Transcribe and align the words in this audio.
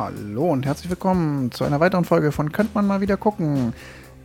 Hallo 0.00 0.52
und 0.52 0.64
herzlich 0.64 0.88
willkommen 0.90 1.50
zu 1.50 1.64
einer 1.64 1.80
weiteren 1.80 2.04
Folge 2.04 2.30
von 2.30 2.52
Könnt 2.52 2.72
man 2.72 2.86
mal 2.86 3.00
wieder 3.00 3.16
gucken. 3.16 3.72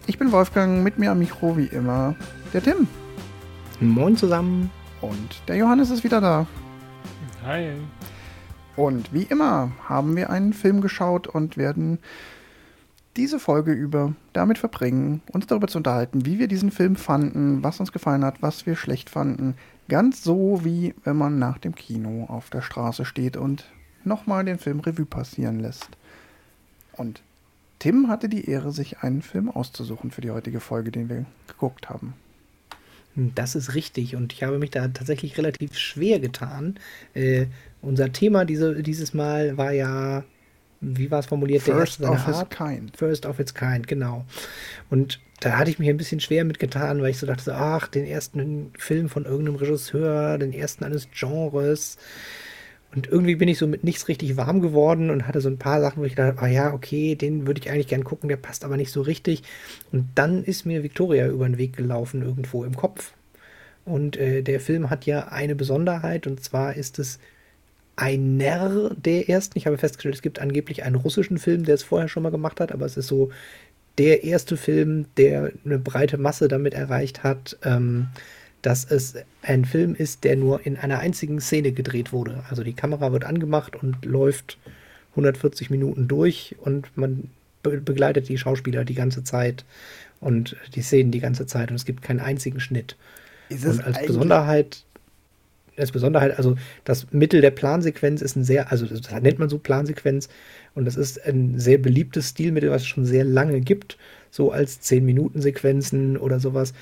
Ich 0.05 0.19
bin 0.19 0.31
Wolfgang, 0.31 0.83
mit 0.83 0.99
mir 0.99 1.09
am 1.09 1.17
Mikro 1.17 1.57
wie 1.57 1.65
immer 1.65 2.13
der 2.53 2.61
Tim. 2.61 2.87
Moin 3.79 4.15
zusammen. 4.15 4.69
Und 5.01 5.41
der 5.47 5.55
Johannes 5.55 5.89
ist 5.89 6.03
wieder 6.03 6.21
da. 6.21 6.45
Hi. 7.43 7.71
Und 8.75 9.11
wie 9.13 9.23
immer 9.23 9.71
haben 9.89 10.15
wir 10.15 10.29
einen 10.29 10.53
Film 10.53 10.79
geschaut 10.79 11.25
und 11.25 11.57
werden 11.57 11.97
diese 13.17 13.39
Folge 13.39 13.71
über 13.71 14.13
damit 14.31 14.59
verbringen, 14.59 15.23
uns 15.31 15.47
darüber 15.47 15.67
zu 15.67 15.79
unterhalten, 15.79 16.23
wie 16.23 16.37
wir 16.37 16.47
diesen 16.47 16.69
Film 16.69 16.95
fanden, 16.95 17.63
was 17.63 17.79
uns 17.79 17.91
gefallen 17.91 18.23
hat, 18.23 18.43
was 18.43 18.67
wir 18.67 18.75
schlecht 18.75 19.09
fanden. 19.09 19.55
Ganz 19.89 20.23
so 20.23 20.63
wie 20.63 20.93
wenn 21.03 21.17
man 21.17 21.39
nach 21.39 21.57
dem 21.57 21.73
Kino 21.73 22.25
auf 22.29 22.51
der 22.51 22.61
Straße 22.61 23.05
steht 23.05 23.37
und 23.37 23.65
nochmal 24.05 24.45
den 24.45 24.59
Film 24.59 24.79
Revue 24.79 25.05
passieren 25.05 25.59
lässt. 25.59 25.89
Und 26.93 27.21
Tim 27.79 28.07
hatte 28.07 28.29
die 28.29 28.49
Ehre, 28.49 28.71
sich 28.71 28.99
einen 28.99 29.21
Film 29.21 29.49
auszusuchen 29.49 30.11
für 30.11 30.21
die 30.21 30.31
heutige 30.31 30.59
Folge, 30.59 30.91
den 30.91 31.09
wir 31.09 31.25
geguckt 31.47 31.89
haben. 31.89 32.13
Das 33.15 33.55
ist 33.55 33.75
richtig 33.75 34.15
und 34.15 34.33
ich 34.33 34.41
habe 34.41 34.57
mich 34.57 34.71
da 34.71 34.87
tatsächlich 34.87 35.37
relativ 35.37 35.77
schwer 35.77 36.19
getan. 36.19 36.79
Äh, 37.13 37.45
unser 37.81 38.11
Thema 38.11 38.45
diese, 38.45 38.81
dieses 38.81 39.13
Mal 39.13 39.55
war 39.57 39.71
ja, 39.71 40.23
wie 40.81 41.11
war 41.11 41.19
es 41.19 41.27
formuliert? 41.27 41.61
First 41.61 42.01
of 42.01 42.27
its 42.27 42.49
kind. 42.49 42.97
First 42.97 43.25
of 43.25 43.39
its 43.39 43.53
kind, 43.53 43.87
genau. 43.87 44.25
Und 44.89 45.19
da 45.41 45.57
hatte 45.57 45.69
ich 45.69 45.77
mich 45.77 45.89
ein 45.89 45.97
bisschen 45.97 46.21
schwer 46.21 46.45
mitgetan, 46.45 47.01
weil 47.01 47.11
ich 47.11 47.19
so 47.19 47.27
dachte, 47.27 47.53
ach, 47.53 47.87
den 47.87 48.05
ersten 48.05 48.71
Film 48.77 49.09
von 49.09 49.25
irgendeinem 49.25 49.57
Regisseur, 49.57 50.37
den 50.37 50.53
ersten 50.53 50.83
eines 50.83 51.09
Genres. 51.11 51.97
Und 52.95 53.07
irgendwie 53.07 53.35
bin 53.35 53.47
ich 53.47 53.57
so 53.57 53.67
mit 53.67 53.83
nichts 53.83 54.07
richtig 54.07 54.37
warm 54.37 54.61
geworden 54.61 55.09
und 55.09 55.27
hatte 55.27 55.41
so 55.41 55.49
ein 55.49 55.57
paar 55.57 55.81
Sachen, 55.81 56.01
wo 56.01 56.05
ich 56.05 56.15
dachte, 56.15 56.41
ah 56.41 56.47
ja, 56.47 56.73
okay, 56.73 57.15
den 57.15 57.47
würde 57.47 57.59
ich 57.61 57.69
eigentlich 57.69 57.87
gern 57.87 58.03
gucken, 58.03 58.29
der 58.29 58.37
passt 58.37 58.63
aber 58.63 58.77
nicht 58.77 58.91
so 58.91 59.01
richtig. 59.01 59.43
Und 59.91 60.09
dann 60.15 60.43
ist 60.43 60.65
mir 60.65 60.83
Victoria 60.83 61.27
über 61.27 61.47
den 61.47 61.57
Weg 61.57 61.75
gelaufen, 61.75 62.21
irgendwo 62.21 62.63
im 62.63 62.75
Kopf. 62.75 63.13
Und 63.85 64.17
äh, 64.17 64.43
der 64.43 64.59
Film 64.59 64.89
hat 64.89 65.05
ja 65.05 65.27
eine 65.29 65.55
Besonderheit, 65.55 66.27
und 66.27 66.43
zwar 66.43 66.75
ist 66.75 66.99
es 66.99 67.19
einer 67.95 68.91
der 68.95 69.29
ersten. 69.29 69.57
Ich 69.57 69.67
habe 69.67 69.77
festgestellt, 69.77 70.15
es 70.15 70.21
gibt 70.21 70.39
angeblich 70.39 70.83
einen 70.83 70.95
russischen 70.95 71.37
Film, 71.37 71.63
der 71.63 71.75
es 71.75 71.83
vorher 71.83 72.07
schon 72.07 72.23
mal 72.23 72.31
gemacht 72.31 72.59
hat, 72.59 72.71
aber 72.71 72.85
es 72.85 72.97
ist 72.97 73.07
so 73.07 73.31
der 73.97 74.23
erste 74.23 74.57
Film, 74.57 75.05
der 75.17 75.51
eine 75.65 75.79
breite 75.79 76.17
Masse 76.17 76.47
damit 76.47 76.73
erreicht 76.73 77.23
hat. 77.23 77.57
Ähm, 77.63 78.07
dass 78.63 78.85
es 78.89 79.15
ein 79.41 79.65
Film 79.65 79.93
ist, 79.93 80.23
der 80.23 80.35
nur 80.35 80.65
in 80.65 80.77
einer 80.77 80.99
einzigen 80.99 81.39
Szene 81.39 81.73
gedreht 81.73 82.11
wurde. 82.11 82.43
Also 82.49 82.63
die 82.63 82.73
Kamera 82.73 83.11
wird 83.11 83.25
angemacht 83.25 83.75
und 83.75 84.03
läuft 84.05 84.57
140 85.11 85.69
Minuten 85.69 86.07
durch 86.07 86.55
und 86.59 86.87
man 86.97 87.29
be 87.61 87.79
begleitet 87.79 88.29
die 88.29 88.37
Schauspieler 88.37 88.83
die 88.85 88.95
ganze 88.95 89.23
Zeit 89.23 89.63
und 90.19 90.55
die 90.75 90.81
Szenen 90.81 91.11
die 91.11 91.19
ganze 91.19 91.45
Zeit 91.45 91.69
und 91.69 91.75
es 91.75 91.85
gibt 91.85 92.01
keinen 92.01 92.19
einzigen 92.21 92.59
Schnitt. 92.59 92.95
und 93.49 93.83
als 93.85 94.05
Besonderheit, 94.05 94.83
als 95.77 95.91
Besonderheit, 95.91 96.37
also 96.37 96.55
das 96.85 97.11
Mittel 97.11 97.41
der 97.41 97.51
Plansequenz 97.51 98.21
ist 98.21 98.37
ein 98.37 98.45
sehr, 98.45 98.71
also 98.71 98.85
das 98.85 99.11
nennt 99.21 99.39
man 99.39 99.49
so 99.49 99.57
Plansequenz 99.57 100.29
und 100.73 100.85
das 100.85 100.95
ist 100.95 101.23
ein 101.25 101.59
sehr 101.59 101.77
beliebtes 101.77 102.29
Stilmittel, 102.29 102.71
was 102.71 102.83
es 102.83 102.87
schon 102.87 103.05
sehr 103.05 103.25
lange 103.25 103.59
gibt, 103.59 103.97
so 104.31 104.51
als 104.51 104.81
10-Minuten-Sequenzen 104.81 106.17
oder 106.17 106.39
sowas. 106.39 106.73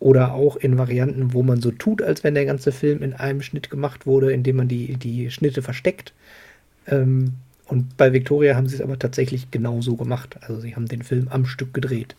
Oder 0.00 0.32
auch 0.32 0.56
in 0.56 0.78
Varianten, 0.78 1.32
wo 1.32 1.42
man 1.42 1.60
so 1.60 1.72
tut, 1.72 2.02
als 2.02 2.22
wenn 2.22 2.34
der 2.34 2.44
ganze 2.44 2.70
Film 2.70 3.02
in 3.02 3.14
einem 3.14 3.42
Schnitt 3.42 3.68
gemacht 3.68 4.06
wurde, 4.06 4.32
indem 4.32 4.56
man 4.56 4.68
die, 4.68 4.96
die 4.96 5.30
Schnitte 5.30 5.60
versteckt. 5.60 6.12
Ähm, 6.86 7.34
und 7.66 7.96
bei 7.96 8.12
Victoria 8.12 8.54
haben 8.54 8.68
sie 8.68 8.76
es 8.76 8.80
aber 8.80 8.98
tatsächlich 8.98 9.50
genau 9.50 9.80
so 9.80 9.96
gemacht. 9.96 10.38
Also 10.40 10.60
sie 10.60 10.74
haben 10.74 10.86
den 10.86 11.02
Film 11.02 11.28
am 11.28 11.46
Stück 11.46 11.74
gedreht. 11.74 12.16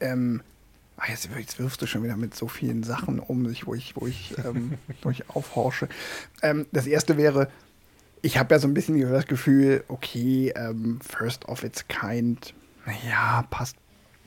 Ähm, 0.00 0.42
ach 0.96 1.08
jetzt, 1.08 1.28
jetzt, 1.38 1.58
wirfst 1.58 1.80
du 1.80 1.86
schon 1.86 2.02
wieder 2.02 2.16
mit 2.16 2.34
so 2.34 2.48
vielen 2.48 2.82
Sachen 2.82 3.20
um 3.20 3.46
sich, 3.48 3.66
wo 3.66 3.74
ich, 3.74 3.94
wo 3.96 4.06
ich, 4.06 4.34
ähm, 4.44 4.74
wo 5.02 5.10
ich 5.10 5.28
aufhorsche. 5.30 5.88
Ähm, 6.42 6.66
das 6.72 6.86
erste 6.86 7.16
wäre, 7.16 7.48
ich 8.22 8.38
habe 8.38 8.54
ja 8.54 8.58
so 8.58 8.66
ein 8.66 8.74
bisschen 8.74 9.00
das 9.00 9.26
Gefühl, 9.26 9.84
okay, 9.88 10.52
ähm, 10.56 10.98
First 11.00 11.46
of 11.46 11.62
its 11.62 11.86
kind, 11.86 12.54
naja, 12.84 13.44
passt 13.50 13.76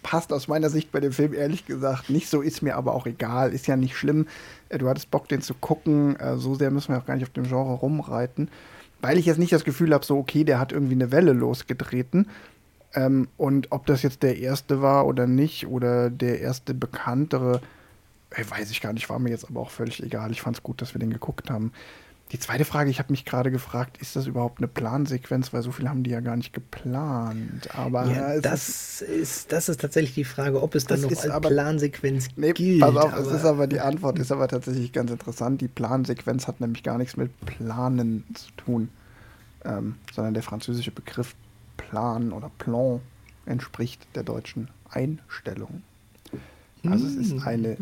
passt 0.02 0.34
aus 0.34 0.48
meiner 0.48 0.70
Sicht 0.70 0.92
bei 0.92 1.00
dem 1.00 1.12
Film 1.12 1.34
ehrlich 1.34 1.66
gesagt 1.66 2.10
nicht 2.10 2.30
so, 2.30 2.42
ist 2.42 2.62
mir 2.62 2.76
aber 2.76 2.94
auch 2.94 3.06
egal, 3.06 3.54
ist 3.54 3.68
ja 3.68 3.76
nicht 3.76 3.98
schlimm. 3.98 4.28
Äh, 4.70 4.78
du 4.78 4.90
hattest 4.90 5.12
Bock, 5.12 5.28
den 5.28 5.42
zu 5.42 5.54
gucken, 5.54 6.16
äh, 6.18 6.38
so 6.38 6.56
sehr 6.56 6.72
müssen 6.72 6.94
wir 6.94 7.00
auch 7.00 7.06
gar 7.06 7.16
nicht 7.16 7.24
auf 7.24 7.34
dem 7.34 7.44
Genre 7.46 7.74
rumreiten, 7.74 8.50
weil 9.02 9.18
ich 9.18 9.26
jetzt 9.26 9.38
nicht 9.38 9.52
das 9.52 9.64
Gefühl 9.64 9.94
habe, 9.94 10.06
so 10.06 10.18
okay, 10.18 10.44
der 10.44 10.60
hat 10.60 10.72
irgendwie 10.72 10.96
eine 10.96 11.12
Welle 11.12 11.34
losgetreten. 11.34 12.28
Ähm, 12.94 13.28
und 13.38 13.72
ob 13.72 13.86
das 13.86 14.02
jetzt 14.02 14.24
der 14.24 14.38
erste 14.38 14.82
war 14.82 15.06
oder 15.06 15.28
nicht, 15.28 15.68
oder 15.68 16.10
der 16.10 16.42
erste 16.42 16.74
bekanntere, 16.74 17.62
äh, 18.32 18.44
weiß 18.48 18.72
ich 18.72 18.82
gar 18.82 18.94
nicht, 18.94 19.10
war 19.10 19.20
mir 19.20 19.30
jetzt 19.30 19.48
aber 19.48 19.62
auch 19.62 19.72
völlig 19.72 20.02
egal. 20.02 20.32
Ich 20.32 20.42
fand 20.42 20.58
es 20.58 20.64
gut, 20.64 20.82
dass 20.82 20.94
wir 20.96 21.00
den 21.00 21.14
geguckt 21.14 21.50
haben. 21.50 21.72
Die 22.32 22.38
zweite 22.38 22.64
Frage, 22.64 22.92
ich 22.92 23.00
habe 23.00 23.12
mich 23.12 23.26
gerade 23.26 23.50
gefragt, 23.50 23.98
ist 23.98 24.16
das 24.16 24.28
überhaupt 24.28 24.60
eine 24.60 24.68
Plansequenz? 24.68 25.52
Weil 25.52 25.64
so 25.64 25.72
viel 25.72 25.90
haben 25.90 26.04
die 26.04 26.12
ja 26.12 26.20
gar 26.20 26.36
nicht 26.36 26.54
geplant. 26.54 27.74
Aber 27.76 28.06
ja, 28.06 28.40
das, 28.40 29.02
ist, 29.02 29.52
das 29.52 29.68
ist 29.68 29.82
tatsächlich 29.82 30.14
die 30.14 30.24
Frage, 30.26 30.62
ob 30.62 30.76
es 30.76 30.86
dann 30.86 31.02
noch 31.02 31.10
als 31.10 31.28
aber, 31.28 31.50
Plansequenz 31.50 32.28
nee, 32.36 32.54
gilt. 32.54 32.82
Pass 32.82 32.96
auf, 32.96 33.18
es 33.18 33.32
ist 33.32 33.46
aber 33.46 33.66
die 33.66 33.80
Antwort 33.80 34.20
ist 34.20 34.32
aber 34.32 34.48
tatsächlich 34.48 34.94
ganz 34.94 35.10
interessant. 35.10 35.60
Die 35.62 35.68
Plansequenz 35.68 36.48
hat 36.48 36.62
nämlich 36.62 36.84
gar 36.84 37.00
nichts 37.00 37.18
mit 37.18 37.32
Planen 37.48 38.24
zu 38.36 38.52
tun, 38.58 38.90
ähm, 39.66 39.96
sondern 40.14 40.36
der 40.36 40.44
französische 40.44 40.92
Begriff 40.92 41.34
Plan 41.78 42.32
oder 42.32 42.52
Plan 42.60 43.00
entspricht 43.48 44.06
der 44.14 44.22
deutschen 44.22 44.68
Einstellung. 44.92 45.82
Also 46.86 47.08
es 47.08 47.16
ist 47.16 47.32
hm. 47.32 47.42
eine 47.44 47.78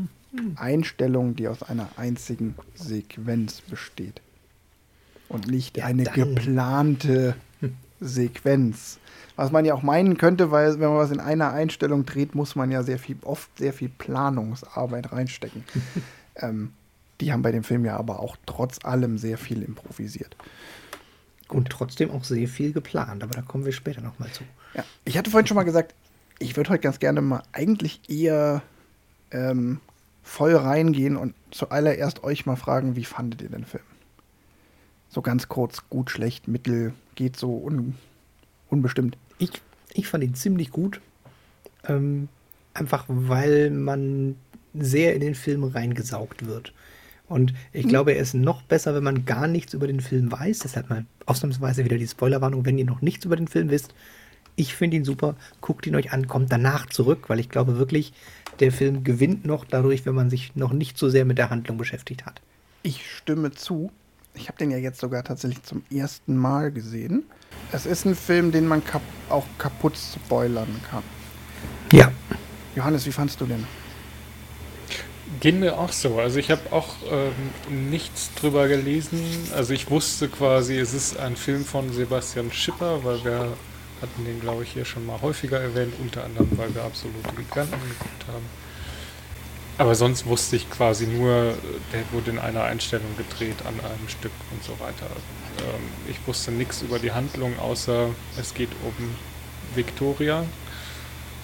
Einstellung, 0.55 1.35
die 1.35 1.49
aus 1.49 1.63
einer 1.63 1.89
einzigen 1.97 2.55
Sequenz 2.75 3.59
besteht 3.59 4.21
und 5.29 5.47
nicht 5.47 5.77
ja, 5.77 5.85
eine 5.85 6.03
dann. 6.03 6.13
geplante 6.13 7.35
Sequenz. 7.99 8.99
Was 9.35 9.51
man 9.51 9.65
ja 9.65 9.75
auch 9.75 9.83
meinen 9.83 10.17
könnte, 10.17 10.51
weil 10.51 10.79
wenn 10.79 10.89
man 10.89 10.97
was 10.97 11.11
in 11.11 11.19
einer 11.19 11.51
Einstellung 11.51 12.05
dreht, 12.05 12.33
muss 12.33 12.55
man 12.55 12.71
ja 12.71 12.83
sehr 12.83 12.97
viel, 12.97 13.17
oft 13.23 13.55
sehr 13.57 13.73
viel 13.73 13.89
Planungsarbeit 13.89 15.11
reinstecken. 15.11 15.63
ähm, 16.37 16.73
die 17.21 17.31
haben 17.31 17.41
bei 17.41 17.51
dem 17.51 17.63
Film 17.63 17.85
ja 17.85 17.97
aber 17.97 18.19
auch 18.19 18.35
trotz 18.45 18.83
allem 18.83 19.17
sehr 19.17 19.37
viel 19.37 19.61
improvisiert. 19.61 20.35
Und 21.49 21.69
trotzdem 21.69 22.11
auch 22.11 22.23
sehr 22.23 22.47
viel 22.47 22.73
geplant, 22.73 23.23
aber 23.23 23.33
da 23.33 23.41
kommen 23.41 23.65
wir 23.65 23.71
später 23.71 24.01
nochmal 24.01 24.29
zu. 24.31 24.43
Ja, 24.73 24.83
ich 25.05 25.17
hatte 25.17 25.31
vorhin 25.31 25.47
schon 25.47 25.55
mal 25.55 25.63
gesagt, 25.63 25.95
ich 26.39 26.55
würde 26.57 26.71
heute 26.71 26.81
ganz 26.81 26.99
gerne 26.99 27.21
mal 27.21 27.41
eigentlich 27.53 28.09
eher 28.09 28.61
ähm, 29.31 29.79
voll 30.23 30.55
reingehen 30.55 31.15
und 31.15 31.33
zuallererst 31.51 32.23
euch 32.23 32.45
mal 32.45 32.57
fragen, 32.57 32.95
wie 32.95 33.05
fandet 33.05 33.41
ihr 33.41 33.49
den 33.49 33.65
Film? 33.65 33.83
So 35.17 35.23
ganz 35.23 35.47
kurz, 35.47 35.89
gut, 35.89 36.11
schlecht, 36.11 36.47
mittel, 36.47 36.93
geht 37.15 37.37
so 37.37 37.57
un, 37.57 37.95
unbestimmt. 38.69 39.17
Ich, 39.39 39.49
ich 39.95 40.07
fand 40.07 40.23
ihn 40.23 40.35
ziemlich 40.35 40.69
gut. 40.69 41.01
Ähm, 41.87 42.29
einfach 42.75 43.05
weil 43.07 43.71
man 43.71 44.35
sehr 44.75 45.15
in 45.15 45.21
den 45.21 45.33
Film 45.33 45.63
reingesaugt 45.63 46.45
wird. 46.45 46.71
Und 47.27 47.55
ich 47.73 47.85
mhm. 47.85 47.89
glaube, 47.89 48.11
er 48.11 48.21
ist 48.21 48.35
noch 48.35 48.61
besser, 48.61 48.93
wenn 48.93 49.03
man 49.03 49.25
gar 49.25 49.47
nichts 49.47 49.73
über 49.73 49.87
den 49.87 50.01
Film 50.01 50.31
weiß. 50.31 50.59
Deshalb 50.59 50.91
mal 50.91 51.03
ausnahmsweise 51.25 51.83
wieder 51.83 51.97
die 51.97 52.07
Spoilerwarnung, 52.07 52.63
wenn 52.67 52.77
ihr 52.77 52.85
noch 52.85 53.01
nichts 53.01 53.25
über 53.25 53.37
den 53.37 53.47
Film 53.47 53.71
wisst. 53.71 53.95
Ich 54.55 54.75
finde 54.75 54.97
ihn 54.97 55.03
super. 55.03 55.35
Guckt 55.61 55.87
ihn 55.87 55.95
euch 55.95 56.13
an, 56.13 56.27
kommt 56.27 56.51
danach 56.51 56.85
zurück, 56.89 57.27
weil 57.27 57.39
ich 57.39 57.49
glaube 57.49 57.79
wirklich, 57.79 58.13
der 58.59 58.71
Film 58.71 59.03
gewinnt 59.03 59.47
noch 59.47 59.65
dadurch, 59.65 60.05
wenn 60.05 60.13
man 60.13 60.29
sich 60.29 60.55
noch 60.55 60.73
nicht 60.73 60.95
so 60.95 61.09
sehr 61.09 61.25
mit 61.25 61.39
der 61.39 61.49
Handlung 61.49 61.79
beschäftigt 61.79 62.27
hat. 62.27 62.39
Ich 62.83 63.11
stimme 63.11 63.49
zu 63.49 63.89
ich 64.37 64.47
habe 64.47 64.57
den 64.57 64.71
ja 64.71 64.77
jetzt 64.77 64.99
sogar 64.99 65.23
tatsächlich 65.23 65.63
zum 65.63 65.83
ersten 65.93 66.37
Mal 66.37 66.71
gesehen. 66.71 67.23
Es 67.71 67.85
ist 67.85 68.05
ein 68.05 68.15
Film, 68.15 68.51
den 68.51 68.67
man 68.67 68.83
kap 68.83 69.01
auch 69.29 69.45
kaputt 69.57 69.97
spoilern 69.97 70.79
kann. 70.89 71.03
Ja. 71.91 72.11
Johannes, 72.75 73.05
wie 73.05 73.11
fandst 73.11 73.41
du 73.41 73.45
den? 73.45 73.65
Ging 75.39 75.59
mir 75.59 75.77
auch 75.77 75.91
so. 75.91 76.19
Also 76.19 76.39
ich 76.39 76.49
habe 76.49 76.61
auch 76.71 76.95
ähm, 77.11 77.89
nichts 77.89 78.31
drüber 78.35 78.67
gelesen. 78.67 79.19
Also 79.55 79.73
ich 79.73 79.89
wusste 79.89 80.29
quasi, 80.29 80.77
es 80.77 80.93
ist 80.93 81.17
ein 81.17 81.35
Film 81.35 81.65
von 81.65 81.91
Sebastian 81.91 82.51
Schipper, 82.51 83.03
weil 83.03 83.23
wir 83.23 83.53
hatten 84.01 84.25
den, 84.25 84.39
glaube 84.39 84.63
ich, 84.63 84.71
hier 84.71 84.85
schon 84.85 85.05
mal 85.05 85.21
häufiger 85.21 85.59
erwähnt, 85.59 85.93
unter 85.99 86.23
anderem, 86.23 86.49
weil 86.55 86.73
wir 86.73 86.83
absolute 86.83 87.29
Giganten 87.35 87.79
geguckt 87.81 88.27
haben. 88.27 88.45
Aber 89.77 89.93
sonst 89.93 90.25
wusste 90.25 90.55
ich 90.55 90.69
quasi 90.69 91.05
nur, 91.05 91.53
der 91.93 92.03
wurde 92.11 92.31
in 92.31 92.39
einer 92.39 92.63
Einstellung 92.63 93.15
gedreht 93.15 93.57
an 93.65 93.79
einem 93.79 94.09
Stück 94.09 94.31
und 94.51 94.63
so 94.63 94.71
weiter. 94.79 95.05
Ähm, 95.59 95.81
ich 96.09 96.17
wusste 96.27 96.51
nichts 96.51 96.81
über 96.81 96.97
die 96.97 97.11
Handlung, 97.11 97.59
außer 97.59 98.09
es 98.39 98.53
geht 98.53 98.69
um 98.83 99.15
Victoria. 99.75 100.45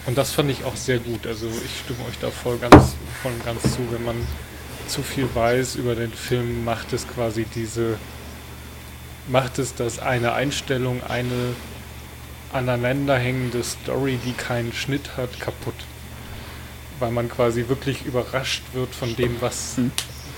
Und 0.06 0.18
das 0.18 0.32
fand 0.32 0.50
ich 0.50 0.64
auch 0.66 0.76
sehr 0.76 1.00
gut. 1.00 1.28
Also 1.28 1.48
ich 1.48 1.80
stimme 1.84 2.08
euch 2.10 2.18
da 2.20 2.32
voll 2.32 2.58
ganz, 2.58 2.96
voll 3.22 3.34
ganz 3.46 3.62
zu. 3.62 3.80
Wenn 3.92 4.04
man 4.04 4.16
zu 4.88 5.04
viel 5.04 5.30
weiß 5.34 5.76
über 5.76 5.96
den 5.96 6.12
Film, 6.12 6.66
macht 6.66 6.92
es 6.92 7.08
quasi 7.08 7.46
diese 7.56 7.98
macht 9.28 9.60
es 9.60 9.74
das 9.76 10.00
eine 10.00 10.34
Einstellung, 10.34 11.02
eine 11.04 11.56
aneinanderhängende 12.52 13.64
Story, 13.64 14.20
die 14.26 14.34
keinen 14.34 14.74
Schnitt 14.74 15.18
hat, 15.18 15.40
kaputt. 15.40 15.76
Weil 17.04 17.12
man 17.12 17.28
quasi 17.28 17.68
wirklich 17.68 18.06
überrascht 18.06 18.64
wird 18.72 18.96
von 18.96 19.14
dem, 19.18 19.42
was 19.42 19.76
hm. 19.76 19.92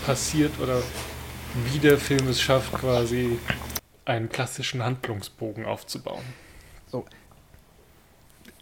passiert 0.04 0.60
oder 0.60 0.82
wie 1.66 1.78
der 1.78 2.00
Film 2.00 2.28
es 2.28 2.42
schafft, 2.42 2.74
quasi 2.74 3.38
einen 4.04 4.30
klassischen 4.30 4.84
Handlungsbogen 4.84 5.64
aufzubauen. 5.64 6.24
So. 6.88 7.06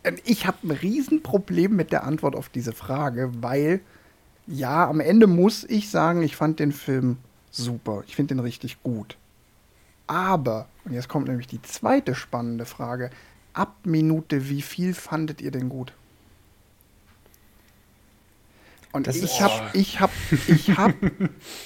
Ähm, 0.04 0.18
ich 0.26 0.46
habe 0.46 0.58
ein 0.64 0.72
Riesenproblem 0.72 1.78
mit 1.78 1.94
der 1.94 2.04
Antwort 2.04 2.36
auf 2.36 2.50
diese 2.50 2.74
Frage, 2.74 3.32
weil 3.40 3.80
ja, 4.48 4.86
am 4.90 5.00
Ende 5.00 5.28
muss 5.28 5.64
ich 5.64 5.90
sagen, 5.90 6.24
ich 6.24 6.36
fand 6.36 6.60
den 6.60 6.74
Film 6.74 7.20
super. 7.52 8.04
Ich 8.06 8.18
finde 8.18 8.36
den 8.36 8.42
richtig 8.42 8.84
gut. 8.84 9.16
Aber, 10.08 10.68
und 10.84 10.92
jetzt 10.92 11.08
kommt 11.08 11.30
nämlich 11.30 11.48
die 11.48 11.62
zweite 11.62 12.16
spannende 12.16 12.66
Frage, 12.66 13.12
ab 13.54 13.78
Minute 13.86 14.50
wie 14.50 14.62
viel 14.62 14.94
fandet 14.94 15.40
ihr 15.40 15.52
denn 15.52 15.70
gut? 15.70 15.94
Und 18.94 19.08
das 19.08 19.18
ich 19.18 19.42
habe, 19.42 19.78
ich 19.78 20.00
habe, 20.00 20.14
ich 20.48 20.78
habe 20.78 21.12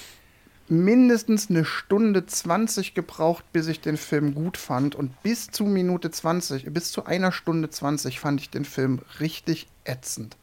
mindestens 0.68 1.50
eine 1.50 1.64
Stunde 1.64 2.26
20 2.26 2.94
gebraucht, 2.94 3.44
bis 3.52 3.68
ich 3.68 3.80
den 3.80 3.98
Film 3.98 4.34
gut 4.34 4.56
fand. 4.56 4.94
Und 4.94 5.22
bis 5.22 5.48
zu 5.48 5.64
Minute 5.64 6.10
20, 6.10 6.72
bis 6.72 6.90
zu 6.90 7.04
einer 7.04 7.30
Stunde 7.30 7.68
20 7.70 8.18
fand 8.18 8.40
ich 8.40 8.50
den 8.50 8.64
Film 8.64 9.00
richtig 9.20 9.68
ätzend. 9.84 10.36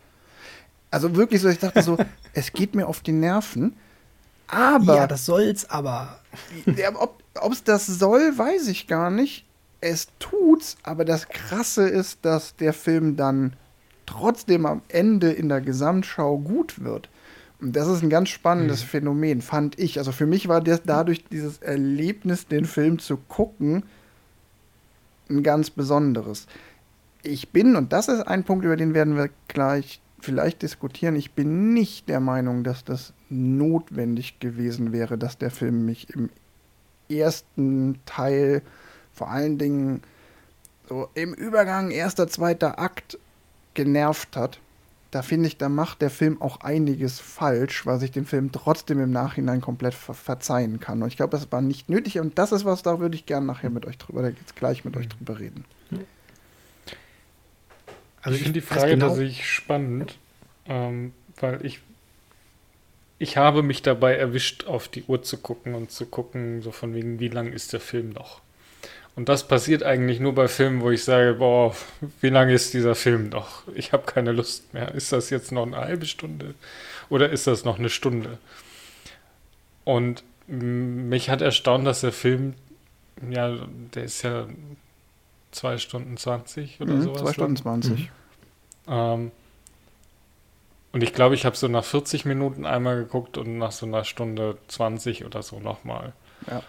Also 0.92 1.16
wirklich 1.16 1.42
so, 1.42 1.50
ich 1.50 1.60
dachte 1.60 1.82
so, 1.82 1.98
es 2.34 2.54
geht 2.54 2.76
mir 2.76 2.88
auf 2.88 3.02
die 3.02 3.12
Nerven. 3.12 3.76
Aber. 4.48 4.96
Ja, 4.96 5.08
das 5.08 5.26
soll's 5.26 5.68
aber. 5.68 6.20
Ob 7.00 7.52
es 7.52 7.64
das 7.64 7.88
soll, 7.88 8.38
weiß 8.38 8.68
ich 8.68 8.86
gar 8.86 9.10
nicht. 9.10 9.46
Es 9.82 10.08
tut's, 10.20 10.78
aber 10.84 11.04
das 11.04 11.30
Krasse 11.30 11.88
ist, 11.88 12.20
dass 12.24 12.56
der 12.56 12.74
Film 12.74 13.18
dann 13.18 13.56
trotzdem 14.06 14.66
am 14.66 14.82
Ende 14.88 15.32
in 15.32 15.50
der 15.50 15.62
Gesamtschau 15.62 16.38
gut 16.38 16.84
wird. 16.84 17.10
Und 17.62 17.76
das 17.76 17.88
ist 17.88 18.04
ein 18.04 18.10
ganz 18.10 18.30
spannendes 18.30 18.84
mhm. 18.84 18.88
Phänomen, 18.88 19.42
fand 19.42 19.80
ich. 19.80 19.98
Also 19.98 20.12
für 20.12 20.26
mich 20.26 20.48
war 20.48 20.62
das 20.62 20.84
dadurch 20.84 21.24
dieses 21.26 21.60
Erlebnis, 21.60 22.48
den 22.48 22.66
Film 22.66 23.00
zu 23.00 23.18
gucken, 23.18 23.84
ein 25.30 25.42
ganz 25.42 25.70
besonderes. 25.70 26.48
Ich 27.24 27.50
bin, 27.50 27.76
und 27.76 27.94
das 27.94 28.08
ist 28.08 28.22
ein 28.22 28.44
Punkt, 28.44 28.66
über 28.66 28.78
den 28.78 28.94
werden 28.94 29.16
wir 29.16 29.30
gleich 29.48 30.02
vielleicht 30.20 30.62
diskutieren, 30.62 31.16
ich 31.16 31.32
bin 31.32 31.74
nicht 31.74 32.10
der 32.10 32.20
Meinung, 32.20 32.64
dass 32.64 32.84
das 32.84 33.14
notwendig 33.30 34.40
gewesen 34.40 34.92
wäre, 34.92 35.18
dass 35.18 35.38
der 35.38 35.52
Film 35.52 35.86
mich 35.86 36.10
im 36.10 36.30
ersten 37.10 38.00
Teil 38.06 38.62
vor 39.14 39.30
allen 39.30 39.58
Dingen 39.58 40.02
so 40.90 41.10
im 41.14 41.34
Übergang 41.34 41.92
erster, 41.92 42.28
zweiter 42.28 42.80
Akt 42.80 43.18
genervt 43.76 44.36
hat 44.36 44.60
da 45.16 45.22
finde 45.22 45.48
ich, 45.48 45.56
da 45.56 45.70
macht 45.70 46.02
der 46.02 46.10
Film 46.10 46.42
auch 46.42 46.60
einiges 46.60 47.22
falsch, 47.22 47.86
was 47.86 48.02
ich 48.02 48.12
dem 48.12 48.26
Film 48.26 48.52
trotzdem 48.52 49.00
im 49.00 49.12
Nachhinein 49.12 49.62
komplett 49.62 49.94
ver 49.94 50.14
verzeihen 50.14 50.82
kann. 50.82 51.02
Und 51.02 51.08
ich 51.08 51.16
glaube, 51.16 51.32
das 51.32 51.50
war 51.54 51.62
nicht 51.62 51.88
nötig 51.88 52.20
und 52.20 52.38
das 52.38 52.52
ist 52.52 52.66
was, 52.66 52.84
da 52.84 53.00
würde 53.00 53.16
ich 53.16 53.26
gerne 53.26 53.46
nachher 53.46 53.70
mit 53.70 53.86
euch 53.86 53.98
drüber, 53.98 54.24
da 54.24 54.28
jetzt 54.28 54.58
gleich 54.58 54.84
mit 54.84 54.98
euch 54.98 55.08
drüber 55.08 55.40
reden. 55.40 55.64
Also 58.22 58.36
ich 58.36 58.44
finde 58.44 58.60
die 58.60 58.66
Frage 58.66 58.92
genau 58.92 59.08
tatsächlich 59.08 59.50
spannend, 59.50 60.18
ähm, 60.66 61.14
weil 61.40 61.66
ich 61.66 61.80
ich 63.18 63.38
habe 63.38 63.64
mich 63.64 63.82
dabei 63.82 64.18
erwischt, 64.18 64.66
auf 64.66 64.90
die 64.90 65.04
Uhr 65.04 65.24
zu 65.24 65.38
gucken 65.38 65.76
und 65.76 65.92
zu 65.92 66.08
gucken, 66.08 66.62
so 66.62 66.74
von 66.74 66.94
wegen, 66.94 67.22
wie 67.22 67.30
lang 67.30 67.54
ist 67.54 67.72
der 67.72 67.80
Film 67.80 68.10
noch? 68.10 68.42
Und 69.16 69.30
das 69.30 69.48
passiert 69.48 69.84
eigentlich 69.84 70.20
nur 70.20 70.36
bei 70.36 70.48
Filmen, 70.50 70.82
wo 70.82 70.92
ich 70.92 71.04
sage, 71.04 71.36
boah, 71.36 71.74
wie 72.20 72.30
lange 72.30 72.54
ist 72.54 72.74
dieser 72.74 72.96
Film 72.96 73.30
noch? 73.30 73.64
Ich 73.74 73.94
habe 73.94 74.04
keine 74.04 74.34
Lust 74.34 74.74
mehr. 74.74 74.94
Ist 74.94 75.14
das 75.14 75.30
jetzt 75.30 75.52
noch 75.52 75.66
eine 75.66 75.78
halbe 75.78 76.06
Stunde 76.06 76.54
oder 77.10 77.30
ist 77.30 77.48
das 77.48 77.64
noch 77.64 77.80
eine 77.80 77.90
Stunde? 77.90 78.38
Und 79.86 80.24
mich 80.48 81.30
hat 81.30 81.42
erstaunt, 81.42 81.88
dass 81.88 82.02
der 82.02 82.12
Film, 82.12 82.56
ja, 83.30 83.56
der 83.94 84.04
ist 84.04 84.22
ja 84.24 84.48
zwei 85.52 85.78
Stunden 85.78 86.18
20 86.18 86.82
oder 86.82 86.94
mhm, 86.94 87.02
sowas. 87.02 87.22
Zwei 87.22 87.34
Stunden 87.34 87.56
20. 87.56 87.92
Mhm. 87.92 88.08
Ähm, 88.88 89.32
und 90.92 91.04
ich 91.04 91.14
glaube, 91.14 91.36
ich 91.36 91.46
habe 91.46 91.56
so 91.56 91.68
nach 91.68 91.84
40 91.84 92.26
Minuten 92.26 92.66
einmal 92.66 92.98
geguckt 92.98 93.38
und 93.38 93.58
nach 93.58 93.72
so 93.72 93.86
einer 93.86 94.04
Stunde 94.04 94.58
20 94.68 95.26
oder 95.26 95.42
so 95.42 95.60
nochmal. 95.60 96.14
Ja. 96.48 96.62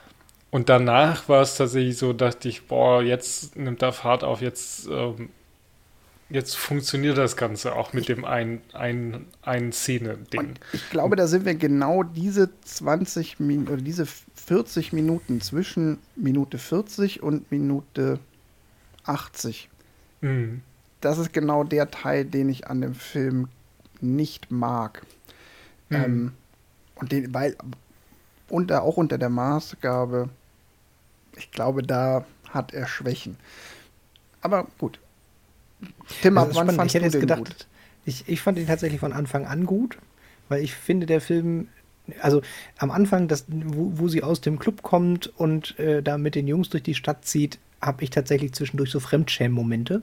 Und 0.51 0.69
danach 0.69 1.29
war 1.29 1.43
es 1.43 1.57
tatsächlich 1.57 1.99
so, 1.99 2.13
dachte 2.13 2.49
ich, 2.49 2.67
boah, 2.67 3.03
jetzt 3.03 3.57
nimmt 3.57 3.83
er 3.83 3.93
Fahrt 3.93 4.25
auf, 4.25 4.41
jetzt, 4.41 4.87
ähm, 4.87 5.31
jetzt 6.31 6.57
funktioniert 6.57 7.19
das 7.19 7.37
Ganze 7.37 7.75
auch 7.75 7.93
mit 7.93 8.09
dem 8.09 8.25
ein, 8.25 8.61
ein, 8.73 9.27
ein 9.43 9.73
Szene-Ding. 9.73 10.55
Ich 10.73 10.89
glaube, 10.91 11.17
da 11.17 11.27
sind 11.27 11.45
wir 11.45 11.55
genau 11.55 12.05
diese 12.05 12.49
20 12.63 13.41
Minuten 13.41 13.73
oder 13.73 13.83
diese 13.83 14.07
40 14.07 14.93
Minuten 14.93 15.41
zwischen 15.41 15.99
Minute 16.15 16.59
40 16.59 17.23
und 17.23 17.51
Minute 17.51 18.21
80. 19.05 19.69
Mhm. 20.21 20.63
Das 21.01 21.19
ist 21.19 21.33
genau 21.33 21.65
der 21.65 21.91
Teil, 21.91 22.25
den 22.25 22.49
ich 22.49 22.69
an 22.69 22.81
dem 22.81 22.95
Film 22.95 23.49
nicht 24.01 24.51
mag. 24.51 25.03
Mhm. 25.89 25.97
Ähm, 25.97 26.33
und 26.95 27.13
den, 27.13 27.35
weil, 27.35 27.57
unter, 28.49 28.83
auch 28.83 28.97
unter 28.97 29.19
der 29.19 29.29
Maßgabe, 29.29 30.29
ich 31.37 31.51
glaube, 31.51 31.83
da 31.83 32.25
hat 32.51 32.73
er 32.73 32.87
Schwächen. 32.87 33.37
Aber 34.41 34.67
gut. 34.79 34.99
Tim, 36.23 36.39
ab 36.39 36.51
wann 36.53 36.71
fandst 36.71 36.95
ich 36.95 37.03
hätte 37.03 37.13
du 37.13 37.19
den 37.19 37.21
gedacht, 37.21 37.39
gut? 37.39 37.67
Ich, 38.05 38.29
ich 38.29 38.41
fand 38.41 38.59
ihn 38.59 38.67
tatsächlich 38.67 39.01
von 39.01 39.13
Anfang 39.13 39.47
an 39.47 39.67
gut, 39.67 39.99
weil 40.49 40.63
ich 40.63 40.75
finde, 40.75 41.07
der 41.07 41.21
Film, 41.21 41.69
also 42.23 42.41
am 42.79 42.91
Anfang, 42.91 43.29
das, 43.29 43.45
wo, 43.49 43.93
wo 43.99 44.09
sie 44.09 44.23
aus 44.23 44.41
dem 44.41 44.59
Club 44.59 44.83
kommt 44.83 45.27
und 45.37 45.79
äh, 45.79 46.03
da 46.03 46.17
mit 46.17 46.35
den 46.35 46.47
Jungs 46.47 46.71
durch 46.71 46.85
die 46.85 46.95
Stadt 46.95 47.25
zieht, 47.25 47.59
habe 47.81 48.05
ich 48.05 48.11
tatsächlich 48.11 48.53
zwischendurch 48.53 48.91
so 48.91 49.01
Fremdschämen-Momente. 49.01 50.03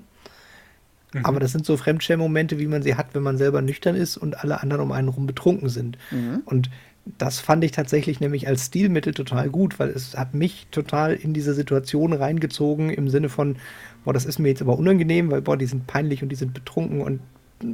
Mhm. 1.14 1.26
Aber 1.26 1.40
das 1.40 1.52
sind 1.52 1.66
so 1.66 1.78
Fremdschämen-Momente, 1.78 2.60
wie 2.60 2.68
man 2.68 2.84
sie 2.84 2.96
hat, 2.96 3.14
wenn 3.14 3.24
man 3.24 3.38
selber 3.38 3.62
nüchtern 3.62 3.96
ist 3.96 4.18
und 4.18 4.44
alle 4.44 4.62
anderen 4.62 4.84
um 4.84 4.92
einen 4.92 5.08
rum 5.08 5.26
betrunken 5.26 5.70
sind. 5.70 5.98
Mhm. 6.12 6.42
Und 6.46 6.70
das 7.06 7.40
fand 7.40 7.64
ich 7.64 7.72
tatsächlich 7.72 8.20
nämlich 8.20 8.48
als 8.48 8.68
Stilmittel 8.68 9.14
total 9.14 9.50
gut, 9.50 9.80
weil 9.80 9.90
es 9.90 10.16
hat 10.18 10.34
mich 10.34 10.68
total 10.72 11.14
in 11.14 11.34
diese 11.34 11.54
Situation 11.54 12.14
reingezogen 12.14 12.90
im 12.90 13.10
Sinne 13.10 13.30
von, 13.30 13.58
boah, 14.06 14.14
das 14.14 14.26
ist 14.26 14.40
mir 14.40 14.50
jetzt 14.50 14.62
aber 14.62 14.78
unangenehm, 14.78 15.30
weil, 15.30 15.42
boah, 15.42 15.58
die 15.58 15.66
sind 15.66 15.86
peinlich 15.86 16.24
und 16.24 16.30
die 16.30 16.36
sind 16.36 16.54
betrunken 16.54 17.02
und 17.02 17.20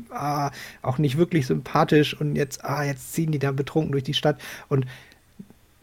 ah, 0.09 0.51
auch 0.81 0.97
nicht 0.97 1.17
wirklich 1.17 1.47
sympathisch 1.47 2.19
und 2.19 2.35
jetzt, 2.35 2.63
ah, 2.65 2.83
jetzt 2.83 3.13
ziehen 3.13 3.31
die 3.31 3.39
da 3.39 3.51
betrunken 3.51 3.91
durch 3.91 4.03
die 4.03 4.13
Stadt. 4.13 4.39
Und 4.67 4.85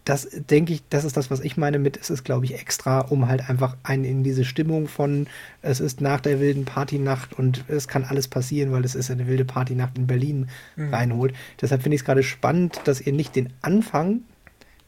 das 0.07 0.29
denke 0.31 0.73
ich, 0.73 0.83
das 0.89 1.05
ist 1.05 1.17
das, 1.17 1.33
was 1.33 1.41
ich 1.41 1.57
meine 1.57 1.81
mit, 1.81 1.97
es 1.97 2.11
ist, 2.11 2.25
glaube 2.25 2.45
ich, 2.45 2.55
extra, 2.55 3.01
um 3.01 3.27
halt 3.27 3.51
einfach 3.51 3.77
einen 3.83 4.05
in 4.05 4.23
diese 4.23 4.45
Stimmung 4.45 4.87
von, 4.87 5.27
es 5.63 5.81
ist 5.81 6.01
nach 6.01 6.21
der 6.21 6.39
wilden 6.39 6.65
Partynacht 6.65 7.33
und 7.33 7.65
es 7.67 7.89
kann 7.89 8.05
alles 8.05 8.29
passieren, 8.29 8.71
weil 8.71 8.85
es 8.85 8.95
ist 8.95 9.11
eine 9.11 9.27
wilde 9.27 9.45
Partynacht 9.45 9.99
in 9.99 10.07
Berlin 10.07 10.49
mhm. 10.77 10.95
reinholt. 10.95 11.35
Deshalb 11.61 11.83
finde 11.83 11.97
ich 11.97 12.03
es 12.03 12.05
gerade 12.05 12.23
spannend, 12.23 12.81
dass 12.85 13.01
ihr 13.01 13.13
nicht 13.13 13.35
den 13.35 13.53
Anfang 13.63 14.21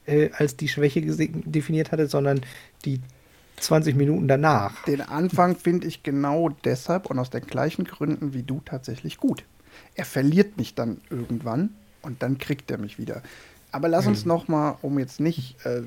äh, 0.07 0.31
als 0.35 0.57
die 0.57 0.69
Schwäche 0.69 1.03
definiert 1.03 1.91
hattet, 1.91 2.13
sondern 2.13 2.41
die 2.85 3.01
20 3.57 3.97
Minuten 3.97 4.29
danach. 4.29 4.85
Den 4.85 5.01
Anfang 5.01 5.57
finde 5.57 5.89
ich 5.89 6.05
genau 6.05 6.51
deshalb 6.63 7.07
und 7.07 7.19
aus 7.19 7.31
den 7.31 7.45
gleichen 7.45 7.87
Gründen 7.87 8.35
wie 8.35 8.45
du 8.45 8.63
tatsächlich 8.65 9.17
gut. 9.17 9.43
Er 9.97 10.05
verliert 10.05 10.59
mich 10.59 10.77
dann 10.77 11.01
irgendwann 11.11 11.71
und 12.03 12.23
dann 12.23 12.39
kriegt 12.39 12.71
er 12.71 12.79
mich 12.79 13.01
wieder. 13.01 13.23
Aber 13.73 13.89
lass 13.89 14.07
uns 14.07 14.25
mhm. 14.25 14.29
noch 14.29 14.49
mal, 14.49 14.79
um 14.83 14.99
jetzt 14.99 15.21
nicht, 15.21 15.65
äh, 15.65 15.83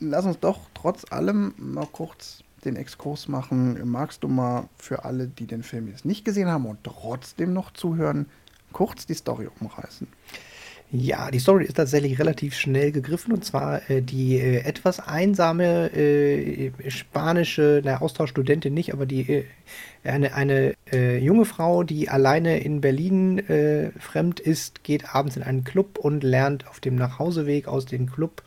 lass 0.00 0.24
uns 0.24 0.38
doch 0.40 0.60
trotz 0.74 1.10
allem 1.10 1.54
mal 1.56 1.86
kurz 1.86 2.42
den 2.64 2.76
Exkurs 2.76 3.28
machen. 3.28 3.80
Magst 3.90 4.22
du 4.22 4.28
mal 4.28 4.68
für 4.76 5.04
alle, 5.04 5.28
die 5.28 5.46
den 5.46 5.62
Film 5.62 5.88
jetzt 5.88 6.04
nicht 6.04 6.24
gesehen 6.24 6.48
haben 6.48 6.66
und 6.66 6.82
trotzdem 6.84 7.52
noch 7.52 7.72
zuhören, 7.72 8.26
kurz 8.72 9.06
die 9.06 9.14
Story 9.14 9.48
umreißen? 9.60 10.06
Ja, 10.94 11.30
die 11.30 11.38
Story 11.38 11.64
ist 11.64 11.78
tatsächlich 11.78 12.18
relativ 12.18 12.54
schnell 12.54 12.92
gegriffen 12.92 13.32
und 13.32 13.46
zwar 13.46 13.88
äh, 13.88 14.02
die 14.02 14.36
äh, 14.36 14.58
etwas 14.58 15.00
einsame 15.00 15.90
äh, 15.94 16.70
spanische, 16.90 17.80
na, 17.82 18.02
Austauschstudentin 18.02 18.74
nicht, 18.74 18.92
aber 18.92 19.06
die 19.06 19.22
äh, 19.30 19.44
eine, 20.04 20.34
eine 20.34 20.74
äh, 20.92 21.16
junge 21.16 21.46
Frau, 21.46 21.82
die 21.82 22.10
alleine 22.10 22.60
in 22.60 22.82
Berlin 22.82 23.38
äh, 23.38 23.90
fremd 23.98 24.38
ist, 24.38 24.84
geht 24.84 25.14
abends 25.14 25.34
in 25.36 25.42
einen 25.42 25.64
Club 25.64 25.98
und 25.98 26.22
lernt 26.22 26.68
auf 26.68 26.78
dem 26.78 26.96
Nachhauseweg 26.96 27.68
aus 27.68 27.86
dem 27.86 28.10
Club 28.10 28.42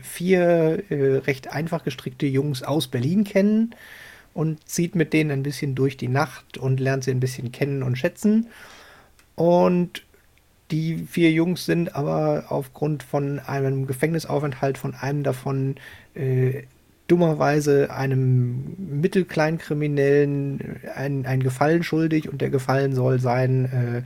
vier 0.00 0.84
recht 0.88 1.52
einfach 1.52 1.84
gestrickte 1.84 2.24
Jungs 2.24 2.62
aus 2.62 2.88
Berlin 2.88 3.24
kennen 3.24 3.74
und 4.32 4.66
zieht 4.66 4.94
mit 4.94 5.12
denen 5.12 5.30
ein 5.30 5.42
bisschen 5.42 5.74
durch 5.74 5.98
die 5.98 6.08
Nacht 6.08 6.56
und 6.56 6.80
lernt 6.80 7.04
sie 7.04 7.10
ein 7.10 7.20
bisschen 7.20 7.52
kennen 7.52 7.82
und 7.82 7.98
schätzen. 7.98 8.46
Und 9.34 10.02
die 10.70 11.06
vier 11.08 11.30
Jungs 11.30 11.64
sind 11.64 11.94
aber 11.96 12.44
aufgrund 12.48 13.02
von 13.02 13.38
einem 13.40 13.86
Gefängnisaufenthalt 13.86 14.78
von 14.78 14.94
einem 14.94 15.22
davon 15.22 15.76
äh, 16.14 16.62
dummerweise 17.08 17.92
einem 17.92 18.76
Mittelkleinkriminellen 19.00 20.78
einen, 20.94 21.26
einen 21.26 21.42
Gefallen 21.42 21.82
schuldig 21.82 22.28
und 22.28 22.40
der 22.40 22.50
Gefallen 22.50 22.94
soll 22.94 23.18
sein, 23.18 23.64
äh, 23.64 24.02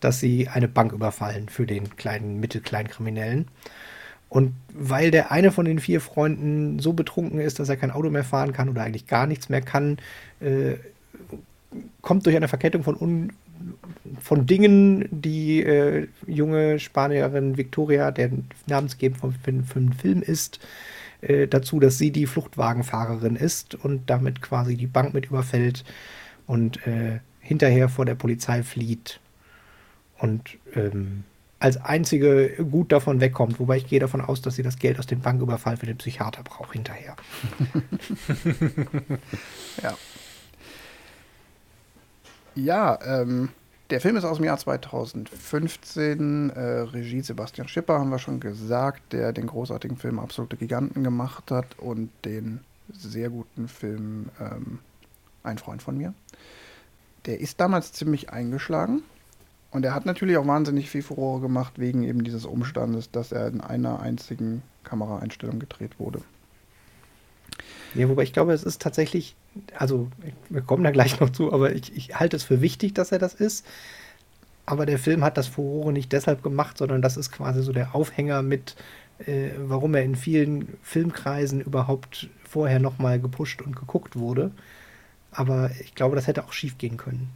dass 0.00 0.20
sie 0.20 0.48
eine 0.48 0.68
Bank 0.68 0.92
überfallen 0.92 1.48
für 1.48 1.66
den 1.66 1.96
kleinen 1.96 2.40
Mittelkleinkriminellen. 2.40 3.48
Und 4.28 4.54
weil 4.72 5.10
der 5.10 5.30
eine 5.30 5.52
von 5.52 5.66
den 5.66 5.78
vier 5.78 6.00
Freunden 6.00 6.78
so 6.78 6.92
betrunken 6.92 7.40
ist, 7.40 7.58
dass 7.58 7.68
er 7.68 7.76
kein 7.76 7.90
Auto 7.90 8.10
mehr 8.10 8.24
fahren 8.24 8.52
kann 8.52 8.68
oder 8.68 8.82
eigentlich 8.82 9.06
gar 9.06 9.26
nichts 9.26 9.48
mehr 9.48 9.60
kann, 9.60 9.98
äh, 10.40 10.74
kommt 12.00 12.26
durch 12.26 12.36
eine 12.36 12.48
Verkettung 12.48 12.82
von, 12.82 12.96
un 12.96 13.32
von 14.20 14.46
Dingen 14.46 15.08
die 15.10 15.62
äh, 15.62 16.08
junge 16.26 16.78
Spanierin 16.78 17.56
Victoria, 17.56 18.10
der 18.10 18.30
namensgebend 18.66 19.20
für, 19.20 19.32
für 19.32 19.80
den 19.80 19.92
Film 19.94 20.22
ist, 20.22 20.60
äh, 21.22 21.46
dazu, 21.48 21.80
dass 21.80 21.98
sie 21.98 22.10
die 22.10 22.26
Fluchtwagenfahrerin 22.26 23.36
ist 23.36 23.74
und 23.74 24.08
damit 24.08 24.42
quasi 24.42 24.76
die 24.76 24.86
Bank 24.86 25.14
mit 25.14 25.26
überfällt 25.26 25.84
und 26.46 26.86
äh, 26.86 27.20
hinterher 27.40 27.88
vor 27.88 28.04
der 28.04 28.14
Polizei 28.14 28.62
flieht 28.62 29.20
und 30.18 30.58
ähm, 30.74 31.24
als 31.58 31.78
einzige 31.78 32.50
gut 32.70 32.92
davon 32.92 33.20
wegkommt. 33.20 33.58
Wobei 33.58 33.78
ich 33.78 33.86
gehe 33.86 34.00
davon 34.00 34.20
aus, 34.20 34.42
dass 34.42 34.56
sie 34.56 34.62
das 34.62 34.78
Geld 34.78 34.98
aus 34.98 35.06
dem 35.06 35.20
Banküberfall 35.20 35.76
für 35.76 35.86
den 35.86 35.96
Psychiater 35.96 36.42
braucht 36.42 36.72
hinterher. 36.72 37.16
ja. 39.82 39.96
Ja, 42.56 42.98
ähm, 43.04 43.50
der 43.90 44.00
Film 44.00 44.16
ist 44.16 44.24
aus 44.24 44.38
dem 44.38 44.46
Jahr 44.46 44.56
2015. 44.56 46.50
Äh, 46.50 46.60
Regie 46.60 47.20
Sebastian 47.20 47.68
Schipper, 47.68 47.98
haben 47.98 48.08
wir 48.08 48.18
schon 48.18 48.40
gesagt, 48.40 49.12
der 49.12 49.32
den 49.32 49.46
großartigen 49.46 49.98
Film 49.98 50.18
Absolute 50.18 50.56
Giganten 50.56 51.04
gemacht 51.04 51.50
hat 51.50 51.78
und 51.78 52.10
den 52.24 52.60
sehr 52.90 53.28
guten 53.28 53.68
Film 53.68 54.30
ähm, 54.40 54.78
Ein 55.42 55.58
Freund 55.58 55.82
von 55.82 55.98
mir. 55.98 56.14
Der 57.26 57.40
ist 57.40 57.60
damals 57.60 57.92
ziemlich 57.92 58.30
eingeschlagen. 58.30 59.02
Und 59.70 59.84
er 59.84 59.94
hat 59.94 60.06
natürlich 60.06 60.38
auch 60.38 60.46
wahnsinnig 60.46 60.88
viel 60.88 61.02
Furore 61.02 61.42
gemacht, 61.42 61.74
wegen 61.78 62.02
eben 62.04 62.24
dieses 62.24 62.46
Umstandes, 62.46 63.10
dass 63.10 63.32
er 63.32 63.48
in 63.48 63.60
einer 63.60 64.00
einzigen 64.00 64.62
Kameraeinstellung 64.84 65.58
gedreht 65.58 66.00
wurde. 66.00 66.22
Ja, 67.94 68.08
wobei 68.08 68.22
ich 68.22 68.32
glaube, 68.32 68.52
es 68.52 68.62
ist 68.62 68.82
tatsächlich, 68.82 69.36
also 69.76 70.08
wir 70.48 70.62
kommen 70.62 70.84
da 70.84 70.90
gleich 70.90 71.20
noch 71.20 71.30
zu, 71.30 71.52
aber 71.52 71.74
ich, 71.74 71.96
ich 71.96 72.18
halte 72.18 72.36
es 72.36 72.44
für 72.44 72.60
wichtig, 72.60 72.94
dass 72.94 73.12
er 73.12 73.18
das 73.18 73.34
ist. 73.34 73.66
Aber 74.66 74.84
der 74.84 74.98
Film 74.98 75.22
hat 75.22 75.36
das 75.36 75.46
Furore 75.46 75.92
nicht 75.92 76.12
deshalb 76.12 76.42
gemacht, 76.42 76.76
sondern 76.76 77.00
das 77.00 77.16
ist 77.16 77.30
quasi 77.30 77.62
so 77.62 77.72
der 77.72 77.94
Aufhänger 77.94 78.42
mit, 78.42 78.74
äh, 79.24 79.50
warum 79.58 79.94
er 79.94 80.02
in 80.02 80.16
vielen 80.16 80.76
Filmkreisen 80.82 81.60
überhaupt 81.60 82.28
vorher 82.44 82.80
nochmal 82.80 83.20
gepusht 83.20 83.62
und 83.62 83.76
geguckt 83.76 84.16
wurde. 84.16 84.50
Aber 85.30 85.70
ich 85.80 85.94
glaube, 85.94 86.16
das 86.16 86.26
hätte 86.26 86.44
auch 86.44 86.52
schief 86.52 86.78
gehen 86.78 86.96
können. 86.96 87.30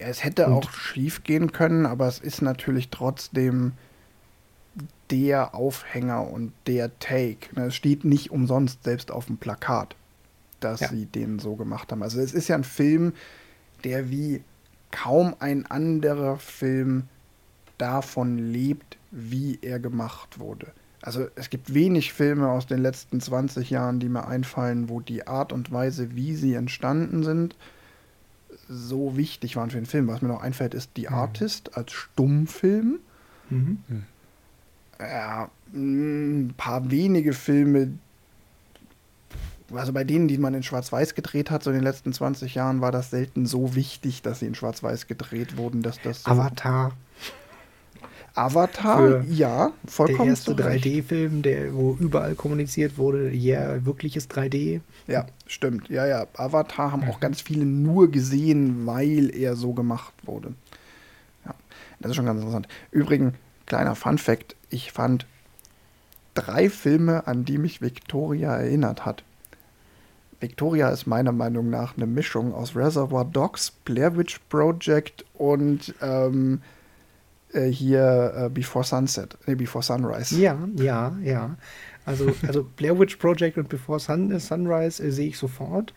Ja, 0.00 0.06
es 0.06 0.24
hätte 0.24 0.46
und 0.46 0.52
auch 0.52 0.70
schief 0.70 1.24
gehen 1.24 1.52
können, 1.52 1.84
aber 1.84 2.06
es 2.06 2.20
ist 2.20 2.42
natürlich 2.42 2.90
trotzdem 2.90 3.72
der 5.10 5.54
Aufhänger 5.54 6.30
und 6.30 6.52
der 6.66 6.98
Take. 6.98 7.54
Ne, 7.54 7.66
es 7.66 7.74
steht 7.74 8.04
nicht 8.04 8.30
umsonst 8.30 8.84
selbst 8.84 9.10
auf 9.10 9.26
dem 9.26 9.38
Plakat, 9.38 9.96
dass 10.60 10.80
ja. 10.80 10.88
sie 10.88 11.06
den 11.06 11.38
so 11.38 11.56
gemacht 11.56 11.90
haben. 11.90 12.02
Also 12.02 12.20
es 12.20 12.32
ist 12.32 12.48
ja 12.48 12.56
ein 12.56 12.64
Film, 12.64 13.12
der 13.84 14.10
wie 14.10 14.42
kaum 14.90 15.34
ein 15.38 15.66
anderer 15.66 16.38
Film 16.38 17.04
davon 17.78 18.38
lebt, 18.38 18.98
wie 19.10 19.58
er 19.62 19.78
gemacht 19.78 20.38
wurde. 20.38 20.68
Also 21.02 21.28
es 21.34 21.48
gibt 21.48 21.72
wenig 21.72 22.12
Filme 22.12 22.48
aus 22.48 22.66
den 22.66 22.80
letzten 22.80 23.20
20 23.20 23.70
Jahren, 23.70 24.00
die 24.00 24.08
mir 24.08 24.26
einfallen, 24.26 24.88
wo 24.88 25.00
die 25.00 25.26
Art 25.26 25.52
und 25.52 25.72
Weise, 25.72 26.14
wie 26.14 26.34
sie 26.34 26.54
entstanden 26.54 27.22
sind, 27.22 27.56
so 28.68 29.16
wichtig 29.16 29.56
waren 29.56 29.70
für 29.70 29.78
den 29.78 29.86
Film. 29.86 30.08
Was 30.08 30.20
mir 30.20 30.28
noch 30.28 30.42
einfällt, 30.42 30.74
ist 30.74 30.90
The 30.96 31.08
mhm. 31.08 31.14
Artist 31.14 31.76
als 31.76 31.92
Stummfilm. 31.92 32.98
Mhm. 33.48 33.78
Mhm 35.00 35.06
ja, 35.06 35.50
ein 35.72 36.54
paar 36.56 36.90
wenige 36.90 37.32
Filme, 37.32 37.92
also 39.72 39.92
bei 39.92 40.04
denen, 40.04 40.28
die 40.28 40.38
man 40.38 40.54
in 40.54 40.62
Schwarz-Weiß 40.62 41.14
gedreht 41.14 41.50
hat, 41.50 41.62
so 41.62 41.70
in 41.70 41.76
den 41.76 41.84
letzten 41.84 42.12
20 42.12 42.54
Jahren, 42.54 42.80
war 42.80 42.92
das 42.92 43.10
selten 43.10 43.46
so 43.46 43.74
wichtig, 43.74 44.22
dass 44.22 44.40
sie 44.40 44.46
in 44.46 44.54
Schwarz-Weiß 44.54 45.06
gedreht 45.06 45.56
wurden, 45.56 45.82
dass 45.82 46.00
das. 46.02 46.24
So 46.24 46.30
Avatar. 46.30 46.92
Avatar, 48.34 48.96
Für 48.96 49.24
ja, 49.28 49.72
vollkommen. 49.86 50.18
Der 50.18 50.26
erste 50.28 50.52
3D-Film, 50.52 51.42
der, 51.42 51.74
wo 51.74 51.96
überall 51.98 52.36
kommuniziert 52.36 52.96
wurde, 52.96 53.30
ja, 53.30 53.72
yeah, 53.72 53.84
wirkliches 53.84 54.30
3D. 54.30 54.80
Ja, 55.08 55.26
stimmt. 55.46 55.88
Ja, 55.88 56.06
ja. 56.06 56.26
Avatar 56.34 56.92
haben 56.92 57.08
auch 57.08 57.18
ganz 57.18 57.40
viele 57.40 57.64
nur 57.66 58.10
gesehen, 58.10 58.86
weil 58.86 59.34
er 59.34 59.56
so 59.56 59.72
gemacht 59.72 60.14
wurde. 60.22 60.54
Ja, 61.44 61.54
das 61.98 62.10
ist 62.10 62.16
schon 62.16 62.26
ganz 62.26 62.38
interessant. 62.38 62.68
Übrigens, 62.92 63.34
kleiner 63.66 63.96
Fun-Fact: 63.96 64.54
ich 64.70 64.92
fand 64.92 65.26
drei 66.34 66.70
Filme, 66.70 67.26
an 67.26 67.44
die 67.44 67.58
mich 67.58 67.82
Victoria 67.82 68.56
erinnert 68.56 69.04
hat. 69.04 69.24
Victoria 70.40 70.88
ist 70.88 71.06
meiner 71.06 71.32
Meinung 71.32 71.68
nach 71.68 71.96
eine 71.96 72.06
Mischung 72.06 72.54
aus 72.54 72.74
Reservoir 72.74 73.26
Dogs, 73.26 73.72
Blair 73.84 74.16
Witch 74.16 74.40
Project 74.48 75.24
und 75.34 75.94
ähm, 76.00 76.62
äh, 77.52 77.66
hier 77.66 78.32
äh, 78.36 78.48
Before 78.48 78.84
Sunset, 78.84 79.36
nee, 79.46 79.54
Before 79.54 79.82
Sunrise. 79.82 80.38
Ja, 80.40 80.58
ja, 80.76 81.16
ja. 81.22 81.56
Also, 82.06 82.32
also 82.46 82.66
Blair 82.76 82.98
Witch 82.98 83.16
Project 83.16 83.58
und 83.58 83.68
Before 83.68 84.00
Sun 84.00 84.30
äh, 84.30 84.40
Sunrise 84.40 85.02
äh, 85.02 85.10
sehe 85.10 85.28
ich 85.28 85.38
sofort. 85.38 85.92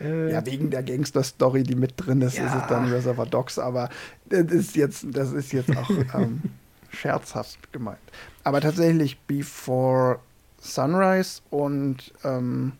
Äh, 0.00 0.32
ja, 0.32 0.46
wegen 0.46 0.70
der 0.70 0.84
Gangster-Story, 0.84 1.64
die 1.64 1.74
mit 1.74 1.94
drin 1.96 2.22
ist, 2.22 2.38
ja. 2.38 2.46
ist 2.46 2.62
es 2.62 2.68
dann 2.68 2.88
Reservoir 2.88 3.26
Dogs, 3.26 3.58
aber 3.58 3.88
das 4.28 4.52
ist 4.52 4.76
jetzt, 4.76 5.06
das 5.10 5.32
ist 5.32 5.52
jetzt 5.52 5.76
auch 5.76 5.90
ähm, 6.14 6.42
scherzhaft 6.90 7.72
gemeint. 7.72 7.98
Aber 8.44 8.60
tatsächlich 8.60 9.18
Before 9.20 10.20
Sunrise 10.60 11.42
und 11.50 12.12
ähm, 12.24 12.72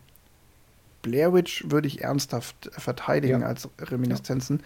Blair 1.01 1.33
Witch 1.33 1.65
würde 1.69 1.87
ich 1.87 2.03
ernsthaft 2.03 2.69
verteidigen 2.73 3.41
ja. 3.41 3.47
als 3.47 3.69
Reminiszenzen. 3.79 4.59
Ja. 4.59 4.65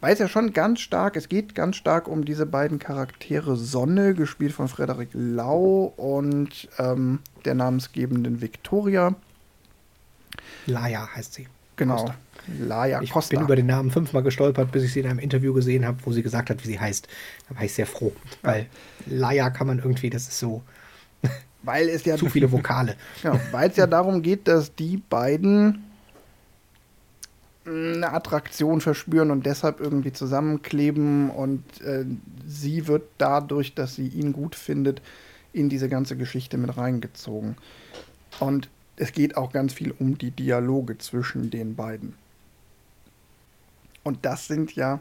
Weil 0.00 0.12
es 0.12 0.18
ja 0.18 0.28
schon 0.28 0.52
ganz 0.52 0.80
stark, 0.80 1.16
es 1.16 1.28
geht 1.28 1.54
ganz 1.54 1.76
stark 1.76 2.06
um 2.06 2.24
diese 2.24 2.46
beiden 2.46 2.78
Charaktere 2.78 3.56
Sonne, 3.56 4.14
gespielt 4.14 4.52
von 4.52 4.68
Frederik 4.68 5.08
Lau 5.12 5.92
und 5.96 6.68
ähm, 6.78 7.20
der 7.44 7.54
namensgebenden 7.54 8.40
Victoria. 8.40 9.14
Laia 10.66 11.08
heißt 11.14 11.34
sie. 11.34 11.48
Genau. 11.76 11.96
Costa. 11.96 12.14
Laia 12.60 13.02
ich 13.02 13.10
Costa. 13.10 13.36
bin 13.36 13.44
über 13.44 13.56
den 13.56 13.66
Namen 13.66 13.90
fünfmal 13.90 14.22
gestolpert, 14.22 14.72
bis 14.72 14.84
ich 14.84 14.92
sie 14.92 15.00
in 15.00 15.06
einem 15.06 15.18
Interview 15.18 15.52
gesehen 15.52 15.84
habe, 15.84 15.98
wo 16.04 16.12
sie 16.12 16.22
gesagt 16.22 16.50
hat, 16.50 16.62
wie 16.62 16.68
sie 16.68 16.78
heißt. 16.78 17.08
Da 17.48 17.56
war 17.56 17.64
ich 17.64 17.72
sehr 17.72 17.86
froh, 17.86 18.12
weil 18.42 18.66
Laia 19.06 19.50
kann 19.50 19.66
man 19.66 19.78
irgendwie, 19.78 20.10
das 20.10 20.28
ist 20.28 20.38
so. 20.38 20.62
Weil 21.62 21.88
es 21.88 22.04
ja 22.04 22.16
zu 22.16 22.28
viele 22.28 22.52
Vokale. 22.52 22.94
Ja, 23.24 23.40
weil 23.50 23.70
es 23.70 23.76
ja 23.76 23.88
darum 23.88 24.22
geht, 24.22 24.46
dass 24.46 24.72
die 24.76 24.98
beiden 24.98 25.82
eine 27.66 28.12
Attraktion 28.12 28.80
verspüren 28.80 29.32
und 29.32 29.46
deshalb 29.46 29.80
irgendwie 29.80 30.12
zusammenkleben 30.12 31.30
und 31.30 31.64
äh, 31.80 32.04
sie 32.46 32.86
wird 32.86 33.02
dadurch, 33.18 33.74
dass 33.74 33.96
sie 33.96 34.06
ihn 34.06 34.32
gut 34.32 34.54
findet, 34.54 35.02
in 35.52 35.68
diese 35.68 35.88
ganze 35.88 36.16
Geschichte 36.16 36.58
mit 36.58 36.76
reingezogen. 36.76 37.56
Und 38.38 38.68
es 38.96 39.12
geht 39.12 39.36
auch 39.36 39.52
ganz 39.52 39.72
viel 39.72 39.92
um 39.98 40.18
die 40.18 40.30
Dialoge 40.30 40.98
zwischen 40.98 41.50
den 41.50 41.74
beiden. 41.74 42.14
Und 44.06 44.24
das 44.24 44.46
sind 44.46 44.76
ja. 44.76 45.00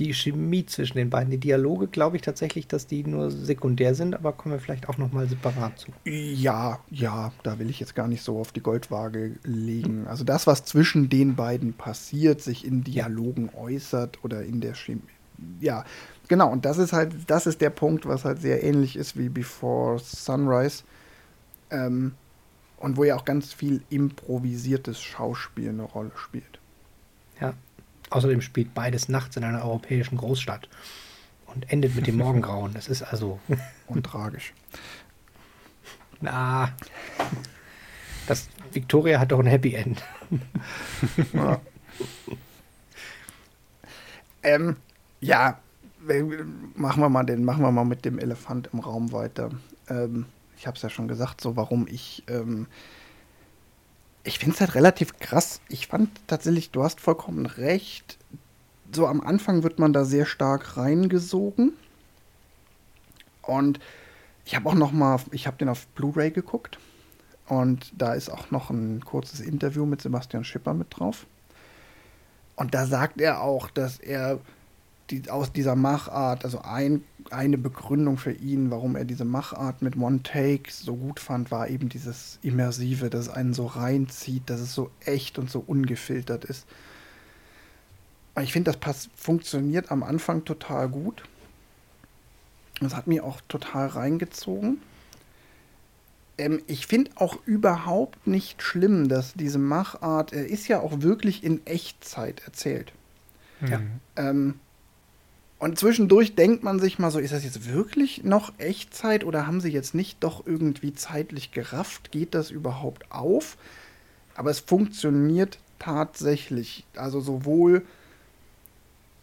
Die 0.00 0.12
Chemie 0.12 0.66
zwischen 0.66 0.98
den 0.98 1.08
beiden. 1.08 1.30
Die 1.30 1.38
Dialoge 1.38 1.86
glaube 1.86 2.16
ich 2.16 2.22
tatsächlich, 2.22 2.66
dass 2.66 2.86
die 2.86 3.02
nur 3.04 3.30
sekundär 3.30 3.94
sind, 3.94 4.14
aber 4.14 4.32
kommen 4.32 4.54
wir 4.54 4.60
vielleicht 4.60 4.90
auch 4.90 4.98
nochmal 4.98 5.26
separat 5.26 5.78
zu. 5.78 5.92
Ja, 6.04 6.80
ja, 6.90 7.32
da 7.44 7.58
will 7.58 7.70
ich 7.70 7.80
jetzt 7.80 7.94
gar 7.94 8.06
nicht 8.08 8.22
so 8.22 8.38
auf 8.38 8.52
die 8.52 8.60
Goldwaage 8.60 9.36
legen. 9.44 10.06
Also 10.06 10.22
das, 10.24 10.46
was 10.46 10.64
zwischen 10.64 11.08
den 11.08 11.34
beiden 11.34 11.72
passiert, 11.72 12.42
sich 12.42 12.66
in 12.66 12.84
Dialogen 12.84 13.48
ja. 13.54 13.60
äußert 13.60 14.22
oder 14.22 14.42
in 14.42 14.60
der 14.60 14.74
Chemie. 14.74 15.00
Ja, 15.60 15.84
genau. 16.28 16.50
Und 16.50 16.66
das 16.66 16.76
ist 16.76 16.92
halt, 16.92 17.14
das 17.28 17.46
ist 17.46 17.62
der 17.62 17.70
Punkt, 17.70 18.06
was 18.06 18.24
halt 18.24 18.42
sehr 18.42 18.62
ähnlich 18.62 18.96
ist 18.96 19.16
wie 19.16 19.30
Before 19.30 19.98
Sunrise. 19.98 20.82
Ähm, 21.70 22.12
und 22.78 22.96
wo 22.98 23.04
ja 23.04 23.16
auch 23.16 23.24
ganz 23.24 23.54
viel 23.54 23.82
improvisiertes 23.88 25.00
Schauspiel 25.00 25.70
eine 25.70 25.84
Rolle 25.84 26.10
spielt. 26.16 26.60
Außerdem 28.10 28.40
spielt 28.40 28.74
beides 28.74 29.08
nachts 29.08 29.36
in 29.36 29.44
einer 29.44 29.64
europäischen 29.64 30.16
Großstadt 30.16 30.68
und 31.46 31.70
endet 31.70 31.94
mit 31.96 32.06
dem 32.06 32.16
Morgengrauen. 32.18 32.74
Das 32.74 32.88
ist 32.88 33.02
also. 33.02 33.40
Und 33.86 34.04
tragisch. 34.04 34.52
Na. 36.20 36.72
Das 38.26 38.48
Victoria 38.72 39.20
hat 39.20 39.30
doch 39.30 39.38
ein 39.38 39.46
Happy 39.46 39.74
End. 39.74 40.02
ja. 41.32 41.60
ähm, 44.42 44.76
ja, 45.20 45.60
machen 46.74 47.00
wir 47.00 47.08
mal 47.08 47.24
den, 47.24 47.44
machen 47.44 47.62
wir 47.62 47.70
mal 47.70 47.84
mit 47.84 48.04
dem 48.04 48.18
Elefant 48.18 48.70
im 48.72 48.80
Raum 48.80 49.12
weiter. 49.12 49.50
Ähm, 49.88 50.26
ich 50.56 50.66
habe 50.66 50.76
es 50.76 50.82
ja 50.82 50.90
schon 50.90 51.06
gesagt, 51.06 51.40
so 51.40 51.56
warum 51.56 51.86
ich 51.86 52.24
ähm, 52.28 52.66
ich 54.26 54.40
finde 54.40 54.54
es 54.54 54.60
halt 54.60 54.74
relativ 54.74 55.18
krass. 55.18 55.60
Ich 55.68 55.86
fand 55.86 56.10
tatsächlich, 56.26 56.70
du 56.70 56.82
hast 56.82 57.00
vollkommen 57.00 57.46
recht. 57.46 58.18
So 58.92 59.06
am 59.06 59.20
Anfang 59.20 59.62
wird 59.62 59.78
man 59.78 59.92
da 59.92 60.04
sehr 60.04 60.26
stark 60.26 60.76
reingesogen. 60.76 61.72
Und 63.42 63.78
ich 64.44 64.56
habe 64.56 64.68
auch 64.68 64.74
noch 64.74 64.90
mal, 64.90 65.20
ich 65.30 65.46
habe 65.46 65.56
den 65.56 65.68
auf 65.68 65.86
Blu-ray 65.88 66.32
geguckt. 66.32 66.78
Und 67.46 67.92
da 67.96 68.14
ist 68.14 68.28
auch 68.28 68.50
noch 68.50 68.70
ein 68.70 69.04
kurzes 69.04 69.38
Interview 69.38 69.86
mit 69.86 70.02
Sebastian 70.02 70.42
Schipper 70.42 70.74
mit 70.74 70.88
drauf. 70.90 71.26
Und 72.56 72.74
da 72.74 72.86
sagt 72.86 73.20
er 73.20 73.42
auch, 73.42 73.70
dass 73.70 73.98
er 73.98 74.40
die, 75.10 75.30
aus 75.30 75.52
dieser 75.52 75.76
Machart, 75.76 76.44
also 76.44 76.62
ein, 76.62 77.04
eine 77.30 77.58
Begründung 77.58 78.18
für 78.18 78.32
ihn, 78.32 78.70
warum 78.70 78.96
er 78.96 79.04
diese 79.04 79.24
Machart 79.24 79.82
mit 79.82 79.96
One 79.96 80.22
Take 80.22 80.70
so 80.70 80.96
gut 80.96 81.20
fand, 81.20 81.50
war 81.50 81.68
eben 81.68 81.88
dieses 81.88 82.38
Immersive, 82.42 83.10
dass 83.10 83.22
es 83.22 83.28
einen 83.28 83.54
so 83.54 83.66
reinzieht, 83.66 84.50
dass 84.50 84.60
es 84.60 84.74
so 84.74 84.90
echt 85.04 85.38
und 85.38 85.50
so 85.50 85.62
ungefiltert 85.66 86.44
ist. 86.44 86.66
Ich 88.42 88.52
finde, 88.52 88.70
das 88.70 88.80
passt, 88.80 89.10
funktioniert 89.14 89.90
am 89.90 90.02
Anfang 90.02 90.44
total 90.44 90.88
gut. 90.88 91.22
Das 92.80 92.94
hat 92.94 93.06
mich 93.06 93.20
auch 93.22 93.40
total 93.48 93.86
reingezogen. 93.86 94.82
Ähm, 96.36 96.62
ich 96.66 96.86
finde 96.86 97.12
auch 97.14 97.38
überhaupt 97.46 98.26
nicht 98.26 98.62
schlimm, 98.62 99.08
dass 99.08 99.32
diese 99.34 99.58
Machart, 99.58 100.32
er 100.32 100.46
ist 100.46 100.68
ja 100.68 100.80
auch 100.80 101.00
wirklich 101.00 101.44
in 101.44 101.66
Echtzeit 101.66 102.42
erzählt. 102.44 102.92
Ja. 103.66 103.80
Ähm, 104.16 104.60
und 105.58 105.78
zwischendurch 105.78 106.34
denkt 106.34 106.62
man 106.62 106.78
sich 106.78 106.98
mal 106.98 107.10
so, 107.10 107.18
ist 107.18 107.32
das 107.32 107.44
jetzt 107.44 107.72
wirklich 107.72 108.24
noch 108.24 108.52
Echtzeit 108.58 109.24
oder 109.24 109.46
haben 109.46 109.60
sie 109.60 109.70
jetzt 109.70 109.94
nicht 109.94 110.22
doch 110.22 110.46
irgendwie 110.46 110.92
zeitlich 110.92 111.50
gerafft? 111.50 112.12
Geht 112.12 112.34
das 112.34 112.50
überhaupt 112.50 113.10
auf? 113.10 113.56
Aber 114.34 114.50
es 114.50 114.60
funktioniert 114.60 115.58
tatsächlich. 115.78 116.84
Also 116.94 117.20
sowohl, 117.20 117.86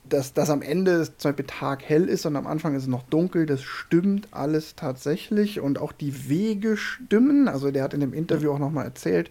dass, 0.10 0.34
dass 0.34 0.50
am 0.50 0.64
Ende 0.64 1.08
zum 1.18 1.32
Beispiel 1.32 1.46
Tag 1.46 1.84
hell 1.84 2.10
ist 2.10 2.26
und 2.26 2.36
am 2.36 2.48
Anfang 2.48 2.74
ist 2.76 2.84
es 2.84 2.88
noch 2.90 3.04
dunkel, 3.04 3.46
das 3.46 3.62
stimmt 3.62 4.28
alles 4.32 4.76
tatsächlich. 4.76 5.60
Und 5.60 5.78
auch 5.78 5.92
die 5.92 6.30
Wege 6.30 6.78
stimmen. 6.78 7.48
Also 7.48 7.70
der 7.70 7.84
hat 7.84 7.94
in 7.94 8.00
dem 8.00 8.14
Interview 8.14 8.52
auch 8.52 8.60
nochmal 8.60 8.86
erzählt, 8.86 9.30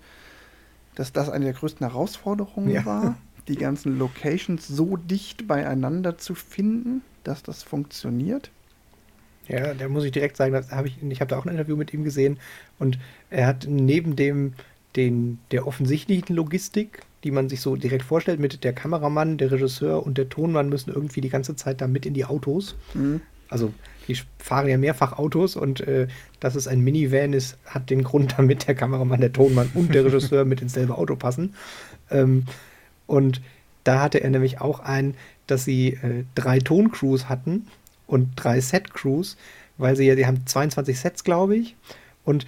dass 0.95 1.13
das 1.13 1.29
eine 1.29 1.47
der 1.47 1.55
größten 1.55 1.85
Herausforderungen 1.85 2.71
Ja. 2.71 2.85
war 2.85 3.17
die 3.49 3.57
ganzen 3.57 3.99
Locations 3.99 4.67
so 4.67 4.97
dicht 4.97 5.47
beieinander 5.47 6.19
zu 6.19 6.35
finden, 6.35 7.03
dass 7.25 7.43
das 7.43 7.63
funktioniert. 7.63 8.51
Ja, 9.49 9.75
da 9.75 9.89
muss 9.89 10.05
ich 10.05 10.13
direkt 10.13 10.37
sagen, 10.37 10.53
das 10.53 10.71
hab 10.71 10.87
ich, 10.87 10.97
ich 11.03 11.21
habe 11.21 11.29
da 11.29 11.39
auch 11.39 11.45
ein 11.45 11.53
Interview 11.53 11.77
mit 11.77 11.93
ihm 11.93 12.05
gesehen 12.05 12.39
und 12.79 12.99
er 13.31 13.47
hat 13.47 13.67
neben 13.69 14.15
dem 14.17 14.55
den, 14.97 15.39
der 15.51 15.67
offensichtlichen 15.67 16.37
Logistik, 16.37 17.03
die 17.25 17.31
man 17.31 17.49
sich 17.49 17.61
so 17.61 17.77
direkt 17.77 18.05
vorstellt, 18.05 18.41
mit 18.41 18.63
der 18.63 18.73
Kameramann, 18.73 19.39
der 19.39 19.51
Regisseur 19.51 20.05
und 20.05 20.19
der 20.19 20.29
Tonmann 20.29 20.69
müssen 20.69 20.93
irgendwie 20.93 21.21
die 21.21 21.29
ganze 21.29 21.57
Zeit 21.57 21.81
da 21.81 21.87
mit 21.87 22.05
in 22.05 22.15
die 22.15 22.25
Autos. 22.25 22.77
Mhm. 22.95 23.23
Also 23.49 23.73
die 24.09 24.19
fahren 24.39 24.69
ja 24.69 24.79
mehrfach 24.79 25.19
Autos 25.19 25.57
und 25.57 25.81
äh, 25.81 26.09
dass 26.41 26.55
es 26.55 26.67
ein 26.67 26.81
Minivan 26.81 27.33
ist, 27.33 27.59
hat 27.65 27.91
den 27.91 28.03
Grund, 28.03 28.35
damit 28.37 28.67
der 28.67 28.75
Kameramann, 28.75 29.21
der 29.21 29.33
Tonmann 29.33 29.71
und 29.75 29.95
der 29.95 30.05
Regisseur 30.05 30.45
mit 30.45 30.61
ins 30.61 30.75
selbe 30.75 30.97
Auto 30.97 31.17
passen. 31.17 31.55
Ähm, 32.11 32.45
und 33.07 33.41
da 33.85 34.01
hatte 34.01 34.23
er 34.23 34.31
nämlich 34.31 34.61
auch 34.61 34.81
ein, 34.81 35.15
dass 35.47 35.65
sie 35.65 35.95
äh, 35.95 36.25
drei 36.35 36.59
Toncrews 36.59 37.29
hatten 37.29 37.67
und 38.07 38.31
drei 38.37 38.61
Set-Crews, 38.61 39.37
weil 39.79 39.97
sie 39.97 40.07
ja, 40.07 40.15
die 40.15 40.27
haben 40.27 40.47
22 40.47 40.99
Sets, 40.99 41.25
glaube 41.25 41.57
ich. 41.57 41.77
Und 42.25 42.47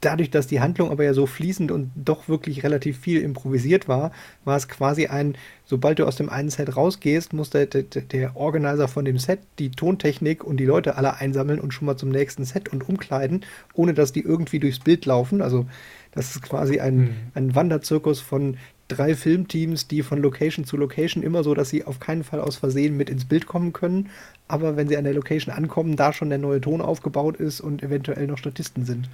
dadurch, 0.00 0.30
dass 0.30 0.46
die 0.46 0.60
Handlung 0.60 0.90
aber 0.90 1.04
ja 1.04 1.14
so 1.14 1.26
fließend 1.26 1.70
und 1.70 1.90
doch 1.94 2.28
wirklich 2.28 2.62
relativ 2.64 2.98
viel 2.98 3.20
improvisiert 3.20 3.88
war, 3.88 4.12
war 4.44 4.56
es 4.56 4.68
quasi 4.68 5.06
ein, 5.06 5.36
sobald 5.64 5.98
du 5.98 6.06
aus 6.06 6.16
dem 6.16 6.28
einen 6.28 6.50
Set 6.50 6.76
rausgehst, 6.76 7.32
muss 7.32 7.50
der, 7.50 7.66
der, 7.66 7.82
der 7.82 8.36
Organizer 8.36 8.88
von 8.88 9.04
dem 9.04 9.18
Set 9.18 9.40
die 9.58 9.70
Tontechnik 9.70 10.44
und 10.44 10.58
die 10.58 10.66
Leute 10.66 10.96
alle 10.96 11.16
einsammeln 11.16 11.60
und 11.60 11.72
schon 11.72 11.86
mal 11.86 11.96
zum 11.96 12.10
nächsten 12.10 12.44
Set 12.44 12.70
und 12.70 12.88
umkleiden, 12.88 13.44
ohne 13.74 13.94
dass 13.94 14.12
die 14.12 14.20
irgendwie 14.20 14.58
durchs 14.58 14.80
Bild 14.80 15.06
laufen. 15.06 15.40
Also 15.40 15.66
das 16.14 16.30
ist 16.36 16.42
quasi 16.42 16.80
ein, 16.80 16.96
Mhm. 16.96 17.14
ein 17.34 17.54
Wanderzirkus 17.54 18.20
von 18.20 18.56
drei 18.88 19.14
Filmteams, 19.14 19.88
die 19.88 20.02
von 20.02 20.20
Location 20.20 20.64
zu 20.66 20.76
Location 20.76 21.22
immer 21.22 21.42
so, 21.42 21.54
dass 21.54 21.70
sie 21.70 21.84
auf 21.84 21.98
keinen 22.00 22.24
Fall 22.24 22.40
aus 22.40 22.56
Versehen 22.56 22.96
mit 22.96 23.08
ins 23.08 23.24
Bild 23.24 23.46
kommen 23.46 23.72
können. 23.72 24.10
Aber 24.48 24.76
wenn 24.76 24.88
sie 24.88 24.96
an 24.98 25.04
der 25.04 25.14
Location 25.14 25.54
ankommen, 25.54 25.96
da 25.96 26.12
schon 26.12 26.28
der 26.28 26.38
neue 26.38 26.60
Ton 26.60 26.80
aufgebaut 26.82 27.36
ist 27.38 27.60
und 27.62 27.82
eventuell 27.82 28.26
noch 28.26 28.36
Statisten 28.38 28.84
sind. 28.84 29.08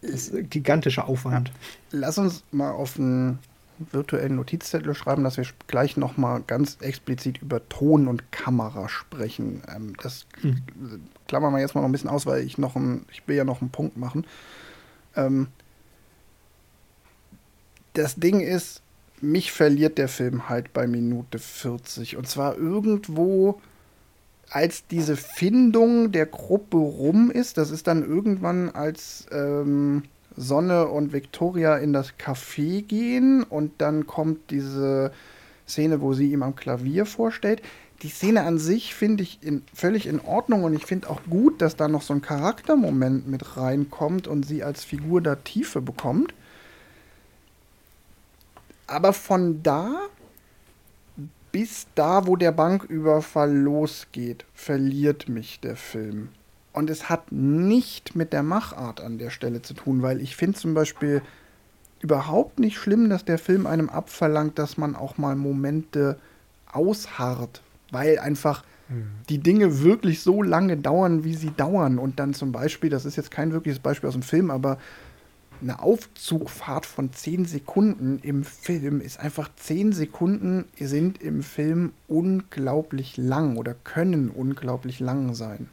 Das 0.00 0.10
ist 0.10 0.34
ein 0.34 0.50
gigantischer 0.50 1.06
Aufwand. 1.08 1.52
Lass 1.92 2.18
uns 2.18 2.42
mal 2.50 2.72
auf 2.72 2.98
einen 2.98 3.38
virtuellen 3.92 4.36
Notizzettel 4.36 4.94
schreiben, 4.94 5.22
dass 5.24 5.36
wir 5.36 5.46
gleich 5.68 5.96
noch 5.96 6.16
mal 6.16 6.42
ganz 6.46 6.78
explizit 6.80 7.40
über 7.40 7.66
Ton 7.68 8.08
und 8.08 8.32
Kamera 8.32 8.88
sprechen. 8.88 9.62
Ähm, 9.74 9.94
das 10.02 10.26
Hm. 10.40 10.56
klammern 11.28 11.52
wir 11.52 11.60
jetzt 11.60 11.74
mal 11.76 11.82
noch 11.82 11.88
ein 11.88 11.92
bisschen 11.92 12.10
aus, 12.10 12.26
weil 12.26 12.44
ich 12.44 12.58
noch 12.58 12.74
ein, 12.74 13.06
ich 13.12 13.26
will 13.28 13.36
ja 13.36 13.44
noch 13.44 13.60
einen 13.60 13.70
Punkt 13.70 13.96
machen. 13.96 14.26
Ähm, 15.16 15.48
das 17.94 18.16
Ding 18.16 18.40
ist, 18.40 18.82
mich 19.20 19.52
verliert 19.52 19.98
der 19.98 20.08
Film 20.08 20.48
halt 20.48 20.72
bei 20.72 20.86
Minute 20.86 21.38
40. 21.38 22.16
Und 22.16 22.28
zwar 22.28 22.56
irgendwo, 22.56 23.60
als 24.50 24.86
diese 24.86 25.16
Findung 25.16 26.12
der 26.12 26.26
Gruppe 26.26 26.76
rum 26.76 27.30
ist. 27.30 27.56
Das 27.56 27.70
ist 27.70 27.86
dann 27.86 28.02
irgendwann, 28.02 28.70
als 28.70 29.26
ähm, 29.30 30.02
Sonne 30.36 30.88
und 30.88 31.12
Victoria 31.12 31.76
in 31.76 31.92
das 31.92 32.14
Café 32.18 32.82
gehen 32.82 33.42
und 33.42 33.72
dann 33.78 34.06
kommt 34.06 34.50
diese 34.50 35.12
Szene, 35.68 36.00
wo 36.00 36.12
sie 36.14 36.32
ihm 36.32 36.42
am 36.42 36.56
Klavier 36.56 37.06
vorstellt. 37.06 37.62
Die 38.02 38.08
Szene 38.08 38.42
an 38.42 38.58
sich 38.58 38.94
finde 38.94 39.22
ich 39.22 39.38
in, 39.42 39.62
völlig 39.72 40.06
in 40.06 40.20
Ordnung 40.20 40.64
und 40.64 40.74
ich 40.74 40.86
finde 40.86 41.08
auch 41.08 41.20
gut, 41.30 41.62
dass 41.62 41.76
da 41.76 41.86
noch 41.86 42.02
so 42.02 42.12
ein 42.14 42.22
Charaktermoment 42.22 43.28
mit 43.28 43.56
reinkommt 43.56 44.26
und 44.26 44.44
sie 44.44 44.64
als 44.64 44.82
Figur 44.82 45.20
da 45.20 45.36
Tiefe 45.36 45.80
bekommt. 45.80 46.34
Aber 48.92 49.12
von 49.12 49.62
da 49.62 50.08
bis 51.52 51.86
da, 51.94 52.26
wo 52.26 52.36
der 52.36 52.50
Banküberfall 52.50 53.54
losgeht, 53.54 54.46
verliert 54.54 55.28
mich 55.28 55.60
der 55.60 55.76
Film. 55.76 56.30
Und 56.72 56.88
es 56.88 57.10
hat 57.10 57.30
nicht 57.30 58.16
mit 58.16 58.32
der 58.32 58.42
Machart 58.42 59.02
an 59.02 59.18
der 59.18 59.28
Stelle 59.28 59.60
zu 59.60 59.74
tun, 59.74 60.00
weil 60.00 60.22
ich 60.22 60.34
finde 60.34 60.58
zum 60.58 60.72
Beispiel 60.72 61.20
überhaupt 62.00 62.58
nicht 62.58 62.78
schlimm, 62.78 63.10
dass 63.10 63.26
der 63.26 63.38
Film 63.38 63.66
einem 63.66 63.90
abverlangt, 63.90 64.58
dass 64.58 64.78
man 64.78 64.96
auch 64.96 65.18
mal 65.18 65.36
Momente 65.36 66.18
ausharrt, 66.72 67.60
weil 67.90 68.18
einfach 68.18 68.64
die 69.28 69.38
Dinge 69.38 69.82
wirklich 69.82 70.20
so 70.20 70.42
lange 70.42 70.76
dauern, 70.78 71.24
wie 71.24 71.34
sie 71.34 71.52
dauern. 71.54 71.98
Und 71.98 72.18
dann 72.18 72.34
zum 72.34 72.52
Beispiel, 72.52 72.90
das 72.90 73.04
ist 73.04 73.16
jetzt 73.16 73.30
kein 73.30 73.52
wirkliches 73.52 73.78
Beispiel 73.78 74.08
aus 74.08 74.14
dem 74.14 74.22
Film, 74.22 74.50
aber 74.50 74.78
eine 75.62 75.80
Aufzugfahrt 75.80 76.86
von 76.86 77.12
10 77.12 77.44
Sekunden 77.44 78.18
im 78.18 78.44
Film 78.44 79.00
ist 79.00 79.18
einfach 79.20 79.50
10 79.54 79.92
Sekunden 79.92 80.66
sind 80.78 81.22
im 81.22 81.42
Film 81.42 81.92
unglaublich 82.08 83.16
lang 83.16 83.56
oder 83.56 83.74
können 83.74 84.28
unglaublich 84.28 85.00
lang 85.00 85.34
sein. 85.34 85.68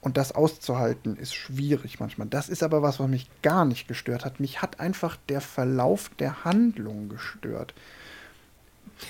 Und 0.00 0.16
das 0.16 0.32
auszuhalten 0.32 1.16
ist 1.16 1.34
schwierig 1.34 2.00
manchmal. 2.00 2.26
Das 2.26 2.48
ist 2.48 2.62
aber 2.62 2.80
was, 2.80 2.98
was 3.00 3.08
mich 3.08 3.28
gar 3.42 3.66
nicht 3.66 3.86
gestört 3.86 4.24
hat. 4.24 4.40
Mich 4.40 4.62
hat 4.62 4.80
einfach 4.80 5.18
der 5.28 5.42
Verlauf 5.42 6.10
der 6.18 6.44
Handlung 6.44 7.10
gestört. 7.10 7.74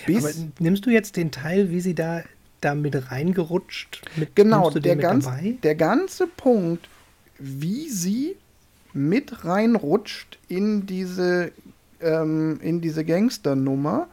Bis 0.06 0.24
Aber 0.24 0.48
nimmst 0.58 0.86
du 0.86 0.90
jetzt 0.90 1.16
den 1.16 1.30
Teil, 1.30 1.70
wie 1.70 1.80
sie 1.80 1.94
da, 1.94 2.22
da 2.60 2.74
mit 2.74 3.10
reingerutscht? 3.10 4.02
Mit, 4.16 4.34
Genau, 4.34 4.70
der, 4.70 4.96
ganz, 4.96 5.28
der 5.62 5.74
ganze 5.76 6.26
Punkt, 6.26 6.88
wie 7.38 7.88
sie 7.88 8.36
mit 8.92 9.44
reinrutscht 9.44 10.38
in 10.48 10.86
diese, 10.86 11.52
ähm, 12.00 12.58
in 12.62 12.80
diese 12.80 13.04
Gangsternummer, 13.04 14.08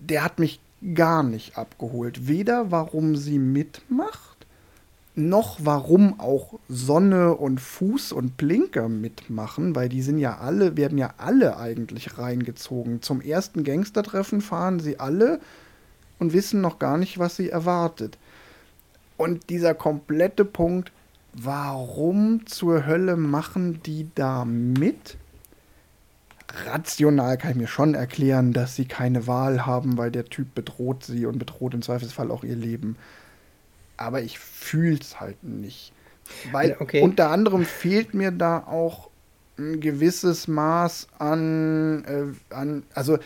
der 0.00 0.24
hat 0.24 0.38
mich 0.38 0.60
gar 0.94 1.22
nicht 1.22 1.58
abgeholt. 1.58 2.26
Weder 2.26 2.70
warum 2.70 3.16
sie 3.16 3.38
mitmacht, 3.38 4.30
noch 5.14 5.58
warum 5.62 6.18
auch 6.18 6.58
Sonne 6.68 7.34
und 7.34 7.60
Fuß 7.60 8.12
und 8.12 8.36
Blinker 8.36 8.88
mitmachen, 8.88 9.74
weil 9.74 9.88
die 9.88 10.02
sind 10.02 10.18
ja 10.18 10.38
alle, 10.38 10.76
werden 10.76 10.98
ja 10.98 11.14
alle 11.18 11.58
eigentlich 11.58 12.16
reingezogen. 12.18 13.02
Zum 13.02 13.20
ersten 13.20 13.64
Gangstertreffen 13.64 14.40
fahren 14.40 14.80
sie 14.80 14.98
alle 14.98 15.40
und 16.18 16.32
wissen 16.32 16.60
noch 16.60 16.78
gar 16.78 16.96
nicht, 16.96 17.18
was 17.18 17.36
sie 17.36 17.50
erwartet. 17.50 18.18
Und 19.16 19.50
dieser 19.50 19.74
komplette 19.74 20.44
Punkt, 20.44 20.92
warum 21.32 22.46
zur 22.46 22.86
Hölle 22.86 23.16
machen 23.16 23.82
die 23.82 24.08
da 24.14 24.44
mit? 24.44 25.16
Rational 26.66 27.38
kann 27.38 27.52
ich 27.52 27.56
mir 27.56 27.68
schon 27.68 27.94
erklären, 27.94 28.52
dass 28.52 28.74
sie 28.74 28.84
keine 28.84 29.26
Wahl 29.26 29.66
haben, 29.66 29.96
weil 29.96 30.10
der 30.10 30.24
Typ 30.24 30.54
bedroht 30.54 31.04
sie 31.04 31.26
und 31.26 31.38
bedroht 31.38 31.74
im 31.74 31.82
Zweifelsfall 31.82 32.30
auch 32.30 32.44
ihr 32.44 32.56
Leben. 32.56 32.96
Aber 33.96 34.22
ich 34.22 34.38
fühl's 34.38 35.20
halt 35.20 35.42
nicht. 35.44 35.92
Weil 36.52 36.76
okay. 36.78 37.02
unter 37.02 37.30
anderem 37.30 37.64
fehlt 37.64 38.14
mir 38.14 38.30
da 38.30 38.58
auch 38.58 39.10
ein 39.58 39.80
gewisses 39.80 40.48
Maß 40.48 41.08
an, 41.18 42.04
äh, 42.04 42.54
an 42.54 42.82
also 42.94 43.18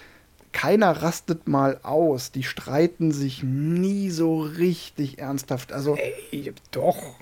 keiner 0.52 1.02
rastet 1.02 1.48
mal 1.48 1.80
aus. 1.82 2.32
Die 2.32 2.44
streiten 2.44 3.12
sich 3.12 3.42
nie 3.42 4.10
so 4.10 4.40
richtig 4.40 5.18
ernsthaft. 5.18 5.72
Also 5.72 5.96
Ey, 6.30 6.52
doch. 6.70 7.16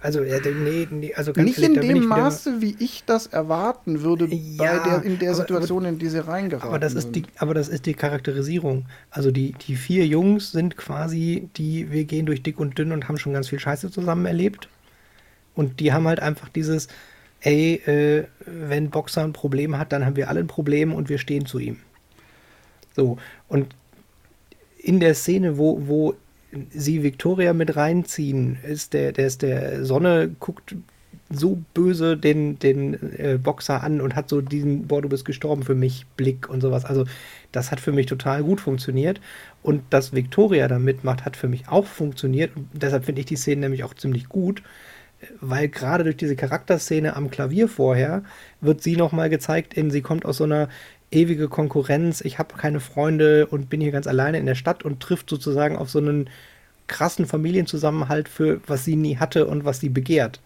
Also, 0.00 0.20
nee, 0.20 0.86
nee, 0.90 1.12
also 1.14 1.32
ganz 1.32 1.48
nicht 1.48 1.58
ehrlich, 1.58 1.76
in 1.82 1.94
dem 1.96 2.06
Maße, 2.06 2.60
wie 2.60 2.76
ich 2.78 3.02
das 3.04 3.26
erwarten 3.26 4.02
würde, 4.02 4.26
Ja, 4.32 4.78
bei 4.78 4.90
der, 4.90 5.02
in 5.02 5.18
der 5.18 5.30
aber- 5.30 5.40
Situation, 5.40 5.84
in 5.86 5.98
die 5.98 6.08
sie 6.08 6.24
reingeraten 6.24 6.68
Aber 6.68 6.78
das 6.78 6.94
ist 6.94 7.04
sind. 7.04 7.16
die, 7.16 7.24
aber 7.38 7.52
das 7.52 7.68
ist 7.68 7.84
die 7.86 7.94
Charakterisierung. 7.94 8.86
Also 9.10 9.32
die, 9.32 9.54
die 9.66 9.74
vier 9.74 10.06
Jungs 10.06 10.52
sind 10.52 10.76
quasi 10.76 11.48
die, 11.56 11.90
wir 11.90 12.04
gehen 12.04 12.26
durch 12.26 12.42
dick 12.44 12.60
und 12.60 12.78
dünn 12.78 12.92
und 12.92 13.08
haben 13.08 13.18
schon 13.18 13.32
ganz 13.32 13.48
viel 13.48 13.58
Scheiße 13.58 13.90
zusammen 13.90 14.24
erlebt. 14.26 14.68
Und 15.56 15.80
die 15.80 15.92
haben 15.92 16.06
halt 16.06 16.20
einfach 16.20 16.48
dieses, 16.48 16.86
ey, 17.40 17.74
äh, 17.86 18.24
wenn 18.46 18.90
Boxer 18.90 19.24
ein 19.24 19.32
Problem 19.32 19.76
hat, 19.78 19.90
dann 19.90 20.06
haben 20.06 20.14
wir 20.14 20.28
alle 20.28 20.38
ein 20.40 20.46
Problem 20.46 20.94
und 20.94 21.08
wir 21.08 21.18
stehen 21.18 21.44
zu 21.46 21.58
ihm. 21.58 21.78
So, 22.94 23.18
und 23.48 23.74
in 24.78 25.00
der 25.00 25.14
Szene, 25.14 25.58
wo, 25.58 25.88
wo 25.88 26.14
sie 26.70 27.02
Victoria 27.02 27.52
mit 27.52 27.76
reinziehen, 27.76 28.58
ist 28.62 28.92
der, 28.92 29.12
der 29.12 29.26
ist 29.26 29.42
der 29.42 29.84
Sonne 29.84 30.30
guckt 30.38 30.74
so 31.30 31.62
böse 31.74 32.16
den, 32.16 32.58
den 32.58 32.94
äh, 33.18 33.38
Boxer 33.42 33.82
an 33.82 34.00
und 34.00 34.16
hat 34.16 34.28
so 34.28 34.40
diesen, 34.40 34.86
boah, 34.86 35.02
du 35.02 35.08
bist 35.08 35.24
gestorben 35.24 35.62
für 35.62 35.74
mich, 35.74 36.06
Blick 36.16 36.48
und 36.48 36.62
sowas. 36.62 36.84
Also, 36.84 37.04
das 37.52 37.70
hat 37.70 37.80
für 37.80 37.92
mich 37.92 38.06
total 38.06 38.42
gut 38.42 38.60
funktioniert. 38.60 39.20
Und 39.62 39.82
dass 39.90 40.14
Victoria 40.14 40.68
da 40.68 40.78
mitmacht, 40.78 41.24
hat 41.24 41.36
für 41.36 41.48
mich 41.48 41.68
auch 41.68 41.86
funktioniert. 41.86 42.56
Und 42.56 42.68
deshalb 42.72 43.04
finde 43.04 43.20
ich 43.20 43.26
die 43.26 43.36
Szene 43.36 43.62
nämlich 43.62 43.84
auch 43.84 43.94
ziemlich 43.94 44.28
gut, 44.28 44.62
weil 45.40 45.68
gerade 45.68 46.04
durch 46.04 46.16
diese 46.16 46.36
Charakterszene 46.36 47.16
am 47.16 47.30
Klavier 47.30 47.68
vorher 47.68 48.22
wird 48.60 48.82
sie 48.82 48.96
nochmal 48.96 49.28
gezeigt 49.28 49.74
in, 49.74 49.90
sie 49.90 50.02
kommt 50.02 50.24
aus 50.24 50.38
so 50.38 50.44
einer 50.44 50.68
ewige 51.10 51.48
Konkurrenz, 51.48 52.20
ich 52.20 52.38
habe 52.38 52.56
keine 52.56 52.80
Freunde 52.80 53.46
und 53.46 53.70
bin 53.70 53.80
hier 53.80 53.92
ganz 53.92 54.06
alleine 54.06 54.38
in 54.38 54.46
der 54.46 54.54
Stadt 54.54 54.84
und 54.84 55.00
trifft 55.00 55.30
sozusagen 55.30 55.76
auf 55.76 55.90
so 55.90 55.98
einen 55.98 56.28
krassen 56.86 57.26
Familienzusammenhalt 57.26 58.28
für 58.28 58.60
was 58.66 58.84
sie 58.84 58.96
nie 58.96 59.16
hatte 59.16 59.46
und 59.46 59.64
was 59.64 59.80
sie 59.80 59.88
begehrt. 59.88 60.40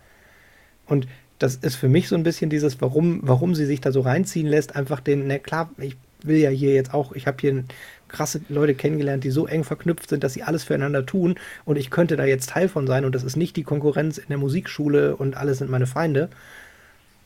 Und 0.86 1.06
das 1.38 1.56
ist 1.56 1.76
für 1.76 1.88
mich 1.88 2.08
so 2.08 2.14
ein 2.14 2.22
bisschen 2.22 2.50
dieses, 2.50 2.80
warum, 2.80 3.20
warum 3.22 3.54
sie 3.54 3.66
sich 3.66 3.80
da 3.80 3.90
so 3.90 4.00
reinziehen 4.00 4.46
lässt, 4.46 4.76
einfach 4.76 5.00
den, 5.00 5.26
na 5.26 5.38
klar, 5.38 5.70
ich 5.78 5.96
will 6.22 6.36
ja 6.36 6.50
hier 6.50 6.74
jetzt 6.74 6.94
auch, 6.94 7.12
ich 7.12 7.26
habe 7.26 7.38
hier 7.40 7.64
krasse 8.06 8.42
Leute 8.48 8.74
kennengelernt, 8.74 9.24
die 9.24 9.30
so 9.30 9.46
eng 9.46 9.64
verknüpft 9.64 10.10
sind, 10.10 10.22
dass 10.22 10.34
sie 10.34 10.42
alles 10.44 10.62
füreinander 10.62 11.04
tun 11.04 11.36
und 11.64 11.76
ich 11.76 11.90
könnte 11.90 12.16
da 12.16 12.24
jetzt 12.24 12.50
Teil 12.50 12.68
von 12.68 12.86
sein 12.86 13.04
und 13.04 13.14
das 13.14 13.24
ist 13.24 13.36
nicht 13.36 13.56
die 13.56 13.64
Konkurrenz 13.64 14.18
in 14.18 14.28
der 14.28 14.38
Musikschule 14.38 15.16
und 15.16 15.36
alle 15.36 15.54
sind 15.54 15.70
meine 15.70 15.86
Feinde. 15.86 16.28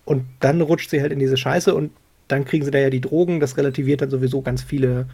Und 0.07 0.25
dann 0.41 0.61
rutscht 0.61 0.89
sie 0.89 1.03
halt 1.03 1.13
in 1.13 1.19
diese 1.19 1.37
Scheiße 1.37 1.75
und 1.75 1.91
dann 2.29 2.45
kriegen 2.45 2.65
sie 2.65 2.71
da 2.71 2.79
ja 2.79 2.91
die 2.91 3.01
Drogen, 3.01 3.41
das 3.41 3.57
relativiert 3.57 4.03
dann 4.03 4.11
sowieso 4.11 4.43
ganz 4.43 4.63
viele. 4.63 5.07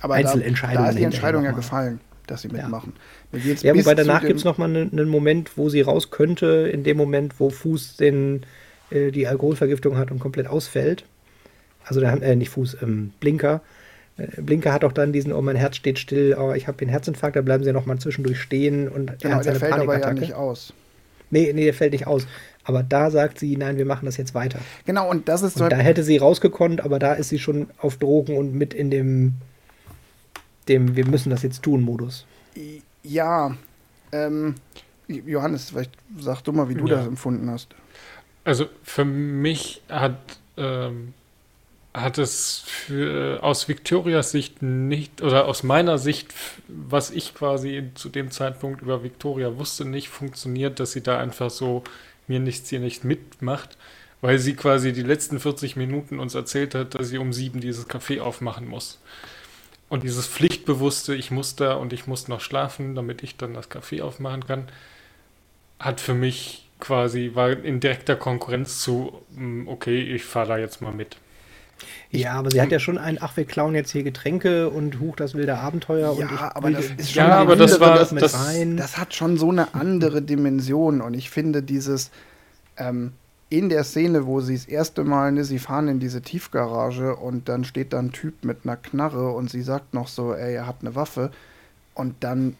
Aber 0.00 0.14
Einzelentscheidungen 0.14 0.78
Da, 0.78 0.84
da 0.84 0.90
ist 0.90 0.98
die 0.98 1.04
Entscheidung 1.04 1.44
ja 1.44 1.52
gefallen, 1.52 2.00
dass 2.26 2.42
sie 2.42 2.48
mitmachen. 2.48 2.92
Ja, 3.32 3.72
bis 3.72 3.84
wobei 3.84 3.94
danach 3.94 4.24
gibt 4.24 4.38
es 4.38 4.44
nochmal 4.44 4.68
einen, 4.68 4.92
einen 4.92 5.08
Moment, 5.08 5.56
wo 5.56 5.68
sie 5.68 5.80
raus 5.80 6.10
könnte, 6.10 6.70
in 6.72 6.84
dem 6.84 6.96
Moment, 6.96 7.40
wo 7.40 7.50
Fuß 7.50 7.96
den, 7.96 8.44
äh, 8.90 9.10
die 9.10 9.26
Alkoholvergiftung 9.26 9.96
hat 9.96 10.10
und 10.10 10.18
komplett 10.18 10.46
ausfällt. 10.46 11.04
Also 11.84 12.00
da 12.00 12.10
haben, 12.10 12.22
äh, 12.22 12.36
nicht 12.36 12.50
Fuß, 12.50 12.78
ähm, 12.82 13.12
Blinker. 13.20 13.62
Äh, 14.16 14.42
Blinker 14.42 14.72
hat 14.72 14.84
auch 14.84 14.92
dann 14.92 15.12
diesen, 15.12 15.32
oh, 15.32 15.42
mein 15.42 15.56
Herz 15.56 15.76
steht 15.76 15.98
still, 15.98 16.36
oh, 16.38 16.52
ich 16.52 16.68
habe 16.68 16.78
den 16.78 16.88
Herzinfarkt, 16.88 17.36
da 17.36 17.42
bleiben 17.42 17.64
sie 17.64 17.68
ja 17.68 17.72
nochmal 17.72 17.98
zwischendurch 17.98 18.40
stehen 18.40 18.88
und 18.88 19.10
er 19.10 19.16
Genau, 19.16 19.36
hat 19.36 19.44
der 19.46 19.56
seine 19.56 19.58
fällt 19.58 19.72
aber 19.74 19.98
ja 19.98 20.12
nicht 20.12 20.34
aus. 20.34 20.72
Nee, 21.30 21.52
nee, 21.52 21.64
der 21.64 21.74
fällt 21.74 21.92
nicht 21.92 22.06
aus. 22.06 22.26
Aber 22.68 22.82
da 22.82 23.10
sagt 23.10 23.38
sie, 23.38 23.56
nein, 23.56 23.78
wir 23.78 23.86
machen 23.86 24.04
das 24.04 24.18
jetzt 24.18 24.34
weiter. 24.34 24.58
Genau, 24.84 25.08
und 25.08 25.26
das 25.26 25.40
ist 25.40 25.56
so. 25.56 25.64
Und 25.64 25.70
da 25.72 25.76
hätte 25.78 26.04
sie 26.04 26.18
rausgekonnt, 26.18 26.82
aber 26.82 26.98
da 26.98 27.14
ist 27.14 27.30
sie 27.30 27.38
schon 27.38 27.68
auf 27.78 27.96
Drogen 27.96 28.36
und 28.36 28.52
mit 28.52 28.74
in 28.74 28.90
dem, 28.90 29.34
dem 30.68 30.94
wir 30.94 31.06
müssen 31.06 31.30
das 31.30 31.42
jetzt 31.42 31.62
tun 31.62 31.80
Modus. 31.80 32.26
Ja, 33.02 33.56
ähm, 34.12 34.56
Johannes, 35.08 35.70
vielleicht 35.70 35.92
sag 36.18 36.42
du 36.42 36.52
mal, 36.52 36.68
wie 36.68 36.74
du 36.74 36.86
Ja. 36.86 36.96
das 36.96 37.06
empfunden 37.06 37.48
hast. 37.50 37.74
Also 38.44 38.66
für 38.82 39.06
mich 39.06 39.80
hat, 39.88 40.18
ähm, 40.58 41.14
hat 41.94 42.18
es 42.18 42.64
für, 42.66 43.42
aus 43.42 43.66
Victorias 43.66 44.30
Sicht 44.30 44.60
nicht, 44.60 45.22
oder 45.22 45.46
aus 45.46 45.62
meiner 45.62 45.96
Sicht, 45.96 46.34
was 46.68 47.10
ich 47.10 47.34
quasi 47.34 47.84
zu 47.94 48.10
dem 48.10 48.30
Zeitpunkt 48.30 48.82
über 48.82 49.02
Victoria 49.02 49.56
wusste, 49.56 49.86
nicht 49.86 50.10
funktioniert, 50.10 50.80
dass 50.80 50.92
sie 50.92 51.02
da 51.02 51.18
einfach 51.18 51.48
so 51.48 51.82
mir 52.28 52.40
nichts 52.40 52.70
hier 52.70 52.80
nicht 52.80 53.04
mitmacht, 53.04 53.76
weil 54.20 54.38
sie 54.38 54.54
quasi 54.54 54.92
die 54.92 55.02
letzten 55.02 55.40
40 55.40 55.76
Minuten 55.76 56.18
uns 56.18 56.34
erzählt 56.34 56.74
hat, 56.74 56.94
dass 56.94 57.08
sie 57.08 57.18
um 57.18 57.32
sieben 57.32 57.60
dieses 57.60 57.88
Café 57.88 58.20
aufmachen 58.20 58.66
muss. 58.66 59.00
Und 59.88 60.02
dieses 60.02 60.26
Pflichtbewusste, 60.26 61.14
ich 61.14 61.30
muss 61.30 61.56
da 61.56 61.74
und 61.74 61.92
ich 61.92 62.06
muss 62.06 62.28
noch 62.28 62.40
schlafen, 62.40 62.94
damit 62.94 63.22
ich 63.22 63.36
dann 63.36 63.54
das 63.54 63.70
Café 63.70 64.02
aufmachen 64.02 64.46
kann, 64.46 64.68
hat 65.78 66.00
für 66.00 66.14
mich 66.14 66.68
quasi, 66.80 67.32
war 67.34 67.50
in 67.50 67.80
direkter 67.80 68.16
Konkurrenz 68.16 68.80
zu, 68.80 69.24
mm, 69.30 69.68
okay, 69.68 70.00
ich 70.00 70.24
fahre 70.24 70.48
da 70.48 70.58
jetzt 70.58 70.82
mal 70.82 70.92
mit. 70.92 71.16
Ja, 72.10 72.32
aber 72.34 72.50
sie 72.50 72.60
hat 72.60 72.70
ja 72.72 72.78
schon 72.78 72.98
ein, 72.98 73.18
ach, 73.20 73.36
wir 73.36 73.44
klauen 73.44 73.74
jetzt 73.74 73.90
hier 73.92 74.02
Getränke 74.02 74.68
und 74.70 75.00
huch, 75.00 75.16
das 75.16 75.34
wilde 75.34 75.56
Abenteuer 75.58 76.12
und 76.12 76.20
Ja, 76.20 76.30
ich 76.34 76.40
aber 76.40 76.70
das 76.70 76.86
ist 76.96 77.14
Ja, 77.14 77.24
schon 77.24 77.32
aber 77.32 77.54
die 77.56 77.60
das 77.62 77.80
war- 77.80 77.98
das 77.98 78.10
das- 78.14 78.46
rein. 78.48 78.76
Das 78.76 78.96
hat 78.98 79.14
schon 79.14 79.36
so 79.38 79.50
eine 79.50 79.74
andere 79.74 80.22
Dimension 80.22 81.00
und 81.00 81.14
ich 81.14 81.30
finde 81.30 81.62
dieses 81.62 82.10
ähm, 82.76 83.12
in 83.50 83.68
der 83.70 83.82
Szene, 83.84 84.26
wo 84.26 84.40
sie 84.40 84.54
das 84.54 84.66
erste 84.66 85.04
Mal, 85.04 85.32
ne, 85.32 85.42
sie 85.44 85.58
fahren 85.58 85.88
in 85.88 86.00
diese 86.00 86.20
Tiefgarage 86.22 87.16
und 87.16 87.48
dann 87.48 87.64
steht 87.64 87.92
da 87.92 87.98
ein 87.98 88.12
Typ 88.12 88.44
mit 88.44 88.58
einer 88.64 88.76
Knarre 88.76 89.30
und 89.30 89.50
sie 89.50 89.62
sagt 89.62 89.94
noch 89.94 90.06
so, 90.08 90.34
ey, 90.34 90.54
er 90.54 90.66
hat 90.66 90.76
eine 90.82 90.94
Waffe 90.94 91.30
und 91.94 92.14
dann 92.20 92.56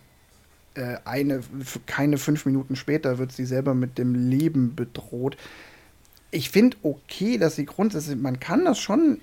äh, 0.74 0.96
eine, 1.04 1.40
keine 1.87 2.18
fünf 2.18 2.46
Minuten 2.46 2.74
später 2.76 3.18
wird 3.18 3.33
sie 3.33 3.44
selber 3.44 3.74
mit 3.74 3.98
dem 3.98 4.14
Leben 4.14 4.74
bedroht. 4.74 5.37
Ich 6.30 6.50
finde 6.50 6.76
okay, 6.82 7.38
dass 7.38 7.56
sie 7.56 7.64
grundsätzlich, 7.64 8.16
man 8.16 8.38
kann 8.38 8.64
das 8.64 8.78
schon 8.78 9.20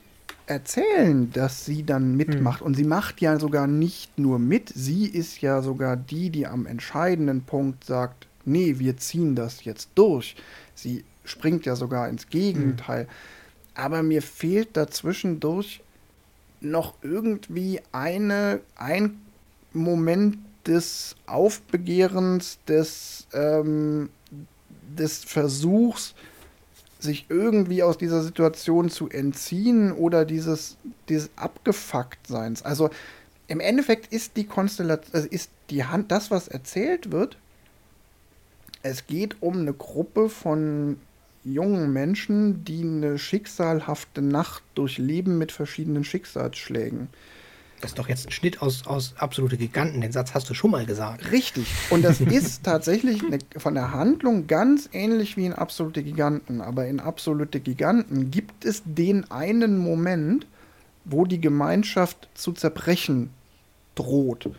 erzählen, 0.47 1.31
dass 1.31 1.65
sie 1.65 1.83
dann 1.83 2.15
mitmacht. 2.15 2.61
Und 2.61 2.75
sie 2.75 2.83
macht 2.83 3.21
ja 3.21 3.39
sogar 3.39 3.67
nicht 3.67 4.17
nur 4.17 4.39
mit, 4.39 4.71
sie 4.73 5.05
ist 5.07 5.41
ja 5.41 5.61
sogar 5.61 5.97
die, 5.97 6.29
die 6.29 6.47
am 6.47 6.65
entscheidenden 6.65 7.41
Punkt 7.41 7.83
sagt, 7.83 8.27
nee, 8.45 8.75
wir 8.77 8.97
ziehen 8.97 9.35
das 9.35 9.63
jetzt 9.65 9.89
durch. 9.95 10.35
Sie 10.73 11.03
springt 11.23 11.65
ja 11.65 11.75
sogar 11.75 12.09
ins 12.09 12.29
Gegenteil. 12.29 13.07
Aber 13.73 14.03
mir 14.03 14.21
fehlt 14.21 14.77
dazwischendurch 14.77 15.81
noch 16.61 16.95
irgendwie 17.01 17.81
eine, 17.91 18.61
ein 18.75 19.19
Moment 19.73 20.37
des 20.65 21.15
Aufbegehrens, 21.27 22.57
des, 22.67 23.27
ähm, 23.33 24.09
des 24.97 25.23
Versuchs, 25.23 26.15
sich 27.05 27.25
irgendwie 27.29 27.83
aus 27.83 27.97
dieser 27.97 28.21
Situation 28.21 28.89
zu 28.89 29.09
entziehen 29.09 29.91
oder 29.91 30.25
dieses, 30.25 30.77
dieses 31.09 31.29
Abgefucktseins. 31.35 32.63
Also 32.63 32.89
im 33.47 33.59
Endeffekt 33.59 34.11
ist 34.11 34.37
die 34.37 34.45
Konstellation, 34.45 35.13
also 35.13 35.27
ist 35.29 35.49
die 35.69 35.85
Hand, 35.85 36.11
das, 36.11 36.31
was 36.31 36.47
erzählt 36.47 37.11
wird, 37.11 37.37
es 38.83 39.07
geht 39.07 39.41
um 39.41 39.59
eine 39.59 39.73
Gruppe 39.73 40.29
von 40.29 40.97
jungen 41.43 41.93
Menschen, 41.93 42.63
die 42.65 42.81
eine 42.81 43.17
schicksalhafte 43.17 44.21
Nacht 44.21 44.63
durchleben 44.73 45.37
mit 45.37 45.51
verschiedenen 45.51 46.03
Schicksalsschlägen. 46.03 47.07
Das 47.81 47.91
ist 47.91 47.99
doch 47.99 48.07
jetzt 48.07 48.27
ein 48.27 48.31
Schnitt 48.31 48.61
aus, 48.61 48.87
aus 48.87 49.13
absolute 49.17 49.57
Giganten. 49.57 50.01
Den 50.01 50.11
Satz 50.11 50.33
hast 50.33 50.49
du 50.49 50.53
schon 50.53 50.71
mal 50.71 50.85
gesagt. 50.85 51.31
Richtig. 51.31 51.67
Und 51.89 52.03
das 52.03 52.21
ist 52.21 52.63
tatsächlich 52.63 53.23
eine, 53.23 53.39
von 53.57 53.73
der 53.73 53.91
Handlung 53.91 54.47
ganz 54.47 54.89
ähnlich 54.93 55.37
wie 55.37 55.45
in 55.45 55.53
Absolute 55.53 56.01
Giganten. 56.03 56.61
Aber 56.61 56.87
in 56.87 56.99
Absolute 56.99 57.59
Giganten 57.59 58.31
gibt 58.31 58.65
es 58.65 58.81
den 58.85 59.29
einen 59.29 59.77
Moment, 59.77 60.47
wo 61.03 61.25
die 61.25 61.41
Gemeinschaft 61.41 62.29
zu 62.33 62.53
zerbrechen 62.53 63.29
droht. 63.95 64.49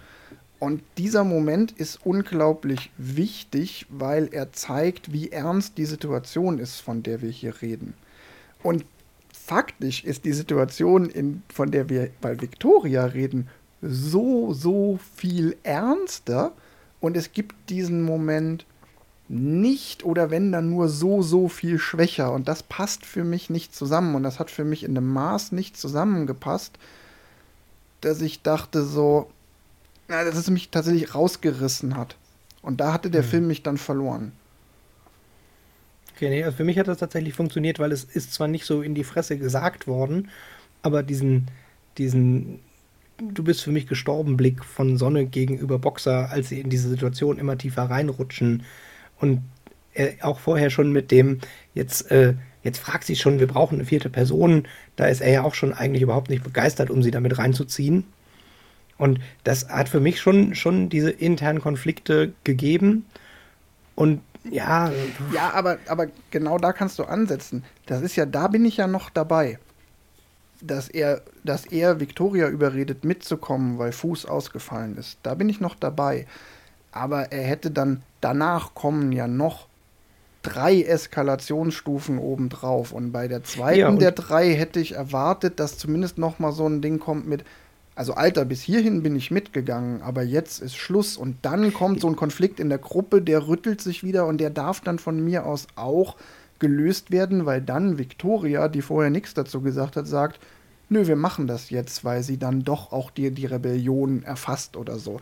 Und 0.58 0.82
dieser 0.96 1.24
Moment 1.24 1.72
ist 1.72 2.00
unglaublich 2.04 2.90
wichtig, 2.96 3.86
weil 3.90 4.28
er 4.32 4.52
zeigt, 4.52 5.12
wie 5.12 5.30
ernst 5.30 5.76
die 5.76 5.84
Situation 5.84 6.58
ist, 6.58 6.80
von 6.80 7.02
der 7.02 7.20
wir 7.20 7.30
hier 7.30 7.60
reden. 7.60 7.94
Und 8.62 8.84
faktisch 9.46 10.02
ist 10.04 10.24
die 10.24 10.32
Situation, 10.32 11.08
in, 11.08 11.42
von 11.52 11.70
der 11.70 11.88
wir 11.88 12.10
bei 12.20 12.40
Victoria 12.40 13.04
reden, 13.04 13.48
so, 13.80 14.52
so 14.52 14.98
viel 15.14 15.56
ernster. 15.62 16.52
Und 17.00 17.16
es 17.16 17.32
gibt 17.32 17.54
diesen 17.70 18.02
Moment 18.02 18.66
nicht 19.28 20.04
oder 20.04 20.30
wenn 20.30 20.52
dann 20.52 20.70
nur 20.70 20.88
so, 20.88 21.22
so 21.22 21.48
viel 21.48 21.78
schwächer. 21.78 22.32
Und 22.32 22.48
das 22.48 22.62
passt 22.62 23.06
für 23.06 23.24
mich 23.24 23.48
nicht 23.48 23.74
zusammen. 23.74 24.14
Und 24.16 24.24
das 24.24 24.40
hat 24.40 24.50
für 24.50 24.64
mich 24.64 24.82
in 24.82 24.96
einem 24.96 25.12
Maß 25.12 25.52
nicht 25.52 25.76
zusammengepasst, 25.76 26.78
dass 28.00 28.20
ich 28.20 28.42
dachte 28.42 28.82
so, 28.82 29.30
na, 30.08 30.24
dass 30.24 30.36
es 30.36 30.50
mich 30.50 30.70
tatsächlich 30.70 31.14
rausgerissen 31.14 31.96
hat. 31.96 32.16
Und 32.62 32.80
da 32.80 32.92
hatte 32.92 33.10
der 33.10 33.22
Film 33.22 33.46
mich 33.46 33.62
dann 33.62 33.78
verloren. 33.78 34.32
Okay, 36.16 36.30
nee, 36.30 36.44
also 36.44 36.56
für 36.56 36.64
mich 36.64 36.78
hat 36.78 36.88
das 36.88 36.98
tatsächlich 36.98 37.34
funktioniert, 37.34 37.78
weil 37.78 37.92
es 37.92 38.04
ist 38.04 38.32
zwar 38.32 38.48
nicht 38.48 38.64
so 38.64 38.80
in 38.80 38.94
die 38.94 39.04
Fresse 39.04 39.36
gesagt 39.36 39.86
worden, 39.86 40.30
aber 40.82 41.02
diesen, 41.02 41.48
diesen 41.98 42.60
du 43.18 43.44
bist 43.44 43.62
für 43.62 43.72
mich 43.72 43.86
gestorben 43.86 44.36
Blick 44.36 44.64
von 44.64 44.96
Sonne 44.98 45.26
gegenüber 45.26 45.78
Boxer, 45.78 46.30
als 46.30 46.48
sie 46.50 46.60
in 46.60 46.70
diese 46.70 46.88
Situation 46.88 47.38
immer 47.38 47.58
tiefer 47.58 47.84
reinrutschen 47.84 48.64
und 49.20 49.42
er 49.94 50.14
auch 50.22 50.38
vorher 50.40 50.70
schon 50.70 50.92
mit 50.92 51.10
dem 51.10 51.40
jetzt 51.74 52.10
äh, 52.10 52.34
jetzt 52.62 52.78
fragt 52.78 53.04
sie 53.04 53.16
schon, 53.16 53.38
wir 53.40 53.46
brauchen 53.46 53.76
eine 53.76 53.84
vierte 53.86 54.10
Person, 54.10 54.66
da 54.96 55.06
ist 55.06 55.20
er 55.20 55.32
ja 55.32 55.42
auch 55.44 55.54
schon 55.54 55.72
eigentlich 55.72 56.02
überhaupt 56.02 56.30
nicht 56.30 56.44
begeistert, 56.44 56.90
um 56.90 57.02
sie 57.02 57.10
damit 57.10 57.38
reinzuziehen. 57.38 58.04
Und 58.98 59.20
das 59.44 59.68
hat 59.68 59.88
für 59.88 60.00
mich 60.00 60.20
schon, 60.20 60.54
schon 60.54 60.88
diese 60.88 61.10
internen 61.10 61.60
Konflikte 61.60 62.32
gegeben. 62.44 63.06
Und 63.94 64.20
ja. 64.50 64.90
Ja, 65.32 65.52
aber, 65.52 65.78
aber 65.88 66.06
genau 66.30 66.58
da 66.58 66.72
kannst 66.72 66.98
du 66.98 67.04
ansetzen. 67.04 67.64
Das 67.86 68.02
ist 68.02 68.16
ja, 68.16 68.26
da 68.26 68.48
bin 68.48 68.64
ich 68.64 68.76
ja 68.76 68.86
noch 68.86 69.10
dabei. 69.10 69.58
Dass 70.60 70.88
er, 70.88 71.22
dass 71.44 71.66
er 71.66 72.00
Victoria 72.00 72.48
überredet, 72.48 73.04
mitzukommen, 73.04 73.78
weil 73.78 73.92
Fuß 73.92 74.26
ausgefallen 74.26 74.96
ist. 74.96 75.18
Da 75.22 75.34
bin 75.34 75.48
ich 75.48 75.60
noch 75.60 75.74
dabei. 75.74 76.26
Aber 76.92 77.30
er 77.32 77.42
hätte 77.42 77.70
dann, 77.70 78.02
danach 78.20 78.74
kommen 78.74 79.12
ja 79.12 79.26
noch 79.26 79.68
drei 80.42 80.82
Eskalationsstufen 80.82 82.18
obendrauf. 82.18 82.92
Und 82.92 83.12
bei 83.12 83.28
der 83.28 83.44
zweiten 83.44 83.78
ja, 83.78 83.90
der 83.92 84.12
drei 84.12 84.54
hätte 84.54 84.80
ich 84.80 84.92
erwartet, 84.92 85.60
dass 85.60 85.76
zumindest 85.76 86.18
noch 86.18 86.38
mal 86.38 86.52
so 86.52 86.66
ein 86.66 86.80
Ding 86.80 86.98
kommt 86.98 87.26
mit, 87.26 87.44
also 87.96 88.12
Alter, 88.12 88.44
bis 88.44 88.60
hierhin 88.60 89.02
bin 89.02 89.16
ich 89.16 89.30
mitgegangen, 89.30 90.02
aber 90.02 90.22
jetzt 90.22 90.60
ist 90.60 90.76
Schluss. 90.76 91.16
Und 91.16 91.38
dann 91.42 91.72
kommt 91.72 92.02
so 92.02 92.08
ein 92.08 92.14
Konflikt 92.14 92.60
in 92.60 92.68
der 92.68 92.78
Gruppe, 92.78 93.22
der 93.22 93.48
rüttelt 93.48 93.80
sich 93.80 94.04
wieder 94.04 94.26
und 94.26 94.38
der 94.38 94.50
darf 94.50 94.82
dann 94.82 94.98
von 94.98 95.24
mir 95.24 95.46
aus 95.46 95.66
auch 95.76 96.16
gelöst 96.58 97.10
werden, 97.10 97.46
weil 97.46 97.62
dann 97.62 97.98
Victoria, 97.98 98.68
die 98.68 98.82
vorher 98.82 99.10
nichts 99.10 99.32
dazu 99.32 99.62
gesagt 99.62 99.96
hat, 99.96 100.06
sagt, 100.06 100.38
nö, 100.88 101.06
wir 101.06 101.16
machen 101.16 101.46
das 101.46 101.70
jetzt, 101.70 102.04
weil 102.04 102.22
sie 102.22 102.38
dann 102.38 102.62
doch 102.62 102.92
auch 102.92 103.10
die, 103.10 103.30
die 103.30 103.46
Rebellion 103.46 104.22
erfasst 104.22 104.76
oder 104.76 104.98
so. 104.98 105.20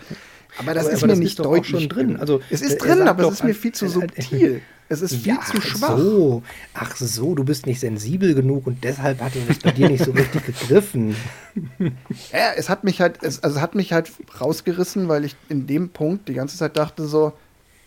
Aber 0.58 0.74
das 0.74 0.86
aber, 0.86 0.92
ist 0.94 0.98
aber 0.98 1.06
mir 1.06 1.12
das 1.12 1.18
nicht 1.18 1.38
ist 1.38 1.44
deutlich 1.44 1.80
schon 1.82 1.88
drin. 1.88 2.16
Also, 2.16 2.40
es 2.50 2.62
ist 2.62 2.78
drin, 2.78 3.02
aber 3.02 3.24
es 3.24 3.34
ist 3.34 3.44
mir 3.44 3.54
viel 3.54 3.72
zu 3.72 3.88
subtil. 3.88 4.60
Es 4.88 5.00
ist 5.00 5.14
viel 5.14 5.34
ja, 5.34 5.40
zu 5.40 5.60
schwach. 5.62 5.96
So. 5.96 6.42
Ach 6.74 6.94
so, 6.96 7.34
du 7.34 7.42
bist 7.42 7.66
nicht 7.66 7.80
sensibel 7.80 8.34
genug 8.34 8.66
und 8.66 8.84
deshalb 8.84 9.20
hat 9.20 9.32
es 9.48 9.58
bei 9.58 9.72
dir 9.72 9.88
nicht 9.88 10.04
so 10.04 10.10
richtig 10.10 10.44
gegriffen. 10.46 11.16
Ja, 12.32 12.52
es 12.56 12.68
hat 12.68 12.84
mich 12.84 13.00
halt, 13.00 13.22
es, 13.22 13.42
also 13.42 13.60
hat 13.62 13.74
mich 13.74 13.92
halt 13.94 14.12
rausgerissen, 14.40 15.08
weil 15.08 15.24
ich 15.24 15.36
in 15.48 15.66
dem 15.66 15.88
Punkt 15.88 16.28
die 16.28 16.34
ganze 16.34 16.58
Zeit 16.58 16.76
dachte 16.76 17.06
so, 17.06 17.32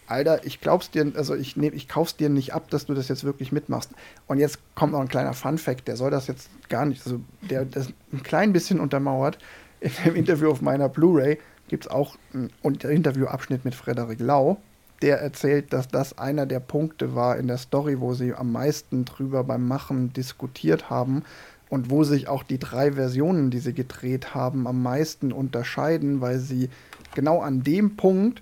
Alter, 0.07 0.45
ich 0.45 0.61
glaub's 0.61 0.89
dir, 0.89 1.11
also 1.15 1.35
ich 1.35 1.57
nehm, 1.57 1.73
ich 1.73 1.87
kauf's 1.87 2.15
dir 2.15 2.29
nicht 2.29 2.53
ab, 2.53 2.69
dass 2.69 2.85
du 2.85 2.93
das 2.93 3.09
jetzt 3.09 3.23
wirklich 3.23 3.51
mitmachst. 3.51 3.91
Und 4.25 4.39
jetzt 4.39 4.59
kommt 4.73 4.93
noch 4.93 5.01
ein 5.01 5.09
kleiner 5.09 5.33
Fun-Fact, 5.33 5.87
der 5.87 5.97
soll 5.97 6.11
das 6.11 6.27
jetzt 6.27 6.49
gar 6.69 6.85
nicht, 6.85 7.05
also 7.05 7.19
der 7.49 7.65
das 7.65 7.89
ein 8.13 8.23
klein 8.23 8.53
bisschen 8.53 8.79
untermauert. 8.79 9.37
In 9.81 9.91
dem 10.05 10.15
Interview 10.15 10.49
auf 10.49 10.61
meiner 10.61 10.89
Blu-ray 10.89 11.37
gibt 11.67 11.85
es 11.85 11.91
auch 11.91 12.15
einen 12.33 12.51
Interviewabschnitt 12.63 13.65
mit 13.65 13.75
Frederik 13.75 14.19
Lau, 14.19 14.57
der 15.01 15.21
erzählt, 15.21 15.73
dass 15.73 15.87
das 15.87 16.17
einer 16.17 16.45
der 16.45 16.61
Punkte 16.61 17.13
war 17.13 17.37
in 17.37 17.47
der 17.47 17.57
Story, 17.57 17.99
wo 17.99 18.13
sie 18.13 18.33
am 18.33 18.51
meisten 18.51 19.05
drüber 19.05 19.43
beim 19.43 19.67
Machen 19.67 20.13
diskutiert 20.13 20.89
haben 20.89 21.23
und 21.69 21.89
wo 21.89 22.03
sich 22.03 22.27
auch 22.27 22.43
die 22.43 22.59
drei 22.59 22.93
Versionen, 22.93 23.51
die 23.51 23.59
sie 23.59 23.73
gedreht 23.73 24.33
haben, 24.33 24.67
am 24.67 24.81
meisten 24.81 25.31
unterscheiden, 25.31 26.21
weil 26.21 26.39
sie 26.39 26.69
genau 27.13 27.41
an 27.41 27.63
dem 27.63 27.97
Punkt 27.97 28.41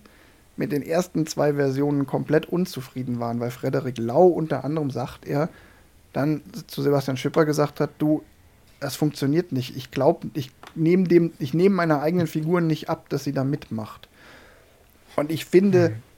mit 0.58 0.72
den 0.72 0.82
ersten 0.82 1.28
zwei 1.28 1.54
Versionen 1.54 2.06
komplett 2.06 2.46
unzufrieden 2.46 3.20
waren, 3.20 3.40
weil 3.40 3.52
Frederik 3.52 3.98
Lau 3.98 4.28
unter 4.28 4.64
anderem 4.64 4.90
sagt 4.90 5.26
er, 5.26 5.50
dann 6.14 6.42
zu 6.68 6.82
Sebastian 6.82 7.18
Schipper 7.18 7.46
gesagt 7.46 7.80
hat, 7.80 7.92
du, 7.98 8.24
das 8.80 8.96
funktioniert 8.96 9.52
nicht. 9.52 9.76
Ich 9.76 9.92
glaube, 9.92 10.28
ich 10.34 10.52
nehme 10.76 11.06
dem, 11.06 11.34
ich 11.40 11.54
nehme 11.54 11.76
meiner 11.76 12.02
eigenen 12.02 12.28
Figur 12.28 12.62
nicht 12.62 12.90
ab, 12.90 13.10
dass 13.10 13.24
sie 13.24 13.34
da 13.34 13.44
mitmacht. 13.44 14.08
Und 15.16 15.32
ich 15.32 15.46
finde, 15.46 15.90
mhm 15.90 16.16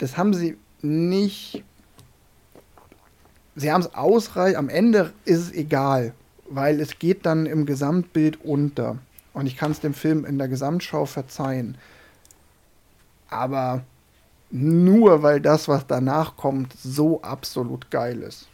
das 0.00 0.16
haben 0.16 0.34
sie 0.34 0.56
nicht. 0.80 1.62
Sie 3.54 3.70
haben 3.70 3.82
es 3.82 3.94
ausreichend. 3.94 4.56
Am 4.56 4.68
Ende 4.68 5.12
ist 5.26 5.38
es 5.38 5.52
egal, 5.52 6.14
weil 6.48 6.80
es 6.80 6.98
geht 6.98 7.26
dann 7.26 7.46
im 7.46 7.66
Gesamtbild 7.66 8.42
unter. 8.42 8.98
Und 9.34 9.46
ich 9.46 9.56
kann 9.56 9.72
es 9.72 9.80
dem 9.80 9.94
Film 9.94 10.24
in 10.24 10.38
der 10.38 10.48
Gesamtschau 10.48 11.04
verzeihen. 11.04 11.76
Aber 13.30 13.84
nur 14.50 15.22
weil 15.22 15.40
das, 15.40 15.68
was 15.68 15.86
danach 15.86 16.36
kommt, 16.36 16.72
so 16.72 17.22
absolut 17.22 17.90
geil 17.90 18.22
ist, 18.22 18.48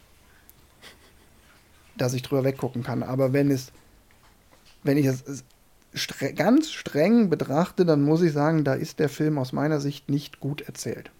dass 1.97 2.13
ich 2.13 2.21
drüber 2.21 2.43
weggucken 2.43 2.83
kann. 2.83 3.03
Aber 3.03 3.33
wenn 3.33 3.49
es, 3.49 3.71
wenn 4.83 4.97
ich 4.97 5.07
es 5.07 5.43
stre 5.93 6.33
ganz 6.33 6.71
streng 6.71 7.29
betrachte, 7.29 7.85
dann 7.85 8.03
muss 8.03 8.21
ich 8.21 8.31
sagen, 8.31 8.63
da 8.63 8.73
ist 8.73 8.99
der 8.99 9.09
Film 9.09 9.39
aus 9.39 9.51
meiner 9.51 9.79
Sicht 9.79 10.09
nicht 10.09 10.39
gut 10.39 10.61
erzählt. 10.61 11.11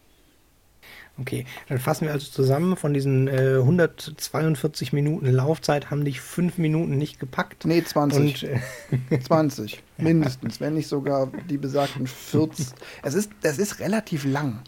Okay, 1.19 1.45
dann 1.67 1.80
fassen 1.80 2.06
wir 2.06 2.13
also 2.13 2.30
zusammen, 2.30 2.77
von 2.77 2.93
diesen 2.93 3.27
äh, 3.27 3.58
142 3.58 4.93
Minuten 4.93 5.25
Laufzeit 5.32 5.89
haben 5.89 6.06
dich 6.06 6.21
fünf 6.21 6.60
Minuten 6.60 6.97
nicht 6.97 7.19
gepackt. 7.19 7.65
Nee, 7.65 7.84
20. 7.84 8.19
Und, 8.19 9.12
äh, 9.12 9.19
20, 9.19 9.82
mindestens, 9.97 10.62
wenn 10.62 10.75
nicht 10.75 10.88
sogar 10.88 11.32
die 11.49 11.58
besagten 11.58 12.06
40. 12.06 12.67
Es 13.03 13.15
ist, 13.15 13.32
das 13.41 13.58
ist 13.58 13.80
relativ 13.80 14.25
lang. 14.25 14.62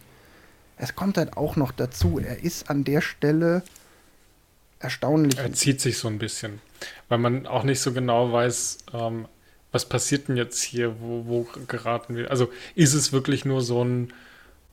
Es 0.78 0.96
kommt 0.96 1.18
halt 1.18 1.38
auch 1.38 1.56
noch 1.56 1.72
dazu, 1.72 2.20
er 2.20 2.44
ist 2.44 2.70
an 2.70 2.84
der 2.84 3.02
Stelle 3.02 3.64
erstaunlich. 4.80 5.38
Er 5.38 5.54
zieht 5.54 5.82
sich 5.82 5.98
so 6.00 6.08
ein 6.08 6.18
bisschen, 6.18 6.62
weil 7.10 7.20
man 7.20 7.46
auch 7.46 7.64
nicht 7.64 7.82
so 7.82 7.92
genau 7.92 8.32
weiß, 8.32 8.78
ähm, 8.94 9.28
was 9.72 9.88
passiert 9.88 10.30
denn 10.30 10.38
jetzt 10.38 10.64
hier, 10.64 11.00
wo, 11.00 11.26
wo 11.28 11.48
geraten 11.68 12.16
wir. 12.16 12.32
Also 12.32 12.50
ist 12.74 12.96
es 12.96 13.14
wirklich 13.14 13.46
nur 13.46 13.62
so 13.62 13.84
ein 13.84 14.14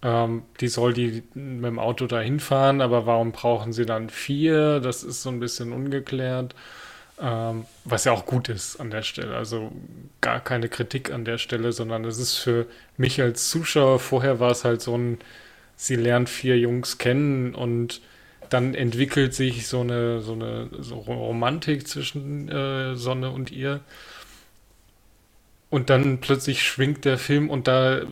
ähm, 0.02 0.42
die 0.60 0.68
soll 0.68 0.92
die 0.92 1.22
mit 1.34 1.64
dem 1.64 1.78
Auto 1.78 2.06
dahin 2.06 2.40
fahren, 2.40 2.80
aber 2.80 3.06
warum 3.06 3.32
brauchen 3.32 3.72
sie 3.72 3.86
dann 3.86 4.10
vier? 4.10 4.80
Das 4.80 5.02
ist 5.02 5.22
so 5.22 5.30
ein 5.30 5.40
bisschen 5.40 5.72
ungeklärt. 5.72 6.54
Ähm, 7.18 7.64
was 7.84 8.04
ja 8.04 8.12
auch 8.12 8.26
gut 8.26 8.48
ist 8.50 8.76
an 8.78 8.90
der 8.90 9.02
Stelle. 9.02 9.36
Also 9.36 9.72
gar 10.20 10.40
keine 10.40 10.68
Kritik 10.68 11.10
an 11.12 11.24
der 11.24 11.38
Stelle, 11.38 11.72
sondern 11.72 12.04
es 12.04 12.18
ist 12.18 12.36
für 12.36 12.66
mich 12.98 13.20
als 13.22 13.48
Zuschauer, 13.48 14.00
vorher 14.00 14.38
war 14.38 14.50
es 14.50 14.64
halt 14.64 14.82
so 14.82 14.96
ein, 14.96 15.18
sie 15.76 15.96
lernt 15.96 16.28
vier 16.28 16.58
Jungs 16.58 16.98
kennen 16.98 17.54
und 17.54 18.02
dann 18.50 18.74
entwickelt 18.74 19.34
sich 19.34 19.66
so 19.66 19.80
eine, 19.80 20.20
so 20.20 20.32
eine 20.34 20.68
so 20.78 20.96
Romantik 20.96 21.88
zwischen 21.88 22.48
äh, 22.50 22.96
Sonne 22.96 23.30
und 23.30 23.50
ihr. 23.50 23.80
Und 25.70 25.90
dann 25.90 26.18
plötzlich 26.20 26.62
schwingt 26.62 27.04
der 27.04 27.18
Film 27.18 27.50
und 27.50 27.66
da 27.66 28.02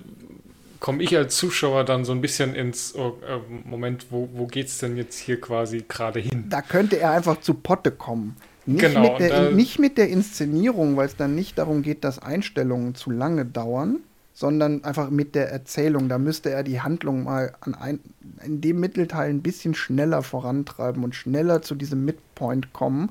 komme 0.84 1.02
ich 1.02 1.16
als 1.16 1.34
Zuschauer 1.36 1.84
dann 1.84 2.04
so 2.04 2.12
ein 2.12 2.20
bisschen 2.20 2.54
ins 2.54 2.94
oh, 2.94 3.16
äh, 3.26 3.38
Moment, 3.66 4.08
wo, 4.10 4.28
wo 4.34 4.46
geht 4.46 4.66
es 4.66 4.76
denn 4.76 4.98
jetzt 4.98 5.18
hier 5.18 5.40
quasi 5.40 5.82
gerade 5.88 6.20
hin? 6.20 6.44
Da 6.50 6.60
könnte 6.60 6.98
er 6.98 7.12
einfach 7.12 7.40
zu 7.40 7.54
Potte 7.54 7.90
kommen. 7.90 8.36
Nicht, 8.66 8.82
genau, 8.82 9.12
mit, 9.12 9.18
der, 9.18 9.50
nicht 9.50 9.78
mit 9.78 9.96
der 9.96 10.10
Inszenierung, 10.10 10.98
weil 10.98 11.06
es 11.06 11.16
dann 11.16 11.34
nicht 11.34 11.56
darum 11.56 11.80
geht, 11.80 12.04
dass 12.04 12.18
Einstellungen 12.18 12.94
zu 12.94 13.10
lange 13.10 13.46
dauern, 13.46 14.00
sondern 14.34 14.84
einfach 14.84 15.08
mit 15.08 15.34
der 15.34 15.50
Erzählung. 15.50 16.10
Da 16.10 16.18
müsste 16.18 16.50
er 16.50 16.62
die 16.62 16.82
Handlung 16.82 17.24
mal 17.24 17.54
an 17.60 17.74
ein, 17.74 18.00
in 18.44 18.60
dem 18.60 18.78
Mittelteil 18.78 19.30
ein 19.30 19.40
bisschen 19.40 19.74
schneller 19.74 20.22
vorantreiben 20.22 21.02
und 21.02 21.14
schneller 21.14 21.62
zu 21.62 21.76
diesem 21.76 22.04
Midpoint 22.04 22.74
kommen, 22.74 23.10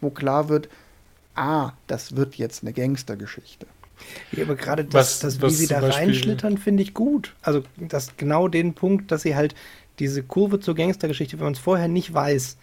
wo 0.00 0.08
klar 0.08 0.48
wird, 0.48 0.70
ah, 1.34 1.72
das 1.86 2.16
wird 2.16 2.36
jetzt 2.36 2.62
eine 2.62 2.72
Gangstergeschichte. 2.72 3.66
Ja, 4.32 4.44
aber 4.44 4.56
gerade 4.56 4.84
das, 4.84 5.22
was, 5.22 5.38
das 5.38 5.42
wie 5.42 5.54
sie 5.54 5.66
da 5.66 5.80
reinschlittern, 5.80 6.58
finde 6.58 6.82
ich 6.82 6.94
gut. 6.94 7.34
Also 7.42 7.62
das 7.76 8.16
genau 8.16 8.48
den 8.48 8.74
Punkt, 8.74 9.10
dass 9.10 9.22
sie 9.22 9.36
halt 9.36 9.54
diese 9.98 10.22
Kurve 10.22 10.60
zur 10.60 10.74
Gangstergeschichte, 10.74 11.38
wenn 11.38 11.44
man 11.44 11.52
es 11.52 11.58
vorher 11.58 11.88
nicht 11.88 12.12
weiß, 12.12 12.56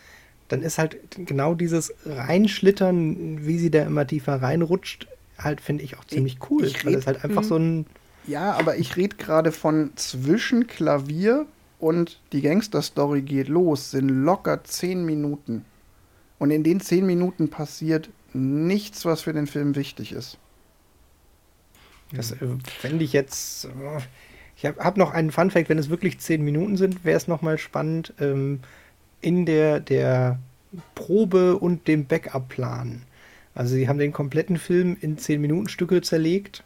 dann 0.47 0.61
ist 0.61 0.77
halt 0.77 0.97
genau 1.17 1.53
dieses 1.53 1.93
Reinschlittern, 2.05 3.45
wie 3.45 3.57
sie 3.57 3.69
da 3.69 3.83
immer 3.83 4.07
tiefer 4.07 4.41
reinrutscht, 4.41 5.07
halt 5.37 5.61
finde 5.61 5.83
ich 5.83 5.97
auch 5.97 6.05
ziemlich 6.05 6.37
cool. 6.49 6.65
Ich, 6.65 6.75
ich 6.75 6.85
weil 6.85 6.95
es 6.95 7.07
halt 7.07 7.23
einfach 7.23 7.43
so 7.43 7.57
ein. 7.57 7.85
Ja, 8.25 8.53
aber 8.53 8.77
ich 8.77 8.97
rede 8.97 9.15
gerade 9.17 9.51
von 9.51 9.91
zwischen 9.95 10.67
Klavier 10.67 11.45
und 11.79 12.19
die 12.33 12.41
Gangster-Story 12.41 13.21
geht 13.21 13.47
los, 13.47 13.91
sind 13.91 14.09
locker 14.09 14.63
zehn 14.63 15.05
Minuten. 15.05 15.63
Und 16.39 16.51
in 16.51 16.63
den 16.63 16.79
zehn 16.79 17.05
Minuten 17.05 17.49
passiert 17.49 18.09
nichts, 18.33 19.05
was 19.05 19.21
für 19.21 19.33
den 19.33 19.47
Film 19.47 19.75
wichtig 19.75 20.11
ist. 20.11 20.37
Das 22.13 22.31
äh, 22.31 22.37
fände 22.79 23.03
ich 23.03 23.13
jetzt. 23.13 23.65
Äh, 23.65 24.01
ich 24.55 24.65
habe 24.65 24.83
hab 24.83 24.97
noch 24.97 25.11
einen 25.11 25.31
Fun-Fact: 25.31 25.69
Wenn 25.69 25.77
es 25.77 25.89
wirklich 25.89 26.19
zehn 26.19 26.43
Minuten 26.43 26.77
sind, 26.77 27.05
wäre 27.05 27.17
es 27.17 27.27
nochmal 27.27 27.57
spannend. 27.57 28.13
Ähm, 28.19 28.61
in 29.19 29.45
der, 29.45 29.79
der 29.79 30.39
Probe 30.93 31.57
und 31.57 31.87
dem 31.87 32.05
Backup-Plan. 32.05 33.01
Also, 33.55 33.73
sie 33.73 33.89
haben 33.89 33.97
den 33.97 34.13
kompletten 34.13 34.57
Film 34.57 34.95
in 35.01 35.17
zehn 35.17 35.41
Minuten 35.41 35.69
Stücke 35.69 36.01
zerlegt 36.01 36.63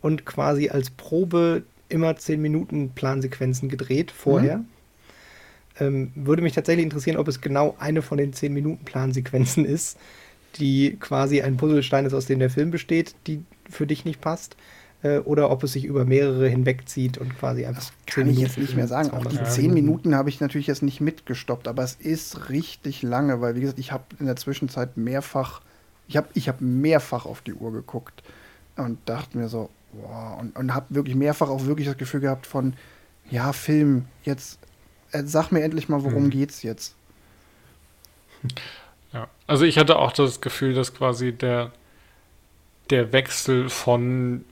und 0.00 0.26
quasi 0.26 0.70
als 0.70 0.90
Probe 0.90 1.62
immer 1.88 2.16
zehn 2.16 2.42
Minuten 2.42 2.90
Plansequenzen 2.90 3.68
gedreht 3.68 4.10
vorher. 4.10 4.58
Mhm. 4.58 4.66
ähm, 5.80 6.12
würde 6.14 6.42
mich 6.42 6.52
tatsächlich 6.52 6.84
interessieren, 6.84 7.16
ob 7.16 7.28
es 7.28 7.40
genau 7.40 7.76
eine 7.78 8.02
von 8.02 8.18
den 8.18 8.32
10-Minuten-Plansequenzen 8.32 9.64
ist, 9.64 9.98
die 10.56 10.96
quasi 10.98 11.42
ein 11.42 11.56
Puzzlestein 11.56 12.06
ist, 12.06 12.14
aus 12.14 12.26
dem 12.26 12.38
der 12.38 12.50
Film 12.50 12.70
besteht, 12.70 13.14
die 13.26 13.44
für 13.68 13.86
dich 13.86 14.04
nicht 14.04 14.20
passt. 14.20 14.56
Äh, 15.04 15.18
oder 15.18 15.50
ob 15.50 15.62
es 15.62 15.72
sich 15.72 15.84
über 15.84 16.04
mehrere 16.04 16.48
hinwegzieht 16.48 17.18
und 17.18 17.38
quasi 17.38 17.66
einfach. 17.66 17.82
Das 17.82 17.92
kann 18.06 18.28
ich 18.28 18.38
jetzt 18.38 18.58
nicht 18.58 18.74
mehr 18.74 18.88
sagen. 18.88 19.10
Auch 19.10 19.26
die 19.26 19.42
10 19.42 19.72
Minuten 19.72 20.14
habe 20.14 20.30
ich 20.30 20.40
natürlich 20.40 20.66
jetzt 20.66 20.82
nicht 20.82 21.00
mitgestoppt, 21.00 21.68
aber 21.68 21.82
es 21.82 21.94
ist 21.94 22.48
richtig 22.48 23.02
lange, 23.02 23.40
weil, 23.40 23.54
wie 23.54 23.60
gesagt, 23.60 23.78
ich 23.78 23.92
habe 23.92 24.04
in 24.18 24.26
der 24.26 24.36
Zwischenzeit 24.36 24.96
mehrfach, 24.96 25.60
ich 26.08 26.16
habe 26.16 26.28
ich 26.34 26.48
hab 26.48 26.60
mehrfach 26.60 27.26
auf 27.26 27.42
die 27.42 27.52
Uhr 27.52 27.72
geguckt 27.72 28.22
und 28.76 28.98
dachte 29.04 29.36
mir 29.36 29.48
so, 29.48 29.68
wow, 29.92 30.40
und, 30.40 30.56
und 30.56 30.74
habe 30.74 30.86
wirklich 30.88 31.16
mehrfach 31.16 31.48
auch 31.48 31.66
wirklich 31.66 31.86
das 31.86 31.98
Gefühl 31.98 32.20
gehabt 32.20 32.46
von, 32.46 32.72
ja, 33.30 33.52
Film, 33.52 34.06
jetzt 34.24 34.58
äh, 35.12 35.22
sag 35.24 35.52
mir 35.52 35.62
endlich 35.62 35.88
mal, 35.88 36.02
worum 36.02 36.24
mhm. 36.24 36.30
geht's 36.30 36.62
jetzt? 36.62 36.94
Ja, 39.12 39.28
also 39.46 39.64
ich 39.64 39.78
hatte 39.78 39.96
auch 39.96 40.12
das 40.12 40.40
Gefühl, 40.40 40.74
dass 40.74 40.94
quasi 40.94 41.32
der, 41.32 41.72
der 42.90 43.12
Wechsel 43.12 43.68
von, 43.68 44.44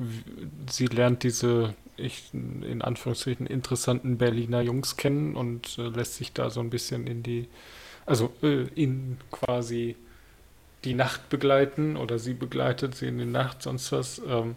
sie 0.71 0.87
lernt 0.87 1.23
diese, 1.23 1.75
ich, 1.97 2.31
in 2.33 2.81
Anführungsstrichen, 2.83 3.47
interessanten 3.47 4.18
Berliner 4.18 4.62
Jungs 4.62 4.97
kennen 4.97 5.37
und 5.37 5.79
äh, 5.79 5.88
lässt 5.88 6.16
sich 6.16 6.33
da 6.33 6.51
so 6.51 6.61
ein 6.61 6.71
bisschen 6.71 7.07
in 7.07 7.23
die, 7.23 7.49
also 8.07 8.33
äh, 8.42 8.66
in 8.75 9.18
quasi 9.31 9.97
die 10.85 10.95
Nacht 10.95 11.29
begleiten 11.29 11.97
oder 11.97 12.18
sie 12.18 12.35
begleitet 12.35 12.95
sie 12.95 13.09
in 13.09 13.18
die 13.18 13.25
Nacht, 13.25 13.62
sonst 13.62 13.92
was. 13.92 14.21
Ähm, 14.27 14.57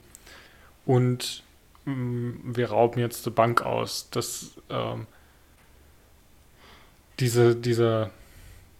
und 0.86 1.44
mh, 1.86 1.94
mm, 1.94 2.56
wir 2.56 2.70
rauben 2.70 3.00
jetzt 3.00 3.26
die 3.26 3.32
Bank 3.32 3.62
aus. 3.62 4.10
Das, 4.10 4.52
ähm, 4.70 5.06
diese, 7.20 7.56
dieser, 7.56 8.12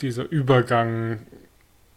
dieser 0.02 0.30
Übergang 0.30 1.20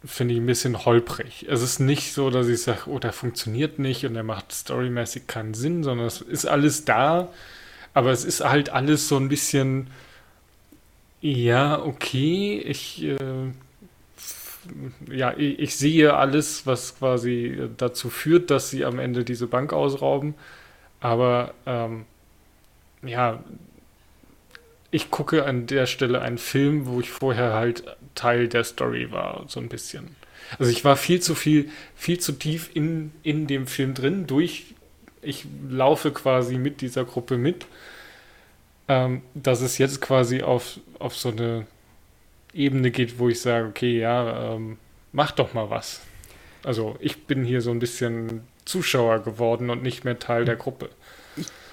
finde 0.05 0.35
ich 0.35 0.41
ein 0.41 0.47
bisschen 0.47 0.85
holprig. 0.85 1.47
Es 1.49 1.63
ist 1.63 1.81
nicht 1.81 2.13
so, 2.13 2.31
dass 2.31 2.49
ich 2.49 2.63
sage, 2.63 2.83
oh, 2.87 2.99
der 2.99 3.13
funktioniert 3.13 3.79
nicht 3.79 4.07
und 4.07 4.15
der 4.15 4.23
macht 4.23 4.53
storymäßig 4.53 5.27
keinen 5.27 5.55
Sinn, 5.55 5.83
sondern 5.83 6.07
es 6.07 6.21
ist 6.21 6.47
alles 6.47 6.85
da, 6.85 7.29
aber 7.95 8.13
es 8.13 8.25
ist 8.25 8.45
halt 8.45 8.71
alles 8.71 9.09
so 9.09 9.17
ein 9.17 9.29
bisschen, 9.29 9.91
ja, 11.21 11.83
okay, 11.83 12.59
ich, 12.61 13.03
äh, 13.03 13.17
ja, 15.11 15.35
ich, 15.37 15.59
ich, 15.59 15.77
sehe 15.77 16.15
alles, 16.15 16.67
was 16.67 16.99
quasi 16.99 17.69
dazu 17.77 18.09
führt, 18.09 18.51
dass 18.51 18.71
sie 18.71 18.85
am 18.85 19.01
Ende 19.01 19.25
diese 19.25 19.49
Bank 19.49 19.73
ausrauben, 19.73 20.35
aber 21.01 21.55
ähm, 21.67 22.05
ja, 23.03 23.43
ich 24.90 25.11
gucke 25.11 25.44
an 25.44 25.66
der 25.66 25.87
Stelle 25.87 26.20
einen 26.20 26.38
Film, 26.38 26.87
wo 26.87 27.01
ich 27.01 27.11
vorher 27.11 27.53
halt 27.55 27.85
Teil 28.14 28.48
der 28.48 28.64
Story 28.64 29.11
war, 29.11 29.44
so 29.48 29.61
ein 29.61 29.68
bisschen. 29.68 30.16
Also 30.59 30.72
ich 30.72 30.85
war 30.85 30.96
viel 30.96 31.20
zu 31.20 31.35
viel, 31.35 31.70
viel 31.94 32.18
zu 32.18 32.33
tief 32.33 32.70
in, 32.74 33.12
in 33.22 33.46
dem 33.46 33.66
Film 33.66 33.94
drin, 33.94 34.27
durch, 34.27 34.74
ich 35.20 35.46
laufe 35.68 36.11
quasi 36.11 36.57
mit 36.57 36.81
dieser 36.81 37.05
Gruppe 37.05 37.37
mit, 37.37 37.66
ähm, 38.88 39.22
dass 39.35 39.61
es 39.61 39.77
jetzt 39.79 40.01
quasi 40.01 40.42
auf, 40.42 40.81
auf 40.98 41.14
so 41.16 41.31
eine 41.31 41.66
Ebene 42.55 42.90
geht, 42.90 43.18
wo 43.18 43.29
ich 43.29 43.40
sage, 43.40 43.68
okay, 43.68 43.98
ja, 43.98 44.55
ähm, 44.55 44.79
mach 45.12 45.33
doch 45.33 45.53
mal 45.53 45.68
was. 45.68 46.01
Also 46.64 46.96
ich 47.01 47.27
bin 47.27 47.44
hier 47.44 47.61
so 47.61 47.70
ein 47.70 47.79
bisschen 47.79 48.42
Zuschauer 48.64 49.20
geworden 49.20 49.70
und 49.70 49.83
nicht 49.83 50.05
mehr 50.05 50.18
Teil 50.18 50.44
der 50.44 50.57
Gruppe. 50.57 50.90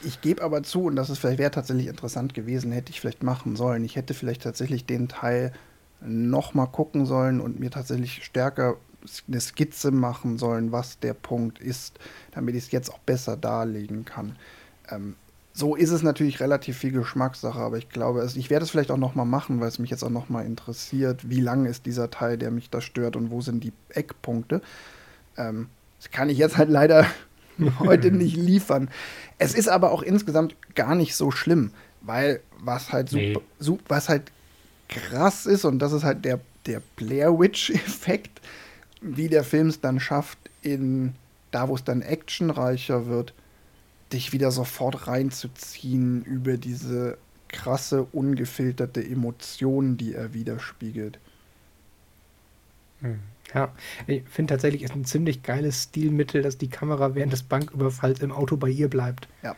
Ich, 0.03 0.21
gebe 0.21 0.41
aber 0.43 0.63
zu, 0.63 0.85
und 0.85 0.95
das 0.95 1.23
wäre 1.23 1.51
tatsächlich 1.51 1.87
interessant 1.87 2.33
gewesen, 2.33 2.71
hätte 2.71 2.91
ich 2.91 3.01
vielleicht 3.01 3.23
machen 3.23 3.55
sollen. 3.55 3.83
Ich 3.83 3.95
hätte 3.95 4.13
vielleicht 4.13 4.43
tatsächlich 4.43 4.85
den 4.85 5.07
Teil 5.07 5.51
noch 6.01 6.53
mal 6.53 6.67
gucken 6.67 7.05
sollen 7.05 7.39
und 7.39 7.59
mir 7.59 7.71
tatsächlich 7.71 8.23
stärker 8.23 8.77
eine 9.27 9.39
Skizze 9.39 9.91
machen 9.91 10.37
sollen, 10.37 10.71
was 10.71 10.99
der 10.99 11.13
Punkt 11.13 11.59
ist, 11.59 11.99
damit 12.31 12.55
ich 12.55 12.65
es 12.65 12.71
jetzt 12.71 12.91
auch 12.91 12.99
besser 12.99 13.37
darlegen 13.37 14.05
kann. 14.05 14.35
Ähm, 14.89 15.15
so 15.53 15.75
ist 15.75 15.91
es 15.91 16.03
natürlich 16.03 16.41
relativ 16.41 16.77
viel 16.77 16.91
Geschmackssache, 16.91 17.59
aber 17.59 17.77
ich 17.77 17.87
glaube, 17.89 18.21
es, 18.21 18.35
ich 18.35 18.49
werde 18.49 18.65
es 18.65 18.71
vielleicht 18.71 18.91
auch 18.91 18.97
noch 18.97 19.15
mal 19.15 19.25
machen, 19.25 19.61
weil 19.61 19.69
es 19.69 19.79
mich 19.79 19.89
jetzt 19.89 20.03
auch 20.03 20.09
noch 20.09 20.27
mal 20.27 20.45
interessiert, 20.45 21.29
wie 21.29 21.39
lang 21.39 21.65
ist 21.65 21.85
dieser 21.85 22.09
Teil, 22.09 22.37
der 22.37 22.51
mich 22.51 22.69
da 22.69 22.81
stört 22.81 23.15
und 23.15 23.31
wo 23.31 23.41
sind 23.41 23.63
die 23.63 23.71
Eckpunkte. 23.89 24.61
Ähm, 25.37 25.69
das 25.97 26.11
kann 26.11 26.29
ich 26.29 26.37
jetzt 26.37 26.57
halt 26.57 26.69
leider 26.69 27.05
heute 27.79 28.11
nicht 28.11 28.35
liefern. 28.35 28.89
Es 29.37 29.53
ist 29.53 29.67
aber 29.67 29.91
auch 29.91 30.01
insgesamt 30.01 30.55
gar 30.75 30.95
nicht 30.95 31.15
so 31.15 31.31
schlimm, 31.31 31.71
weil 32.01 32.41
was 32.59 32.91
halt 32.91 33.09
super, 33.09 33.21
nee. 33.23 33.37
super 33.59 33.83
was 33.87 34.09
halt 34.09 34.31
krass 34.87 35.45
ist 35.45 35.65
und 35.65 35.79
das 35.79 35.91
ist 35.91 36.03
halt 36.03 36.25
der, 36.25 36.39
der 36.65 36.81
Blair 36.95 37.37
Witch-Effekt, 37.39 38.41
wie 39.01 39.27
der 39.27 39.43
Film 39.43 39.67
es 39.67 39.81
dann 39.81 39.99
schafft, 39.99 40.37
in 40.61 41.13
da, 41.51 41.67
wo 41.69 41.75
es 41.75 41.83
dann 41.83 42.01
actionreicher 42.01 43.07
wird, 43.07 43.33
dich 44.11 44.33
wieder 44.33 44.51
sofort 44.51 45.07
reinzuziehen 45.07 46.23
über 46.23 46.57
diese 46.57 47.17
krasse, 47.47 48.03
ungefilterte 48.11 49.03
Emotion, 49.03 49.97
die 49.97 50.13
er 50.13 50.33
widerspiegelt. 50.33 51.19
Hm. 53.01 53.19
Ja, 53.53 53.71
ich 54.07 54.23
finde 54.29 54.53
tatsächlich 54.53 54.83
ist 54.83 54.95
ein 54.95 55.05
ziemlich 55.05 55.43
geiles 55.43 55.83
Stilmittel, 55.83 56.41
dass 56.41 56.57
die 56.57 56.69
Kamera 56.69 57.15
während 57.15 57.31
des 57.31 57.43
Banküberfalls 57.43 58.19
im 58.21 58.31
Auto 58.31 58.57
bei 58.57 58.69
ihr 58.69 58.89
bleibt. 58.89 59.27
Ja. 59.43 59.55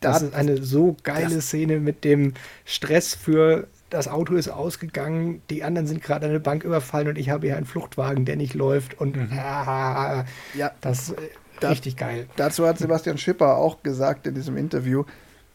Das, 0.00 0.20
das 0.20 0.28
ist 0.28 0.34
eine 0.34 0.62
so 0.62 0.96
geile 1.02 1.40
Szene 1.40 1.80
mit 1.80 2.04
dem 2.04 2.34
Stress 2.64 3.14
für 3.14 3.66
das 3.90 4.08
Auto 4.08 4.34
ist 4.34 4.48
ausgegangen, 4.48 5.42
die 5.48 5.62
anderen 5.62 5.86
sind 5.86 6.02
gerade 6.02 6.26
eine 6.26 6.40
Bank 6.40 6.64
überfallen 6.64 7.08
und 7.08 7.18
ich 7.18 7.30
habe 7.30 7.46
hier 7.46 7.56
einen 7.56 7.66
Fluchtwagen, 7.66 8.24
der 8.24 8.36
nicht 8.36 8.54
läuft 8.54 9.00
und 9.00 9.16
mhm. 9.16 9.38
ah, 9.38 10.24
ja, 10.54 10.72
das 10.80 11.10
ist 11.10 11.16
äh, 11.62 11.66
richtig 11.66 11.96
geil. 11.96 12.26
Dazu 12.36 12.66
hat 12.66 12.78
Sebastian 12.78 13.18
Schipper 13.18 13.56
auch 13.56 13.82
gesagt 13.82 14.26
in 14.26 14.34
diesem 14.34 14.56
Interview, 14.56 15.04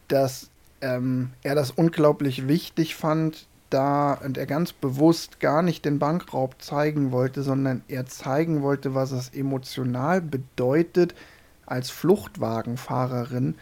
dass 0.08 0.50
ähm, 0.80 1.30
er 1.42 1.54
das 1.54 1.70
unglaublich 1.70 2.48
wichtig 2.48 2.94
fand, 2.94 3.46
da 3.72 4.14
und 4.14 4.38
er 4.38 4.46
ganz 4.46 4.72
bewusst 4.72 5.40
gar 5.40 5.62
nicht 5.62 5.84
den 5.84 5.98
Bankraub 5.98 6.60
zeigen 6.60 7.12
wollte, 7.12 7.42
sondern 7.42 7.82
er 7.88 8.06
zeigen 8.06 8.62
wollte, 8.62 8.94
was 8.94 9.12
es 9.12 9.30
emotional 9.30 10.20
bedeutet, 10.20 11.14
als 11.66 11.90
Fluchtwagenfahrerin 11.90 13.54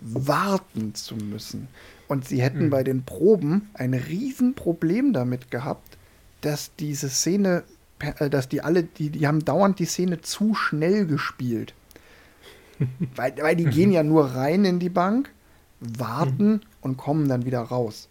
warten 0.00 0.94
zu 0.94 1.16
müssen. 1.16 1.68
Und 2.08 2.26
sie 2.28 2.40
hätten 2.42 2.66
mhm. 2.66 2.70
bei 2.70 2.84
den 2.84 3.04
Proben 3.04 3.70
ein 3.74 3.94
Riesenproblem 3.94 5.12
damit 5.12 5.50
gehabt, 5.50 5.96
dass 6.40 6.70
diese 6.76 7.08
Szene, 7.08 7.64
äh, 7.98 8.30
dass 8.30 8.48
die 8.48 8.60
alle, 8.60 8.84
die, 8.84 9.10
die 9.10 9.26
haben 9.26 9.44
dauernd 9.44 9.78
die 9.78 9.86
Szene 9.86 10.20
zu 10.20 10.54
schnell 10.54 11.06
gespielt. 11.06 11.74
weil, 13.16 13.34
weil 13.40 13.56
die 13.56 13.64
gehen 13.64 13.90
ja 13.90 14.02
nur 14.02 14.26
rein 14.26 14.64
in 14.64 14.78
die 14.78 14.90
Bank, 14.90 15.30
warten 15.80 16.52
mhm. 16.52 16.60
und 16.80 16.96
kommen 16.96 17.28
dann 17.28 17.44
wieder 17.44 17.60
raus. 17.60 18.08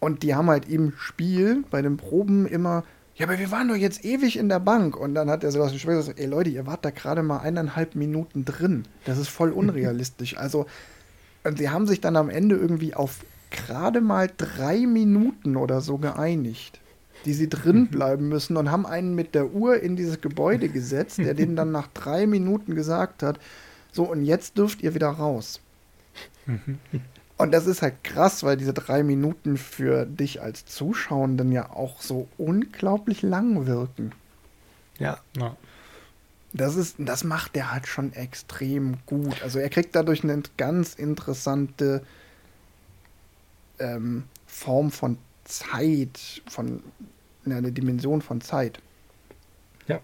Und 0.00 0.22
die 0.22 0.34
haben 0.34 0.48
halt 0.48 0.68
im 0.68 0.92
Spiel 0.96 1.64
bei 1.70 1.82
den 1.82 1.96
Proben 1.96 2.46
immer, 2.46 2.84
ja, 3.16 3.26
aber 3.26 3.38
wir 3.38 3.50
waren 3.50 3.66
doch 3.66 3.74
jetzt 3.74 4.04
ewig 4.04 4.36
in 4.38 4.48
der 4.48 4.60
Bank. 4.60 4.96
Und 4.96 5.14
dann 5.14 5.28
hat 5.28 5.42
er 5.42 5.50
sowas 5.50 5.72
wie 5.74 5.78
gesagt, 5.78 6.20
ey 6.20 6.26
Leute, 6.26 6.50
ihr 6.50 6.66
wart 6.66 6.84
da 6.84 6.90
gerade 6.90 7.22
mal 7.22 7.38
eineinhalb 7.38 7.96
Minuten 7.96 8.44
drin. 8.44 8.84
Das 9.04 9.18
ist 9.18 9.28
voll 9.28 9.50
unrealistisch. 9.50 10.36
Also 10.36 10.66
und 11.44 11.58
sie 11.58 11.70
haben 11.70 11.86
sich 11.86 12.00
dann 12.00 12.16
am 12.16 12.30
Ende 12.30 12.56
irgendwie 12.56 12.94
auf 12.94 13.24
gerade 13.50 14.00
mal 14.00 14.30
drei 14.36 14.86
Minuten 14.86 15.56
oder 15.56 15.80
so 15.80 15.98
geeinigt, 15.98 16.80
die 17.24 17.32
sie 17.32 17.48
drin 17.48 17.80
mhm. 17.80 17.88
bleiben 17.88 18.28
müssen 18.28 18.56
und 18.56 18.70
haben 18.70 18.86
einen 18.86 19.14
mit 19.14 19.34
der 19.34 19.52
Uhr 19.52 19.80
in 19.80 19.96
dieses 19.96 20.20
Gebäude 20.20 20.68
gesetzt, 20.68 21.18
der 21.18 21.34
denen 21.34 21.56
dann 21.56 21.72
nach 21.72 21.88
drei 21.88 22.26
Minuten 22.26 22.74
gesagt 22.74 23.22
hat, 23.22 23.38
so 23.92 24.04
und 24.04 24.24
jetzt 24.24 24.58
dürft 24.58 24.82
ihr 24.82 24.94
wieder 24.94 25.08
raus. 25.08 25.60
Und 27.38 27.52
das 27.52 27.68
ist 27.68 27.82
halt 27.82 28.02
krass, 28.02 28.42
weil 28.42 28.56
diese 28.56 28.74
drei 28.74 29.04
Minuten 29.04 29.56
für 29.56 30.04
dich 30.04 30.42
als 30.42 30.66
Zuschauenden 30.66 31.52
ja 31.52 31.70
auch 31.70 32.02
so 32.02 32.26
unglaublich 32.36 33.22
lang 33.22 33.66
wirken. 33.66 34.12
Ja. 34.98 35.20
ja. 35.36 35.56
Das, 36.52 36.74
ist, 36.74 36.96
das 36.98 37.22
macht 37.22 37.56
er 37.56 37.70
halt 37.70 37.86
schon 37.86 38.12
extrem 38.12 38.96
gut. 39.06 39.40
Also 39.42 39.60
er 39.60 39.70
kriegt 39.70 39.94
dadurch 39.94 40.24
eine 40.24 40.42
ganz 40.56 40.94
interessante 40.94 42.02
ähm, 43.78 44.24
Form 44.48 44.90
von 44.90 45.16
Zeit, 45.44 46.42
von 46.48 46.82
eine 47.46 47.70
Dimension 47.70 48.20
von 48.20 48.40
Zeit. 48.40 48.80
Ja. 49.86 50.00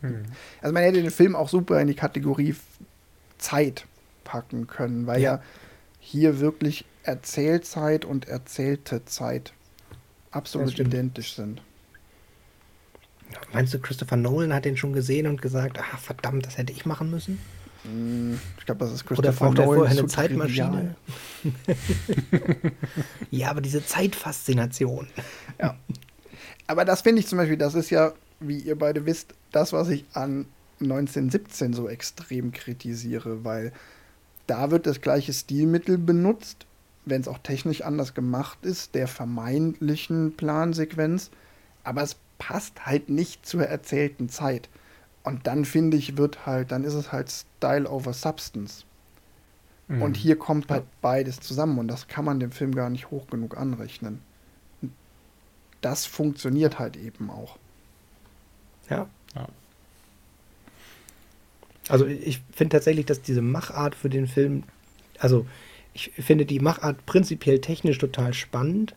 Hm. 0.00 0.22
Also 0.62 0.72
man 0.72 0.84
hätte 0.84 1.02
den 1.02 1.10
Film 1.10 1.34
auch 1.34 1.48
super 1.48 1.80
in 1.80 1.88
die 1.88 1.94
Kategorie 1.94 2.54
Zeit 3.38 3.84
packen 4.24 4.66
können, 4.66 5.06
weil 5.06 5.20
ja, 5.20 5.34
ja 5.34 5.42
hier 6.00 6.40
wirklich 6.40 6.84
Erzählzeit 7.02 8.04
und 8.04 8.28
erzählte 8.28 9.04
Zeit 9.04 9.52
absolut 10.30 10.78
identisch 10.78 11.34
sind. 11.34 11.62
Meinst 13.52 13.72
du, 13.74 13.78
Christopher 13.78 14.16
Nolan 14.16 14.52
hat 14.52 14.64
den 14.64 14.76
schon 14.76 14.92
gesehen 14.92 15.26
und 15.26 15.40
gesagt, 15.40 15.78
ach 15.80 15.98
verdammt, 15.98 16.46
das 16.46 16.58
hätte 16.58 16.72
ich 16.72 16.86
machen 16.86 17.10
müssen? 17.10 17.38
Hm, 17.82 18.38
ich 18.58 18.66
glaube, 18.66 18.84
das 18.84 18.92
ist 18.92 19.06
Christopher 19.06 19.28
Oder 19.28 19.38
braucht 19.38 19.56
Nolan. 19.56 19.68
Oder 19.68 19.78
vorher 19.78 19.98
eine 19.98 20.06
Zeitmaschine? 20.08 20.96
ja, 23.30 23.50
aber 23.50 23.60
diese 23.60 23.84
Zeitfaszination. 23.84 25.08
Ja. 25.60 25.76
Aber 26.66 26.84
das 26.84 27.02
finde 27.02 27.20
ich 27.20 27.26
zum 27.26 27.38
Beispiel, 27.38 27.58
das 27.58 27.74
ist 27.74 27.90
ja, 27.90 28.12
wie 28.40 28.58
ihr 28.58 28.78
beide 28.78 29.06
wisst, 29.06 29.34
das, 29.52 29.72
was 29.72 29.88
ich 29.88 30.04
an 30.12 30.46
1917 30.80 31.72
so 31.72 31.88
extrem 31.88 32.52
kritisiere, 32.52 33.44
weil 33.44 33.72
da 34.46 34.70
wird 34.70 34.86
das 34.86 35.00
gleiche 35.00 35.32
Stilmittel 35.32 35.98
benutzt, 35.98 36.66
wenn 37.04 37.20
es 37.20 37.28
auch 37.28 37.38
technisch 37.38 37.82
anders 37.82 38.14
gemacht 38.14 38.64
ist, 38.64 38.94
der 38.94 39.08
vermeintlichen 39.08 40.36
Plansequenz, 40.36 41.30
aber 41.82 42.02
es 42.02 42.16
passt 42.38 42.86
halt 42.86 43.08
nicht 43.08 43.46
zur 43.46 43.64
erzählten 43.64 44.28
Zeit. 44.28 44.68
Und 45.22 45.46
dann 45.46 45.64
finde 45.64 45.96
ich, 45.96 46.16
wird 46.16 46.46
halt, 46.46 46.70
dann 46.70 46.84
ist 46.84 46.94
es 46.94 47.12
halt 47.12 47.30
Style 47.30 47.88
over 47.88 48.12
Substance. 48.12 48.84
Mhm. 49.88 50.02
Und 50.02 50.16
hier 50.16 50.38
kommt 50.38 50.70
halt 50.70 50.84
beides 51.00 51.40
zusammen 51.40 51.78
und 51.78 51.88
das 51.88 52.08
kann 52.08 52.24
man 52.24 52.40
dem 52.40 52.52
Film 52.52 52.74
gar 52.74 52.90
nicht 52.90 53.10
hoch 53.10 53.26
genug 53.26 53.56
anrechnen. 53.56 54.20
Das 55.80 56.06
funktioniert 56.06 56.78
halt 56.78 56.96
eben 56.96 57.30
auch. 57.30 57.58
Ja. 58.88 59.06
ja. 59.34 59.48
Also 61.88 62.06
ich 62.06 62.40
finde 62.52 62.76
tatsächlich, 62.76 63.06
dass 63.06 63.22
diese 63.22 63.42
Machart 63.42 63.94
für 63.94 64.08
den 64.08 64.26
Film, 64.26 64.62
also 65.18 65.46
ich 65.92 66.10
finde 66.18 66.46
die 66.46 66.60
Machart 66.60 67.04
prinzipiell 67.06 67.60
technisch 67.60 67.98
total 67.98 68.34
spannend, 68.34 68.94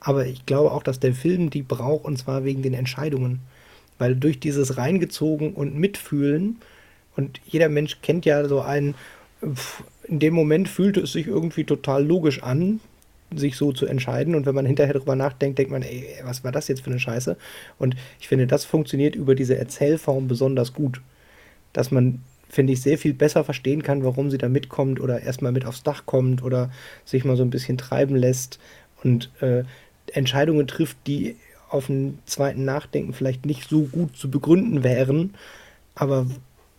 aber 0.00 0.26
ich 0.26 0.46
glaube 0.46 0.72
auch, 0.72 0.82
dass 0.82 1.00
der 1.00 1.14
Film 1.14 1.50
die 1.50 1.62
braucht 1.62 2.04
und 2.04 2.16
zwar 2.18 2.44
wegen 2.44 2.62
den 2.62 2.74
Entscheidungen. 2.74 3.40
Weil 3.98 4.14
durch 4.14 4.38
dieses 4.38 4.76
reingezogen 4.76 5.54
und 5.54 5.74
mitfühlen 5.74 6.58
und 7.16 7.40
jeder 7.46 7.70
Mensch 7.70 7.98
kennt 8.02 8.26
ja 8.26 8.46
so 8.46 8.60
einen, 8.60 8.94
in 10.04 10.18
dem 10.18 10.34
Moment 10.34 10.68
fühlte 10.68 11.00
es 11.00 11.12
sich 11.12 11.26
irgendwie 11.26 11.64
total 11.64 12.04
logisch 12.04 12.42
an, 12.42 12.80
sich 13.34 13.56
so 13.56 13.72
zu 13.72 13.86
entscheiden. 13.86 14.34
Und 14.34 14.46
wenn 14.46 14.54
man 14.54 14.66
hinterher 14.66 14.94
darüber 14.94 15.16
nachdenkt, 15.16 15.58
denkt 15.58 15.72
man, 15.72 15.82
ey, 15.82 16.06
was 16.24 16.44
war 16.44 16.52
das 16.52 16.68
jetzt 16.68 16.82
für 16.82 16.90
eine 16.90 17.00
Scheiße? 17.00 17.36
Und 17.78 17.96
ich 18.20 18.28
finde, 18.28 18.46
das 18.46 18.64
funktioniert 18.64 19.16
über 19.16 19.34
diese 19.34 19.56
Erzählform 19.56 20.28
besonders 20.28 20.74
gut. 20.74 21.00
Dass 21.72 21.90
man, 21.90 22.20
finde 22.48 22.72
ich, 22.72 22.82
sehr 22.82 22.98
viel 22.98 23.14
besser 23.14 23.44
verstehen 23.44 23.82
kann, 23.82 24.04
warum 24.04 24.30
sie 24.30 24.38
da 24.38 24.48
mitkommt 24.48 25.00
oder 25.00 25.20
erstmal 25.20 25.52
mit 25.52 25.66
aufs 25.66 25.82
Dach 25.82 26.04
kommt 26.06 26.42
oder 26.42 26.70
sich 27.04 27.24
mal 27.24 27.36
so 27.36 27.42
ein 27.42 27.50
bisschen 27.50 27.78
treiben 27.78 28.16
lässt 28.16 28.58
und 29.02 29.30
äh, 29.40 29.64
Entscheidungen 30.12 30.66
trifft, 30.66 30.96
die 31.06 31.36
auf 31.68 31.90
einen 31.90 32.18
zweiten 32.26 32.64
Nachdenken 32.64 33.12
vielleicht 33.12 33.44
nicht 33.44 33.68
so 33.68 33.82
gut 33.82 34.16
zu 34.16 34.30
begründen 34.30 34.84
wären, 34.84 35.34
aber 35.94 36.26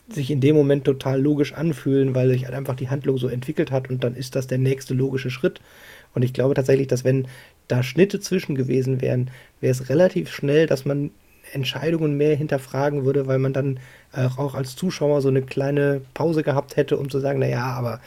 sich 0.10 0.32
in 0.32 0.40
dem 0.40 0.56
Moment 0.56 0.86
total 0.86 1.22
logisch 1.22 1.54
anfühlen, 1.54 2.16
weil 2.16 2.30
sich 2.30 2.46
halt 2.46 2.56
einfach 2.56 2.76
die 2.76 2.90
Handlung 2.90 3.18
so 3.18 3.28
entwickelt 3.28 3.72
hat 3.72 3.90
und 3.90 4.04
dann 4.04 4.16
ist 4.16 4.36
das 4.36 4.48
der 4.48 4.58
nächste 4.58 4.94
logische 4.94 5.30
Schritt. 5.30 5.60
Und 6.14 6.24
ich 6.24 6.34
glaube 6.34 6.54
tatsächlich, 6.54 6.88
dass 6.88 7.04
wenn 7.04 7.28
da 7.68 7.84
Schnitte 7.84 8.20
zwischen 8.20 8.56
gewesen 8.56 9.02
wären, 9.02 9.30
wäre 9.60 9.72
es 9.72 9.90
relativ 9.90 10.32
schnell, 10.32 10.66
dass 10.66 10.86
man 10.86 11.12
Entscheidungen 11.54 12.18
mehr 12.18 12.36
hinterfragen 12.36 13.06
würde, 13.06 13.28
weil 13.28 13.40
man 13.40 13.54
dann 13.54 13.80
auch 14.14 14.56
als 14.56 14.76
Zuschauer 14.76 15.22
so 15.22 15.28
eine 15.28 15.42
kleine 15.42 16.02
Pause 16.14 16.44
gehabt 16.44 16.76
hätte, 16.76 16.98
um 16.98 17.10
zu 17.10 17.20
sagen, 17.20 17.40
naja, 17.40 17.66
aber 17.66 18.00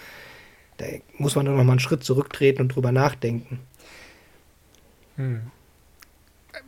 da 0.79 0.87
muss 1.19 1.37
man 1.37 1.47
doch 1.47 1.53
noch 1.55 1.65
mal 1.65 1.73
einen 1.73 1.81
Schritt 1.81 2.03
zurücktreten 2.05 2.63
und 2.63 2.75
drüber 2.75 2.91
nachdenken. 2.91 3.61
Hm. 5.17 5.43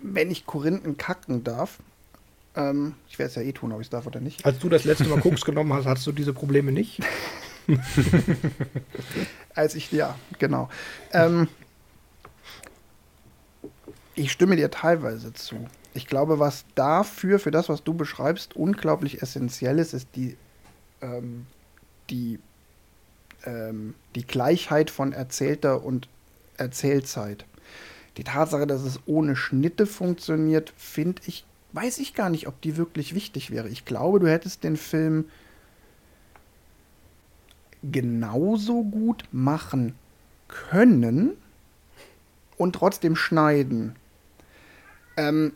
Wenn 0.02 0.30
ich 0.30 0.46
Korinthen 0.46 0.96
kacken 0.96 1.44
darf, 1.44 1.78
ähm, 2.54 2.94
ich 3.08 3.18
werde 3.18 3.30
es 3.30 3.34
ja 3.36 3.42
eh 3.42 3.52
tun, 3.52 3.72
ob 3.72 3.80
ich 3.80 3.86
es 3.86 3.90
darf 3.90 4.06
oder 4.06 4.20
nicht. 4.20 4.44
Als 4.44 4.58
du 4.58 4.68
das 4.68 4.84
letzte 4.84 5.04
Mal 5.04 5.20
Koks 5.20 5.44
genommen 5.44 5.72
hast, 5.72 5.86
hattest 5.86 6.06
du 6.06 6.12
diese 6.12 6.34
Probleme 6.34 6.72
nicht? 6.72 7.00
Als 9.54 9.74
ich, 9.74 9.90
ja, 9.92 10.16
genau. 10.38 10.68
Ähm, 11.12 11.48
ich 14.14 14.30
stimme 14.32 14.56
dir 14.56 14.70
teilweise 14.70 15.32
zu. 15.32 15.66
Ich 15.94 16.06
glaube, 16.06 16.38
was 16.38 16.64
dafür, 16.74 17.38
für 17.38 17.50
das, 17.50 17.68
was 17.68 17.84
du 17.84 17.94
beschreibst, 17.94 18.56
unglaublich 18.56 19.22
essentiell 19.22 19.78
ist, 19.78 19.92
ist 19.92 20.08
die, 20.16 20.36
ähm, 21.02 21.46
die, 22.08 22.38
ähm, 23.44 23.94
die 24.14 24.26
Gleichheit 24.26 24.90
von 24.90 25.12
erzählter 25.12 25.84
und 25.84 26.08
Erzählzeit. 26.56 27.44
Die 28.16 28.24
Tatsache, 28.24 28.66
dass 28.66 28.82
es 28.82 29.00
ohne 29.06 29.36
Schnitte 29.36 29.86
funktioniert, 29.86 30.72
finde 30.76 31.22
ich 31.26 31.44
weiß 31.72 31.98
ich 31.98 32.14
gar 32.14 32.30
nicht, 32.30 32.46
ob 32.46 32.60
die 32.60 32.76
wirklich 32.76 33.14
wichtig 33.14 33.50
wäre. 33.50 33.68
Ich 33.68 33.84
glaube, 33.84 34.20
du 34.20 34.28
hättest 34.28 34.64
den 34.64 34.76
Film 34.76 35.26
genauso 37.82 38.84
gut 38.84 39.24
machen 39.32 39.94
können 40.48 41.32
und 42.56 42.74
trotzdem 42.74 43.16
schneiden. 43.16 43.96
Ähm, 45.16 45.52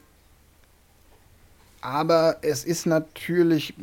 aber 1.81 2.39
es 2.43 2.65
ist 2.65 2.87
natürlich, 2.87 3.75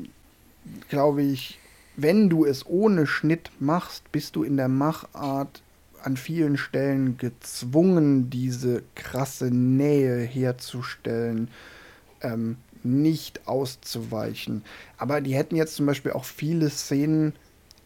glaube 0.89 1.23
ich, 1.23 1.59
wenn 1.95 2.29
du 2.29 2.45
es 2.45 2.65
ohne 2.65 3.05
Schnitt 3.05 3.51
machst, 3.59 4.11
bist 4.11 4.35
du 4.35 4.43
in 4.43 4.57
der 4.57 4.67
Machart 4.67 5.61
an 6.01 6.17
vielen 6.17 6.57
Stellen 6.57 7.17
gezwungen, 7.17 8.29
diese 8.29 8.83
krasse 8.95 9.51
Nähe 9.51 10.19
herzustellen 10.21 11.49
ähm, 12.21 12.57
nicht 12.83 13.47
auszuweichen. 13.47 14.63
Aber 14.97 15.21
die 15.21 15.35
hätten 15.35 15.55
jetzt 15.55 15.75
zum 15.75 15.85
Beispiel 15.85 16.11
auch 16.11 16.25
viele 16.25 16.69
Szenen 16.69 17.33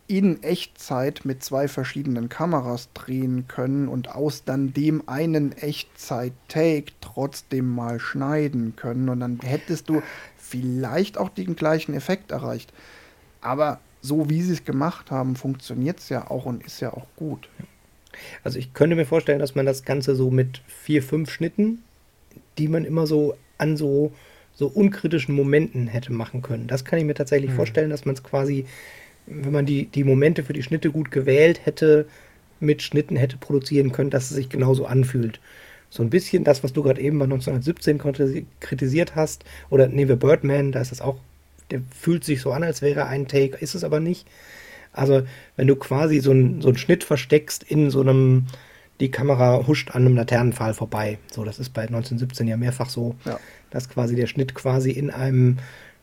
in 0.07 0.41
Echtzeit 0.41 1.25
mit 1.25 1.43
zwei 1.43 1.67
verschiedenen 1.67 2.29
Kameras 2.29 2.89
drehen 2.93 3.47
können 3.47 3.87
und 3.87 4.09
aus 4.09 4.43
dann 4.45 4.73
dem 4.73 5.07
einen 5.07 5.51
Echtzeit-Take 5.51 6.93
trotzdem 7.01 7.67
mal 7.67 7.99
schneiden 7.99 8.75
können. 8.75 9.09
Und 9.09 9.19
dann 9.19 9.39
hättest 9.43 9.89
du 9.89 10.01
vielleicht 10.37 11.17
auch 11.17 11.29
den 11.29 11.55
gleichen 11.55 11.93
Effekt 11.93 12.31
erreicht. 12.31 12.71
Aber 13.41 13.79
so 14.01 14.29
wie 14.29 14.41
sie 14.41 14.53
es 14.53 14.63
gemacht 14.63 15.11
haben, 15.11 15.35
funktioniert 15.35 15.99
es 15.99 16.09
ja 16.09 16.29
auch 16.31 16.45
und 16.45 16.65
ist 16.65 16.79
ja 16.79 16.93
auch 16.93 17.07
gut. 17.17 17.49
Also 18.43 18.59
ich 18.59 18.73
könnte 18.73 18.95
mir 18.95 19.05
vorstellen, 19.05 19.39
dass 19.39 19.55
man 19.55 19.65
das 19.65 19.83
Ganze 19.83 20.15
so 20.15 20.31
mit 20.31 20.61
vier, 20.67 21.03
fünf 21.03 21.29
Schnitten, 21.29 21.83
die 22.57 22.69
man 22.69 22.85
immer 22.85 23.05
so 23.05 23.35
an 23.57 23.75
so 23.75 24.13
so 24.57 24.65
unkritischen 24.67 25.35
Momenten 25.35 25.85
hätte 25.87 26.11
machen 26.11 26.41
können. 26.41 26.65
Das 26.65 26.83
kann 26.83 26.97
ich 26.97 27.05
mir 27.05 27.13
tatsächlich 27.13 27.51
mhm. 27.51 27.55
vorstellen, 27.55 27.89
dass 27.91 28.05
man 28.05 28.15
es 28.15 28.23
quasi, 28.23 28.65
wenn 29.28 29.51
man 29.51 29.65
die, 29.65 29.86
die 29.86 30.03
Momente 30.03 30.43
für 30.43 30.53
die 30.53 30.63
Schnitte 30.63 30.91
gut 30.91 31.11
gewählt 31.11 31.65
hätte, 31.65 32.07
mit 32.59 32.82
Schnitten 32.82 33.15
hätte 33.15 33.38
produzieren 33.38 33.91
können, 33.91 34.09
dass 34.09 34.32
es 34.32 34.36
sich 34.36 34.49
genauso 34.49 34.86
anfühlt. 34.86 35.39
So 35.89 36.03
ein 36.03 36.09
bisschen 36.09 36.43
das, 36.43 36.63
was 36.63 36.73
du 36.73 36.84
gerade 36.84 36.99
eben 37.01 37.19
bei 37.19 37.25
1917 37.25 38.01
kritisiert 38.59 39.15
hast, 39.15 39.45
oder 39.69 39.88
nehmen 39.88 40.09
wir 40.09 40.15
Birdman, 40.15 40.71
da 40.71 40.82
ist 40.82 40.91
das 40.91 41.01
auch, 41.01 41.17
der 41.71 41.82
fühlt 41.95 42.23
sich 42.23 42.41
so 42.41 42.51
an, 42.51 42.63
als 42.63 42.82
wäre 42.82 43.05
ein 43.05 43.28
Take, 43.28 43.57
ist 43.57 43.75
es 43.75 43.84
aber 43.84 43.99
nicht. 43.99 44.28
Also, 44.91 45.23
wenn 45.55 45.67
du 45.67 45.75
quasi 45.75 46.19
so, 46.19 46.32
ein, 46.32 46.61
so 46.61 46.69
einen 46.69 46.78
Schnitt 46.78 47.03
versteckst 47.03 47.63
in 47.63 47.91
so 47.91 48.01
einem, 48.01 48.47
die 48.99 49.11
Kamera 49.11 49.67
huscht 49.67 49.91
an 49.91 50.05
einem 50.05 50.15
Laternenpfahl 50.15 50.73
vorbei. 50.73 51.19
So, 51.32 51.43
das 51.43 51.59
ist 51.59 51.69
bei 51.69 51.84
1917 51.84 52.47
ja 52.47 52.57
mehrfach 52.57 52.89
so. 52.89 53.15
Ja 53.25 53.39
dass 53.69 53.89
quasi 53.89 54.15
der 54.15 54.28
Schnitt 54.28 54.55
quasi 54.55 54.91
in 54.91 55.09
einem, 55.09 55.57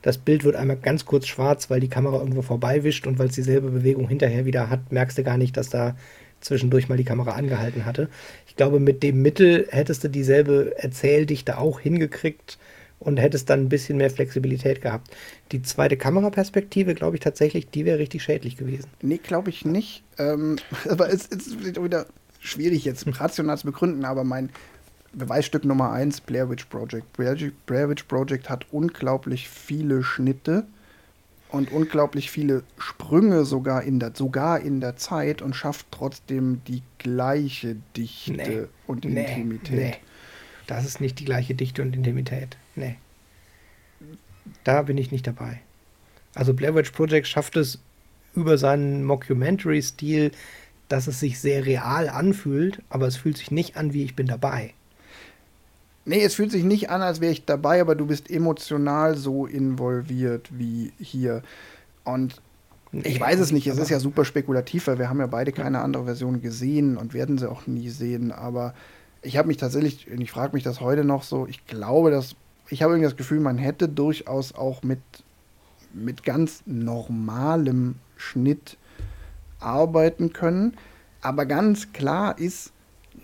das 0.04 0.18
Bild 0.18 0.44
wird 0.44 0.54
einmal 0.54 0.76
ganz 0.76 1.06
kurz 1.06 1.26
schwarz, 1.26 1.70
weil 1.70 1.80
die 1.80 1.88
Kamera 1.88 2.18
irgendwo 2.18 2.42
vorbeiwischt 2.42 3.06
und 3.06 3.18
weil 3.18 3.28
es 3.28 3.34
dieselbe 3.34 3.70
Bewegung 3.70 4.06
hinterher 4.06 4.44
wieder 4.44 4.68
hat, 4.68 4.92
merkst 4.92 5.16
du 5.16 5.24
gar 5.24 5.38
nicht, 5.38 5.56
dass 5.56 5.70
da 5.70 5.96
zwischendurch 6.42 6.90
mal 6.90 6.98
die 6.98 7.04
Kamera 7.04 7.32
angehalten 7.32 7.86
hatte. 7.86 8.10
Ich 8.46 8.54
glaube, 8.54 8.80
mit 8.80 9.02
dem 9.02 9.22
Mittel 9.22 9.66
hättest 9.70 10.04
du 10.04 10.10
dieselbe 10.10 10.74
Erzähldichte 10.76 11.56
auch 11.56 11.80
hingekriegt 11.80 12.58
und 12.98 13.16
hättest 13.16 13.48
dann 13.48 13.60
ein 13.60 13.68
bisschen 13.70 13.96
mehr 13.96 14.10
Flexibilität 14.10 14.82
gehabt. 14.82 15.08
Die 15.52 15.62
zweite 15.62 15.96
Kameraperspektive, 15.96 16.94
glaube 16.94 17.16
ich 17.16 17.22
tatsächlich, 17.22 17.70
die 17.70 17.86
wäre 17.86 17.98
richtig 17.98 18.22
schädlich 18.22 18.58
gewesen. 18.58 18.90
Nee, 19.00 19.20
glaube 19.22 19.48
ich 19.48 19.64
nicht. 19.64 20.04
Ähm, 20.18 20.56
aber 20.86 21.10
es 21.10 21.24
ist 21.28 21.64
wieder 21.64 22.04
schwierig 22.40 22.84
jetzt 22.84 23.06
rational 23.18 23.56
zu 23.56 23.64
begründen, 23.64 24.04
aber 24.04 24.22
mein 24.22 24.50
Beweisstück 25.14 25.64
Nummer 25.64 25.92
1, 25.92 26.22
Blair 26.22 26.50
Witch 26.50 26.64
Project. 26.66 27.12
Blair 27.12 27.88
Witch 27.88 28.04
Project 28.04 28.50
hat 28.50 28.66
unglaublich 28.72 29.48
viele 29.48 30.02
Schnitte 30.02 30.66
und 31.50 31.70
unglaublich 31.72 32.30
viele 32.30 32.64
Sprünge 32.78 33.44
sogar 33.44 33.82
in 33.82 34.00
der, 34.00 34.12
sogar 34.14 34.60
in 34.60 34.80
der 34.80 34.96
Zeit 34.96 35.40
und 35.40 35.54
schafft 35.54 35.86
trotzdem 35.90 36.62
die 36.66 36.82
gleiche 36.98 37.76
Dichte 37.96 38.32
nee. 38.32 38.66
und 38.86 39.04
nee. 39.04 39.20
Intimität. 39.20 39.78
Nee. 39.78 39.96
Das 40.66 40.84
ist 40.84 41.00
nicht 41.00 41.20
die 41.20 41.24
gleiche 41.24 41.54
Dichte 41.54 41.82
und 41.82 41.94
Intimität. 41.94 42.56
Nee. 42.74 42.96
Da 44.64 44.82
bin 44.82 44.98
ich 44.98 45.12
nicht 45.12 45.26
dabei. 45.26 45.60
Also 46.34 46.54
Blair 46.54 46.74
Witch 46.74 46.90
Project 46.90 47.28
schafft 47.28 47.56
es 47.56 47.78
über 48.34 48.58
seinen 48.58 49.04
Mockumentary-Stil, 49.04 50.32
dass 50.88 51.06
es 51.06 51.20
sich 51.20 51.38
sehr 51.38 51.64
real 51.64 52.08
anfühlt, 52.08 52.82
aber 52.88 53.06
es 53.06 53.16
fühlt 53.16 53.36
sich 53.36 53.50
nicht 53.50 53.76
an, 53.76 53.92
wie 53.92 54.04
ich 54.04 54.16
bin 54.16 54.26
dabei. 54.26 54.74
Nee, 56.06 56.22
es 56.22 56.34
fühlt 56.34 56.50
sich 56.50 56.64
nicht 56.64 56.90
an, 56.90 57.00
als 57.00 57.20
wäre 57.20 57.32
ich 57.32 57.44
dabei, 57.46 57.80
aber 57.80 57.94
du 57.94 58.06
bist 58.06 58.30
emotional 58.30 59.16
so 59.16 59.46
involviert 59.46 60.50
wie 60.52 60.92
hier. 60.98 61.42
Und 62.04 62.40
Ich 62.92 63.18
weiß 63.18 63.40
es 63.40 63.52
nicht, 63.52 63.66
es 63.66 63.78
ist 63.78 63.90
ja 63.90 63.98
super 63.98 64.24
spekulativ, 64.24 64.86
weil 64.86 64.98
wir 64.98 65.08
haben 65.08 65.18
ja 65.18 65.26
beide 65.26 65.50
keine 65.52 65.80
andere 65.80 66.04
Version 66.04 66.42
gesehen 66.42 66.96
und 66.96 67.14
werden 67.14 67.38
sie 67.38 67.50
auch 67.50 67.66
nie 67.66 67.88
sehen. 67.88 68.32
Aber 68.32 68.74
ich 69.22 69.38
habe 69.38 69.48
mich 69.48 69.56
tatsächlich, 69.56 70.10
und 70.10 70.20
ich 70.20 70.30
frage 70.30 70.54
mich 70.54 70.62
das 70.62 70.80
heute 70.80 71.04
noch 71.04 71.22
so, 71.22 71.46
ich 71.46 71.66
glaube, 71.66 72.10
dass, 72.10 72.36
ich 72.68 72.82
habe 72.82 72.92
irgendwie 72.92 73.08
das 73.08 73.16
Gefühl, 73.16 73.40
man 73.40 73.56
hätte 73.56 73.88
durchaus 73.88 74.54
auch 74.54 74.82
mit, 74.82 75.00
mit 75.94 76.22
ganz 76.22 76.62
normalem 76.66 77.96
Schnitt 78.16 78.76
arbeiten 79.58 80.34
können. 80.34 80.76
Aber 81.22 81.46
ganz 81.46 81.92
klar 81.94 82.38
ist, 82.38 82.73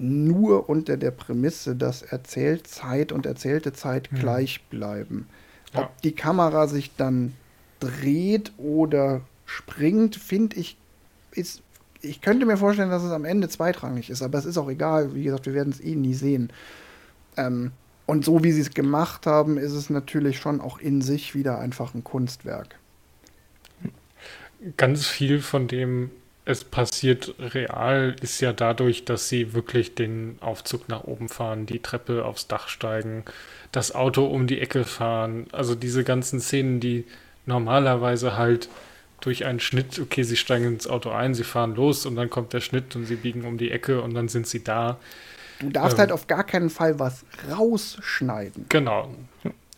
nur 0.01 0.69
unter 0.69 0.97
der 0.97 1.11
Prämisse, 1.11 1.77
dass 1.77 2.03
Erzählzeit 2.03 3.13
und 3.13 3.27
erzählte 3.27 3.73
Zeit 3.73 4.11
mhm. 4.11 4.17
gleich 4.19 4.63
bleiben. 4.71 5.29
Ja. 5.75 5.83
Ob 5.83 6.01
die 6.03 6.13
Kamera 6.13 6.67
sich 6.67 6.91
dann 6.97 7.35
dreht 7.81 8.53
oder 8.57 9.21
springt, 9.47 10.17
finde 10.17 10.57
ich, 10.57 10.77
ist. 11.33 11.63
Ich 12.03 12.23
könnte 12.23 12.47
mir 12.47 12.57
vorstellen, 12.57 12.89
dass 12.89 13.03
es 13.03 13.13
am 13.13 13.27
Ende 13.27 13.51
zweitrangig 13.51 14.09
ist, 14.09 14.23
aber 14.23 14.39
es 14.39 14.47
ist 14.47 14.57
auch 14.57 14.71
egal. 14.71 15.15
Wie 15.15 15.25
gesagt, 15.25 15.45
wir 15.45 15.53
werden 15.53 15.71
es 15.71 15.81
eh 15.81 15.95
nie 15.95 16.15
sehen. 16.15 16.51
Ähm, 17.37 17.73
und 18.07 18.25
so 18.25 18.43
wie 18.43 18.53
sie 18.53 18.63
es 18.63 18.71
gemacht 18.71 19.27
haben, 19.27 19.59
ist 19.59 19.73
es 19.73 19.91
natürlich 19.91 20.39
schon 20.39 20.63
auch 20.63 20.79
in 20.79 21.03
sich 21.03 21.35
wieder 21.35 21.59
einfach 21.59 21.95
ein 21.95 22.03
Kunstwerk. 22.03 22.77
Ganz 24.79 25.07
viel 25.07 25.41
von 25.41 25.69
dem 25.69 26.11
es 26.45 26.65
passiert 26.65 27.35
real, 27.39 28.17
ist 28.23 28.41
ja 28.41 28.53
dadurch, 28.53 29.05
dass 29.05 29.29
sie 29.29 29.53
wirklich 29.53 29.95
den 29.95 30.39
Aufzug 30.41 30.89
nach 30.89 31.05
oben 31.05 31.29
fahren, 31.29 31.67
die 31.67 31.81
Treppe 31.81 32.25
aufs 32.25 32.49
Dach 32.49 32.69
steigen, 32.69 33.25
das 33.73 33.95
Auto 33.95 34.27
um 34.27 34.47
die 34.47 34.61
Ecke 34.61 34.85
fahren. 34.85 35.47
Also 35.53 35.75
diese 35.75 36.03
ganzen 36.03 36.41
Szenen, 36.41 36.81
die 36.81 37.05
normalerweise 37.47 38.37
halt 38.37 38.69
durch 39.21 39.45
einen 39.45 39.61
Schnitt, 39.61 39.99
okay, 39.99 40.23
sie 40.23 40.37
steigen 40.37 40.67
ins 40.67 40.87
Auto 40.87 41.11
ein, 41.11 41.35
sie 41.35 41.45
fahren 41.45 41.75
los 41.75 42.07
und 42.07 42.17
dann 42.17 42.31
kommt 42.31 42.53
der 42.53 42.61
Schnitt 42.61 42.97
und 42.97 43.05
sie 43.05 43.17
biegen 43.17 43.45
um 43.45 43.59
die 43.59 43.71
Ecke 43.71 44.01
und 44.01 44.15
dann 44.15 44.29
sind 44.29 44.47
sie 44.47 44.65
da. 44.65 44.99
Du 45.61 45.69
darfst 45.69 45.95
ähm, 45.95 46.01
halt 46.01 46.13
auf 46.13 46.27
gar 46.27 46.45
keinen 46.45 46.71
Fall 46.71 46.99
was 46.99 47.25
rausschneiden. 47.51 48.65
Genau. 48.71 49.15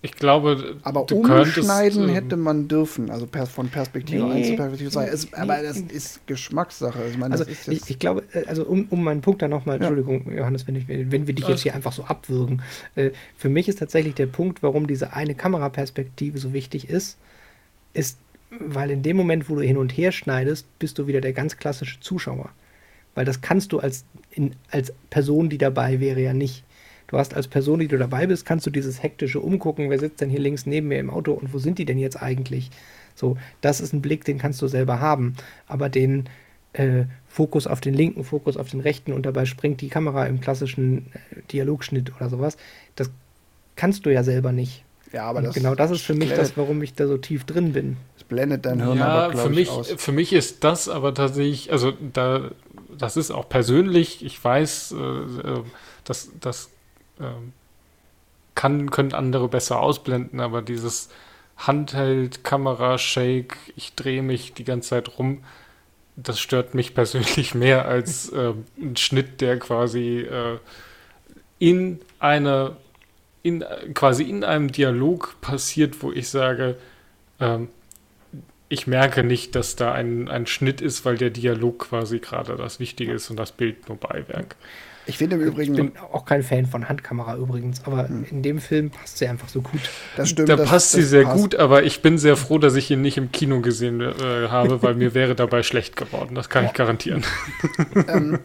Ich 0.04 0.16
glaube, 0.16 0.76
aber 0.82 1.04
du 1.06 1.18
umschneiden 1.18 2.06
könntest, 2.06 2.14
hätte 2.14 2.36
man 2.36 2.66
dürfen, 2.66 3.08
also 3.08 3.24
per, 3.24 3.46
von 3.46 3.68
Perspektive 3.68 4.24
nee, 4.24 4.32
1 4.32 4.46
zu 4.48 4.56
Perspektive 4.56 4.90
2. 4.90 5.06
Es, 5.06 5.30
nee, 5.30 5.36
aber 5.36 5.62
das 5.62 5.78
ist 5.78 6.26
Geschmackssache. 6.26 6.98
Ich 7.08 7.16
meine, 7.16 7.34
also 7.34 7.44
ich, 7.46 7.88
ich, 7.88 7.98
glaube, 8.00 8.24
äh, 8.32 8.44
also 8.46 8.64
um, 8.64 8.88
um 8.90 9.04
meinen 9.04 9.20
Punkt 9.20 9.42
da 9.42 9.46
nochmal, 9.46 9.80
ja. 9.80 9.86
Entschuldigung, 9.86 10.36
Johannes, 10.36 10.66
wenn, 10.66 10.74
ich, 10.74 10.88
wenn 10.88 11.28
wir 11.28 11.34
dich 11.34 11.46
jetzt 11.46 11.62
hier 11.62 11.76
einfach 11.76 11.92
so 11.92 12.02
abwürgen. 12.02 12.62
Äh, 12.96 13.10
für 13.38 13.48
mich 13.48 13.68
ist 13.68 13.78
tatsächlich 13.78 14.14
der 14.14 14.26
Punkt, 14.26 14.64
warum 14.64 14.88
diese 14.88 15.12
eine 15.12 15.36
Kameraperspektive 15.36 16.36
so 16.36 16.52
wichtig 16.52 16.90
ist, 16.90 17.16
ist, 17.94 18.18
weil 18.50 18.90
in 18.90 19.04
dem 19.04 19.16
Moment, 19.16 19.48
wo 19.48 19.54
du 19.54 19.62
hin 19.62 19.76
und 19.76 19.96
her 19.96 20.10
schneidest, 20.10 20.66
bist 20.80 20.98
du 20.98 21.06
wieder 21.06 21.20
der 21.20 21.32
ganz 21.32 21.58
klassische 21.58 22.00
Zuschauer. 22.00 22.50
Weil 23.14 23.24
das 23.24 23.40
kannst 23.40 23.70
du 23.70 23.78
als, 23.78 24.04
in, 24.32 24.56
als 24.72 24.92
Person, 25.10 25.48
die 25.48 25.58
dabei 25.58 26.00
wäre, 26.00 26.20
ja 26.20 26.32
nicht. 26.32 26.64
Du 27.12 27.18
hast 27.18 27.34
als 27.34 27.46
Person, 27.46 27.78
die 27.78 27.88
du 27.88 27.98
dabei 27.98 28.26
bist, 28.26 28.46
kannst 28.46 28.66
du 28.66 28.70
dieses 28.70 29.02
hektische 29.02 29.38
umgucken, 29.38 29.90
wer 29.90 29.98
sitzt 29.98 30.22
denn 30.22 30.30
hier 30.30 30.40
links 30.40 30.64
neben 30.64 30.88
mir 30.88 30.98
im 30.98 31.10
Auto 31.10 31.32
und 31.32 31.52
wo 31.52 31.58
sind 31.58 31.78
die 31.78 31.84
denn 31.84 31.98
jetzt 31.98 32.22
eigentlich? 32.22 32.70
So, 33.14 33.36
das 33.60 33.82
ist 33.82 33.92
ein 33.92 34.00
Blick, 34.00 34.24
den 34.24 34.38
kannst 34.38 34.62
du 34.62 34.66
selber 34.66 34.98
haben. 34.98 35.34
Aber 35.66 35.90
den 35.90 36.30
äh, 36.72 37.04
Fokus 37.28 37.66
auf 37.66 37.82
den 37.82 37.92
linken, 37.92 38.24
Fokus 38.24 38.56
auf 38.56 38.70
den 38.70 38.80
rechten 38.80 39.12
und 39.12 39.26
dabei 39.26 39.44
springt 39.44 39.82
die 39.82 39.90
Kamera 39.90 40.24
im 40.24 40.40
klassischen 40.40 41.12
äh, 41.12 41.42
Dialogschnitt 41.52 42.16
oder 42.16 42.30
sowas, 42.30 42.56
das 42.96 43.10
kannst 43.76 44.06
du 44.06 44.10
ja 44.10 44.24
selber 44.24 44.52
nicht. 44.52 44.82
Ja, 45.12 45.24
aber 45.24 45.42
das 45.42 45.54
genau 45.54 45.74
das 45.74 45.90
ist 45.90 46.00
für 46.00 46.14
mich 46.14 46.32
das, 46.32 46.56
warum 46.56 46.82
ich 46.82 46.94
da 46.94 47.06
so 47.06 47.18
tief 47.18 47.44
drin 47.44 47.74
bin. 47.74 47.98
Das 48.14 48.24
blendet 48.24 48.64
dein 48.64 48.82
Hirn 48.82 48.96
ja, 48.96 49.06
aber, 49.06 49.36
für 49.36 49.50
mich, 49.50 49.68
aus. 49.68 49.92
Für 49.98 50.12
mich 50.12 50.32
ist 50.32 50.64
das 50.64 50.88
aber 50.88 51.12
tatsächlich, 51.12 51.70
also 51.70 51.92
da, 52.14 52.52
das 52.96 53.18
ist 53.18 53.30
auch 53.30 53.50
persönlich, 53.50 54.24
ich 54.24 54.42
weiß, 54.42 54.92
äh, 54.92 54.96
äh 54.96 55.62
dass, 56.04 56.30
dass 56.40 56.71
ähm, 57.22 57.52
kann, 58.54 58.90
können 58.90 59.14
andere 59.14 59.48
besser 59.48 59.80
ausblenden, 59.80 60.40
aber 60.40 60.62
dieses 60.62 61.08
Handheld, 61.56 62.44
Kamera, 62.44 62.98
Shake, 62.98 63.56
ich 63.76 63.94
drehe 63.94 64.22
mich 64.22 64.52
die 64.54 64.64
ganze 64.64 64.90
Zeit 64.90 65.18
rum, 65.18 65.44
das 66.16 66.40
stört 66.40 66.74
mich 66.74 66.94
persönlich 66.94 67.54
mehr 67.54 67.86
als 67.86 68.28
äh, 68.30 68.52
ein 68.78 68.96
Schnitt, 68.96 69.40
der 69.40 69.58
quasi 69.58 70.20
äh, 70.20 70.58
in 71.58 72.00
einer, 72.18 72.76
in, 73.42 73.64
quasi 73.94 74.24
in 74.24 74.44
einem 74.44 74.72
Dialog 74.72 75.36
passiert, 75.40 76.02
wo 76.02 76.12
ich 76.12 76.28
sage, 76.28 76.76
ähm, 77.40 77.68
ich 78.68 78.86
merke 78.86 79.22
nicht, 79.22 79.54
dass 79.54 79.76
da 79.76 79.92
ein, 79.92 80.28
ein 80.28 80.46
Schnitt 80.46 80.80
ist, 80.80 81.04
weil 81.04 81.18
der 81.18 81.28
Dialog 81.28 81.90
quasi 81.90 82.20
gerade 82.20 82.56
das 82.56 82.80
Wichtige 82.80 83.12
ist 83.12 83.28
und 83.28 83.36
das 83.36 83.52
Bild 83.52 83.88
nur 83.88 83.98
Beiwerk. 83.98 84.56
Ich 85.06 85.18
finde 85.18 85.36
im 85.36 85.42
Übrigen. 85.42 85.74
Ich 85.74 85.80
bin 85.80 85.92
auch 86.12 86.24
kein 86.24 86.42
Fan 86.42 86.66
von 86.66 86.88
Handkamera 86.88 87.36
übrigens, 87.36 87.84
aber 87.84 88.08
hm. 88.08 88.24
in 88.30 88.42
dem 88.42 88.58
Film 88.58 88.90
passt 88.90 89.18
sie 89.18 89.26
einfach 89.26 89.48
so 89.48 89.60
gut. 89.60 89.80
Das 90.16 90.28
stimmt. 90.28 90.48
Da 90.48 90.56
das, 90.56 90.68
passt 90.68 90.92
sie 90.92 91.02
sehr 91.02 91.24
passt. 91.24 91.40
gut, 91.40 91.54
aber 91.56 91.82
ich 91.82 92.02
bin 92.02 92.18
sehr 92.18 92.36
froh, 92.36 92.58
dass 92.58 92.74
ich 92.76 92.90
ihn 92.90 93.00
nicht 93.00 93.16
im 93.16 93.32
Kino 93.32 93.60
gesehen 93.60 94.00
äh, 94.00 94.12
habe, 94.48 94.82
weil 94.82 94.94
mir 94.94 95.14
wäre 95.14 95.34
dabei 95.34 95.62
schlecht 95.62 95.96
geworden. 95.96 96.34
Das 96.34 96.48
kann 96.48 96.64
ja. 96.64 96.70
ich 96.70 96.74
garantieren. 96.74 97.24
Ähm, 98.08 98.38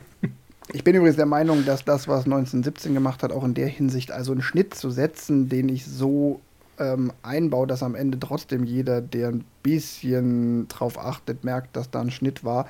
ich 0.73 0.83
bin 0.83 0.95
übrigens 0.95 1.15
der 1.15 1.25
Meinung, 1.25 1.65
dass 1.65 1.85
das, 1.85 2.07
was 2.07 2.25
1917 2.25 2.93
gemacht 2.93 3.23
hat, 3.23 3.31
auch 3.31 3.43
in 3.43 3.53
der 3.53 3.67
Hinsicht, 3.67 4.11
also 4.11 4.31
einen 4.31 4.41
Schnitt 4.41 4.73
zu 4.73 4.89
setzen, 4.89 5.49
den 5.49 5.69
ich 5.69 5.85
so 5.85 6.41
ähm, 6.77 7.11
einbaue, 7.23 7.67
dass 7.67 7.83
am 7.83 7.95
Ende 7.95 8.19
trotzdem 8.19 8.63
jeder, 8.63 9.01
der 9.01 9.29
ein 9.29 9.45
bisschen 9.63 10.67
drauf 10.67 10.99
achtet, 10.99 11.43
merkt, 11.43 11.75
dass 11.75 11.89
da 11.89 12.01
ein 12.01 12.11
Schnitt 12.11 12.43
war 12.43 12.67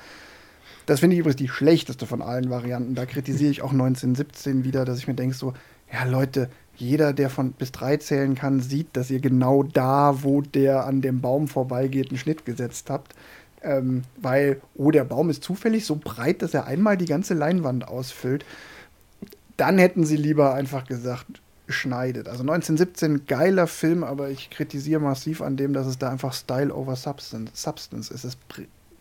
das 0.88 1.00
finde 1.00 1.14
ich 1.14 1.20
übrigens 1.20 1.36
die 1.36 1.48
schlechteste 1.48 2.06
von 2.06 2.22
allen 2.22 2.48
Varianten. 2.48 2.94
Da 2.94 3.04
kritisiere 3.04 3.50
ich 3.50 3.60
auch 3.60 3.72
1917 3.72 4.64
wieder, 4.64 4.86
dass 4.86 4.98
ich 4.98 5.06
mir 5.06 5.14
denke, 5.14 5.34
so, 5.34 5.52
ja 5.92 6.04
Leute, 6.04 6.48
jeder, 6.76 7.12
der 7.12 7.28
von 7.28 7.52
bis 7.52 7.72
drei 7.72 7.98
zählen 7.98 8.34
kann, 8.34 8.60
sieht, 8.60 8.96
dass 8.96 9.10
ihr 9.10 9.20
genau 9.20 9.62
da, 9.62 10.22
wo 10.22 10.40
der 10.40 10.86
an 10.86 11.02
dem 11.02 11.20
Baum 11.20 11.46
vorbeigeht, 11.46 12.08
einen 12.08 12.18
Schnitt 12.18 12.46
gesetzt 12.46 12.88
habt. 12.88 13.14
Ähm, 13.62 14.04
weil, 14.16 14.62
oh, 14.76 14.90
der 14.90 15.04
Baum 15.04 15.28
ist 15.28 15.42
zufällig 15.42 15.84
so 15.84 15.96
breit, 15.96 16.40
dass 16.40 16.54
er 16.54 16.66
einmal 16.66 16.96
die 16.96 17.04
ganze 17.04 17.34
Leinwand 17.34 17.86
ausfüllt. 17.86 18.46
Dann 19.58 19.76
hätten 19.76 20.06
sie 20.06 20.16
lieber 20.16 20.54
einfach 20.54 20.86
gesagt, 20.86 21.42
schneidet. 21.66 22.28
Also 22.28 22.40
1917, 22.44 23.26
geiler 23.26 23.66
Film, 23.66 24.04
aber 24.04 24.30
ich 24.30 24.48
kritisiere 24.48 25.00
massiv 25.00 25.42
an 25.42 25.58
dem, 25.58 25.74
dass 25.74 25.86
es 25.86 25.98
da 25.98 26.08
einfach 26.08 26.32
Style 26.32 26.74
over 26.74 26.96
Substance, 26.96 27.52
Substance 27.52 28.10
ist. 28.14 28.24
Es 28.24 28.38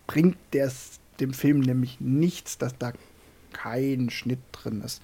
bringt 0.05 0.38
der 0.51 0.69
dem 1.20 1.34
Film 1.34 1.59
nämlich 1.59 1.99
nichts, 1.99 2.57
dass 2.57 2.78
da 2.78 2.93
kein 3.53 4.09
Schnitt 4.09 4.39
drin 4.51 4.82
ist. 4.82 5.01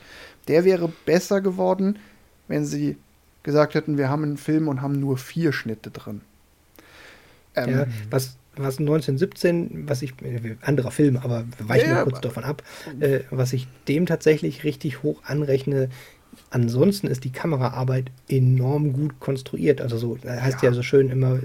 Der 0.48 0.64
wäre 0.64 0.92
besser 1.06 1.42
geworden, 1.42 2.00
wenn 2.48 2.66
sie 2.66 2.98
gesagt 3.44 3.74
hätten, 3.74 3.98
wir 3.98 4.10
haben 4.10 4.24
einen 4.24 4.38
Film 4.38 4.68
und 4.68 4.82
haben 4.82 5.00
nur 5.00 5.18
vier 5.18 5.54
Schnitte 5.54 5.92
drin. 5.92 6.22
Ähm, 7.56 7.70
ja, 7.70 7.88
was, 8.10 8.38
was 8.56 8.80
1917, 8.80 9.88
was 9.88 10.02
ich, 10.02 10.14
äh, 10.22 10.56
anderer 10.62 10.92
Film, 10.92 11.18
aber 11.18 11.46
weichen 11.60 11.90
ja, 11.90 11.98
wir 11.98 12.04
kurz 12.04 12.22
davon 12.22 12.44
ab, 12.44 12.64
äh, 13.00 13.20
was 13.30 13.54
ich 13.54 13.68
dem 13.88 14.06
tatsächlich 14.06 14.64
richtig 14.64 15.04
hoch 15.04 15.22
anrechne, 15.26 15.90
ansonsten 16.50 17.08
ist 17.08 17.24
die 17.24 17.32
Kameraarbeit 17.32 18.12
enorm 18.28 18.94
gut 18.94 19.20
konstruiert. 19.20 19.82
Also 19.82 19.98
so 19.98 20.18
heißt 20.26 20.62
ja, 20.62 20.70
ja 20.70 20.76
so 20.76 20.82
schön 20.82 21.10
immer 21.10 21.40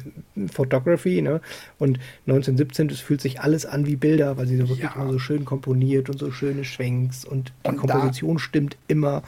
Photography, 0.53 1.23
ne? 1.23 1.41
Und 1.79 1.99
1917, 2.27 2.89
das 2.89 3.01
fühlt 3.01 3.21
sich 3.21 3.41
alles 3.41 3.67
an 3.67 3.87
wie 3.87 3.97
Bilder, 3.97 4.37
weil 4.37 4.47
sie 4.47 4.57
so 4.57 4.69
wirklich 4.69 4.91
ja. 4.91 4.95
immer 4.95 5.13
so 5.13 5.19
schön 5.19 5.45
komponiert 5.45 6.11
und 6.11 6.19
so 6.19 6.31
schöne 6.31 6.65
Schwenks 6.65 7.25
und 7.25 7.53
die 7.65 7.71
und 7.71 7.77
Komposition 7.79 8.39
stimmt 8.39 8.77
immer. 8.89 9.23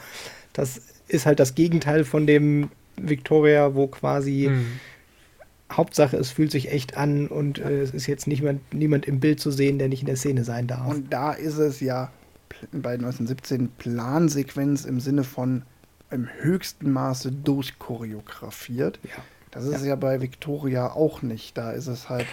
Das 0.53 0.81
ist 1.07 1.25
halt 1.25 1.39
das 1.39 1.55
Gegenteil 1.55 2.03
von 2.03 2.27
dem 2.27 2.69
Victoria, 2.97 3.75
wo 3.75 3.87
quasi 3.87 4.49
mhm. 4.49 4.65
Hauptsache, 5.71 6.17
es 6.17 6.31
fühlt 6.31 6.51
sich 6.51 6.71
echt 6.71 6.97
an 6.97 7.27
und 7.27 7.59
äh, 7.59 7.81
es 7.81 7.91
ist 7.91 8.07
jetzt 8.07 8.27
niemand, 8.27 8.73
niemand 8.73 9.07
im 9.07 9.19
Bild 9.19 9.39
zu 9.39 9.51
sehen, 9.51 9.79
der 9.79 9.87
nicht 9.87 10.01
in 10.01 10.07
der 10.07 10.17
Szene 10.17 10.43
sein 10.43 10.67
darf. 10.67 10.87
Und 10.87 11.11
da 11.13 11.31
ist 11.31 11.57
es 11.57 11.79
ja 11.79 12.11
bei 12.71 12.93
1917 12.93 13.69
Plansequenz 13.77 14.85
im 14.85 14.99
Sinne 14.99 15.23
von 15.23 15.63
im 16.11 16.27
höchsten 16.39 16.91
Maße 16.91 17.31
durchchoreografiert. 17.31 18.99
Ja. 19.03 19.23
Das 19.51 19.65
ist 19.65 19.81
ja. 19.81 19.89
ja. 19.89 19.95
bei 19.95 20.21
Victoria 20.21 20.91
auch 20.91 21.21
nicht. 21.21 21.57
Da 21.57 21.71
ist 21.71 21.87
es 21.87 22.09
halt. 22.09 22.25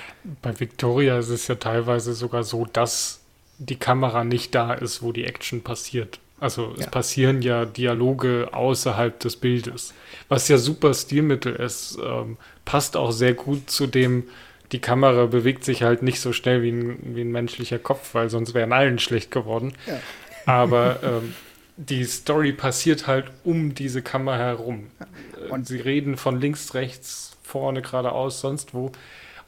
Bei 0.42 0.58
Victoria 0.58 1.18
ist 1.18 1.30
es 1.30 1.48
ja 1.48 1.56
teilweise 1.56 2.14
sogar 2.14 2.44
so, 2.44 2.64
dass 2.64 3.20
die 3.58 3.76
Kamera 3.76 4.24
nicht 4.24 4.54
da 4.54 4.72
ist, 4.72 5.02
wo 5.02 5.12
die 5.12 5.24
Action 5.24 5.62
passiert. 5.62 6.20
Also 6.40 6.72
es 6.76 6.84
ja. 6.84 6.90
passieren 6.90 7.42
ja 7.42 7.64
Dialoge 7.64 8.50
außerhalb 8.52 9.18
des 9.18 9.36
Bildes, 9.36 9.92
was 10.28 10.46
ja 10.46 10.56
super 10.56 10.94
Stilmittel 10.94 11.54
ist. 11.56 11.98
Ähm, 12.00 12.36
passt 12.64 12.96
auch 12.96 13.10
sehr 13.10 13.34
gut 13.34 13.68
zu 13.68 13.88
dem, 13.88 14.24
die 14.72 14.80
Kamera 14.80 15.26
bewegt 15.26 15.64
sich 15.64 15.82
halt 15.82 16.02
nicht 16.02 16.20
so 16.20 16.32
schnell 16.32 16.62
wie 16.62 16.70
ein, 16.70 16.98
wie 17.14 17.22
ein 17.22 17.32
menschlicher 17.32 17.78
Kopf, 17.78 18.14
weil 18.14 18.28
sonst 18.28 18.54
wären 18.54 18.72
allen 18.72 18.98
schlecht 18.98 19.30
geworden. 19.30 19.72
Ja. 19.86 20.00
Aber 20.46 21.00
ähm, 21.02 21.34
die 21.76 22.04
Story 22.04 22.52
passiert 22.52 23.06
halt 23.06 23.30
um 23.44 23.74
diese 23.74 24.02
Kamera 24.02 24.36
herum. 24.36 24.88
Und 25.50 25.66
sie 25.66 25.78
reden 25.78 26.16
von 26.16 26.40
links, 26.40 26.74
rechts, 26.74 27.36
vorne, 27.42 27.82
geradeaus, 27.82 28.40
sonst 28.40 28.74
wo. 28.74 28.92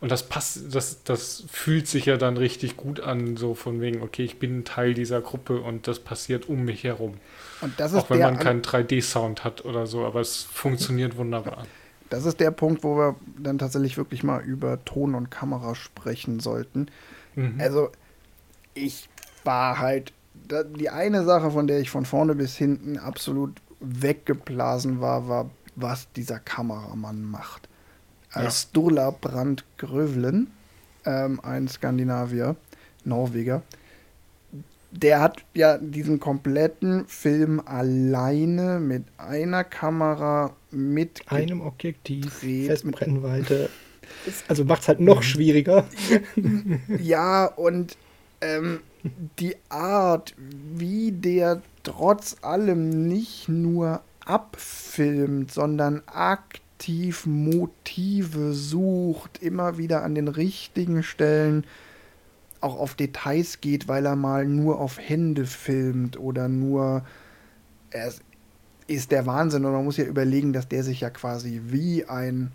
Und 0.00 0.10
das 0.10 0.22
passt, 0.22 0.74
das, 0.74 1.02
das 1.04 1.44
fühlt 1.50 1.86
sich 1.86 2.06
ja 2.06 2.16
dann 2.16 2.38
richtig 2.38 2.78
gut 2.78 3.00
an, 3.00 3.36
so 3.36 3.54
von 3.54 3.82
wegen, 3.82 4.02
okay, 4.02 4.24
ich 4.24 4.38
bin 4.38 4.64
Teil 4.64 4.94
dieser 4.94 5.20
Gruppe 5.20 5.60
und 5.60 5.86
das 5.86 5.98
passiert 5.98 6.48
um 6.48 6.64
mich 6.64 6.84
herum. 6.84 7.14
Und 7.60 7.78
das 7.78 7.92
ist 7.92 7.98
Auch 7.98 8.10
wenn 8.10 8.20
man 8.20 8.38
keinen 8.38 8.62
3D-Sound 8.62 9.44
hat 9.44 9.66
oder 9.66 9.86
so, 9.86 10.06
aber 10.06 10.20
es 10.20 10.44
funktioniert 10.44 11.18
wunderbar. 11.18 11.66
Das 12.10 12.26
ist 12.26 12.40
der 12.40 12.50
Punkt, 12.50 12.84
wo 12.84 12.96
wir 12.96 13.16
dann 13.38 13.58
tatsächlich 13.58 13.96
wirklich 13.96 14.22
mal 14.22 14.42
über 14.42 14.84
Ton 14.84 15.14
und 15.14 15.30
Kamera 15.30 15.74
sprechen 15.74 16.40
sollten. 16.40 16.88
Mhm. 17.34 17.58
Also, 17.58 17.90
ich 18.74 19.08
war 19.44 19.78
halt. 19.78 20.12
Die 20.76 20.90
eine 20.90 21.24
Sache, 21.24 21.52
von 21.52 21.66
der 21.68 21.80
ich 21.80 21.90
von 21.90 22.04
vorne 22.04 22.34
bis 22.34 22.56
hinten 22.56 22.98
absolut 22.98 23.60
weggeblasen 23.78 25.00
war, 25.00 25.28
war, 25.28 25.50
was 25.76 26.10
dieser 26.12 26.40
Kameramann 26.40 27.22
macht. 27.22 27.68
Als 28.32 28.62
Sturla 28.62 29.10
Brandt 29.10 29.64
Grövlen, 29.78 30.50
ähm, 31.04 31.40
ein 31.42 31.68
Skandinavier, 31.68 32.56
Norweger, 33.04 33.62
der 34.90 35.20
hat 35.20 35.44
ja 35.54 35.78
diesen 35.78 36.20
kompletten 36.20 37.06
Film 37.06 37.62
alleine 37.64 38.80
mit 38.80 39.04
einer 39.18 39.62
Kamera 39.62 40.52
mit 40.70 41.22
Einem 41.28 41.60
Objektiv. 41.60 42.42
Ist- 42.42 42.84
Also 44.48 44.64
macht 44.64 44.82
es 44.82 44.88
halt 44.88 45.00
noch 45.00 45.22
schwieriger. 45.22 45.86
Ja, 47.00 47.46
und 47.46 47.96
ähm, 48.40 48.80
die 49.38 49.54
Art, 49.68 50.34
wie 50.38 51.12
der 51.12 51.62
trotz 51.84 52.36
allem 52.42 53.06
nicht 53.06 53.48
nur 53.48 54.02
abfilmt, 54.24 55.52
sondern 55.52 56.02
aktiv 56.06 57.24
Motive 57.26 58.52
sucht, 58.52 59.42
immer 59.42 59.78
wieder 59.78 60.02
an 60.02 60.14
den 60.14 60.28
richtigen 60.28 61.02
Stellen 61.02 61.64
auch 62.60 62.78
auf 62.78 62.94
Details 62.94 63.60
geht, 63.60 63.88
weil 63.88 64.04
er 64.06 64.16
mal 64.16 64.44
nur 64.46 64.80
auf 64.80 64.98
Hände 64.98 65.46
filmt 65.46 66.18
oder 66.18 66.48
nur. 66.48 67.04
Es 67.90 68.14
ist 68.14 68.22
der 69.12 69.26
Wahnsinn. 69.26 69.64
Und 69.64 69.72
man 69.72 69.84
muss 69.84 69.96
ja 69.96 70.04
überlegen, 70.04 70.52
dass 70.52 70.68
der 70.68 70.82
sich 70.82 71.00
ja 71.00 71.10
quasi 71.10 71.60
wie 71.66 72.04
ein 72.04 72.52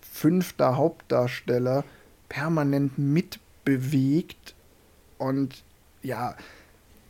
fünfter 0.00 0.76
Hauptdarsteller 0.76 1.84
permanent 2.28 2.98
mitbewegt 2.98 4.54
und 5.18 5.62
ja, 6.02 6.34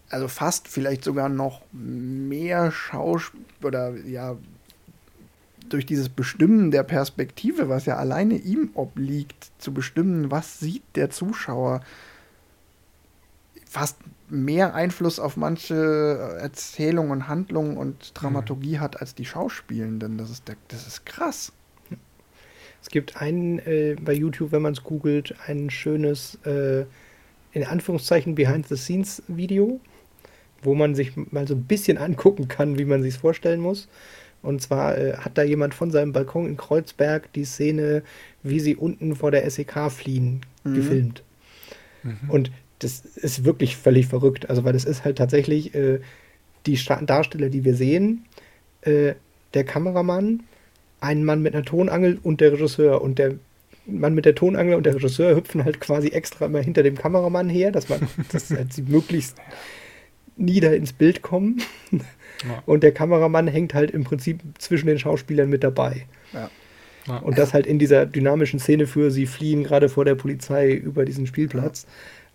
also 0.09 0.27
fast 0.27 0.69
vielleicht 0.69 1.05
sogar 1.05 1.29
noch 1.29 1.63
mehr 1.73 2.73
Schauspiel 2.73 3.41
oder 3.63 3.97
ja, 3.97 4.37
durch 5.69 5.87
dieses 5.87 6.09
Bestimmen 6.09 6.71
der 6.71 6.83
Perspektive, 6.83 7.69
was 7.69 7.87
ja 7.87 7.97
alleine 7.97 8.35
ihm 8.35 8.71
obliegt, 8.75 9.51
zu 9.59 9.73
bestimmen, 9.73 10.31
was 10.31 10.59
sieht 10.59 10.83
der 10.97 11.11
Zuschauer, 11.11 11.81
fast 13.71 13.99
mehr 14.29 14.75
Einfluss 14.75 15.21
auf 15.21 15.37
manche 15.37 16.37
Erzählungen 16.41 17.13
und 17.13 17.29
Handlungen 17.29 17.77
und 17.77 18.13
Dramaturgie 18.15 18.81
hat 18.81 19.01
als 19.01 19.15
die 19.15 19.25
Schauspielenden. 19.25 20.19
Das 20.19 20.29
ist, 20.29 20.49
der, 20.49 20.57
das 20.69 20.89
ist 20.89 21.07
krass. 21.07 21.53
Es 22.83 22.89
gibt 22.89 23.17
einen 23.21 23.61
äh, 23.61 23.95
bei 24.01 24.13
YouTube, 24.13 24.51
wenn 24.51 24.63
man 24.63 24.73
es 24.73 24.83
googelt, 24.83 25.37
ein 25.47 25.71
schönes, 25.71 26.37
äh, 26.45 26.85
in 27.53 27.65
Anführungszeichen, 27.65 28.35
Behind-the-Scenes-Video, 28.35 29.79
wo 30.63 30.75
man 30.75 30.97
sich 30.97 31.13
mal 31.17 31.47
so 31.47 31.55
ein 31.55 31.65
bisschen 31.65 31.97
angucken 31.97 32.49
kann, 32.49 32.77
wie 32.77 32.85
man 32.85 33.03
sich 33.03 33.15
es 33.15 33.21
vorstellen 33.21 33.61
muss. 33.61 33.89
Und 34.43 34.63
zwar 34.63 34.99
äh, 34.99 35.13
hat 35.19 35.39
da 35.39 35.43
jemand 35.45 35.75
von 35.75 35.93
seinem 35.93 36.13
Balkon 36.13 36.47
in 36.47 36.57
Kreuzberg 36.57 37.33
die 37.35 37.45
Szene, 37.45 38.03
wie 38.43 38.59
sie 38.59 38.75
unten 38.75 39.15
vor 39.15 39.31
der 39.31 39.49
SEK 39.49 39.91
fliehen, 39.93 40.41
Mhm. 40.65 40.75
gefilmt. 40.75 41.23
Und 42.29 42.51
das 42.81 43.01
ist 43.01 43.45
wirklich 43.45 43.77
völlig 43.77 44.07
verrückt. 44.07 44.51
Also, 44.51 44.65
weil 44.65 44.73
das 44.73 44.85
ist 44.85 45.05
halt 45.05 45.19
tatsächlich 45.19 45.75
äh, 45.75 46.01
die 46.67 46.77
Sta 46.77 47.01
Darsteller, 47.01 47.49
die 47.49 47.65
wir 47.65 47.75
sehen, 47.75 48.25
äh, 48.83 49.15
der 49.55 49.65
Kameramann, 49.65 50.43
ein 51.01 51.25
Mann 51.25 51.43
mit 51.43 51.55
einer 51.55 51.65
Tonangel 51.65 52.19
und 52.23 52.41
der 52.41 52.53
Regisseur. 52.53 53.03
Und 53.03 53.19
der 53.19 53.35
Mann 53.87 54.15
mit 54.15 54.25
der 54.25 54.35
Tonangel 54.35 54.75
und 54.75 54.85
der 54.85 54.95
Regisseur 54.95 55.37
hüpfen 55.37 55.65
halt 55.65 55.81
quasi 55.81 56.09
extra 56.09 56.47
immer 56.47 56.61
hinter 56.61 56.83
dem 56.83 56.97
Kameramann 56.97 57.49
her, 57.49 57.71
dass 57.71 57.89
man, 57.89 58.01
dass 58.33 58.51
halt 58.51 58.73
sie 58.73 58.83
möglichst 58.83 59.37
nieder 60.37 60.75
ins 60.75 60.93
Bild 60.93 61.23
kommen. 61.23 61.63
Ja. 61.93 62.01
Und 62.65 62.83
der 62.83 62.93
Kameramann 62.93 63.47
hängt 63.49 63.75
halt 63.75 63.91
im 63.91 64.05
Prinzip 64.05 64.41
zwischen 64.57 64.87
den 64.87 64.99
Schauspielern 64.99 65.51
mit 65.51 65.63
dabei. 65.63 66.07
Ja. 66.33 66.51
Ja. 67.07 67.19
Und 67.19 67.39
das 67.39 67.55
halt 67.55 67.67
in 67.67 67.79
dieser 67.79 68.07
dynamischen 68.07 68.59
Szene 68.59 68.87
für 68.87 69.11
sie 69.11 69.27
fliehen 69.27 69.65
gerade 69.65 69.89
vor 69.89 70.05
der 70.05 70.15
Polizei 70.15 70.73
über 70.73 71.05
diesen 71.05 71.27
Spielplatz. 71.27 71.87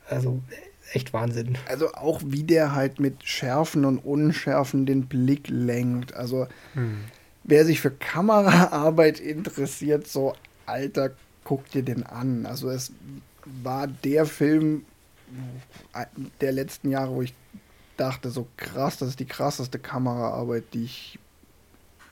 Also 0.09 0.41
echt 0.93 1.13
Wahnsinn. 1.13 1.57
Also 1.67 1.93
auch 1.93 2.21
wie 2.25 2.43
der 2.43 2.73
halt 2.73 2.99
mit 2.99 3.23
Schärfen 3.23 3.85
und 3.85 3.99
Unschärfen 3.99 4.85
den 4.85 5.07
Blick 5.07 5.47
lenkt. 5.47 6.13
Also 6.13 6.47
Hm. 6.73 7.05
wer 7.43 7.65
sich 7.65 7.81
für 7.81 7.91
Kameraarbeit 7.91 9.19
interessiert, 9.19 10.07
so 10.07 10.33
Alter, 10.65 11.11
guck 11.43 11.69
dir 11.69 11.83
den 11.83 12.03
an. 12.03 12.45
Also 12.45 12.69
es 12.69 12.91
war 13.45 13.87
der 13.87 14.25
Film 14.25 14.85
der 16.41 16.51
letzten 16.51 16.91
Jahre, 16.91 17.13
wo 17.13 17.21
ich 17.21 17.33
dachte, 17.97 18.29
so 18.29 18.47
krass, 18.57 18.97
das 18.97 19.09
ist 19.09 19.19
die 19.19 19.25
krasseste 19.25 19.79
Kameraarbeit, 19.79 20.65
die 20.73 20.83
ich 20.85 21.19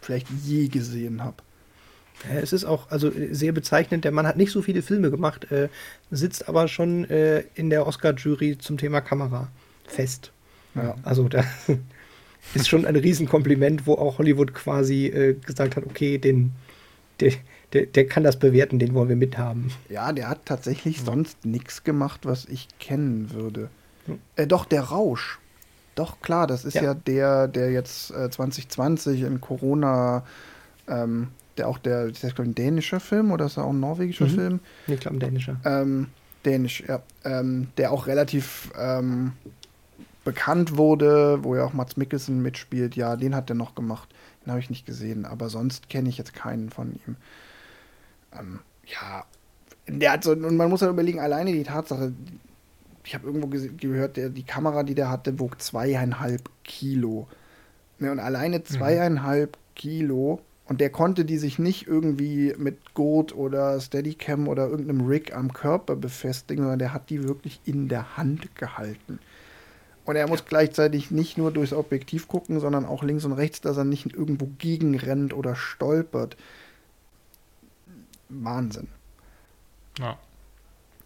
vielleicht 0.02 0.30
je 0.30 0.68
gesehen 0.68 1.24
habe. 1.24 1.38
Es 2.42 2.54
ist 2.54 2.66
auch 2.66 2.90
also 2.90 3.10
äh, 3.10 3.34
sehr 3.34 3.52
bezeichnend. 3.52 4.06
Der 4.06 4.12
Mann 4.12 4.28
hat 4.28 4.38
nicht 4.38 4.52
so 4.52 4.62
viele 4.62 4.82
Filme 4.82 5.12
gemacht, 5.12 5.52
äh, 5.52 5.70
sitzt 6.12 6.48
aber 6.48 6.68
schon 6.68 7.10
äh, 7.10 7.44
in 7.56 7.70
der 7.70 7.86
Oscar-Jury 7.88 8.58
zum 8.58 8.78
Thema 8.78 9.02
Kamera 9.02 9.50
fest. 9.86 10.32
Ja. 10.76 10.96
Also 11.04 11.28
da 11.30 11.44
ist 12.54 12.68
schon 12.68 12.86
ein 12.86 12.96
Riesenkompliment, 12.96 13.86
wo 13.88 13.94
auch 13.96 14.18
Hollywood 14.18 14.54
quasi 14.54 15.08
äh, 15.08 15.34
gesagt 15.34 15.76
hat, 15.76 15.86
okay, 15.86 16.18
den, 16.18 16.52
der, 17.20 17.34
der, 17.74 17.86
der 17.88 18.08
kann 18.08 18.24
das 18.24 18.38
bewerten, 18.40 18.80
den 18.80 18.94
wollen 18.94 19.10
wir 19.10 19.16
mithaben. 19.16 19.72
Ja, 19.90 20.12
der 20.14 20.30
hat 20.30 20.46
tatsächlich 20.46 21.02
sonst 21.02 21.46
nichts 21.46 21.84
gemacht, 21.84 22.22
was 22.24 22.46
ich 22.46 22.68
kennen 22.80 23.32
würde. 23.34 23.70
Hm. 24.06 24.20
Äh, 24.36 24.48
doch, 24.48 24.66
der 24.66 24.82
Rausch. 24.82 25.40
Doch, 25.96 26.22
klar, 26.22 26.48
das 26.48 26.66
ist 26.66 26.74
ja, 26.74 26.84
Ja. 26.84 26.94
der, 26.96 27.48
der 27.48 27.72
jetzt 27.72 28.12
äh, 28.12 28.30
2020 28.30 29.22
in 29.22 29.42
Corona, 29.42 30.26
ähm, 30.88 31.28
der 31.58 31.68
auch 31.68 31.78
der, 31.78 32.06
ist 32.06 32.24
das 32.24 32.38
ein 32.40 32.56
dänischer 32.56 33.00
Film 33.00 33.32
oder 33.32 33.46
ist 33.46 33.58
er 33.58 33.66
auch 33.66 33.72
ein 33.72 33.80
norwegischer 33.80 34.26
Mhm. 34.26 34.30
Film? 34.30 34.60
Ich 34.88 35.00
glaube, 35.00 35.18
ein 35.18 35.20
dänischer. 35.20 35.58
Ähm, 35.66 36.08
Dänisch, 36.46 36.84
ja. 36.88 37.02
Ähm, 37.24 37.70
der 37.78 37.92
auch 37.92 38.08
relativ 38.08 38.72
ähm, 38.78 39.32
bekannt 40.26 40.78
wurde, 40.78 41.44
wo 41.44 41.56
ja 41.56 41.64
auch 41.64 41.74
Mats 41.74 41.96
Mikkelsen 41.96 42.42
mitspielt. 42.42 42.96
Ja, 42.96 43.16
den 43.16 43.36
hat 43.36 43.50
er 43.50 43.56
noch 43.56 43.76
gemacht. 43.76 44.10
Den 44.44 44.52
habe 44.52 44.60
ich 44.60 44.70
nicht 44.70 44.86
gesehen, 44.86 45.26
aber 45.26 45.50
sonst 45.50 45.90
kenne 45.90 46.10
ich 46.10 46.18
jetzt 46.18 46.34
keinen 46.34 46.70
von 46.70 46.94
ihm. 46.94 47.16
Ähm, 48.38 48.60
ja, 48.86 49.24
der 49.88 50.12
hat 50.12 50.24
so, 50.24 50.32
und 50.32 50.58
man 50.58 50.70
muss 50.70 50.82
ja 50.82 50.90
überlegen, 50.90 51.20
alleine 51.20 51.54
die 51.54 51.64
Tatsache, 51.64 52.14
ich 53.06 53.14
habe 53.16 53.28
irgendwo 53.28 53.48
gehört, 53.48 54.18
der, 54.18 54.30
die 54.30 54.44
Kamera, 54.44 54.84
die 54.84 54.96
der 54.96 55.10
hatte, 55.10 55.40
wog 55.40 55.62
zweieinhalb 55.62 56.50
Kilo. 56.64 57.28
Ne, 58.00 58.12
und 58.12 58.20
alleine 58.20 58.64
zweieinhalb 58.64 59.58
Kilo 59.76 60.42
und 60.66 60.80
der 60.80 60.90
konnte 60.90 61.26
die 61.26 61.38
sich 61.38 61.60
nicht 61.60 61.88
irgendwie 61.88 62.54
mit 62.58 62.94
Gurt 62.94 63.36
oder 63.36 63.80
Steadicam 63.80 64.48
oder 64.48 64.68
irgendeinem 64.68 65.06
Rig 65.06 65.36
am 65.36 65.52
Körper 65.54 65.96
befestigen, 65.96 66.64
sondern 66.64 66.80
der 66.80 66.94
hat 66.94 67.10
die 67.10 67.24
wirklich 67.24 67.60
in 67.66 67.90
der 67.90 68.16
Hand 68.16 68.56
gehalten. 68.56 69.20
Und 70.06 70.16
er 70.16 70.28
muss 70.28 70.46
gleichzeitig 70.46 71.12
nicht 71.12 71.38
nur 71.38 71.52
durchs 71.52 71.74
Objektiv 71.74 72.28
gucken, 72.28 72.60
sondern 72.60 72.86
auch 72.86 73.04
links 73.04 73.26
und 73.26 73.34
rechts, 73.34 73.62
dass 73.62 73.78
er 73.78 73.86
nicht 73.86 74.14
irgendwo 74.14 74.50
gegenrennt 74.58 75.34
oder 75.34 75.56
stolpert. 75.56 76.38
Wahnsinn. 78.30 78.88
Ja, 80.00 80.18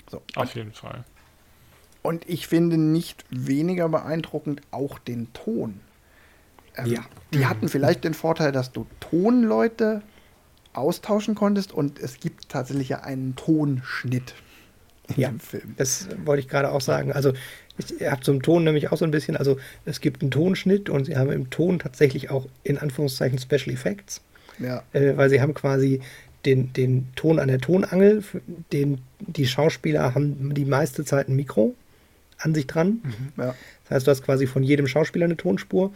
So. 0.09 0.21
auf 0.35 0.55
jeden 0.55 0.71
Fall. 0.73 1.03
Und 2.01 2.27
ich 2.29 2.47
finde 2.47 2.77
nicht 2.77 3.25
weniger 3.29 3.89
beeindruckend 3.89 4.61
auch 4.71 4.97
den 4.97 5.33
Ton. 5.33 5.81
Ähm, 6.77 6.85
Ja. 6.87 7.05
Die 7.33 7.45
hatten 7.45 7.67
vielleicht 7.67 8.03
den 8.03 8.13
Vorteil, 8.13 8.51
dass 8.51 8.71
du 8.71 8.85
Tonleute 8.99 10.01
austauschen 10.73 11.35
konntest 11.35 11.71
und 11.73 11.99
es 11.99 12.19
gibt 12.19 12.49
tatsächlich 12.49 12.89
ja 12.89 12.99
einen 13.01 13.35
Tonschnitt 13.35 14.33
in 15.15 15.21
Ja. 15.21 15.29
dem 15.29 15.39
Film. 15.39 15.73
Das 15.77 16.07
wollte 16.25 16.41
ich 16.41 16.47
gerade 16.47 16.71
auch 16.71 16.81
sagen. 16.81 17.11
Also 17.11 17.33
ich 17.77 18.07
habe 18.09 18.21
zum 18.21 18.41
Ton 18.41 18.63
nämlich 18.63 18.91
auch 18.91 18.97
so 18.97 19.05
ein 19.05 19.11
bisschen, 19.11 19.35
also 19.37 19.57
es 19.85 20.01
gibt 20.01 20.21
einen 20.21 20.31
Tonschnitt 20.31 20.89
und 20.89 21.05
sie 21.05 21.17
haben 21.17 21.31
im 21.31 21.49
Ton 21.49 21.79
tatsächlich 21.79 22.29
auch 22.29 22.47
in 22.63 22.77
Anführungszeichen 22.77 23.39
Special 23.39 23.69
Effects, 23.73 24.21
Ja, 24.59 24.83
äh, 24.93 25.17
weil 25.17 25.29
sie 25.29 25.41
haben 25.41 25.53
quasi 25.53 26.01
den, 26.45 26.71
den 26.73 27.07
Ton 27.15 27.39
an 27.39 27.47
der 27.49 27.59
Tonangel, 27.59 28.23
den 28.71 29.01
die 29.19 29.47
Schauspieler 29.47 30.13
haben 30.15 30.53
die 30.53 30.65
meiste 30.65 31.03
Zeit 31.03 31.27
ein 31.27 31.35
Mikro 31.35 31.75
an 32.39 32.53
sich 32.53 32.67
dran. 32.67 33.01
ja, 33.37 33.55
Das 33.83 33.91
heißt, 33.91 34.07
du 34.07 34.11
hast 34.11 34.23
quasi 34.23 34.45
von 34.47 34.61
jedem 34.63 34.87
Schauspieler 34.87 35.25
eine 35.25 35.37
Tonspur 35.37 35.91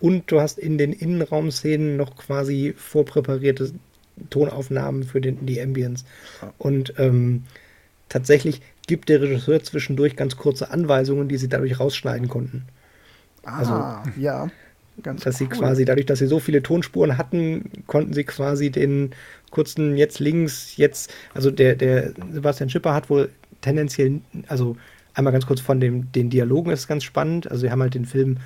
und 0.00 0.30
du 0.30 0.40
hast 0.40 0.58
in 0.58 0.78
den 0.78 0.92
Innenraumszenen 0.92 1.96
noch 1.96 2.16
quasi 2.16 2.74
vorpräparierte 2.76 3.72
Tonaufnahmen 4.30 5.04
für 5.04 5.20
den, 5.20 5.46
die 5.46 5.60
Ambience. 5.60 6.04
Und 6.58 6.94
ähm, 6.98 7.44
tatsächlich 8.08 8.60
gibt 8.86 9.08
der 9.08 9.20
Regisseur 9.20 9.62
zwischendurch 9.62 10.16
ganz 10.16 10.36
kurze 10.36 10.70
Anweisungen, 10.70 11.28
die 11.28 11.38
sie 11.38 11.48
dadurch 11.48 11.80
rausschneiden 11.80 12.28
konnten. 12.28 12.64
Also, 13.42 13.72
ah, 13.72 14.04
ja. 14.18 14.48
Ganz 15.02 15.24
dass 15.24 15.40
cool. 15.40 15.48
sie 15.50 15.58
quasi, 15.58 15.84
dadurch, 15.84 16.06
dass 16.06 16.20
sie 16.20 16.26
so 16.26 16.40
viele 16.40 16.62
Tonspuren 16.62 17.18
hatten, 17.18 17.70
konnten 17.86 18.14
sie 18.14 18.24
quasi 18.24 18.70
den 18.70 19.10
kurzen 19.50 19.96
jetzt 19.96 20.20
links, 20.20 20.76
jetzt, 20.76 21.12
also 21.34 21.50
der, 21.50 21.74
der 21.74 22.12
Sebastian 22.32 22.70
Schipper 22.70 22.94
hat 22.94 23.10
wohl 23.10 23.30
tendenziell, 23.60 24.20
also 24.46 24.76
einmal 25.12 25.32
ganz 25.32 25.46
kurz 25.46 25.60
von 25.60 25.80
dem, 25.80 26.10
den 26.12 26.30
Dialogen 26.30 26.70
ist 26.70 26.88
ganz 26.88 27.04
spannend. 27.04 27.50
Also 27.50 27.62
sie 27.62 27.70
haben 27.70 27.82
halt 27.82 27.94
den 27.94 28.06
Film 28.06 28.38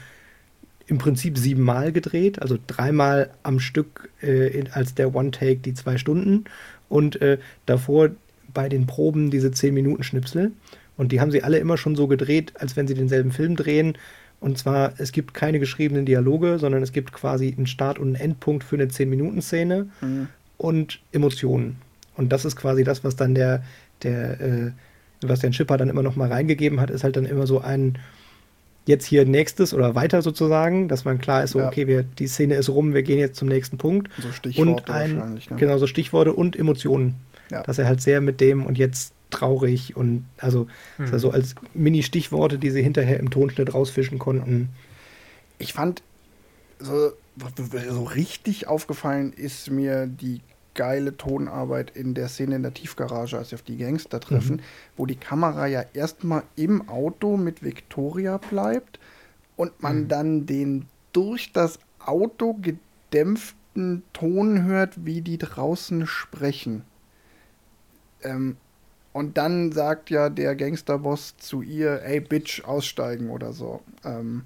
im 0.91 0.99
Prinzip 0.99 1.39
siebenmal 1.39 1.93
gedreht, 1.93 2.43
also 2.43 2.59
dreimal 2.67 3.31
am 3.45 3.61
Stück 3.61 4.11
äh, 4.23 4.49
in, 4.49 4.73
als 4.73 4.93
der 4.93 5.15
One-Take 5.15 5.59
die 5.59 5.73
zwei 5.73 5.99
Stunden 5.99 6.45
und 6.89 7.23
äh, 7.23 7.39
davor 7.65 8.11
bei 8.53 8.69
den 8.69 8.89
Proben 8.89 9.31
diese 9.31 9.53
zehn 9.53 9.73
Minuten 9.73 10.03
Schnipsel. 10.03 10.51
Und 10.97 11.13
die 11.13 11.21
haben 11.21 11.31
sie 11.31 11.45
alle 11.45 11.59
immer 11.59 11.79
schon 11.79 11.95
so 11.95 12.09
gedreht, 12.09 12.55
als 12.57 12.77
wenn 12.77 12.89
sie 12.89 12.95
denselben 12.95 13.31
Film 13.31 13.55
drehen. 13.55 13.97
Und 14.41 14.59
zwar, 14.59 14.95
es 14.99 15.13
gibt 15.13 15.33
keine 15.33 15.61
geschriebenen 15.61 16.07
Dialoge, 16.07 16.59
sondern 16.59 16.83
es 16.83 16.91
gibt 16.91 17.13
quasi 17.13 17.55
einen 17.57 17.69
Start- 17.69 18.01
und 18.01 18.09
einen 18.09 18.17
Endpunkt 18.17 18.65
für 18.65 18.75
eine 18.75 18.87
10-Minuten-Szene 18.87 19.87
mhm. 20.01 20.27
und 20.59 20.99
Emotionen. 21.13 21.77
Und 22.17 22.33
das 22.33 22.45
ist 22.45 22.57
quasi 22.57 22.83
das, 22.83 23.05
was 23.05 23.15
dann 23.15 23.37
der, 23.37 23.63
der 24.03 24.41
äh, 24.41 24.71
Sebastian 25.21 25.53
Schipper 25.53 25.77
dann 25.77 25.89
immer 25.89 26.03
noch 26.03 26.17
mal 26.17 26.33
reingegeben 26.33 26.81
hat, 26.81 26.91
ist 26.91 27.05
halt 27.05 27.15
dann 27.15 27.27
immer 27.27 27.47
so 27.47 27.61
ein 27.61 27.97
jetzt 28.87 29.05
hier 29.07 29.25
nächstes 29.25 29.75
oder 29.75 29.95
weiter 29.95 30.23
sozusagen, 30.23 30.89
dass 30.89 31.05
man 31.05 31.19
klar 31.19 31.45
ist, 31.45 31.53
so, 31.53 31.61
ja. 31.61 31.69
okay, 31.69 31.87
wir, 31.87 32.03
die 32.03 32.27
Szene 32.27 32.55
ist 32.55 32.69
rum, 32.69 32.95
wir 32.95 33.03
gehen 33.03 33.19
jetzt 33.19 33.37
zum 33.37 33.49
nächsten 33.49 33.79
Punkt. 33.79 34.11
So 34.21 34.33
Stichworte 34.33 34.71
und 34.71 34.91
ein, 34.91 35.17
wahrscheinlich. 35.17 35.51
Ne? 35.51 35.57
Genau, 35.57 35.79
so 35.79 35.87
Stichworte 35.87 36.33
und 36.33 36.57
Emotionen. 36.57 37.17
Ja. 37.51 37.63
Dass 37.63 37.79
er 37.79 37.87
halt 37.87 38.01
sehr 38.01 38.21
mit 38.21 38.41
dem 38.41 38.65
und 38.65 38.79
jetzt 38.79 39.13
traurig 39.31 39.97
und 39.97 40.25
also 40.39 40.67
mhm. 40.99 41.19
so 41.19 41.31
als 41.31 41.55
Mini-Stichworte, 41.75 42.59
die 42.59 42.71
sie 42.71 42.83
hinterher 42.83 43.19
im 43.21 43.31
Tonschnitt 43.31 43.75
rausfischen 43.75 44.19
konnten. 44.19 44.71
Ich 45.59 45.73
fand, 45.73 46.03
so, 46.79 47.13
so 47.91 48.05
richtig 48.05 48.67
aufgefallen 48.67 49.33
ist 49.33 49.71
mir 49.71 50.07
die 50.07 50.41
geile 50.81 51.15
Tonarbeit 51.15 51.95
in 51.95 52.15
der 52.15 52.29
Szene 52.29 52.57
in 52.57 52.63
der 52.63 52.73
Tiefgarage, 52.73 53.37
als 53.37 53.51
sie 53.51 53.55
auf 53.55 53.61
die 53.61 53.77
Gangster 53.77 54.19
treffen, 54.19 54.57
mhm. 54.57 54.61
wo 54.97 55.05
die 55.05 55.17
Kamera 55.17 55.67
ja 55.67 55.85
erstmal 55.93 56.43
im 56.57 56.89
Auto 56.89 57.37
mit 57.37 57.63
Victoria 57.63 58.39
bleibt 58.39 58.99
und 59.57 59.83
man 59.83 60.05
mhm. 60.05 60.09
dann 60.09 60.47
den 60.47 60.87
durch 61.13 61.53
das 61.53 61.79
Auto 61.99 62.55
gedämpften 62.55 64.05
Ton 64.15 64.65
hört, 64.65 65.05
wie 65.05 65.21
die 65.21 65.37
draußen 65.37 66.07
sprechen. 66.07 66.83
Ähm, 68.23 68.57
und 69.13 69.37
dann 69.37 69.73
sagt 69.73 70.09
ja 70.09 70.31
der 70.31 70.57
Gangsterboss 70.57 71.37
zu 71.37 71.61
ihr, 71.61 72.03
ey 72.05 72.21
Bitch, 72.21 72.65
aussteigen 72.65 73.29
oder 73.29 73.53
so. 73.53 73.83
Ähm, 74.03 74.45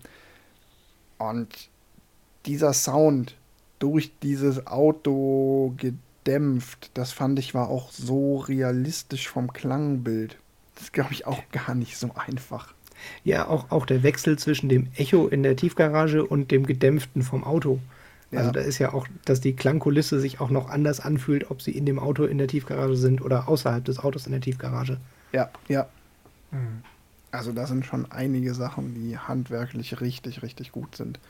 und 1.18 1.70
dieser 2.44 2.72
Sound 2.72 3.36
durch 3.78 4.10
dieses 4.20 4.66
Auto 4.66 5.74
gedämpft, 6.24 6.90
das 6.94 7.12
fand 7.12 7.38
ich 7.38 7.54
war 7.54 7.68
auch 7.68 7.90
so 7.90 8.38
realistisch 8.38 9.28
vom 9.28 9.52
Klangbild. 9.52 10.36
Das 10.74 10.84
ist, 10.84 10.92
glaube 10.92 11.12
ich, 11.12 11.26
auch 11.26 11.40
gar 11.52 11.74
nicht 11.74 11.98
so 11.98 12.10
einfach. 12.14 12.74
Ja, 13.22 13.46
auch, 13.48 13.70
auch 13.70 13.86
der 13.86 14.02
Wechsel 14.02 14.38
zwischen 14.38 14.68
dem 14.68 14.88
Echo 14.96 15.28
in 15.28 15.42
der 15.42 15.56
Tiefgarage 15.56 16.24
und 16.24 16.50
dem 16.50 16.66
gedämpften 16.66 17.22
vom 17.22 17.44
Auto. 17.44 17.78
Also 18.32 18.50
da 18.50 18.60
ist 18.60 18.80
ja 18.80 18.92
auch, 18.92 19.06
dass 19.24 19.40
die 19.40 19.54
Klangkulisse 19.54 20.18
sich 20.18 20.40
auch 20.40 20.50
noch 20.50 20.68
anders 20.68 20.98
anfühlt, 20.98 21.52
ob 21.52 21.62
sie 21.62 21.70
in 21.70 21.86
dem 21.86 22.00
Auto 22.00 22.24
in 22.24 22.38
der 22.38 22.48
Tiefgarage 22.48 22.96
sind 22.96 23.22
oder 23.22 23.48
außerhalb 23.48 23.84
des 23.84 24.00
Autos 24.00 24.26
in 24.26 24.32
der 24.32 24.40
Tiefgarage. 24.40 24.98
Ja, 25.32 25.50
ja. 25.68 25.86
Mhm. 26.50 26.82
Also 27.30 27.52
da 27.52 27.68
sind 27.68 27.86
schon 27.86 28.10
einige 28.10 28.52
Sachen, 28.54 28.94
die 28.96 29.16
handwerklich 29.16 30.00
richtig, 30.00 30.42
richtig 30.42 30.72
gut 30.72 30.96
sind. 30.96 31.20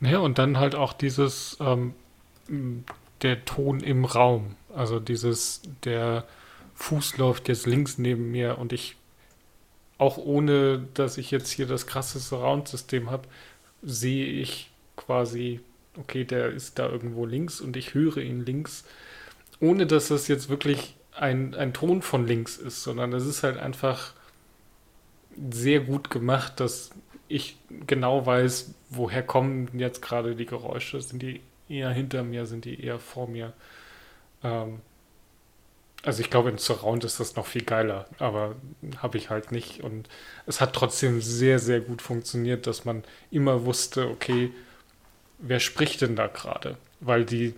Ja, 0.00 0.18
und 0.18 0.38
dann 0.38 0.58
halt 0.58 0.74
auch 0.74 0.92
dieses, 0.92 1.56
ähm, 1.60 1.94
der 3.22 3.44
Ton 3.44 3.80
im 3.80 4.04
Raum. 4.04 4.56
Also 4.74 5.00
dieses, 5.00 5.62
der 5.84 6.24
Fuß 6.74 7.18
läuft 7.18 7.48
jetzt 7.48 7.66
links 7.66 7.98
neben 7.98 8.30
mir 8.30 8.58
und 8.58 8.72
ich, 8.72 8.96
auch 9.98 10.18
ohne, 10.18 10.86
dass 10.94 11.18
ich 11.18 11.30
jetzt 11.30 11.50
hier 11.50 11.66
das 11.66 11.86
krasse 11.86 12.18
Surround-System 12.18 13.10
habe, 13.10 13.28
sehe 13.82 14.26
ich 14.26 14.70
quasi 14.96 15.60
okay, 15.98 16.24
der 16.24 16.50
ist 16.50 16.78
da 16.78 16.88
irgendwo 16.88 17.26
links 17.26 17.60
und 17.60 17.76
ich 17.76 17.94
höre 17.94 18.18
ihn 18.18 18.44
links, 18.44 18.84
ohne 19.60 19.86
dass 19.86 20.08
das 20.08 20.28
jetzt 20.28 20.48
wirklich 20.48 20.94
ein, 21.14 21.54
ein 21.54 21.72
Ton 21.72 22.02
von 22.02 22.26
links 22.26 22.56
ist, 22.56 22.82
sondern 22.82 23.12
es 23.12 23.26
ist 23.26 23.42
halt 23.42 23.58
einfach 23.58 24.14
sehr 25.50 25.80
gut 25.80 26.10
gemacht, 26.10 26.60
dass 26.60 26.90
ich 27.28 27.56
genau 27.86 28.26
weiß, 28.26 28.74
woher 28.90 29.22
kommen 29.22 29.68
jetzt 29.78 30.02
gerade 30.02 30.34
die 30.36 30.46
Geräusche. 30.46 31.00
Sind 31.00 31.22
die 31.22 31.40
eher 31.72 31.90
hinter 31.90 32.22
mir, 32.22 32.46
sind 32.46 32.64
die 32.64 32.82
eher 32.84 32.98
vor 32.98 33.28
mir? 33.28 33.52
Ähm, 34.44 34.80
also 36.04 36.20
ich 36.20 36.30
glaube, 36.30 36.50
in 36.50 36.58
Surround 36.58 37.04
ist 37.04 37.20
das 37.20 37.36
noch 37.36 37.46
viel 37.46 37.62
geiler, 37.62 38.06
aber 38.18 38.56
habe 38.98 39.18
ich 39.18 39.30
halt 39.30 39.52
nicht. 39.52 39.82
Und 39.82 40.08
es 40.46 40.60
hat 40.60 40.72
trotzdem 40.72 41.20
sehr, 41.20 41.58
sehr 41.60 41.80
gut 41.80 42.02
funktioniert, 42.02 42.66
dass 42.66 42.84
man 42.84 43.04
immer 43.30 43.64
wusste, 43.64 44.08
okay, 44.08 44.50
wer 45.38 45.60
spricht 45.60 46.00
denn 46.00 46.16
da 46.16 46.26
gerade? 46.26 46.76
Weil 47.00 47.24
die, 47.24 47.54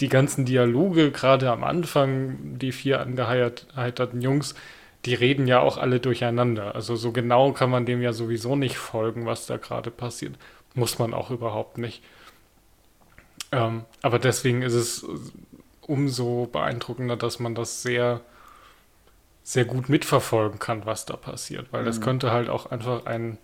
die 0.00 0.08
ganzen 0.08 0.44
Dialoge, 0.44 1.12
gerade 1.12 1.50
am 1.50 1.62
Anfang, 1.62 2.58
die 2.58 2.72
vier 2.72 3.00
angeheiterten 3.00 4.22
Jungs, 4.22 4.54
die 5.04 5.14
reden 5.14 5.46
ja 5.46 5.60
auch 5.60 5.78
alle 5.78 6.00
durcheinander. 6.00 6.74
Also 6.74 6.96
so 6.96 7.12
genau 7.12 7.52
kann 7.52 7.70
man 7.70 7.86
dem 7.86 8.02
ja 8.02 8.12
sowieso 8.12 8.56
nicht 8.56 8.76
folgen, 8.76 9.24
was 9.26 9.46
da 9.46 9.56
gerade 9.56 9.90
passiert. 9.92 10.34
Muss 10.74 10.98
man 10.98 11.14
auch 11.14 11.30
überhaupt 11.30 11.78
nicht. 11.78 12.02
Ähm, 13.52 13.84
aber 14.02 14.18
deswegen 14.18 14.62
ist 14.62 14.74
es 14.74 15.04
umso 15.82 16.46
beeindruckender, 16.46 17.16
dass 17.16 17.40
man 17.40 17.54
das 17.54 17.82
sehr, 17.82 18.20
sehr 19.42 19.64
gut 19.64 19.88
mitverfolgen 19.88 20.58
kann, 20.58 20.86
was 20.86 21.06
da 21.06 21.16
passiert. 21.16 21.72
Weil 21.72 21.84
das 21.84 21.98
mhm. 21.98 22.04
könnte 22.04 22.30
halt 22.30 22.48
auch 22.48 22.70
einfach 22.70 23.06
ein 23.06 23.38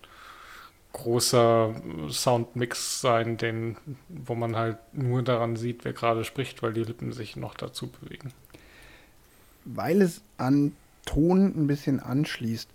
großer 0.93 1.75
Soundmix 2.09 3.01
sein, 3.01 3.37
den, 3.37 3.77
wo 4.07 4.33
man 4.33 4.55
halt 4.55 4.77
nur 4.93 5.21
daran 5.21 5.55
sieht, 5.55 5.85
wer 5.85 5.93
gerade 5.93 6.23
spricht, 6.23 6.63
weil 6.63 6.73
die 6.73 6.83
Lippen 6.83 7.11
sich 7.11 7.35
noch 7.35 7.53
dazu 7.53 7.87
bewegen. 7.87 8.33
Weil 9.65 10.01
es 10.01 10.21
an 10.37 10.73
Ton 11.05 11.53
ein 11.55 11.67
bisschen 11.67 11.99
anschließt, 11.99 12.69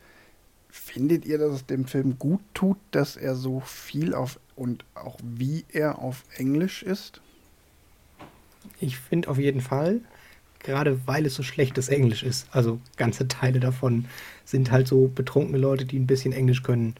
findet 0.73 1.27
ihr, 1.27 1.37
dass 1.37 1.53
es 1.53 1.67
dem 1.67 1.85
Film 1.85 2.19
gut 2.19 2.41
tut, 2.55 2.79
dass 2.93 3.17
er 3.17 3.37
so 3.37 3.61
viel 3.61 4.15
auf 4.15 4.41
und 4.57 4.87
auch 4.95 5.19
wie 5.23 5.67
er 5.71 5.99
auf 5.99 6.25
Englisch 6.37 6.83
ist? 6.83 7.21
Ich 8.81 8.97
finde 8.97 9.29
auf 9.29 9.39
jeden 9.39 9.61
Fall, 9.61 10.01
gerade 10.61 11.07
weil 11.07 11.27
es 11.27 11.35
so 11.35 11.43
schlechtes 11.43 11.89
Englisch 11.89 12.23
ist. 12.23 12.47
Also 12.53 12.81
ganze 12.97 13.29
Teile 13.29 13.61
davon 13.61 14.07
sind 14.47 14.71
halt 14.71 14.89
so 14.89 15.09
betrunkene 15.15 15.59
Leute, 15.59 15.85
die 15.85 15.99
ein 15.99 16.07
bisschen 16.07 16.33
Englisch 16.33 16.63
können 16.63 16.95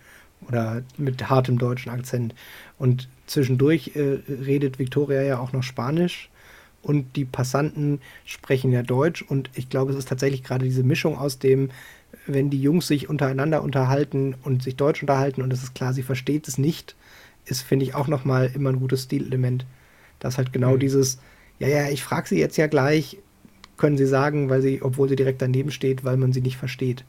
oder 0.49 0.83
mit 0.99 1.31
hartem 1.31 1.57
deutschen 1.57 1.91
Akzent. 1.91 2.35
Und 2.79 3.09
zwischendurch 3.27 3.93
äh, 3.97 4.19
redet 4.29 4.79
Victoria 4.79 5.23
ja 5.23 5.39
auch 5.39 5.53
noch 5.53 5.63
Spanisch 5.63 6.29
und 6.83 7.17
die 7.17 7.25
Passanten 7.25 8.01
sprechen 8.27 8.71
ja 8.71 8.83
Deutsch. 8.83 9.23
Und 9.23 9.49
ich 9.55 9.71
glaube, 9.71 9.93
es 9.93 9.99
ist 9.99 10.09
tatsächlich 10.09 10.43
gerade 10.43 10.67
diese 10.67 10.83
Mischung 10.83 11.17
aus 11.17 11.39
dem, 11.39 11.71
wenn 12.27 12.51
die 12.51 12.61
Jungs 12.61 12.87
sich 12.87 13.09
untereinander 13.09 13.63
unterhalten 13.63 14.35
und 14.43 14.63
sich 14.63 14.77
Deutsch 14.77 15.03
unterhalten 15.03 15.43
und 15.43 15.53
es 15.53 15.63
ist 15.63 15.75
klar, 15.75 15.93
sie 15.93 16.03
versteht 16.03 16.49
es 16.49 16.59
nicht, 16.59 16.95
ist, 17.45 17.63
finde 17.63 17.85
ich, 17.85 17.95
auch 17.95 18.09
nochmal 18.09 18.51
immer 18.55 18.71
ein 18.71 18.79
gutes 18.79 19.05
Stilelement. 19.05 19.67
Das 20.21 20.39
halt 20.39 20.53
genau 20.53 20.75
mhm. 20.75 20.81
dieses, 20.81 21.19
ja, 21.59 21.69
ja, 21.69 21.89
ich 21.89 22.03
frage 22.03 22.29
sie 22.29 22.39
jetzt 22.39 22.57
ja 22.57 22.69
gleich, 22.69 23.19
können 23.77 23.97
sie 23.97 24.07
sagen, 24.07 24.49
weil 24.49 24.63
sie, 24.63 24.83
obwohl 24.83 25.09
sie 25.09 25.17
direkt 25.17 25.43
daneben 25.43 25.73
steht, 25.73 26.05
weil 26.05 26.17
man 26.17 26.33
sie 26.33 26.41
nicht 26.41 26.57
versteht. 26.57 27.05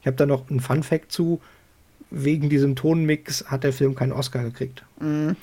Ich 0.00 0.06
habe 0.06 0.16
da 0.16 0.26
noch 0.26 0.50
einen 0.50 0.60
Fun 0.60 0.82
Fact 0.82 1.10
zu 1.10 1.40
wegen 2.10 2.48
diesem 2.48 2.76
Tonmix 2.76 3.46
hat 3.46 3.64
der 3.64 3.72
Film 3.72 3.94
keinen 3.94 4.12
Oscar 4.12 4.44
gekriegt. 4.44 4.84
Mhm. 5.00 5.36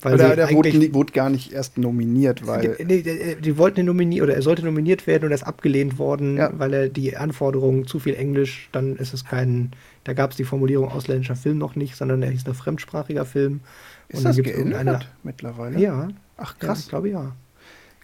Weil 0.00 0.14
oder 0.14 0.34
der 0.34 0.50
wurde, 0.50 0.94
wurde, 0.94 1.12
gar 1.12 1.30
nicht 1.30 1.52
erst 1.52 1.78
nominiert, 1.78 2.46
weil. 2.46 2.76
Die, 2.76 3.02
die, 3.02 3.36
die 3.40 3.58
wollten 3.58 3.80
ihn 3.80 3.86
nominieren, 3.86 4.24
oder 4.24 4.34
er 4.34 4.42
sollte 4.42 4.64
nominiert 4.64 5.06
werden 5.06 5.24
und 5.24 5.30
er 5.30 5.36
ist 5.36 5.44
abgelehnt 5.44 5.98
worden, 5.98 6.36
ja. 6.36 6.50
weil 6.58 6.74
er 6.74 6.88
die 6.88 7.16
Anforderungen 7.16 7.86
zu 7.86 8.00
viel 8.00 8.14
Englisch, 8.14 8.68
dann 8.72 8.96
ist 8.96 9.14
es 9.14 9.24
kein, 9.24 9.70
da 10.04 10.12
gab 10.12 10.32
es 10.32 10.36
die 10.36 10.44
Formulierung 10.44 10.90
ausländischer 10.90 11.36
Film 11.36 11.58
noch 11.58 11.76
nicht, 11.76 11.96
sondern 11.96 12.22
er 12.22 12.30
hieß 12.30 12.46
ein 12.46 12.54
fremdsprachiger 12.54 13.24
Film. 13.24 13.60
Ist 14.08 14.18
und 14.18 14.24
das 14.24 14.36
geändert 14.36 15.08
mittlerweile? 15.22 15.78
Ja. 15.78 16.08
Ach 16.36 16.58
krass. 16.58 16.80
Ja, 16.80 16.82
ich 16.82 16.88
glaube 16.88 17.08
ja. 17.10 17.32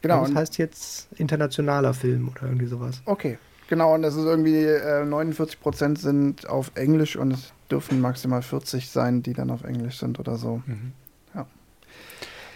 Genau. 0.01 0.25
das 0.25 0.35
heißt 0.35 0.59
jetzt 0.59 1.09
internationaler 1.17 1.93
Film 1.93 2.29
oder 2.29 2.43
irgendwie 2.47 2.67
sowas. 2.67 3.03
Okay. 3.05 3.39
Genau, 3.69 3.95
und 3.95 4.03
das 4.03 4.15
ist 4.15 4.25
irgendwie 4.25 4.65
äh, 4.65 5.05
49 5.05 5.61
Prozent 5.61 5.99
sind 5.99 6.49
auf 6.49 6.73
Englisch 6.75 7.17
und 7.17 7.33
es 7.33 7.53
dürfen 7.71 8.01
maximal 8.01 8.41
40 8.41 8.89
sein, 8.89 9.23
die 9.23 9.35
dann 9.35 9.51
auf 9.51 9.65
Englisch 9.65 9.99
sind 9.99 10.19
oder 10.19 10.37
so. 10.37 10.63
Mhm. 10.65 10.93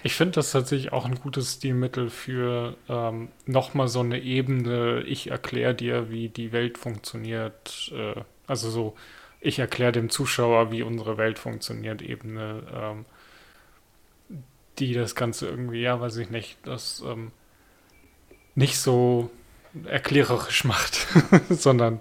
Ich 0.04 0.14
finde 0.14 0.32
das 0.32 0.50
tatsächlich 0.50 0.92
auch 0.92 1.04
ein 1.04 1.14
gutes 1.14 1.54
Stilmittel 1.54 2.10
für 2.10 2.76
ähm, 2.88 3.28
nochmal 3.46 3.86
so 3.88 4.00
eine 4.00 4.20
Ebene, 4.20 5.02
ich 5.02 5.30
erkläre 5.30 5.74
dir, 5.74 6.10
wie 6.10 6.28
die 6.28 6.50
Welt 6.52 6.76
funktioniert. 6.76 7.92
Äh, 7.94 8.20
also 8.46 8.70
so, 8.70 8.96
ich 9.40 9.60
erkläre 9.60 9.92
dem 9.92 10.10
Zuschauer, 10.10 10.72
wie 10.72 10.82
unsere 10.82 11.18
Welt 11.18 11.38
funktioniert, 11.38 12.02
Ebene, 12.02 12.62
ähm, 12.74 13.04
die 14.78 14.94
das 14.94 15.14
Ganze 15.14 15.46
irgendwie, 15.48 15.82
ja, 15.82 16.00
weiß 16.00 16.16
ich 16.16 16.30
nicht, 16.30 16.58
das 16.64 17.02
ähm, 17.06 17.30
nicht 18.54 18.78
so 18.78 19.30
erklärerisch 19.84 20.64
macht, 20.64 21.06
sondern 21.48 22.00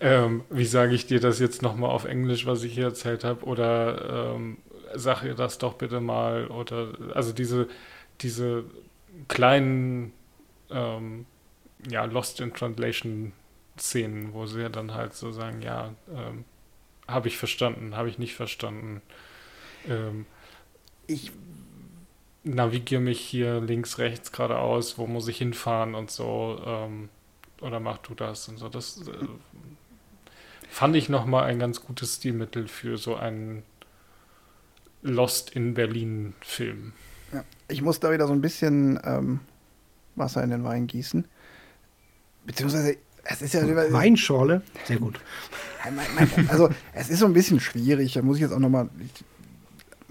ähm, 0.00 0.42
wie 0.50 0.66
sage 0.66 0.94
ich 0.94 1.06
dir 1.06 1.20
das 1.20 1.38
jetzt 1.38 1.62
nochmal 1.62 1.90
auf 1.90 2.04
Englisch, 2.04 2.46
was 2.46 2.64
ich 2.64 2.74
hier 2.74 2.86
erzählt 2.86 3.22
habe, 3.22 3.44
oder 3.44 4.34
ähm, 4.34 4.58
sag 4.94 5.22
ihr 5.22 5.34
das 5.34 5.58
doch 5.58 5.74
bitte 5.74 6.00
mal, 6.00 6.46
oder 6.48 6.92
also 7.14 7.32
diese, 7.32 7.68
diese 8.20 8.64
kleinen 9.28 10.12
ähm, 10.70 11.26
ja, 11.88 12.04
Lost 12.04 12.40
in 12.40 12.52
Translation 12.54 13.32
Szenen, 13.78 14.34
wo 14.34 14.46
sie 14.46 14.68
dann 14.70 14.94
halt 14.94 15.14
so 15.14 15.32
sagen, 15.32 15.62
ja, 15.62 15.94
ähm, 16.14 16.44
habe 17.08 17.28
ich 17.28 17.38
verstanden, 17.38 17.96
habe 17.96 18.08
ich 18.08 18.18
nicht 18.18 18.34
verstanden. 18.34 19.02
Ähm, 19.88 20.26
ich 21.06 21.32
navigiere 22.44 23.00
mich 23.00 23.20
hier 23.20 23.60
links, 23.60 23.98
rechts, 23.98 24.32
geradeaus, 24.32 24.98
wo 24.98 25.06
muss 25.06 25.28
ich 25.28 25.38
hinfahren 25.38 25.94
und 25.94 26.10
so. 26.10 26.60
Ähm, 26.64 27.08
oder 27.60 27.80
mach 27.80 27.98
du 27.98 28.14
das 28.14 28.48
und 28.48 28.58
so. 28.58 28.68
Das 28.68 29.06
äh, 29.08 29.12
fand 30.68 30.96
ich 30.96 31.08
nochmal 31.08 31.44
ein 31.44 31.58
ganz 31.58 31.82
gutes 31.82 32.16
Stilmittel 32.16 32.68
für 32.68 32.98
so 32.98 33.14
einen 33.16 33.62
Lost 35.02 35.50
in 35.50 35.74
Berlin 35.74 36.34
Film. 36.40 36.92
Ja, 37.32 37.44
ich 37.68 37.82
muss 37.82 38.00
da 38.00 38.12
wieder 38.12 38.26
so 38.26 38.32
ein 38.32 38.40
bisschen 38.40 38.98
ähm, 39.04 39.40
Wasser 40.16 40.42
in 40.42 40.50
den 40.50 40.64
Wein 40.64 40.86
gießen. 40.86 41.24
Beziehungsweise, 42.46 42.96
es 43.24 43.42
ist 43.42 43.54
ja. 43.54 43.92
Weinschorle? 43.92 44.62
Sehr 44.84 44.98
gut. 44.98 45.20
Also, 46.48 46.70
es 46.92 47.10
ist 47.10 47.18
so 47.18 47.26
ein 47.26 47.32
bisschen 47.32 47.58
schwierig. 47.60 48.12
Da 48.12 48.22
muss 48.22 48.36
ich 48.36 48.42
jetzt 48.42 48.52
auch 48.52 48.58
nochmal 48.58 48.84
ein 48.84 49.10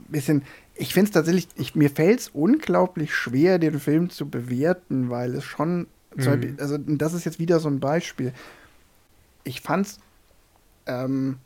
bisschen 0.10 0.44
ich 0.82 0.94
finde 0.94 1.10
es 1.10 1.12
tatsächlich, 1.12 1.48
ich, 1.56 1.76
mir 1.76 1.92
fällt 1.92 2.22
es 2.22 2.30
unglaublich 2.30 3.14
schwer, 3.14 3.60
den 3.60 3.80
Film 3.80 4.10
zu 4.10 4.28
bewerten, 4.28 5.12
weil 5.12 5.36
es 5.36 5.44
schon, 5.44 5.88
mhm. 6.16 6.58
also 6.60 6.78
das 6.80 7.14
ist 7.14 7.24
jetzt 7.24 7.38
wieder 7.38 7.60
so 7.60 7.70
ein 7.70 7.80
Beispiel. 7.80 8.34
Ich 9.44 9.62
fand 9.62 9.86
es, 9.86 10.00
ähm, 10.88 11.38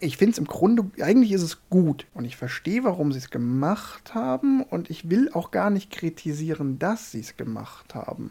ich 0.00 0.16
finde 0.16 0.32
es 0.32 0.38
im 0.38 0.46
Grunde, 0.46 0.84
eigentlich 1.02 1.32
ist 1.32 1.42
es 1.42 1.68
gut 1.68 2.06
und 2.14 2.24
ich 2.24 2.36
verstehe, 2.36 2.84
warum 2.84 3.12
sie 3.12 3.18
es 3.18 3.30
gemacht 3.30 4.14
haben 4.14 4.62
und 4.62 4.90
ich 4.90 5.10
will 5.10 5.30
auch 5.32 5.50
gar 5.50 5.70
nicht 5.70 5.90
kritisieren, 5.90 6.78
dass 6.78 7.12
sie 7.12 7.20
es 7.20 7.36
gemacht 7.36 7.94
haben. 7.94 8.30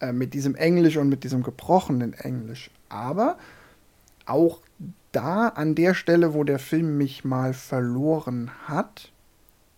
Äh, 0.00 0.12
mit 0.12 0.34
diesem 0.34 0.54
Englisch 0.54 0.96
und 0.96 1.08
mit 1.08 1.24
diesem 1.24 1.42
gebrochenen 1.42 2.12
Englisch. 2.14 2.70
Aber 2.88 3.38
auch 4.26 4.60
da 5.12 5.48
an 5.48 5.74
der 5.74 5.94
Stelle, 5.94 6.34
wo 6.34 6.44
der 6.44 6.58
Film 6.58 6.98
mich 6.98 7.24
mal 7.24 7.54
verloren 7.54 8.50
hat, 8.66 9.12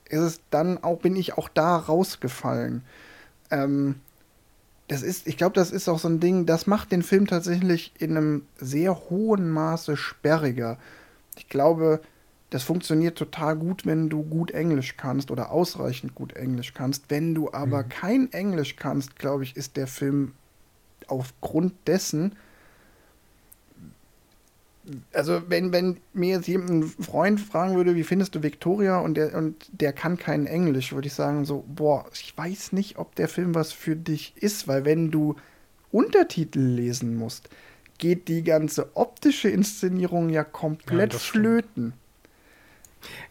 ist 0.09 0.21
es 0.21 0.41
dann 0.51 0.83
auch, 0.83 1.01
bin 1.01 1.17
ich 1.17 1.37
auch 1.37 1.49
da 1.49 1.77
rausgefallen. 1.77 2.83
Ähm, 3.51 3.97
das 4.89 5.03
ist, 5.03 5.27
ich 5.27 5.37
glaube, 5.37 5.55
das 5.55 5.71
ist 5.71 5.89
auch 5.89 5.99
so 5.99 6.09
ein 6.09 6.21
Ding, 6.21 6.47
das 6.47 6.67
macht 6.67 6.93
den 6.93 7.03
Film 7.03 7.27
tatsächlich 7.27 7.93
in 7.99 8.17
einem 8.17 8.47
sehr 8.59 9.11
hohen 9.11 9.51
Maße 9.51 9.97
sperriger. 9.97 10.79
Ich 11.37 11.49
glaube, 11.49 12.01
das 12.51 12.63
funktioniert 12.63 13.19
total 13.19 13.57
gut, 13.57 13.85
wenn 13.85 14.09
du 14.09 14.23
gut 14.23 14.53
Englisch 14.53 14.97
kannst 14.97 15.31
oder 15.31 15.51
ausreichend 15.51 16.15
gut 16.15 16.35
Englisch 16.35 16.73
kannst. 16.73 17.07
Wenn 17.09 17.35
du 17.35 17.53
aber 17.53 17.83
mhm. 17.83 17.89
kein 17.89 18.33
Englisch 18.33 18.77
kannst, 18.77 19.19
glaube 19.19 19.43
ich, 19.43 19.57
ist 19.57 19.77
der 19.77 19.89
Film 19.89 20.33
aufgrund 21.09 21.75
dessen 21.87 22.37
also 25.13 25.43
wenn, 25.49 25.73
wenn 25.73 25.99
mir 26.13 26.37
jetzt 26.37 26.49
ein 26.49 26.85
Freund 26.85 27.41
fragen 27.41 27.77
würde, 27.77 27.95
wie 27.95 28.05
findest 28.05 28.35
du 28.35 28.43
Victoria 28.43 28.99
und 28.99 29.17
der, 29.17 29.35
und 29.35 29.69
der 29.73 29.93
kann 29.93 30.17
kein 30.17 30.47
Englisch, 30.47 30.93
würde 30.93 31.09
ich 31.09 31.15
sagen 31.15 31.45
so, 31.45 31.65
boah, 31.67 32.07
ich 32.13 32.37
weiß 32.37 32.73
nicht, 32.73 32.99
ob 32.99 33.15
der 33.15 33.29
Film 33.29 33.55
was 33.55 33.73
für 33.73 33.97
dich 33.97 34.35
ist, 34.37 34.69
weil 34.69 34.85
wenn 34.85 35.11
du 35.11 35.37
Untertitel 35.91 36.61
lesen 36.61 37.17
musst, 37.17 37.49
geht 37.99 38.29
die 38.29 38.45
ganze 38.45 38.95
optische 38.97 39.49
Inszenierung 39.49 40.29
ja 40.29 40.45
komplett 40.45 41.15
ja, 41.15 41.19
flöten. 41.19 41.95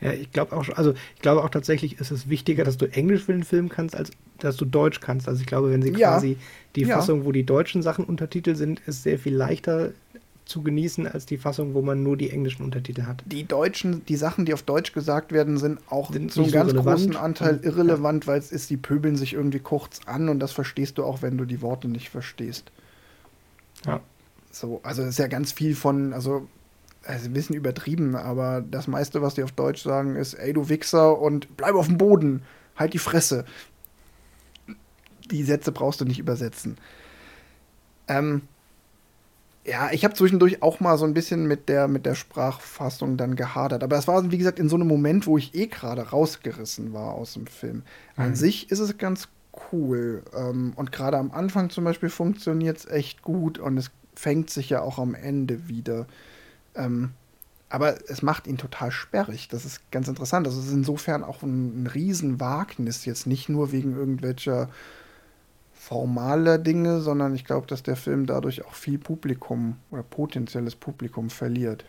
Ja, 0.02 0.14
ich 0.14 0.32
glaube 0.32 0.56
auch, 0.56 0.68
also 0.70 0.94
ich 1.16 1.22
glaube 1.22 1.44
auch 1.44 1.50
tatsächlich 1.50 2.00
ist 2.00 2.12
es 2.12 2.30
wichtiger, 2.30 2.64
dass 2.64 2.78
du 2.78 2.86
Englisch 2.86 3.24
für 3.24 3.34
den 3.34 3.44
Film 3.44 3.70
kannst, 3.70 3.96
als 3.96 4.12
dass 4.40 4.58
du 4.58 4.66
Deutsch 4.66 5.00
kannst. 5.00 5.28
Also 5.28 5.42
ich 5.42 5.48
glaube, 5.48 5.72
wenn 5.72 5.82
sie 5.82 5.92
ja. 5.92 6.14
quasi 6.14 6.38
die 6.76 6.82
ja. 6.82 6.96
Fassung, 6.96 7.26
wo 7.26 7.32
die 7.32 7.46
deutschen 7.46 7.82
Sachen 7.82 8.06
Untertitel 8.06 8.56
sind, 8.56 8.82
ist 8.88 9.04
sehr 9.04 9.20
viel 9.20 9.36
leichter 9.36 9.92
zu 10.46 10.62
genießen 10.62 11.08
als 11.08 11.26
die 11.26 11.38
Fassung, 11.38 11.74
wo 11.74 11.82
man 11.82 12.04
nur 12.04 12.18
die 12.18 12.30
englischen 12.30 12.64
Untertitel 12.64 13.04
hat. 13.04 13.24
Die 13.26 13.46
deutschen, 13.46 14.06
die 14.06 14.16
Sachen, 14.16 14.46
die 14.46 14.54
auf 14.54 14.62
Deutsch 14.62 14.94
gesagt 14.94 15.32
werden, 15.32 15.58
sind 15.58 15.80
auch 15.90 16.12
sind 16.12 16.32
so 16.32 16.44
einen 16.44 16.52
ganz 16.52 16.72
so 16.72 16.82
großen 16.82 17.16
Anteil 17.16 17.60
irrelevant, 17.64 18.26
ja. 18.26 18.32
weil 18.32 18.40
es 18.40 18.52
ist, 18.52 18.70
die 18.70 18.78
pöbeln 18.78 19.16
sich 19.16 19.34
irgendwie 19.34 19.60
kurz 19.60 20.02
an 20.06 20.30
und 20.30 20.40
das 20.40 20.52
verstehst 20.52 20.98
du 20.98 21.04
auch, 21.04 21.22
wenn 21.22 21.38
du 21.38 21.46
die 21.46 21.62
Worte 21.62 21.88
nicht 21.88 22.10
verstehst. 22.10 22.72
Ja. 23.86 24.02
So, 24.52 24.80
also 24.84 25.02
es 25.02 25.10
ist 25.10 25.20
ja 25.20 25.28
ganz 25.28 25.52
viel 25.52 25.76
von, 25.76 26.14
also 26.14 26.48
also 27.06 27.30
ein 27.30 27.34
bisschen 27.34 27.56
übertrieben, 27.56 28.16
aber 28.16 28.62
das 28.62 28.88
meiste, 28.88 29.22
was 29.22 29.36
die 29.36 29.44
auf 29.44 29.52
Deutsch 29.52 29.84
sagen, 29.84 30.16
ist, 30.16 30.34
ey 30.34 30.54
du 30.54 30.70
Wichser 30.70 31.20
und 31.20 31.56
bleib 31.56 31.76
auf 31.76 31.88
dem 31.88 31.98
Boden, 31.98 32.42
halt 32.76 32.94
die 32.94 33.00
Fresse. 33.00 33.46
Die 35.30 35.44
Sätze 35.44 35.72
brauchst 35.72 36.02
du 36.02 36.06
nicht 36.06 36.20
übersetzen. 36.20 36.78
Ähm, 38.08 38.42
ja, 39.66 39.92
ich 39.92 40.06
habe 40.06 40.14
zwischendurch 40.14 40.62
auch 40.62 40.80
mal 40.80 40.98
so 40.98 41.06
ein 41.06 41.16
bisschen 41.16 41.48
mit 41.48 41.70
der, 41.70 41.88
mit 41.88 42.06
der 42.06 42.14
Sprachfassung 42.14 43.18
dann 43.18 43.36
gehadert. 43.36 43.84
Aber 43.84 43.98
es 43.98 44.08
war, 44.08 44.32
wie 44.32 44.38
gesagt, 44.38 44.60
in 44.60 44.70
so 44.70 44.76
einem 44.76 44.88
Moment, 44.88 45.26
wo 45.26 45.38
ich 45.40 45.56
eh 45.56 45.66
gerade 45.68 46.10
rausgerissen 46.10 46.94
war 46.94 47.14
aus 47.14 47.34
dem 47.34 47.48
Film. 47.48 47.82
An 48.16 48.30
mhm. 48.30 48.36
sich 48.36 48.70
ist 48.70 48.80
es 48.80 48.98
ganz 48.98 49.28
cool. 49.72 50.24
Ähm, 50.38 50.74
und 50.76 50.92
gerade 50.92 51.18
am 51.18 51.32
Anfang 51.32 51.72
zum 51.72 51.84
Beispiel 51.84 52.10
funktioniert 52.10 52.78
es 52.78 52.86
echt 52.86 53.24
gut 53.24 53.58
und 53.58 53.78
es 53.78 53.90
fängt 54.14 54.52
sich 54.52 54.70
ja 54.70 54.82
auch 54.82 55.00
am 55.00 55.16
Ende 55.16 55.68
wieder. 55.68 56.06
Ähm, 56.76 57.12
aber 57.70 57.98
es 58.08 58.22
macht 58.22 58.46
ihn 58.46 58.58
total 58.58 58.92
sperrig. 58.92 59.48
Das 59.50 59.66
ist 59.66 59.82
ganz 59.90 60.08
interessant. 60.08 60.46
Das 60.46 60.56
ist 60.56 60.72
insofern 60.72 61.24
auch 61.24 61.42
ein, 61.42 61.84
ein 61.84 61.88
Riesenwagnis, 61.88 63.06
jetzt 63.06 63.26
nicht 63.26 63.50
nur 63.50 63.72
wegen 63.72 63.96
irgendwelcher 63.96 64.70
formaler 65.86 66.58
Dinge, 66.58 67.00
sondern 67.00 67.36
ich 67.36 67.46
glaube, 67.46 67.68
dass 67.68 67.84
der 67.84 67.96
Film 67.96 68.26
dadurch 68.26 68.66
auch 68.66 68.74
viel 68.74 68.98
Publikum 68.98 69.76
oder 69.92 70.02
potenzielles 70.02 70.76
Publikum 70.76 71.30
verliert. 71.30 71.86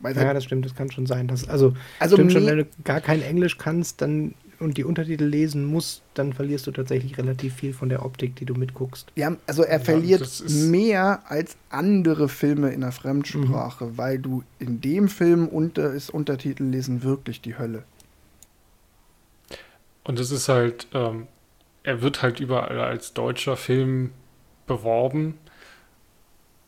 Weil 0.00 0.16
ja, 0.16 0.32
das 0.32 0.44
stimmt, 0.44 0.64
das 0.64 0.74
kann 0.74 0.90
schon 0.90 1.06
sein. 1.06 1.28
Dass, 1.28 1.46
also, 1.48 1.74
also 1.98 2.16
stimmt 2.16 2.32
schon, 2.32 2.46
wenn 2.46 2.58
du 2.58 2.66
gar 2.82 3.00
kein 3.00 3.20
Englisch 3.20 3.58
kannst 3.58 4.00
dann, 4.00 4.34
und 4.58 4.78
die 4.78 4.84
Untertitel 4.84 5.24
lesen 5.24 5.64
musst, 5.66 6.02
dann 6.14 6.32
verlierst 6.32 6.66
du 6.66 6.70
tatsächlich 6.70 7.18
relativ 7.18 7.54
viel 7.54 7.74
von 7.74 7.88
der 7.88 8.04
Optik, 8.04 8.36
die 8.36 8.44
du 8.44 8.54
mitguckst. 8.54 9.12
Ja, 9.16 9.36
also 9.46 9.62
er 9.62 9.78
ja, 9.78 9.84
verliert 9.84 10.44
mehr 10.48 11.22
als 11.26 11.56
andere 11.68 12.28
Filme 12.28 12.70
in 12.70 12.80
der 12.80 12.92
Fremdsprache, 12.92 13.86
mhm. 13.86 13.98
weil 13.98 14.18
du 14.18 14.44
in 14.60 14.80
dem 14.80 15.08
Film 15.08 15.46
unter, 15.48 15.92
ist 15.92 16.10
Untertitel 16.10 16.64
lesen 16.64 17.02
wirklich 17.02 17.40
die 17.42 17.58
Hölle. 17.58 17.82
Und 20.04 20.18
es 20.18 20.30
ist 20.30 20.48
halt, 20.48 20.86
ähm, 20.94 21.26
er 21.82 22.02
wird 22.02 22.22
halt 22.22 22.40
überall 22.40 22.80
als 22.80 23.12
deutscher 23.12 23.56
Film 23.56 24.12
beworben. 24.66 25.38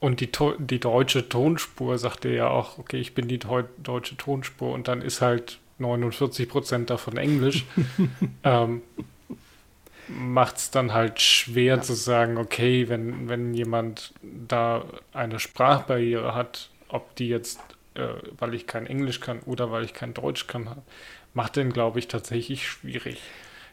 Und 0.00 0.20
die, 0.20 0.30
die 0.58 0.80
deutsche 0.80 1.28
Tonspur 1.28 1.96
sagt 1.98 2.24
er 2.24 2.32
ja 2.32 2.48
auch, 2.48 2.78
okay, 2.78 2.98
ich 2.98 3.14
bin 3.14 3.26
die 3.26 3.38
deutsche 3.38 4.16
Tonspur 4.16 4.72
und 4.72 4.88
dann 4.88 5.00
ist 5.00 5.22
halt 5.22 5.60
49 5.78 6.48
Prozent 6.48 6.90
davon 6.90 7.16
Englisch. 7.16 7.64
ähm, 8.44 8.82
Macht 10.06 10.58
es 10.58 10.70
dann 10.70 10.92
halt 10.92 11.22
schwer 11.22 11.76
ja. 11.76 11.80
zu 11.80 11.94
sagen, 11.94 12.36
okay, 12.36 12.90
wenn, 12.90 13.26
wenn 13.26 13.54
jemand 13.54 14.12
da 14.22 14.84
eine 15.14 15.40
Sprachbarriere 15.40 16.34
hat, 16.34 16.68
ob 16.88 17.16
die 17.16 17.28
jetzt, 17.28 17.58
äh, 17.94 18.08
weil 18.38 18.52
ich 18.52 18.66
kein 18.66 18.86
Englisch 18.86 19.20
kann 19.20 19.40
oder 19.40 19.72
weil 19.72 19.84
ich 19.84 19.94
kein 19.94 20.12
Deutsch 20.12 20.46
kann, 20.46 20.68
macht 21.32 21.56
den, 21.56 21.72
glaube 21.72 21.98
ich, 21.98 22.08
tatsächlich 22.08 22.68
schwierig. 22.68 23.22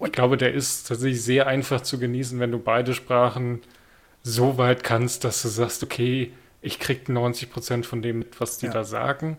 Ich 0.06 0.12
glaube, 0.12 0.38
der 0.38 0.54
ist 0.54 0.88
tatsächlich 0.88 1.24
sehr 1.24 1.48
einfach 1.48 1.82
zu 1.82 2.00
genießen, 2.00 2.40
wenn 2.40 2.52
du 2.52 2.60
beide 2.60 2.94
Sprachen 2.94 3.62
so 4.24 4.58
weit 4.58 4.84
kannst, 4.84 5.24
dass 5.24 5.42
du 5.42 5.48
sagst, 5.48 5.84
okay, 5.84 6.32
ich 6.62 6.80
krieg 6.80 7.10
90 7.10 7.52
Prozent 7.52 7.86
von 7.86 8.02
dem 8.02 8.20
mit, 8.20 8.40
was 8.40 8.58
die 8.58 8.68
ja. 8.68 8.72
da 8.72 8.84
sagen. 8.84 9.38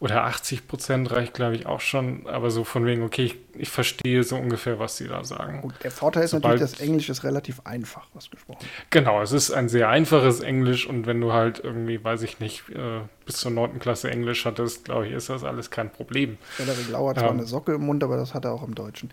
Oder 0.00 0.24
80 0.24 0.68
Prozent 0.68 1.10
reicht, 1.10 1.34
glaube 1.34 1.56
ich, 1.56 1.66
auch 1.66 1.80
schon. 1.80 2.26
Aber 2.26 2.50
so 2.50 2.62
von 2.62 2.86
wegen, 2.86 3.02
okay, 3.02 3.24
ich, 3.24 3.36
ich 3.54 3.68
verstehe 3.68 4.22
so 4.22 4.36
ungefähr, 4.36 4.78
was 4.78 4.96
sie 4.96 5.08
da 5.08 5.24
sagen. 5.24 5.60
Gut, 5.62 5.74
der 5.82 5.90
Vorteil 5.90 6.24
ist 6.24 6.30
Sobald, 6.30 6.60
natürlich, 6.60 6.70
das 6.70 6.80
Englisch 6.80 7.08
ist 7.08 7.24
relativ 7.24 7.60
einfach 7.64 8.06
ausgesprochen. 8.14 8.64
Genau, 8.90 9.20
es 9.20 9.32
ist 9.32 9.50
ein 9.50 9.68
sehr 9.68 9.88
einfaches 9.88 10.40
Englisch 10.40 10.86
und 10.86 11.06
wenn 11.06 11.20
du 11.20 11.32
halt 11.32 11.60
irgendwie, 11.64 12.02
weiß 12.02 12.22
ich 12.22 12.38
nicht, 12.38 12.68
äh, 12.70 13.00
bis 13.26 13.38
zur 13.38 13.50
9. 13.50 13.80
Klasse 13.80 14.10
Englisch 14.10 14.44
hattest, 14.44 14.84
glaube 14.84 15.08
ich, 15.08 15.12
ist 15.12 15.30
das 15.30 15.42
alles 15.42 15.70
kein 15.70 15.90
Problem. 15.90 16.38
Frederik 16.48 16.88
Lau 16.90 17.08
hat 17.08 17.18
zwar 17.18 17.30
ähm, 17.30 17.38
eine 17.38 17.46
Socke 17.46 17.74
im 17.74 17.82
Mund, 17.82 18.04
aber 18.04 18.16
das 18.16 18.34
hat 18.34 18.44
er 18.44 18.52
auch 18.52 18.62
im 18.62 18.76
Deutschen. 18.76 19.10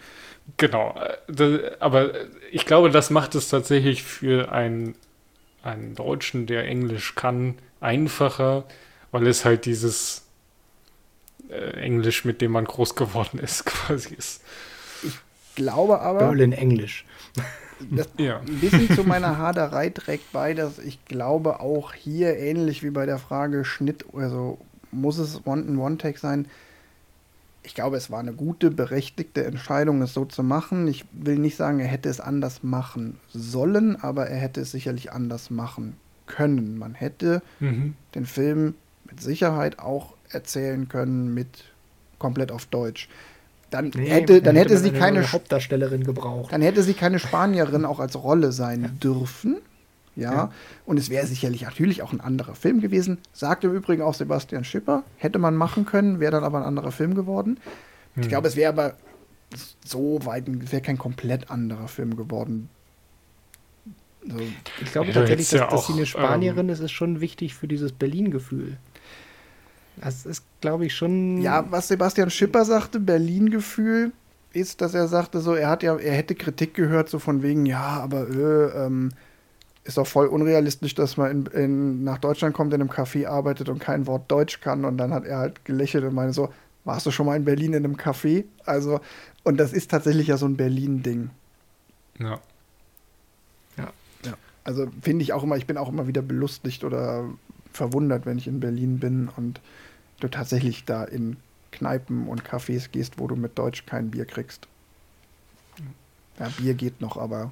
Genau, 0.57 0.95
äh, 1.27 1.71
aber 1.79 2.11
ich 2.51 2.67
glaube, 2.67 2.91
das 2.91 3.09
macht 3.09 3.33
es 3.33 3.49
tatsächlich 3.49 4.03
für 4.03 4.51
einen, 4.51 4.93
einen 5.63 5.95
Deutschen, 5.95 6.45
der 6.45 6.65
Englisch 6.65 7.15
kann, 7.15 7.55
einfacher, 7.79 8.65
weil 9.11 9.25
es 9.25 9.45
halt 9.45 9.65
dieses 9.65 10.24
äh, 11.49 11.79
Englisch, 11.79 12.25
mit 12.25 12.41
dem 12.41 12.51
man 12.51 12.65
groß 12.65 12.95
geworden 12.95 13.39
ist, 13.39 13.65
quasi 13.65 14.15
ist. 14.15 14.41
Ich 15.03 15.17
glaube 15.55 16.01
aber. 16.01 16.19
Berlin 16.19 16.51
Englisch. 16.51 17.05
Das 17.91 18.07
ja. 18.17 18.39
Ein 18.39 18.59
bisschen 18.59 18.89
zu 18.95 19.03
meiner 19.03 19.37
Haderei 19.37 19.89
trägt 19.89 20.31
bei, 20.31 20.53
dass 20.53 20.79
ich 20.79 21.03
glaube, 21.05 21.59
auch 21.59 21.93
hier 21.93 22.37
ähnlich 22.37 22.83
wie 22.83 22.89
bei 22.89 23.05
der 23.05 23.19
Frage 23.19 23.65
Schnitt, 23.65 24.05
also 24.13 24.57
muss 24.91 25.17
es 25.17 25.41
ein 25.45 25.77
One-Take 25.77 26.17
sein? 26.17 26.47
Ich 27.63 27.75
glaube, 27.75 27.97
es 27.97 28.11
war 28.11 28.19
eine 28.19 28.33
gute, 28.33 28.71
berechtigte 28.71 29.43
Entscheidung, 29.43 30.01
es 30.01 30.13
so 30.13 30.23
zu 30.23 30.43
machen. 30.43 30.87
Ich 30.87 31.03
will 31.11 31.37
nicht 31.37 31.55
sagen, 31.55 31.79
er 31.79 31.87
hätte 31.87 32.09
es 32.09 32.19
anders 32.19 32.63
machen 32.63 33.19
sollen, 33.33 34.01
aber 34.01 34.27
er 34.27 34.37
hätte 34.37 34.61
es 34.61 34.71
sicherlich 34.71 35.11
anders 35.11 35.49
machen 35.49 35.97
können. 36.27 36.77
Man 36.77 36.93
hätte 36.93 37.41
mhm. 37.59 37.95
den 38.13 38.25
Film 38.25 38.75
mit 39.05 39.21
Sicherheit 39.21 39.79
auch 39.79 40.14
erzählen 40.29 40.87
können 40.87 41.33
mit 41.33 41.65
komplett 42.19 42.51
auf 42.51 42.65
Deutsch. 42.65 43.09
Dann 43.71 43.91
nee, 43.95 44.07
hätte, 44.07 44.41
dann 44.41 44.55
hätte, 44.55 44.75
hätte 44.75 44.83
sie 44.83 44.91
keine 44.91 45.31
Hauptdarstellerin 45.31 46.03
gebraucht. 46.03 46.53
Dann 46.53 46.61
hätte 46.61 46.83
sie 46.83 46.93
keine 46.93 47.19
Spanierin 47.19 47.85
auch 47.85 47.99
als 47.99 48.15
Rolle 48.15 48.51
sein 48.51 48.83
ja. 48.83 48.87
dürfen. 48.87 49.57
Ja. 50.15 50.33
ja. 50.33 50.51
Und 50.85 50.97
es 50.97 51.09
wäre 51.09 51.27
sicherlich 51.27 51.63
natürlich 51.63 52.01
auch 52.01 52.13
ein 52.13 52.21
anderer 52.21 52.55
Film 52.55 52.79
gewesen. 52.79 53.17
Sagt 53.33 53.63
im 53.63 53.73
Übrigen 53.73 54.01
auch 54.01 54.13
Sebastian 54.13 54.63
Schipper. 54.63 55.03
Hätte 55.17 55.39
man 55.39 55.55
machen 55.55 55.85
können, 55.85 56.19
wäre 56.19 56.31
dann 56.31 56.43
aber 56.43 56.59
ein 56.59 56.63
anderer 56.63 56.91
Film 56.91 57.15
geworden. 57.15 57.59
Hm. 58.13 58.23
Ich 58.23 58.29
glaube, 58.29 58.47
es 58.47 58.55
wäre 58.55 58.69
aber 58.69 58.93
so 59.83 60.19
weit, 60.23 60.47
es 60.47 60.71
wäre 60.71 60.81
kein 60.81 60.97
komplett 60.97 61.49
anderer 61.49 61.87
Film 61.87 62.15
geworden. 62.15 62.69
So. 64.27 64.37
Ich 64.81 64.91
glaube 64.91 65.07
ja, 65.07 65.13
tatsächlich, 65.13 65.49
dass, 65.49 65.59
ja 65.59 65.67
dass 65.69 65.87
sie 65.87 65.93
eine 65.93 66.05
Spanierin 66.05 66.67
ähm, 66.67 66.73
ist, 66.73 66.79
ist 66.79 66.91
schon 66.91 67.21
wichtig 67.21 67.53
für 67.53 67.67
dieses 67.67 67.91
Berlin-Gefühl. 67.91 68.77
Das 69.97 70.25
ist, 70.25 70.43
glaube 70.61 70.85
ich, 70.85 70.95
schon. 70.95 71.41
Ja, 71.41 71.65
was 71.69 71.87
Sebastian 71.87 72.29
Schipper 72.29 72.65
sagte, 72.65 72.99
Berlin-Gefühl, 72.99 74.11
ist, 74.55 74.81
dass 74.81 74.93
er 74.93 75.07
sagte, 75.07 75.39
so, 75.39 75.53
er 75.53 75.69
hat 75.69 75.83
ja, 75.83 75.95
er 75.97 76.13
hätte 76.13 76.35
Kritik 76.35 76.73
gehört, 76.73 77.09
so 77.09 77.19
von 77.19 77.43
wegen, 77.43 77.65
ja, 77.65 77.99
aber 77.99 78.29
äh, 78.29 78.85
ähm, 78.85 79.11
ist 79.83 79.97
doch 79.97 80.07
voll 80.07 80.27
unrealistisch, 80.27 80.95
dass 80.95 81.17
man 81.17 81.31
in, 81.31 81.45
in, 81.47 82.03
nach 82.03 82.17
Deutschland 82.17 82.55
kommt, 82.55 82.73
in 82.73 82.81
einem 82.81 82.89
Café 82.89 83.27
arbeitet 83.27 83.69
und 83.69 83.79
kein 83.79 84.07
Wort 84.07 84.31
Deutsch 84.31 84.59
kann. 84.59 84.83
Und 84.83 84.97
dann 84.97 85.13
hat 85.13 85.25
er 85.25 85.37
halt 85.37 85.63
gelächelt 85.63 86.03
und 86.03 86.15
meine 86.15 86.33
so, 86.33 86.49
warst 86.85 87.05
du 87.05 87.11
schon 87.11 87.27
mal 87.27 87.35
in 87.35 87.45
Berlin 87.45 87.73
in 87.73 87.85
einem 87.85 87.95
Café? 87.95 88.45
Also, 88.65 88.99
und 89.43 89.57
das 89.57 89.73
ist 89.73 89.91
tatsächlich 89.91 90.27
ja 90.27 90.37
so 90.37 90.47
ein 90.47 90.57
Berlin-Ding. 90.57 91.29
Ja. 92.19 92.39
Ja. 93.77 93.91
ja. 94.23 94.33
Also 94.63 94.87
finde 95.01 95.21
ich 95.21 95.33
auch 95.33 95.43
immer, 95.43 95.57
ich 95.57 95.67
bin 95.67 95.77
auch 95.77 95.89
immer 95.89 96.07
wieder 96.07 96.23
belustigt 96.23 96.83
oder 96.83 97.25
verwundert, 97.71 98.25
wenn 98.25 98.39
ich 98.39 98.47
in 98.47 98.59
Berlin 98.59 98.99
bin 98.99 99.29
und 99.35 99.61
du 100.19 100.27
tatsächlich 100.27 100.85
da 100.85 101.03
in 101.03 101.37
Kneipen 101.71 102.27
und 102.27 102.43
Cafés 102.43 102.89
gehst, 102.91 103.19
wo 103.19 103.27
du 103.27 103.35
mit 103.35 103.57
Deutsch 103.57 103.85
kein 103.85 104.11
Bier 104.11 104.25
kriegst. 104.25 104.67
Ja, 106.39 106.49
Bier 106.57 106.73
geht 106.73 107.01
noch, 107.01 107.17
aber 107.17 107.51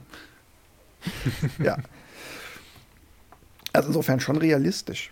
ja. 1.60 1.78
Also 3.74 3.90
insofern 3.90 4.20
schon 4.20 4.38
realistisch. 4.38 5.12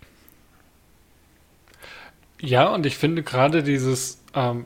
Ja, 2.39 2.73
und 2.73 2.85
ich 2.85 2.97
finde 2.97 3.23
gerade 3.23 3.63
dieses, 3.63 4.19
ähm, 4.33 4.65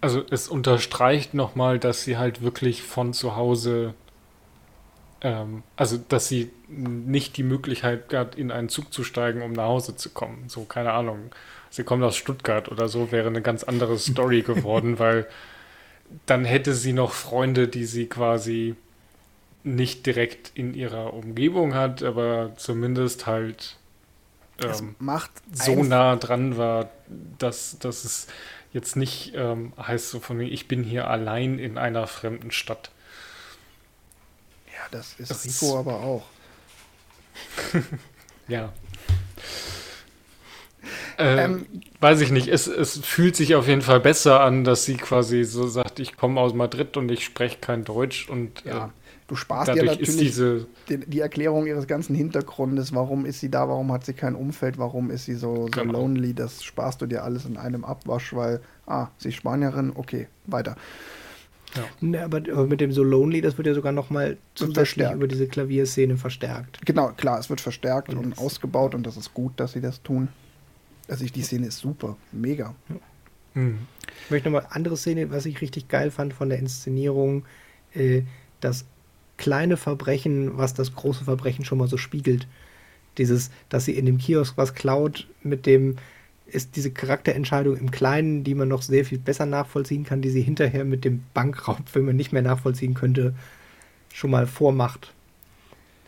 also 0.00 0.22
es 0.30 0.48
unterstreicht 0.48 1.34
nochmal, 1.34 1.78
dass 1.78 2.02
sie 2.02 2.16
halt 2.16 2.42
wirklich 2.42 2.82
von 2.82 3.12
zu 3.12 3.36
Hause 3.36 3.94
ähm, 5.24 5.62
also 5.76 5.96
dass 5.96 6.28
sie 6.28 6.52
nicht 6.68 7.36
die 7.36 7.42
Möglichkeit 7.42 8.12
hat, 8.12 8.36
in 8.36 8.52
einen 8.52 8.68
Zug 8.68 8.92
zu 8.92 9.02
steigen, 9.02 9.42
um 9.42 9.52
nach 9.52 9.64
Hause 9.64 9.96
zu 9.96 10.10
kommen. 10.10 10.44
So, 10.48 10.64
keine 10.64 10.92
Ahnung. 10.92 11.30
Sie 11.74 11.84
kommt 11.84 12.02
aus 12.04 12.16
Stuttgart 12.16 12.70
oder 12.70 12.88
so, 12.88 13.10
wäre 13.10 13.28
eine 13.28 13.42
ganz 13.42 13.64
andere 13.64 13.98
Story 13.98 14.42
geworden, 14.42 14.98
weil 14.98 15.26
dann 16.26 16.44
hätte 16.44 16.74
sie 16.74 16.92
noch 16.92 17.12
Freunde, 17.12 17.68
die 17.68 17.84
sie 17.84 18.06
quasi 18.06 18.76
nicht 19.62 20.06
direkt 20.06 20.52
in 20.54 20.74
ihrer 20.74 21.14
Umgebung 21.14 21.74
hat, 21.74 22.02
aber 22.02 22.52
zumindest 22.56 23.26
halt 23.26 23.76
ähm, 24.62 24.94
so 25.52 25.82
nah 25.82 26.16
dran 26.16 26.58
war, 26.58 26.90
dass, 27.38 27.78
dass 27.78 28.04
es 28.04 28.26
jetzt 28.72 28.94
nicht 28.94 29.32
ähm, 29.34 29.72
heißt 29.78 30.10
so 30.10 30.20
von 30.20 30.36
mir, 30.36 30.48
ich 30.48 30.68
bin 30.68 30.84
hier 30.84 31.08
allein 31.08 31.58
in 31.58 31.78
einer 31.78 32.06
fremden 32.06 32.50
Stadt 32.50 32.90
das 34.94 35.14
ist 35.18 35.30
das 35.30 35.44
Rico 35.44 35.66
ist 35.66 35.74
aber 35.74 36.00
auch. 36.00 36.26
ja. 38.48 38.72
Äh, 41.18 41.44
ähm, 41.44 41.66
weiß 42.00 42.20
ich 42.20 42.30
nicht. 42.30 42.48
Es, 42.48 42.66
es 42.66 42.98
fühlt 42.98 43.36
sich 43.36 43.54
auf 43.54 43.68
jeden 43.68 43.82
Fall 43.82 44.00
besser 44.00 44.40
an, 44.40 44.64
dass 44.64 44.84
sie 44.84 44.96
quasi 44.96 45.44
so 45.44 45.66
sagt, 45.66 46.00
ich 46.00 46.16
komme 46.16 46.40
aus 46.40 46.54
Madrid 46.54 46.96
und 46.96 47.10
ich 47.10 47.24
spreche 47.24 47.58
kein 47.60 47.84
Deutsch 47.84 48.28
und 48.28 48.64
ja. 48.64 48.86
Äh, 48.86 48.88
du 49.26 49.36
sparst 49.36 49.74
ja 49.74 49.82
natürlich 49.82 50.16
diese 50.16 50.66
die, 50.88 50.98
die, 50.98 51.20
Erklärung 51.20 51.66
ihres 51.66 51.86
ganzen 51.86 52.14
Hintergrundes, 52.14 52.94
warum 52.94 53.24
ist 53.26 53.40
sie 53.40 53.50
da, 53.50 53.68
warum 53.68 53.92
hat 53.92 54.04
sie 54.04 54.12
kein 54.12 54.34
Umfeld, 54.34 54.78
warum 54.78 55.10
ist 55.10 55.24
sie 55.24 55.34
so, 55.34 55.66
so 55.66 55.80
genau. 55.80 56.00
lonely, 56.00 56.34
das 56.34 56.62
sparst 56.62 57.00
du 57.00 57.06
dir 57.06 57.24
alles 57.24 57.46
in 57.46 57.56
einem 57.56 57.84
Abwasch, 57.84 58.34
weil, 58.34 58.60
ah, 58.86 59.08
sie 59.18 59.28
ist 59.28 59.36
Spanierin, 59.36 59.92
okay, 59.94 60.28
weiter. 60.46 60.76
Ja. 61.76 61.82
Ne, 62.00 62.22
aber, 62.22 62.36
aber, 62.36 62.66
mit 62.66 62.80
dem 62.80 62.92
So 62.92 63.02
Lonely, 63.02 63.40
das 63.40 63.56
wird 63.58 63.66
ja 63.66 63.74
sogar 63.74 63.90
nochmal 63.90 64.36
zusätzlich 64.54 65.10
über 65.10 65.26
diese 65.26 65.48
Klavierszene 65.48 66.16
verstärkt. 66.16 66.78
Genau, 66.86 67.08
klar, 67.16 67.40
es 67.40 67.50
wird 67.50 67.60
verstärkt 67.60 68.10
und, 68.10 68.18
und 68.18 68.38
ausgebaut 68.38 68.94
und 68.94 69.04
das 69.04 69.16
ist 69.16 69.34
gut, 69.34 69.54
dass 69.56 69.72
sie 69.72 69.80
das 69.80 70.00
tun. 70.02 70.28
Also 71.08 71.24
ich, 71.24 71.32
die 71.32 71.42
Szene 71.42 71.66
ist 71.66 71.78
super, 71.78 72.16
mega. 72.32 72.74
Mhm. 73.54 73.80
Ich 74.24 74.30
möchte 74.30 74.50
nochmal 74.50 74.68
andere 74.70 74.96
Szene, 74.96 75.30
was 75.30 75.46
ich 75.46 75.60
richtig 75.60 75.88
geil 75.88 76.10
fand 76.10 76.32
von 76.32 76.48
der 76.48 76.58
Inszenierung, 76.58 77.44
äh, 77.94 78.22
das 78.60 78.86
kleine 79.36 79.76
Verbrechen, 79.76 80.56
was 80.56 80.74
das 80.74 80.94
große 80.94 81.24
Verbrechen 81.24 81.64
schon 81.64 81.78
mal 81.78 81.88
so 81.88 81.96
spiegelt. 81.96 82.46
Dieses, 83.18 83.50
dass 83.68 83.84
sie 83.84 83.96
in 83.96 84.06
dem 84.06 84.18
Kiosk 84.18 84.56
was 84.56 84.74
klaut 84.74 85.28
mit 85.42 85.66
dem, 85.66 85.96
ist 86.46 86.76
diese 86.76 86.90
Charakterentscheidung 86.90 87.76
im 87.76 87.90
Kleinen, 87.90 88.44
die 88.44 88.54
man 88.54 88.68
noch 88.68 88.82
sehr 88.82 89.04
viel 89.04 89.18
besser 89.18 89.46
nachvollziehen 89.46 90.04
kann, 90.04 90.22
die 90.22 90.30
sie 90.30 90.42
hinterher 90.42 90.84
mit 90.84 91.04
dem 91.04 91.22
Bankraubfilm 91.32 92.14
nicht 92.14 92.32
mehr 92.32 92.42
nachvollziehen 92.42 92.94
könnte, 92.94 93.34
schon 94.12 94.30
mal 94.30 94.46
vormacht. 94.46 95.12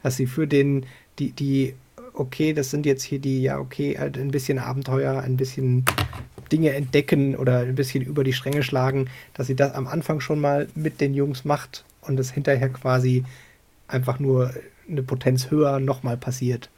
Dass 0.03 0.17
sie 0.17 0.27
für 0.27 0.47
den, 0.47 0.87
die, 1.19 1.33
die, 1.33 1.75
okay, 2.17 2.53
das 2.53 2.71
sind 2.71 2.87
jetzt 2.87 3.03
hier 3.03 3.19
die, 3.19 3.43
ja, 3.43 3.59
okay, 3.59 3.97
halt 3.99 4.17
ein 4.19 4.31
bisschen 4.31 4.59
Abenteuer, 4.59 5.21
ein 5.21 5.37
bisschen 5.37 5.85
Dinge 6.51 6.73
entdecken 6.73 7.37
oder 7.37 7.61
ein 7.61 7.75
bisschen 7.75 8.03
über 8.03 8.25
die 8.25 8.33
Stränge 8.33 8.63
schlagen, 8.63 9.09
dass 9.35 9.47
sie 9.47 9.57
das 9.57 9.75
am 9.75 9.87
Anfang 9.87 10.21
schon 10.21 10.41
mal 10.41 10.69
mit 10.75 11.01
den 11.01 11.15
Jungs 11.15 11.45
macht 11.45 11.85
und 12.01 12.19
es 12.19 12.31
hinterher 12.31 12.69
quasi 12.71 13.25
einfach 13.89 14.19
nur 14.19 14.53
eine 14.89 15.03
Potenz 15.03 15.51
höher 15.51 15.81
nochmal 15.81 16.17
passiert. 16.17 16.71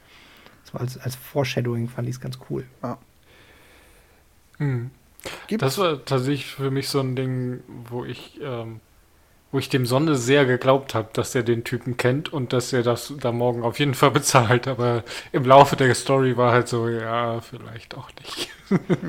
So 0.63 0.77
als, 0.77 0.97
als 0.97 1.15
Foreshadowing 1.15 1.87
fand 1.87 2.07
ich 2.07 2.15
es 2.15 2.21
ganz 2.21 2.37
cool. 2.49 2.65
Ja. 2.83 2.97
Mhm. 4.57 4.91
Das 5.57 5.77
war 5.77 6.03
tatsächlich 6.05 6.45
für 6.45 6.71
mich 6.71 6.89
so 6.89 6.99
ein 6.99 7.15
Ding, 7.15 7.61
wo 7.89 8.05
ich, 8.05 8.39
ähm, 8.41 8.79
wo 9.51 9.59
ich 9.59 9.69
dem 9.69 9.85
Sonne 9.85 10.15
sehr 10.15 10.45
geglaubt 10.45 10.93
habe, 10.93 11.09
dass 11.13 11.33
er 11.33 11.43
den 11.43 11.63
Typen 11.63 11.97
kennt 11.97 12.31
und 12.31 12.53
dass 12.53 12.71
er 12.71 12.83
das 12.83 13.13
da 13.19 13.31
morgen 13.31 13.63
auf 13.63 13.79
jeden 13.79 13.95
Fall 13.95 14.11
bezahlt. 14.19 14.67
Aber 14.67 15.03
im 15.31 15.45
Laufe 15.45 15.75
der 15.75 15.93
Story 15.95 16.37
war 16.37 16.51
halt 16.51 16.67
so, 16.67 16.87
ja, 16.87 17.41
vielleicht 17.41 17.95
auch 17.95 18.09
nicht. 18.19 18.49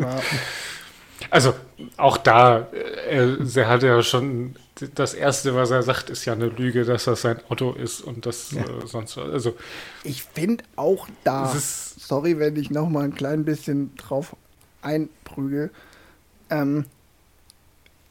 Ja. 0.00 0.20
Also 1.28 1.54
auch 1.96 2.16
da, 2.16 2.68
äh, 2.72 3.36
er, 3.36 3.56
er 3.56 3.68
hat 3.68 3.82
ja 3.82 4.02
schon 4.02 4.56
das 4.94 5.12
erste, 5.12 5.54
was 5.54 5.70
er 5.70 5.82
sagt, 5.82 6.08
ist 6.08 6.24
ja 6.24 6.32
eine 6.32 6.46
Lüge, 6.46 6.84
dass 6.84 7.04
das 7.04 7.20
sein 7.20 7.40
Auto 7.48 7.72
ist 7.72 8.00
und 8.00 8.24
das 8.24 8.52
ja. 8.52 8.62
äh, 8.62 8.86
sonst 8.86 9.16
was. 9.16 9.30
Also 9.30 9.56
ich 10.02 10.22
finde 10.22 10.64
auch 10.76 11.08
da, 11.24 11.54
sorry, 11.54 12.38
wenn 12.38 12.56
ich 12.56 12.70
noch 12.70 12.88
mal 12.88 13.04
ein 13.04 13.14
klein 13.14 13.44
bisschen 13.44 13.94
drauf 13.96 14.34
einprügel. 14.80 15.70
Ähm, 16.48 16.86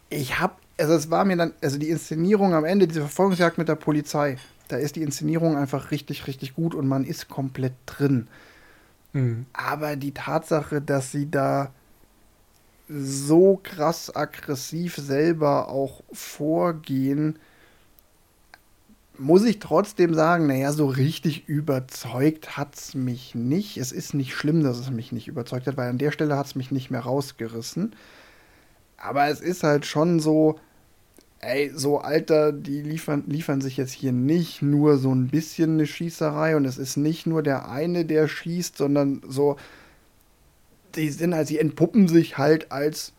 ich 0.09 0.39
habe, 0.39 0.53
also 0.79 0.93
es 0.93 1.11
war 1.11 1.25
mir 1.25 1.37
dann, 1.37 1.53
also 1.61 1.77
die 1.77 1.89
Inszenierung 1.89 2.53
am 2.53 2.65
Ende, 2.65 2.87
diese 2.87 3.01
Verfolgungsjagd 3.01 3.57
mit 3.57 3.67
der 3.67 3.75
Polizei, 3.75 4.37
da 4.69 4.77
ist 4.77 4.95
die 4.95 5.01
Inszenierung 5.01 5.57
einfach 5.57 5.91
richtig, 5.91 6.27
richtig 6.27 6.53
gut 6.53 6.73
und 6.75 6.87
man 6.87 7.03
ist 7.03 7.27
komplett 7.27 7.73
drin. 7.85 8.27
Mhm. 9.13 9.45
Aber 9.53 9.95
die 9.95 10.13
Tatsache, 10.13 10.81
dass 10.81 11.11
sie 11.11 11.29
da 11.29 11.71
so 12.87 13.59
krass 13.61 14.15
aggressiv 14.15 14.95
selber 14.95 15.69
auch 15.69 16.03
vorgehen, 16.11 17.37
muss 19.17 19.43
ich 19.43 19.59
trotzdem 19.59 20.13
sagen, 20.13 20.47
naja, 20.47 20.71
so 20.71 20.87
richtig 20.87 21.47
überzeugt 21.47 22.57
hat 22.57 22.75
es 22.75 22.95
mich 22.95 23.35
nicht. 23.35 23.77
Es 23.77 23.91
ist 23.91 24.13
nicht 24.13 24.33
schlimm, 24.33 24.63
dass 24.63 24.79
es 24.79 24.91
mich 24.91 25.11
nicht 25.11 25.27
überzeugt 25.27 25.67
hat, 25.67 25.77
weil 25.77 25.89
an 25.89 25.97
der 25.97 26.11
Stelle 26.11 26.37
hat 26.37 26.45
es 26.45 26.55
mich 26.55 26.71
nicht 26.71 26.89
mehr 26.89 27.01
rausgerissen. 27.01 27.95
Aber 28.97 29.27
es 29.27 29.41
ist 29.41 29.63
halt 29.63 29.85
schon 29.85 30.19
so, 30.19 30.59
ey, 31.39 31.71
so 31.73 31.99
Alter, 31.99 32.51
die 32.51 32.81
liefern, 32.81 33.23
liefern 33.27 33.61
sich 33.61 33.77
jetzt 33.77 33.93
hier 33.93 34.11
nicht 34.11 34.61
nur 34.61 34.97
so 34.97 35.13
ein 35.13 35.27
bisschen 35.27 35.73
eine 35.73 35.87
Schießerei 35.87 36.55
und 36.55 36.65
es 36.65 36.77
ist 36.77 36.97
nicht 36.97 37.25
nur 37.25 37.43
der 37.43 37.69
eine, 37.69 38.05
der 38.05 38.27
schießt, 38.27 38.77
sondern 38.77 39.21
so, 39.27 39.55
die 40.95 41.09
sind 41.09 41.33
halt, 41.33 41.47
sie 41.47 41.59
entpuppen 41.59 42.07
sich 42.07 42.37
halt 42.37 42.71
als 42.71 43.13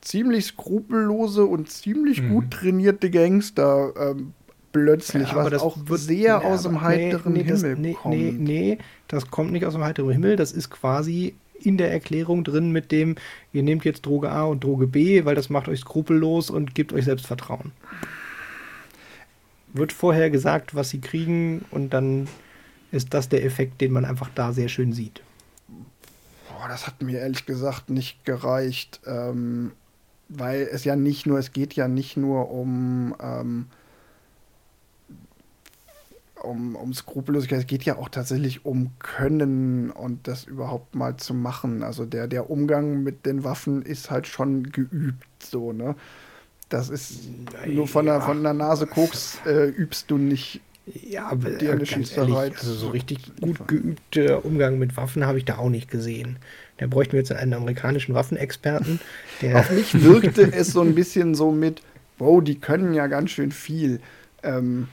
ziemlich 0.00 0.46
skrupellose 0.46 1.44
und 1.46 1.70
ziemlich 1.70 2.22
mhm. 2.22 2.28
gut 2.30 2.50
trainierte 2.50 3.10
Gangster 3.10 3.94
ähm, 3.98 4.34
plötzlich, 4.72 5.28
ja, 5.30 5.36
was 5.36 5.50
das 5.50 5.62
auch 5.62 5.78
wird, 5.86 6.00
sehr 6.00 6.22
ja, 6.22 6.40
aus 6.42 6.64
dem 6.64 6.82
heiteren 6.82 7.32
nee, 7.32 7.38
nee, 7.38 7.44
Himmel 7.44 7.70
das, 7.70 7.78
nee, 7.78 7.94
kommt. 7.94 8.14
Nee, 8.14 8.32
nee, 8.32 8.78
das 9.08 9.30
kommt 9.30 9.52
nicht 9.52 9.64
aus 9.64 9.72
dem 9.72 9.84
heiteren 9.84 10.10
Himmel, 10.10 10.36
das 10.36 10.52
ist 10.52 10.68
quasi 10.68 11.34
in 11.60 11.76
der 11.76 11.90
Erklärung 11.90 12.44
drin 12.44 12.70
mit 12.70 12.92
dem, 12.92 13.16
ihr 13.52 13.62
nehmt 13.62 13.84
jetzt 13.84 14.06
Droge 14.06 14.30
A 14.30 14.44
und 14.44 14.64
Droge 14.64 14.86
B, 14.86 15.24
weil 15.24 15.34
das 15.34 15.50
macht 15.50 15.68
euch 15.68 15.80
skrupellos 15.80 16.50
und 16.50 16.74
gibt 16.74 16.92
euch 16.92 17.04
Selbstvertrauen. 17.04 17.72
Wird 19.72 19.92
vorher 19.92 20.30
gesagt, 20.30 20.74
was 20.74 20.90
sie 20.90 21.00
kriegen 21.00 21.64
und 21.70 21.90
dann 21.90 22.28
ist 22.92 23.12
das 23.12 23.28
der 23.28 23.44
Effekt, 23.44 23.80
den 23.80 23.92
man 23.92 24.04
einfach 24.04 24.30
da 24.34 24.52
sehr 24.52 24.68
schön 24.68 24.92
sieht. 24.92 25.20
Boah, 26.48 26.68
das 26.68 26.86
hat 26.86 27.02
mir 27.02 27.18
ehrlich 27.18 27.44
gesagt 27.44 27.90
nicht 27.90 28.24
gereicht, 28.24 29.00
ähm, 29.06 29.72
weil 30.28 30.68
es 30.70 30.84
ja 30.84 30.96
nicht 30.96 31.26
nur, 31.26 31.38
es 31.38 31.52
geht 31.52 31.74
ja 31.74 31.88
nicht 31.88 32.16
nur 32.16 32.50
um 32.50 33.14
ähm, 33.20 33.66
um, 36.46 36.76
um 36.76 36.92
Skrupellosigkeit, 36.92 37.60
es 37.60 37.66
geht 37.66 37.84
ja 37.84 37.96
auch 37.96 38.08
tatsächlich 38.08 38.64
um 38.64 38.92
Können 38.98 39.90
und 39.90 40.26
das 40.28 40.44
überhaupt 40.44 40.94
mal 40.94 41.16
zu 41.16 41.34
machen. 41.34 41.82
Also 41.82 42.04
der, 42.04 42.26
der 42.26 42.50
Umgang 42.50 43.02
mit 43.02 43.26
den 43.26 43.44
Waffen 43.44 43.82
ist 43.82 44.10
halt 44.10 44.26
schon 44.26 44.70
geübt, 44.70 45.42
so, 45.42 45.72
ne? 45.72 45.94
Das 46.68 46.88
ist 46.88 47.28
Nein, 47.52 47.74
nur 47.74 47.86
von, 47.86 48.06
ja. 48.06 48.14
der, 48.14 48.22
von 48.22 48.42
der 48.42 48.54
Nase 48.54 48.86
Koks 48.86 49.38
äh, 49.46 49.68
übst 49.68 50.10
du 50.10 50.18
nicht 50.18 50.60
ja, 50.86 51.28
aber 51.28 51.50
dir 51.50 51.72
eine 51.72 51.86
Schießerei. 51.86 52.52
Also 52.54 52.74
so 52.74 52.88
richtig 52.90 53.36
gut 53.40 53.66
geübter 53.68 54.44
Umgang 54.44 54.78
mit 54.78 54.96
Waffen 54.96 55.24
habe 55.24 55.38
ich 55.38 55.46
da 55.46 55.56
auch 55.56 55.70
nicht 55.70 55.90
gesehen. 55.90 56.36
Da 56.76 56.86
bräuchten 56.86 57.12
wir 57.12 57.20
jetzt 57.20 57.32
einen 57.32 57.54
amerikanischen 57.54 58.14
Waffenexperten. 58.14 59.00
Der 59.40 59.60
Auf 59.60 59.70
mich 59.70 60.02
wirkte 60.02 60.52
es 60.52 60.72
so 60.72 60.82
ein 60.82 60.94
bisschen 60.94 61.34
so 61.34 61.52
mit, 61.52 61.80
wow, 62.18 62.42
die 62.42 62.58
können 62.58 62.92
ja 62.92 63.06
ganz 63.06 63.30
schön 63.30 63.50
viel. 63.50 64.00
Ähm, 64.42 64.88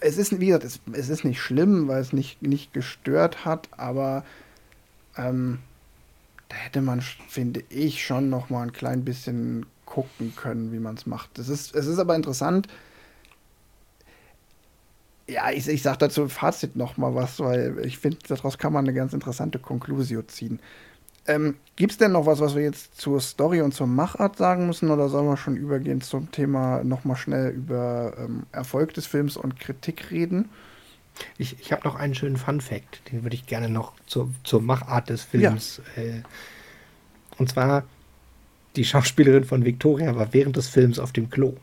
es 0.00 0.18
ist, 0.18 0.38
wie 0.40 0.46
gesagt, 0.46 0.64
es, 0.64 0.80
es, 0.92 1.08
ist 1.08 1.24
nicht 1.24 1.40
schlimm, 1.40 1.88
weil 1.88 2.00
es 2.00 2.12
nicht, 2.12 2.42
nicht 2.42 2.72
gestört 2.72 3.44
hat, 3.44 3.68
aber 3.76 4.24
ähm, 5.16 5.58
da 6.48 6.56
hätte 6.56 6.80
man, 6.80 7.00
finde 7.00 7.62
ich, 7.68 8.04
schon 8.04 8.30
noch 8.30 8.50
mal 8.50 8.62
ein 8.62 8.72
klein 8.72 9.04
bisschen 9.04 9.66
gucken 9.84 10.34
können, 10.36 10.72
wie 10.72 10.78
man 10.78 10.96
es 10.96 11.06
macht. 11.06 11.38
Es 11.38 11.48
ist, 11.48 11.98
aber 11.98 12.14
interessant. 12.14 12.68
Ja, 15.26 15.50
ich, 15.50 15.68
ich 15.68 15.82
sage 15.82 15.98
dazu 15.98 16.28
Fazit 16.28 16.76
noch 16.76 16.96
mal 16.96 17.14
was, 17.14 17.38
weil 17.40 17.78
ich 17.84 17.98
finde, 17.98 18.18
daraus 18.28 18.56
kann 18.56 18.72
man 18.72 18.86
eine 18.86 18.94
ganz 18.94 19.12
interessante 19.12 19.58
Konklusion 19.58 20.26
ziehen. 20.28 20.60
Ähm, 21.28 21.56
Gibt 21.76 21.92
es 21.92 21.98
denn 21.98 22.12
noch 22.12 22.26
was, 22.26 22.40
was 22.40 22.56
wir 22.56 22.62
jetzt 22.62 22.98
zur 22.98 23.20
Story 23.20 23.60
und 23.60 23.72
zur 23.72 23.86
Machart 23.86 24.36
sagen 24.36 24.66
müssen 24.66 24.90
oder 24.90 25.08
sollen 25.08 25.28
wir 25.28 25.36
schon 25.36 25.56
übergehen 25.56 26.00
zum 26.00 26.32
Thema 26.32 26.82
nochmal 26.82 27.16
schnell 27.16 27.50
über 27.50 28.14
ähm, 28.18 28.44
Erfolg 28.50 28.94
des 28.94 29.06
Films 29.06 29.36
und 29.36 29.60
Kritik 29.60 30.10
reden? 30.10 30.48
Ich, 31.36 31.60
ich 31.60 31.70
habe 31.70 31.86
noch 31.86 31.96
einen 31.96 32.14
schönen 32.14 32.38
Fun-Fact, 32.38 33.12
den 33.12 33.22
würde 33.24 33.36
ich 33.36 33.46
gerne 33.46 33.68
noch 33.68 33.92
zur, 34.06 34.30
zur 34.42 34.62
Machart 34.62 35.10
des 35.10 35.22
Films. 35.22 35.82
Ja. 35.96 36.02
Äh, 36.02 36.22
und 37.36 37.50
zwar, 37.50 37.84
die 38.74 38.84
Schauspielerin 38.84 39.44
von 39.44 39.64
Victoria 39.64 40.16
war 40.16 40.32
während 40.32 40.56
des 40.56 40.68
Films 40.68 40.98
auf 40.98 41.12
dem 41.12 41.28
Klo. 41.28 41.54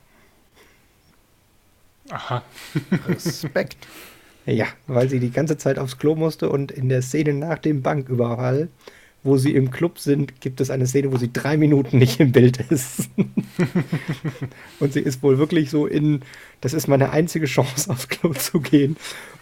Aha. 2.09 2.43
Respekt. 3.07 3.77
Ja, 4.47 4.67
weil 4.85 5.09
sie 5.09 5.19
die 5.19 5.31
ganze 5.31 5.57
Zeit 5.57 5.79
aufs 5.79 5.97
Klo 5.97 6.13
musste 6.13 6.51
und 6.51 6.71
in 6.71 6.87
der 6.87 7.01
Szene 7.01 7.33
nach 7.33 7.57
dem 7.57 7.81
Banküberfall 7.81 8.69
wo 9.25 9.37
sie 9.37 9.55
im 9.55 9.71
Club 9.71 9.97
sind, 9.99 10.39
gibt 10.39 10.61
es 10.61 10.69
eine 10.69 10.85
Szene, 10.85 11.11
wo 11.11 11.17
sie 11.17 11.33
drei 11.33 11.57
Minuten 11.57 11.97
nicht 11.97 12.19
im 12.19 12.31
Bild 12.31 12.59
ist. 12.69 13.09
und 14.79 14.93
sie 14.93 14.99
ist 14.99 15.23
wohl 15.23 15.39
wirklich 15.39 15.71
so 15.71 15.87
in, 15.87 16.21
das 16.61 16.73
ist 16.73 16.87
meine 16.87 17.09
einzige 17.09 17.47
Chance, 17.47 17.89
aufs 17.89 18.07
Klo 18.07 18.33
zu 18.33 18.61
gehen. 18.61 18.97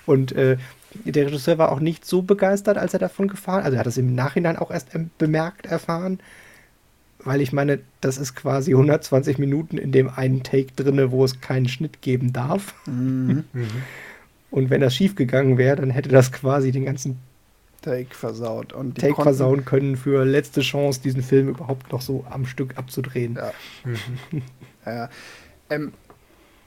Und 0.05 0.31
äh, 0.31 0.57
der 1.05 1.27
Regisseur 1.27 1.57
war 1.57 1.71
auch 1.71 1.81
nicht 1.81 2.05
so 2.05 2.21
begeistert, 2.21 2.77
als 2.77 2.93
er 2.93 2.99
davon 2.99 3.27
gefahren, 3.27 3.63
also 3.63 3.75
er 3.75 3.81
hat 3.81 3.87
es 3.87 3.97
im 3.97 4.15
Nachhinein 4.15 4.57
auch 4.57 4.71
erst 4.71 4.89
bemerkt 5.17 5.65
erfahren, 5.65 6.19
weil 7.19 7.41
ich 7.41 7.51
meine, 7.51 7.79
das 7.99 8.17
ist 8.17 8.35
quasi 8.35 8.71
120 8.71 9.37
Minuten 9.37 9.77
in 9.77 9.91
dem 9.91 10.09
einen 10.09 10.43
Take 10.43 10.73
drinne, 10.75 11.11
wo 11.11 11.25
es 11.25 11.41
keinen 11.41 11.67
Schnitt 11.67 12.01
geben 12.01 12.31
darf. 12.31 12.73
Mhm. 12.85 13.43
Und 14.51 14.69
wenn 14.69 14.81
das 14.81 14.95
schief 14.95 15.15
gegangen 15.15 15.57
wäre, 15.57 15.77
dann 15.77 15.89
hätte 15.89 16.09
das 16.09 16.31
quasi 16.31 16.71
den 16.71 16.85
ganzen 16.85 17.17
Take 17.83 18.15
versaut. 18.15 18.73
Und 18.73 18.97
Take 18.97 19.21
versauen 19.21 19.65
können 19.65 19.97
für 19.97 20.25
letzte 20.25 20.61
Chance, 20.61 21.01
diesen 21.01 21.21
Film 21.21 21.49
überhaupt 21.49 21.91
noch 21.91 22.01
so 22.01 22.25
am 22.29 22.45
Stück 22.45 22.77
abzudrehen. 22.77 23.35
Ja. 23.35 23.51
ja. 24.85 25.09
Ähm, 25.69 25.93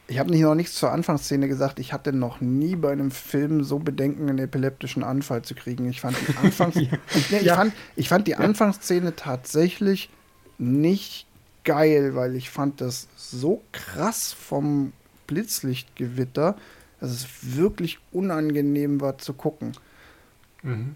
ich 0.09 0.19
habe 0.19 0.39
noch 0.39 0.55
nichts 0.55 0.75
zur 0.75 0.93
Anfangsszene 0.93 1.49
gesagt. 1.49 1.81
Ich 1.81 1.93
hatte 1.93 2.13
noch 2.13 2.41
nie 2.41 2.77
bei 2.77 2.93
einem 2.93 3.11
Film 3.11 3.65
so 3.65 3.79
Bedenken, 3.79 4.29
einen 4.29 4.39
epileptischen 4.39 5.03
Anfall 5.03 5.43
zu 5.43 5.55
kriegen. 5.55 5.89
Ich 5.89 6.01
fand 6.01 6.17
die, 6.21 6.37
Anfangs 6.43 6.77
ja. 6.77 6.83
ich, 7.15 7.31
nee, 7.31 7.39
ich, 7.39 7.51
fand, 7.51 7.73
ich 7.97 8.09
fand 8.09 8.27
die 8.29 8.33
ja. 8.33 8.39
Anfangsszene 8.39 9.17
tatsächlich 9.17 10.11
nicht 10.59 11.27
geil, 11.65 12.15
weil 12.15 12.37
ich 12.37 12.51
fand 12.51 12.81
das 12.81 13.09
so 13.17 13.63
krass 13.73 14.33
vom 14.33 14.93
Blitzlichtgewitter, 15.27 16.57
dass 17.01 17.11
es 17.11 17.57
wirklich 17.57 17.99
unangenehm 18.13 19.01
war 19.01 19.19
zu 19.19 19.33
gucken. 19.33 19.73
Mhm. 20.63 20.95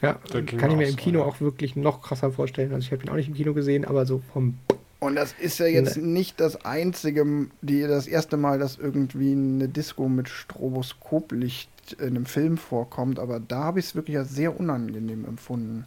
Ja, 0.00 0.14
kann 0.14 0.70
ich 0.70 0.76
mir 0.76 0.88
im 0.88 0.96
Kino 0.96 1.22
auch 1.22 1.40
wirklich 1.40 1.74
noch 1.74 2.02
krasser 2.02 2.30
vorstellen. 2.30 2.72
Also 2.72 2.86
ich 2.86 2.92
habe 2.92 3.02
ihn 3.02 3.08
auch 3.08 3.16
nicht 3.16 3.28
im 3.28 3.34
Kino 3.34 3.52
gesehen, 3.52 3.84
aber 3.84 4.06
so 4.06 4.22
vom 4.32 4.58
und 5.00 5.14
das 5.14 5.32
ist 5.38 5.58
ja 5.58 5.66
jetzt 5.66 5.96
ne. 5.96 6.02
nicht 6.02 6.40
das 6.40 6.64
einzige, 6.64 7.46
die, 7.62 7.82
das 7.82 8.08
erste 8.08 8.36
Mal, 8.36 8.58
dass 8.58 8.78
irgendwie 8.78 9.32
eine 9.32 9.68
Disco 9.68 10.08
mit 10.08 10.28
Stroboskoplicht 10.28 11.70
in 12.00 12.08
einem 12.08 12.26
Film 12.26 12.58
vorkommt, 12.58 13.20
aber 13.20 13.38
da 13.38 13.64
habe 13.64 13.78
ich 13.78 13.86
es 13.86 13.94
wirklich 13.94 14.18
als 14.18 14.30
sehr 14.30 14.58
unangenehm 14.58 15.24
empfunden. 15.24 15.86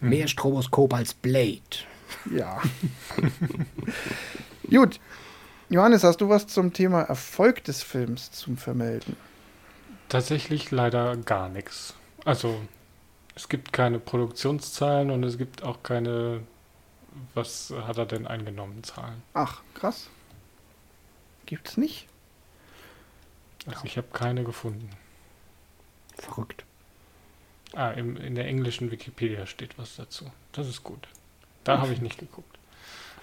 Mehr 0.00 0.28
Stroboskop 0.28 0.92
als 0.94 1.14
Blade. 1.14 1.60
Ja. 2.34 2.60
Gut. 4.70 4.98
Johannes, 5.68 6.02
hast 6.02 6.20
du 6.20 6.28
was 6.28 6.48
zum 6.48 6.72
Thema 6.72 7.02
Erfolg 7.02 7.62
des 7.62 7.82
Films 7.82 8.32
zum 8.32 8.56
Vermelden? 8.56 9.16
Tatsächlich 10.08 10.72
leider 10.72 11.16
gar 11.18 11.48
nichts. 11.48 11.94
Also 12.24 12.56
es 13.34 13.48
gibt 13.48 13.72
keine 13.72 13.98
Produktionszahlen 13.98 15.10
und 15.10 15.22
es 15.24 15.38
gibt 15.38 15.62
auch 15.62 15.82
keine, 15.82 16.42
was 17.34 17.72
hat 17.86 17.98
er 17.98 18.06
denn 18.06 18.26
eingenommen, 18.26 18.82
Zahlen. 18.82 19.22
Ach, 19.34 19.62
krass. 19.74 20.08
Gibt's 21.46 21.76
nicht? 21.76 22.06
Also 23.66 23.84
ich 23.84 23.96
habe 23.96 24.08
keine 24.12 24.44
gefunden. 24.44 24.90
Verrückt. 26.16 26.64
Ah, 27.72 27.90
im, 27.90 28.16
in 28.16 28.34
der 28.34 28.46
englischen 28.46 28.90
Wikipedia 28.90 29.46
steht 29.46 29.78
was 29.78 29.96
dazu. 29.96 30.30
Das 30.52 30.68
ist 30.68 30.82
gut. 30.82 31.06
Da 31.64 31.78
habe 31.78 31.92
ich 31.92 32.00
nicht 32.00 32.18
geguckt. 32.18 32.58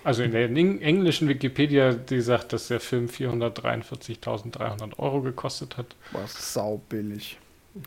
Also 0.04 0.24
in 0.24 0.32
der 0.32 0.50
englischen 0.50 1.28
Wikipedia, 1.28 1.92
die 1.92 2.22
sagt, 2.22 2.54
dass 2.54 2.70
der 2.70 2.80
Film 2.80 3.08
443.300 3.08 5.00
Euro 5.00 5.22
gekostet 5.22 5.76
hat. 5.76 5.96
Was 6.12 6.54
saubillig 6.54 7.40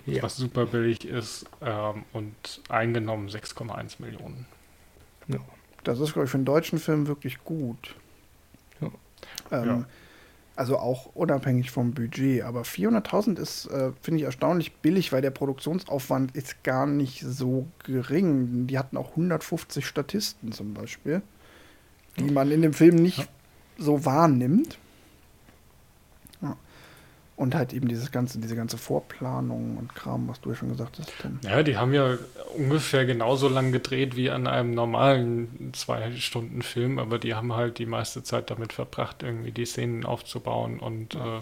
ja. 0.06 0.22
was 0.22 0.36
super 0.36 0.66
billig 0.66 1.04
ist 1.04 1.46
ähm, 1.60 2.04
und 2.12 2.60
eingenommen 2.68 3.28
6,1 3.28 4.00
Millionen. 4.00 4.46
Ja. 5.28 5.38
Das 5.84 5.98
ist, 6.00 6.12
glaube 6.12 6.26
ich, 6.26 6.30
für 6.30 6.36
einen 6.36 6.44
deutschen 6.44 6.78
Film 6.78 7.06
wirklich 7.06 7.42
gut. 7.44 7.94
Ja. 8.80 8.90
Ähm, 9.50 9.66
ja. 9.66 9.84
Also 10.56 10.76
auch 10.76 11.06
unabhängig 11.14 11.70
vom 11.70 11.92
Budget. 11.92 12.42
Aber 12.42 12.62
400.000 12.62 13.38
ist, 13.38 13.66
äh, 13.66 13.92
finde 14.02 14.20
ich, 14.20 14.24
erstaunlich 14.24 14.74
billig, 14.76 15.12
weil 15.12 15.22
der 15.22 15.30
Produktionsaufwand 15.30 16.36
ist 16.36 16.62
gar 16.64 16.86
nicht 16.86 17.22
so 17.22 17.66
gering. 17.84 18.66
Die 18.66 18.78
hatten 18.78 18.98
auch 18.98 19.10
150 19.10 19.86
Statisten 19.86 20.52
zum 20.52 20.74
Beispiel, 20.74 21.22
die 22.18 22.30
man 22.30 22.50
in 22.50 22.60
dem 22.60 22.74
Film 22.74 22.96
nicht 22.96 23.26
so 23.78 24.04
wahrnimmt. 24.04 24.76
Und 27.40 27.54
halt 27.54 27.72
eben 27.72 27.88
dieses 27.88 28.12
ganze, 28.12 28.38
diese 28.38 28.54
ganze 28.54 28.76
Vorplanung 28.76 29.78
und 29.78 29.94
Kram, 29.94 30.28
was 30.28 30.42
du 30.42 30.50
ja 30.50 30.56
schon 30.56 30.68
gesagt 30.68 30.98
hast. 30.98 31.10
Tim. 31.22 31.38
Ja, 31.42 31.62
die 31.62 31.78
haben 31.78 31.94
ja 31.94 32.18
ungefähr 32.54 33.06
genauso 33.06 33.48
lang 33.48 33.72
gedreht 33.72 34.14
wie 34.14 34.28
an 34.28 34.46
einem 34.46 34.74
normalen 34.74 35.70
Zwei-Stunden-Film, 35.72 36.98
aber 36.98 37.18
die 37.18 37.34
haben 37.34 37.54
halt 37.54 37.78
die 37.78 37.86
meiste 37.86 38.22
Zeit 38.22 38.50
damit 38.50 38.74
verbracht, 38.74 39.22
irgendwie 39.22 39.52
die 39.52 39.64
Szenen 39.64 40.04
aufzubauen 40.04 40.80
und 40.80 41.14
ja. 41.14 41.38
äh, 41.38 41.40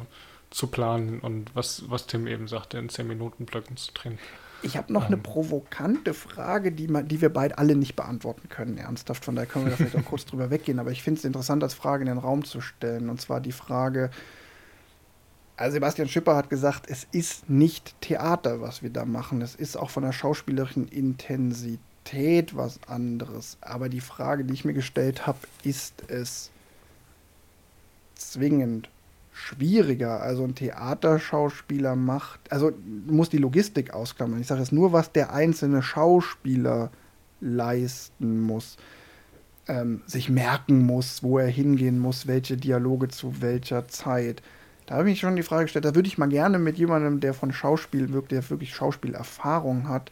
zu 0.50 0.68
planen 0.68 1.18
und 1.18 1.56
was, 1.56 1.82
was 1.88 2.06
Tim 2.06 2.28
eben 2.28 2.46
sagte, 2.46 2.78
in 2.78 2.90
10-Minuten-Blöcken 2.90 3.76
zu 3.76 3.92
drehen. 3.92 4.20
Ich 4.62 4.76
habe 4.76 4.92
noch 4.92 5.06
ähm. 5.06 5.14
eine 5.14 5.16
provokante 5.16 6.14
Frage, 6.14 6.70
die, 6.70 6.86
man, 6.86 7.08
die 7.08 7.20
wir 7.20 7.32
beide 7.32 7.58
alle 7.58 7.74
nicht 7.74 7.96
beantworten 7.96 8.48
können, 8.48 8.78
ernsthaft. 8.78 9.24
Von 9.24 9.34
daher 9.34 9.48
können 9.48 9.64
wir 9.64 9.70
da 9.70 9.76
vielleicht 9.76 9.96
auch 9.96 10.08
kurz 10.08 10.26
drüber 10.26 10.48
weggehen. 10.50 10.78
Aber 10.78 10.92
ich 10.92 11.02
finde 11.02 11.18
es 11.18 11.24
interessant, 11.24 11.64
als 11.64 11.74
Frage 11.74 12.02
in 12.02 12.08
den 12.08 12.18
Raum 12.18 12.44
zu 12.44 12.60
stellen. 12.60 13.10
Und 13.10 13.20
zwar 13.20 13.40
die 13.40 13.50
Frage, 13.50 14.10
also 15.59 15.74
Sebastian 15.74 16.09
Schipper 16.09 16.36
hat 16.36 16.51
gesagt, 16.51 16.89
es 16.89 17.06
ist 17.10 17.51
nicht 17.51 18.01
Theater, 18.01 18.60
was 18.60 18.82
wir 18.82 18.90
da 18.90 19.05
machen. 19.05 19.43
Es 19.43 19.56
ist 19.56 19.76
auch 19.76 19.90
von 19.90 20.05
der 20.05 20.12
schauspielerischen 20.12 20.86
Intensität 20.86 22.56
was 22.56 22.78
anderes. 22.86 23.59
Aber 23.60 23.89
die 23.89 24.01
Frage, 24.01 24.44
die 24.44 24.55
ich 24.55 24.64
mir 24.64 24.72
gestellt 24.72 25.26
habe, 25.26 25.39
ist 25.64 26.05
es 26.06 26.52
zwingend 28.14 28.89
schwieriger? 29.32 30.22
Also 30.22 30.44
ein 30.44 30.55
Theaterschauspieler 30.55 31.97
macht, 31.97 32.40
also 32.52 32.70
muss 33.06 33.28
die 33.28 33.39
Logistik 33.39 33.93
ausklammern. 33.93 34.40
Ich 34.40 34.47
sage 34.47 34.60
jetzt 34.60 34.72
nur, 34.72 34.93
was 34.93 35.10
der 35.10 35.32
einzelne 35.32 35.82
Schauspieler 35.82 36.93
leisten 37.40 38.43
muss. 38.43 38.76
Ähm, 39.66 40.02
sich 40.06 40.30
merken 40.30 40.86
muss, 40.86 41.24
wo 41.24 41.39
er 41.39 41.48
hingehen 41.48 41.98
muss, 41.98 42.28
welche 42.28 42.56
Dialoge 42.56 43.09
zu 43.09 43.43
welcher 43.43 43.89
Zeit 43.89 44.40
da 44.89 44.94
habe 44.94 45.10
ich 45.10 45.20
schon 45.20 45.36
die 45.36 45.43
Frage 45.43 45.65
gestellt, 45.65 45.85
da 45.85 45.94
würde 45.94 46.09
ich 46.09 46.16
mal 46.16 46.31
gerne 46.31 46.59
mit 46.59 46.78
jemandem, 46.78 47.20
der 47.20 47.35
von 47.35 47.52
Schauspiel 47.52 48.10
wirkt, 48.10 48.32
der 48.32 48.48
wirklich 48.48 48.74
Schauspielerfahrung 48.74 49.86
hat, 49.86 50.10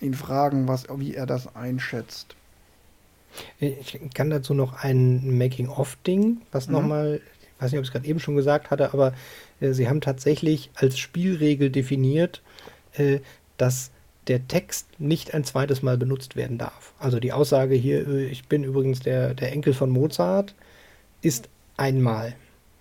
ihn 0.00 0.14
fragen, 0.14 0.68
was, 0.68 0.86
wie 0.98 1.14
er 1.14 1.26
das 1.26 1.56
einschätzt. 1.56 2.36
Ich 3.58 3.98
kann 4.14 4.30
dazu 4.30 4.54
noch 4.54 4.84
ein 4.84 5.36
Making-of-Ding, 5.36 6.42
was 6.52 6.68
mhm. 6.68 6.74
nochmal, 6.74 7.20
ich 7.40 7.62
weiß 7.62 7.72
nicht, 7.72 7.78
ob 7.78 7.82
ich 7.82 7.88
es 7.88 7.92
gerade 7.92 8.06
eben 8.06 8.20
schon 8.20 8.36
gesagt 8.36 8.70
hatte, 8.70 8.92
aber 8.92 9.14
äh, 9.60 9.72
sie 9.72 9.88
haben 9.88 10.00
tatsächlich 10.00 10.70
als 10.76 10.96
Spielregel 10.96 11.70
definiert, 11.70 12.40
äh, 12.92 13.18
dass 13.56 13.90
der 14.28 14.46
Text 14.46 14.86
nicht 15.00 15.34
ein 15.34 15.42
zweites 15.42 15.82
Mal 15.82 15.98
benutzt 15.98 16.36
werden 16.36 16.56
darf. 16.56 16.92
Also 17.00 17.18
die 17.18 17.32
Aussage 17.32 17.74
hier, 17.74 18.06
äh, 18.06 18.26
ich 18.26 18.46
bin 18.46 18.62
übrigens 18.62 19.00
der, 19.00 19.34
der 19.34 19.50
Enkel 19.50 19.74
von 19.74 19.90
Mozart, 19.90 20.54
ist 21.20 21.48
einmal. 21.76 22.36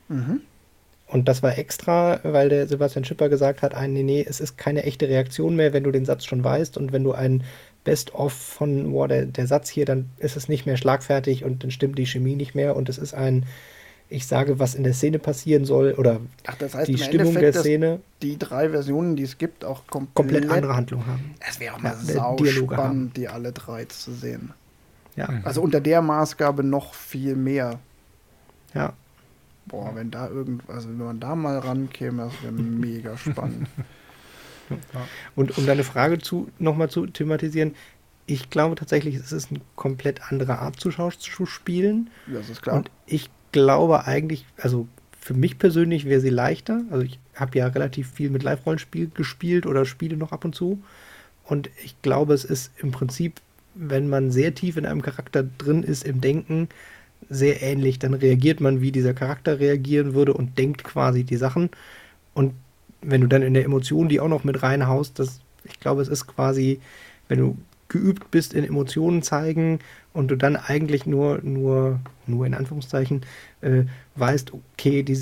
Mhm. 0.09 0.41
Und 1.07 1.29
das 1.29 1.41
war 1.41 1.57
extra, 1.57 2.19
weil 2.23 2.49
der 2.49 2.67
Sebastian 2.67 3.05
Schipper 3.05 3.29
gesagt 3.29 3.61
hat, 3.61 3.73
nee, 3.87 4.03
nee, 4.03 4.25
es 4.27 4.41
ist 4.41 4.57
keine 4.57 4.83
echte 4.83 5.07
Reaktion 5.07 5.55
mehr, 5.55 5.71
wenn 5.71 5.83
du 5.83 5.91
den 5.91 6.03
Satz 6.03 6.25
schon 6.25 6.43
weißt 6.43 6.77
und 6.77 6.91
wenn 6.91 7.03
du 7.03 7.13
ein 7.13 7.43
Best-of 7.85 8.33
von, 8.33 8.91
boah, 8.91 9.07
der, 9.07 9.25
der 9.25 9.47
Satz 9.47 9.69
hier, 9.69 9.85
dann 9.85 10.09
ist 10.17 10.35
es 10.35 10.49
nicht 10.49 10.65
mehr 10.65 10.75
schlagfertig 10.75 11.45
und 11.45 11.63
dann 11.63 11.71
stimmt 11.71 11.97
die 11.97 12.05
Chemie 12.05 12.35
nicht 12.35 12.55
mehr 12.55 12.75
und 12.75 12.89
es 12.89 12.97
ist 12.97 13.13
ein, 13.13 13.45
ich 14.09 14.27
sage, 14.27 14.59
was 14.59 14.75
in 14.75 14.83
der 14.83 14.93
Szene 14.93 15.19
passieren 15.19 15.63
soll 15.63 15.93
oder 15.93 16.19
Ach, 16.45 16.55
das 16.55 16.75
heißt 16.75 16.89
die 16.89 16.97
Stimmung 16.97 17.27
Endeffekt, 17.27 17.55
der 17.55 17.61
Szene. 17.61 17.99
Die 18.21 18.37
drei 18.37 18.69
Versionen, 18.69 19.15
die 19.15 19.23
es 19.23 19.37
gibt, 19.37 19.63
auch 19.63 19.87
komplett, 19.87 20.15
komplett 20.15 20.49
andere 20.49 20.75
Handlung 20.75 21.05
haben. 21.07 21.35
Es 21.47 21.61
wäre 21.61 21.75
auch 21.75 21.79
mal 21.79 21.95
ja, 22.05 22.13
sau 22.15 22.37
spannend, 22.37 22.71
haben. 22.71 23.13
die 23.15 23.29
alle 23.29 23.53
drei 23.53 23.85
zu 23.85 24.11
sehen. 24.11 24.51
Ja. 25.15 25.29
Also 25.43 25.61
unter 25.61 25.79
der 25.79 26.01
Maßgabe 26.01 26.63
noch 26.63 26.93
viel 26.93 27.35
mehr. 27.35 27.79
Ja. 28.73 28.93
Boah, 29.67 29.95
wenn 29.95 30.11
da 30.11 30.29
irgend, 30.29 30.69
also 30.69 30.89
wenn 30.89 30.97
man 30.97 31.19
da 31.19 31.35
mal 31.35 31.59
rankäme, 31.59 32.23
das 32.23 32.43
wäre 32.43 32.53
mega 32.53 33.17
spannend. 33.17 33.67
Und 35.35 35.57
um 35.57 35.65
deine 35.65 35.83
Frage 35.83 36.19
zu, 36.19 36.49
nochmal 36.59 36.89
zu 36.89 37.05
thematisieren, 37.07 37.75
ich 38.25 38.49
glaube 38.49 38.75
tatsächlich, 38.75 39.15
es 39.15 39.31
ist 39.31 39.51
eine 39.51 39.61
komplett 39.75 40.31
andere 40.31 40.59
Art 40.59 40.79
zu, 40.79 40.89
zu 40.89 41.45
spielen. 41.45 42.09
Das 42.27 42.49
ist 42.49 42.61
klar. 42.61 42.75
Und 42.75 42.91
ich 43.05 43.29
glaube 43.53 44.05
eigentlich, 44.05 44.45
also 44.57 44.87
für 45.19 45.33
mich 45.33 45.57
persönlich 45.57 46.05
wäre 46.05 46.19
sie 46.19 46.29
leichter. 46.29 46.81
Also 46.91 47.05
ich 47.05 47.19
habe 47.35 47.57
ja 47.57 47.67
relativ 47.67 48.11
viel 48.11 48.29
mit 48.29 48.43
Live-Rollenspiel 48.43 49.11
gespielt 49.13 49.65
oder 49.65 49.85
spiele 49.85 50.17
noch 50.17 50.31
ab 50.31 50.45
und 50.45 50.55
zu. 50.55 50.81
Und 51.43 51.69
ich 51.83 52.01
glaube, 52.01 52.33
es 52.33 52.43
ist 52.43 52.71
im 52.77 52.91
Prinzip, 52.91 53.39
wenn 53.73 54.09
man 54.09 54.31
sehr 54.31 54.53
tief 54.53 54.75
in 54.75 54.85
einem 54.85 55.01
Charakter 55.01 55.43
drin 55.43 55.83
ist 55.83 56.05
im 56.05 56.19
Denken, 56.19 56.67
sehr 57.29 57.61
ähnlich. 57.61 57.99
Dann 57.99 58.13
reagiert 58.13 58.61
man, 58.61 58.81
wie 58.81 58.91
dieser 58.91 59.13
Charakter 59.13 59.59
reagieren 59.59 60.13
würde 60.13 60.33
und 60.33 60.57
denkt 60.57 60.83
quasi 60.83 61.23
die 61.23 61.37
Sachen. 61.37 61.69
Und 62.33 62.53
wenn 63.01 63.21
du 63.21 63.27
dann 63.27 63.41
in 63.41 63.53
der 63.53 63.65
Emotion 63.65 64.09
die 64.09 64.19
auch 64.19 64.27
noch 64.27 64.43
mit 64.43 64.63
reinhaust, 64.63 65.19
das, 65.19 65.39
ich 65.63 65.79
glaube, 65.79 66.01
es 66.01 66.07
ist 66.07 66.27
quasi, 66.27 66.79
wenn 67.27 67.39
du 67.39 67.57
geübt 67.89 68.31
bist 68.31 68.53
in 68.53 68.63
Emotionen 68.63 69.21
zeigen 69.21 69.79
und 70.13 70.29
du 70.29 70.35
dann 70.35 70.55
eigentlich 70.55 71.05
nur, 71.05 71.39
nur, 71.41 71.99
nur 72.25 72.45
in 72.45 72.53
Anführungszeichen, 72.53 73.21
äh, 73.61 73.83
weißt, 74.15 74.51
okay, 74.53 75.03
die, 75.03 75.17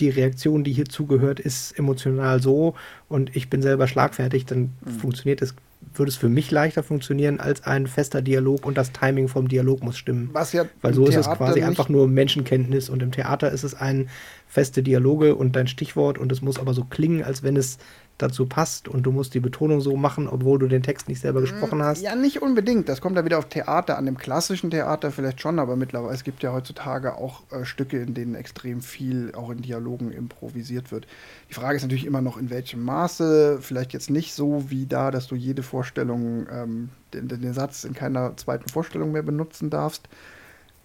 die 0.00 0.08
Reaktion, 0.08 0.64
die 0.64 0.72
hier 0.72 0.86
zugehört, 0.86 1.40
ist 1.40 1.78
emotional 1.78 2.40
so 2.40 2.74
und 3.08 3.34
ich 3.36 3.50
bin 3.50 3.62
selber 3.62 3.86
schlagfertig, 3.88 4.46
dann 4.46 4.72
mhm. 4.84 4.90
funktioniert 4.90 5.42
es 5.42 5.54
würde 5.94 6.10
es 6.10 6.16
für 6.16 6.28
mich 6.28 6.50
leichter 6.50 6.82
funktionieren 6.82 7.40
als 7.40 7.64
ein 7.64 7.86
fester 7.86 8.22
Dialog 8.22 8.64
und 8.64 8.76
das 8.78 8.92
Timing 8.92 9.28
vom 9.28 9.48
Dialog 9.48 9.82
muss 9.82 9.96
stimmen. 9.96 10.30
Was 10.32 10.52
ja 10.52 10.64
Weil 10.80 10.94
so 10.94 11.06
ist 11.06 11.16
es 11.16 11.28
quasi 11.28 11.62
einfach 11.62 11.88
nur 11.88 12.08
Menschenkenntnis 12.08 12.88
und 12.88 13.02
im 13.02 13.12
Theater 13.12 13.50
ist 13.50 13.64
es 13.64 13.74
ein 13.74 14.08
feste 14.46 14.82
Dialoge 14.82 15.34
und 15.34 15.56
dein 15.56 15.66
Stichwort 15.66 16.18
und 16.18 16.32
es 16.32 16.42
muss 16.42 16.58
aber 16.58 16.74
so 16.74 16.84
klingen, 16.84 17.22
als 17.22 17.42
wenn 17.42 17.56
es 17.56 17.78
dazu 18.18 18.46
passt 18.46 18.88
und 18.88 19.04
du 19.04 19.12
musst 19.12 19.32
die 19.34 19.40
Betonung 19.40 19.80
so 19.80 19.96
machen, 19.96 20.28
obwohl 20.28 20.58
du 20.58 20.66
den 20.66 20.82
Text 20.82 21.08
nicht 21.08 21.20
selber 21.20 21.40
gesprochen 21.40 21.82
hast. 21.82 22.02
Ja, 22.02 22.16
nicht 22.16 22.42
unbedingt. 22.42 22.88
Das 22.88 23.00
kommt 23.00 23.16
da 23.16 23.24
wieder 23.24 23.38
auf 23.38 23.48
Theater, 23.48 23.96
an 23.96 24.06
dem 24.06 24.18
klassischen 24.18 24.70
Theater 24.70 25.12
vielleicht 25.12 25.40
schon, 25.40 25.58
aber 25.60 25.76
mittlerweile, 25.76 26.14
es 26.14 26.24
gibt 26.24 26.42
ja 26.42 26.52
heutzutage 26.52 27.14
auch 27.14 27.42
äh, 27.52 27.64
Stücke, 27.64 27.98
in 27.98 28.14
denen 28.14 28.34
extrem 28.34 28.80
viel 28.80 29.32
auch 29.34 29.50
in 29.50 29.62
Dialogen 29.62 30.10
improvisiert 30.10 30.90
wird. 30.90 31.06
Die 31.48 31.54
Frage 31.54 31.76
ist 31.76 31.82
natürlich 31.82 32.06
immer 32.06 32.20
noch, 32.20 32.36
in 32.36 32.50
welchem 32.50 32.82
Maße, 32.82 33.58
vielleicht 33.60 33.92
jetzt 33.92 34.10
nicht 34.10 34.34
so 34.34 34.68
wie 34.68 34.86
da, 34.86 35.12
dass 35.12 35.28
du 35.28 35.36
jede 35.36 35.62
Vorstellung, 35.62 36.46
ähm, 36.52 36.90
den, 37.14 37.28
den 37.28 37.52
Satz 37.54 37.84
in 37.84 37.94
keiner 37.94 38.36
zweiten 38.36 38.68
Vorstellung 38.68 39.12
mehr 39.12 39.22
benutzen 39.22 39.70
darfst, 39.70 40.08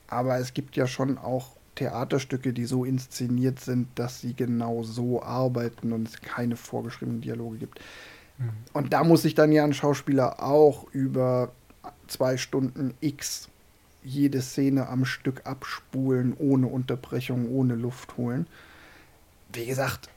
aber 0.08 0.38
es 0.38 0.54
gibt 0.54 0.76
ja 0.76 0.86
schon 0.86 1.18
auch 1.18 1.56
Theaterstücke, 1.76 2.54
die 2.54 2.66
so 2.66 2.86
inszeniert 2.86 3.60
sind, 3.60 3.88
dass 3.95 4.22
sie 4.22 4.34
genau 4.34 4.84
so 4.84 5.22
arbeiten 5.22 5.91
und 5.91 6.08
es 6.08 6.22
keine 6.22 6.56
vorgeschriebenen 6.56 7.22
Dialoge 7.22 7.58
gibt. 7.58 7.80
Mhm. 8.38 8.50
Und 8.74 8.94
da 8.94 9.04
muss 9.04 9.24
sich 9.24 9.36
dann 9.36 9.52
ja 9.52 9.64
ein 9.64 9.74
Schauspieler 9.74 10.44
auch 10.44 10.86
über 10.91 11.52
zwei 12.08 12.38
Stunden 12.38 12.94
X 13.02 13.50
jede 14.04 14.41
Szene 14.41 14.90
am 14.90 15.06
Stück 15.06 15.45
abspulen, 15.45 16.36
ohne 16.38 16.68
Unterbrechung, 16.68 17.50
ohne 17.50 17.76
Luft 17.76 18.18
holen. 18.18 18.48
Wie 19.52 19.66
gesagt, 19.66 20.10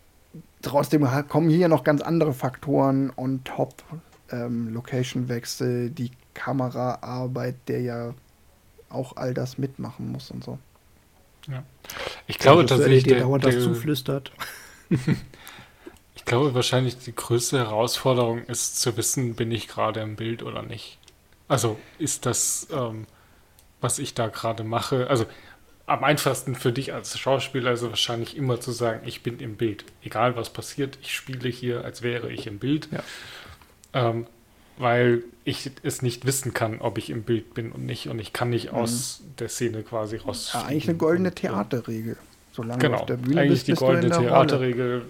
trotzdem 0.62 1.07
kommen 1.28 1.49
hier 1.49 1.69
noch 1.69 1.85
ganz 1.85 2.03
andere 2.03 2.33
Faktoren 2.33 3.12
on 3.16 3.45
top. 3.45 3.83
Ähm, 4.31 4.74
Location-Wechsel, 4.74 5.91
die 5.91 6.11
Kameraarbeit, 6.35 7.55
der 7.69 7.81
ja 7.81 8.15
auch 8.89 9.16
all 9.16 9.35
das 9.35 9.57
mitmachen 9.57 10.11
muss 10.11 10.33
und 10.33 10.43
so. 10.43 10.59
Ja. 11.48 11.64
Ich 12.27 12.39
glaube 12.39 12.62
also, 12.62 12.74
tatsächlich. 12.74 13.05
Der, 13.05 13.20
dauernd 13.20 13.44
der, 13.44 13.52
das 13.52 13.64
zuflüstert. 13.64 14.32
ich 16.14 16.24
glaube 16.24 16.55
wahrscheinlich 16.55 16.98
die 16.98 17.14
größte 17.14 17.59
Herausforderung 17.59 18.44
ist 18.44 18.81
zu 18.81 18.97
wissen, 18.97 19.35
bin 19.35 19.51
ich 19.52 19.68
gerade 19.68 20.01
im 20.01 20.16
Bild 20.16 20.43
oder 20.43 20.62
nicht. 20.62 20.98
Also 21.48 21.78
ist 21.98 22.27
das, 22.27 22.68
ähm, 22.73 23.06
was 23.81 23.98
ich 23.98 24.14
da 24.14 24.28
gerade 24.28 24.64
mache, 24.64 25.09
also 25.09 25.27
am 25.86 26.02
einfachsten 26.02 26.56
für 26.56 26.73
dich 26.73 26.93
als 26.93 27.16
Schauspieler 27.16 27.70
ist 27.70 27.82
es 27.82 27.89
wahrscheinlich 27.89 28.36
immer 28.36 28.60
zu 28.60 28.73
sagen, 28.73 29.02
ich 29.06 29.23
bin 29.23 29.39
im 29.39 29.56
Bild. 29.56 29.85
Egal 30.02 30.36
was 30.36 30.51
passiert, 30.51 30.98
ich 31.01 31.14
spiele 31.14 31.48
hier, 31.48 31.85
als 31.85 32.02
wäre 32.02 32.32
ich 32.32 32.48
im 32.48 32.59
Bild. 32.59 32.89
Ja. 32.90 33.05
Ähm, 33.93 34.27
weil 34.78 35.23
ich 35.44 35.70
es 35.82 36.03
nicht 36.03 36.27
wissen 36.27 36.55
kann, 36.55 36.81
ob 36.81 36.98
ich 36.98 37.11
im 37.11 37.23
Bild 37.23 37.55
bin 37.55 37.73
und 37.73 37.86
nicht. 37.86 38.09
Und 38.09 38.19
ich 38.19 38.32
kann 38.32 38.51
nicht 38.51 38.73
mhm. 38.73 38.78
aus 38.78 39.23
der 39.39 39.48
Szene 39.48 39.82
quasi 39.82 40.16
raus. 40.16 40.51
Ja, 40.53 40.65
eigentlich 40.65 40.89
eine 40.89 40.98
goldene 40.98 41.28
und, 41.31 41.36
Theaterregel. 41.36 42.16
Solange 42.53 42.81
genau, 42.81 42.97
du 42.97 43.01
auf 43.01 43.07
der 43.07 43.16
Bühne 43.16 43.40
eigentlich 43.43 43.65
bist, 43.65 43.69
die 43.69 43.85
goldene 43.85 44.16
Theaterregel. 44.16 45.05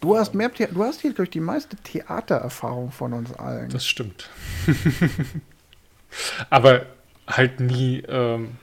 Du 0.00 0.16
hast 0.16 0.34
mehr, 0.34 0.48
du 0.48 0.82
hast 0.82 1.00
hier 1.00 1.12
durch 1.12 1.30
die 1.30 1.40
meiste 1.40 1.76
Theatererfahrung 1.76 2.90
von 2.90 3.12
uns 3.12 3.32
allen. 3.32 3.68
Das 3.70 3.86
stimmt. 3.86 4.28
Aber 6.50 6.86
halt 7.26 7.60
nie, 7.60 8.02
ähm, 8.08 8.56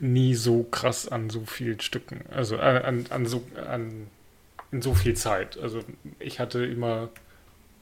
nie 0.00 0.34
so 0.34 0.62
krass 0.64 1.08
an 1.08 1.30
so 1.30 1.44
vielen 1.46 1.80
Stücken. 1.80 2.20
Also 2.30 2.56
äh, 2.56 2.82
an, 2.84 3.06
an 3.10 3.26
so 3.26 3.42
an 3.68 4.08
in 4.74 4.82
so 4.82 4.92
viel 4.92 5.14
Zeit. 5.14 5.56
Also 5.56 5.82
ich 6.18 6.40
hatte 6.40 6.64
immer 6.64 7.08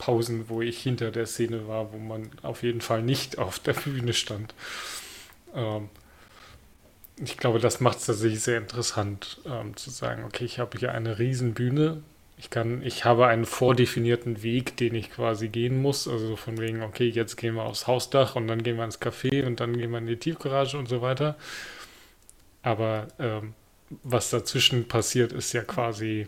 Pausen, 0.03 0.49
wo 0.49 0.61
ich 0.61 0.81
hinter 0.81 1.11
der 1.11 1.25
Szene 1.25 1.65
war, 1.65 1.93
wo 1.93 1.97
man 1.97 2.29
auf 2.41 2.61
jeden 2.61 2.81
Fall 2.81 3.01
nicht 3.01 3.37
auf 3.37 3.59
der 3.59 3.73
Bühne 3.73 4.13
stand. 4.13 4.53
Ähm, 5.55 5.89
ich 7.17 7.37
glaube, 7.37 7.59
das 7.59 7.79
macht 7.79 7.99
es 7.99 8.07
tatsächlich 8.07 8.41
sehr 8.41 8.57
interessant, 8.57 9.39
ähm, 9.45 9.77
zu 9.77 9.91
sagen, 9.91 10.25
okay, 10.25 10.43
ich 10.43 10.59
habe 10.59 10.77
hier 10.77 10.91
eine 10.91 11.19
riesen 11.19 11.53
Bühne 11.53 12.01
Ich 12.37 12.49
kann, 12.49 12.81
ich 12.81 13.05
habe 13.05 13.27
einen 13.27 13.45
vordefinierten 13.45 14.43
Weg, 14.43 14.75
den 14.75 14.95
ich 14.95 15.09
quasi 15.09 15.47
gehen 15.47 15.81
muss. 15.81 16.07
Also 16.07 16.35
von 16.35 16.57
wegen, 16.57 16.81
okay, 16.83 17.07
jetzt 17.07 17.37
gehen 17.37 17.55
wir 17.55 17.63
aufs 17.63 17.87
Hausdach 17.87 18.35
und 18.35 18.47
dann 18.47 18.63
gehen 18.63 18.75
wir 18.75 18.83
ins 18.83 18.99
Café 18.99 19.45
und 19.45 19.61
dann 19.61 19.77
gehen 19.77 19.91
wir 19.91 19.99
in 19.99 20.07
die 20.07 20.17
Tiefgarage 20.17 20.77
und 20.77 20.89
so 20.89 21.01
weiter. 21.01 21.37
Aber 22.61 23.07
ähm, 23.19 23.53
was 24.03 24.31
dazwischen 24.31 24.87
passiert, 24.87 25.31
ist 25.31 25.53
ja 25.53 25.63
quasi 25.63 26.27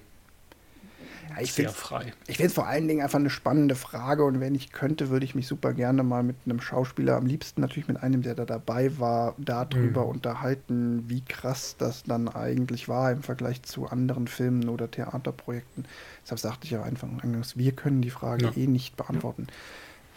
Ja, 1.35 1.41
ich 1.41 1.53
sehr 1.53 1.65
find's- 1.69 1.79
frei. 1.81 2.13
Ich 2.27 2.37
finde 2.37 2.47
es 2.47 2.53
vor 2.53 2.67
allen 2.67 2.87
Dingen 2.87 3.01
einfach 3.01 3.19
eine 3.19 3.29
spannende 3.29 3.75
Frage 3.75 4.23
und 4.23 4.39
wenn 4.39 4.55
ich 4.55 4.71
könnte, 4.71 5.09
würde 5.09 5.25
ich 5.25 5.35
mich 5.35 5.47
super 5.47 5.73
gerne 5.73 6.03
mal 6.03 6.23
mit 6.23 6.35
einem 6.45 6.61
Schauspieler, 6.61 7.15
am 7.17 7.25
liebsten 7.25 7.61
natürlich 7.61 7.87
mit 7.87 8.01
einem, 8.01 8.21
der 8.21 8.35
da 8.35 8.45
dabei 8.45 8.97
war, 8.99 9.35
darüber 9.37 10.03
Mhm. 10.03 10.09
unterhalten, 10.09 11.03
wie 11.07 11.21
krass 11.21 11.75
das 11.77 12.03
dann 12.03 12.27
eigentlich 12.29 12.87
war 12.87 13.11
im 13.11 13.21
Vergleich 13.23 13.63
zu 13.63 13.87
anderen 13.87 14.27
Filmen 14.27 14.69
oder 14.69 14.89
Theaterprojekten. 14.89 15.85
Deshalb 16.23 16.39
sagte 16.39 16.65
ich 16.65 16.71
ja 16.71 16.83
einfach 16.83 17.07
eingangs, 17.21 17.57
wir 17.57 17.71
können 17.73 18.01
die 18.01 18.09
Frage 18.11 18.45
Ja. 18.45 18.51
eh 18.55 18.67
nicht 18.67 18.95
beantworten. 18.97 19.47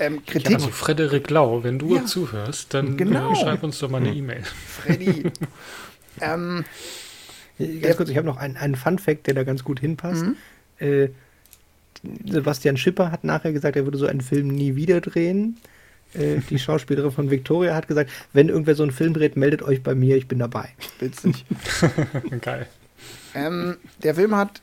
Ähm, 0.01 0.15
Ja, 0.27 0.33
Kritik, 0.33 0.55
also 0.55 0.69
Frederik 0.69 1.29
Lau, 1.31 1.65
wenn 1.65 1.79
du 1.81 1.97
Ja. 1.97 2.05
zuhörst, 2.05 2.73
dann 2.73 2.97
Genau. 2.97 3.33
äh, 3.33 3.37
schreib 3.37 3.65
uns 3.65 3.79
doch 3.81 3.91
mal 3.91 3.99
eine 4.01 4.15
E-Mail. 4.15 4.45
Freddy. 4.45 5.33
ähm, 6.21 6.65
Ganz 7.83 7.97
kurz, 7.97 8.09
ich 8.09 8.17
habe 8.17 8.27
noch 8.27 8.37
einen, 8.37 8.57
einen 8.57 8.77
Fun-Fact, 8.77 9.27
der 9.27 9.35
da 9.35 9.43
ganz 9.43 9.65
gut 9.65 9.81
hinpasst. 9.81 10.25
Mhm. 10.25 10.37
Äh, 10.79 11.09
Sebastian 12.25 12.77
Schipper 12.77 13.11
hat 13.11 13.25
nachher 13.25 13.53
gesagt, 13.53 13.77
er 13.77 13.85
würde 13.85 13.99
so 13.99 14.07
einen 14.07 14.21
Film 14.21 14.49
nie 14.49 14.77
wieder 14.77 15.01
drehen. 15.01 15.59
Äh, 16.15 16.39
die 16.49 16.59
Schauspielerin 16.59 17.11
von 17.11 17.31
Victoria 17.31 17.75
hat 17.75 17.89
gesagt, 17.89 18.11
wenn 18.33 18.49
irgendwer 18.49 18.75
so 18.75 18.83
einen 18.83 18.93
Film 18.93 19.15
dreht, 19.15 19.37
meldet 19.37 19.63
euch 19.63 19.83
bei 19.83 19.95
mir, 19.95 20.17
ich 20.17 20.29
bin 20.29 20.39
dabei. 20.39 20.71
witzig. 21.01 21.45
Geil. 22.41 22.67
Ähm, 23.35 23.77
der 24.03 24.15
Film 24.15 24.35
hat 24.35 24.61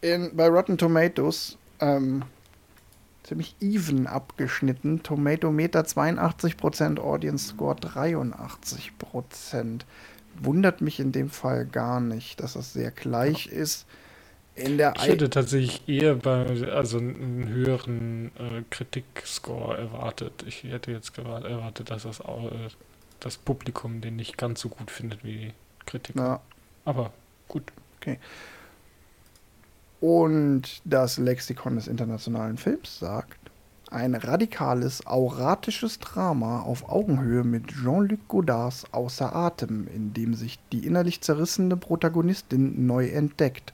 in, 0.00 0.34
bei 0.34 0.48
Rotten 0.48 0.78
Tomatoes 0.78 1.58
ähm, 1.80 2.22
ziemlich 3.22 3.54
even 3.60 4.06
abgeschnitten. 4.06 5.02
Tomatometer 5.02 5.82
82%, 5.82 6.98
Audience 6.98 7.48
Score 7.48 7.76
83%. 7.76 9.80
Wundert 10.40 10.80
mich 10.80 11.00
in 11.00 11.12
dem 11.12 11.30
Fall 11.30 11.66
gar 11.66 12.00
nicht, 12.00 12.40
dass 12.40 12.54
das 12.54 12.72
sehr 12.72 12.90
gleich 12.90 13.48
ist. 13.48 13.86
In 14.58 14.76
der 14.78 14.94
Ich 14.96 15.06
hätte 15.06 15.30
tatsächlich 15.30 15.88
eher 15.88 16.14
bei, 16.16 16.44
also 16.72 16.98
einen 16.98 17.48
höheren 17.48 18.26
äh, 18.38 18.62
Kritik-Score 18.70 19.76
erwartet. 19.78 20.44
Ich 20.46 20.64
hätte 20.64 20.90
jetzt 20.90 21.14
gewar- 21.14 21.44
erwartet, 21.44 21.90
dass 21.90 22.02
das, 22.02 22.20
au- 22.20 22.48
äh, 22.48 22.68
das 23.20 23.36
Publikum 23.36 24.00
den 24.00 24.16
nicht 24.16 24.36
ganz 24.36 24.60
so 24.60 24.68
gut 24.68 24.90
findet 24.90 25.22
wie 25.24 25.32
die 25.38 25.52
Kritiker. 25.86 26.20
Na, 26.20 26.40
Aber 26.84 27.12
gut. 27.46 27.64
Und 30.00 30.62
das 30.84 31.18
Lexikon 31.18 31.74
des 31.76 31.88
internationalen 31.88 32.56
Films 32.56 32.98
sagt, 32.98 33.36
ein 33.90 34.14
radikales, 34.14 35.06
auratisches 35.06 35.98
Drama 35.98 36.60
auf 36.60 36.88
Augenhöhe 36.88 37.42
mit 37.42 37.68
Jean-Luc 37.68 38.28
Godards 38.28 38.84
Außer 38.92 39.34
Atem, 39.34 39.88
in 39.88 40.12
dem 40.14 40.34
sich 40.34 40.58
die 40.72 40.86
innerlich 40.86 41.20
zerrissene 41.22 41.76
Protagonistin 41.76 42.86
neu 42.86 43.08
entdeckt. 43.08 43.72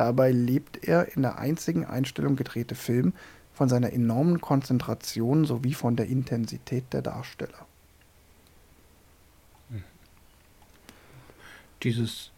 Dabei 0.00 0.30
lebt 0.32 0.82
er 0.88 1.14
in 1.14 1.20
der 1.20 1.38
einzigen 1.38 1.84
Einstellung 1.84 2.34
gedrehte 2.34 2.74
Film 2.74 3.12
von 3.52 3.68
seiner 3.68 3.92
enormen 3.92 4.40
Konzentration 4.40 5.44
sowie 5.44 5.74
von 5.74 5.94
der 5.94 6.06
Intensität 6.06 6.90
der 6.94 7.02
Darsteller. 7.02 7.66
Dieses, 11.82 12.30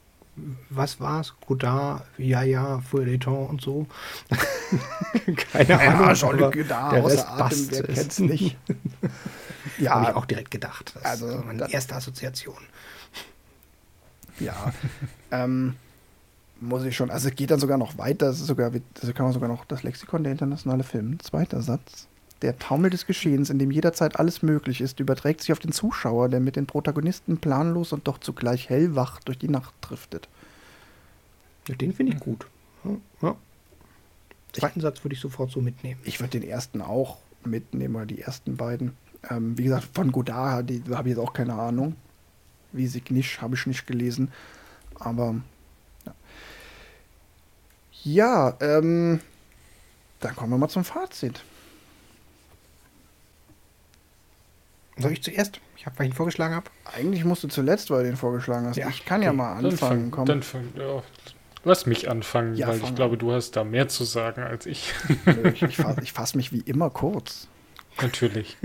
was 0.71 0.99
war's? 0.99 1.35
Godard, 1.47 2.05
ja, 2.19 2.43
ja, 2.43 2.81
Feuilleton 2.81 3.47
und 3.47 3.61
so. 3.63 3.87
Keine 5.53 5.79
Ahnung. 5.79 6.07
Ja, 6.09 6.15
Jean-Luc 6.15 6.55
Godard, 6.55 6.93
der 6.95 7.05
außer 7.05 7.15
Rest 7.15 7.29
Atem, 7.29 7.67
wer 7.71 7.89
Es- 7.91 7.95
kennt's 7.95 8.19
nicht? 8.19 8.57
Habe 9.89 10.03
ich 10.03 10.09
ja, 10.09 10.17
auch 10.17 10.27
direkt 10.27 10.51
gedacht. 10.51 10.97
Das 10.97 11.05
Also, 11.05 11.29
ist 11.29 11.45
meine 11.45 11.73
erste 11.73 11.95
Assoziation. 11.95 12.59
Ja, 14.41 14.73
ähm, 15.31 15.77
muss 16.63 16.85
ich 16.85 16.97
schon. 16.97 17.11
Also 17.11 17.29
es 17.29 17.35
geht 17.35 17.51
dann 17.51 17.61
sogar 17.61 17.77
noch 17.77 17.99
weiter. 17.99 18.27
Das 18.27 18.41
ist 18.41 18.47
sogar, 18.47 18.71
also 18.71 19.13
kann 19.13 19.25
man 19.25 19.33
sogar 19.33 19.49
noch 19.49 19.65
das 19.65 19.83
Lexikon 19.83 20.23
der 20.23 20.33
internationale 20.33 20.85
Film. 20.85 21.19
Zweiter 21.21 21.61
Satz. 21.63 22.09
Der 22.41 22.59
Taumel 22.59 22.91
des 22.91 23.07
Geschehens, 23.07 23.51
in 23.51 23.59
dem 23.59 23.71
jederzeit 23.71 24.19
alles 24.19 24.43
möglich 24.43 24.81
ist, 24.81 24.99
überträgt 24.99 25.41
sich 25.41 25.53
auf 25.53 25.61
den 25.61 25.73
Zuschauer, 25.73 26.29
der 26.29 26.41
mit 26.41 26.57
den 26.57 26.67
Protagonisten 26.67 27.39
planlos 27.39 27.93
und 27.93 28.09
doch 28.09 28.19
zugleich 28.19 28.69
hellwach 28.69 29.21
durch 29.21 29.39
die 29.39 29.49
Nacht 29.49 29.75
driftet. 29.81 30.29
Ja, 31.69 31.77
den 31.77 31.93
finde 31.93 32.15
ich 32.15 32.21
gut. 32.21 32.47
Ja, 32.85 32.97
ja. 33.23 33.37
Zweiten 34.53 34.81
Satz 34.81 35.05
würde 35.05 35.15
ich 35.15 35.21
sofort 35.21 35.51
so 35.51 35.61
mitnehmen. 35.61 36.01
Ich 36.05 36.21
würde 36.21 36.41
den 36.41 36.49
ersten 36.49 36.83
auch 36.83 37.19
mitnehmen, 37.45 37.95
oder 37.95 38.07
die 38.07 38.21
ersten 38.21 38.57
beiden. 38.57 38.97
Ähm, 39.31 39.57
wie 39.57 39.65
gesagt, 39.65 39.89
von 39.95 40.11
Godard 40.11 40.71
habe 40.91 41.09
ich 41.09 41.17
jetzt 41.17 41.19
auch 41.19 41.33
keine 41.33 41.55
Ahnung. 41.55 41.95
Wie 42.73 42.87
Signisch 42.87 43.41
habe 43.41 43.55
ich 43.55 43.67
nicht 43.67 43.87
gelesen. 43.87 44.33
Aber 44.97 45.37
ja 48.05 48.57
ähm, 48.61 49.21
dann 50.21 50.37
kommen 50.37 50.53
wir 50.53 50.59
mal 50.59 50.69
zum 50.69 50.85
Fazit. 50.85 51.43
Soll 54.99 55.13
ich 55.13 55.23
zuerst? 55.23 55.61
Ich 55.77 55.87
habe, 55.87 55.99
weil 55.99 56.07
ich 56.07 56.13
ihn 56.13 56.17
vorgeschlagen 56.17 56.55
habe. 56.55 56.71
Eigentlich 56.85 57.25
musst 57.25 57.43
du 57.43 57.49
zuletzt, 57.49 57.91
weil 57.91 58.05
du 58.05 58.11
den 58.11 58.17
vorgeschlagen 58.17 58.67
hast. 58.67 58.77
Ja, 58.77 58.89
ich 58.89 59.05
kann 59.05 59.23
ja 59.23 59.31
okay. 59.31 59.37
mal 59.39 59.57
Dann 59.57 59.73
anfangen. 59.73 60.01
fang, 60.03 60.11
komm. 60.11 60.27
dann 60.27 60.43
fang, 60.43 60.69
ja, 60.77 61.03
lass 61.65 61.87
mich 61.87 62.09
anfangen, 62.11 62.55
Ja, 62.55 62.69
weil 62.69 62.79
fang 62.79 62.91
ich 62.91 62.95
glaube, 62.95 63.15
an. 63.15 63.19
du 63.19 63.33
hast 63.33 63.53
da 63.57 63.65
mehr 63.65 63.89
zu 63.89 64.05
sagen 64.05 64.43
als 64.43 64.67
ich. 64.67 64.93
Nö, 65.25 65.51
ich 65.51 65.63
ich 65.63 65.77
fasse 65.77 66.03
fass 66.07 66.35
mich 66.35 66.53
wie 66.53 66.61
immer 66.61 66.91
kurz. 66.91 67.49
Natürlich. 68.01 68.57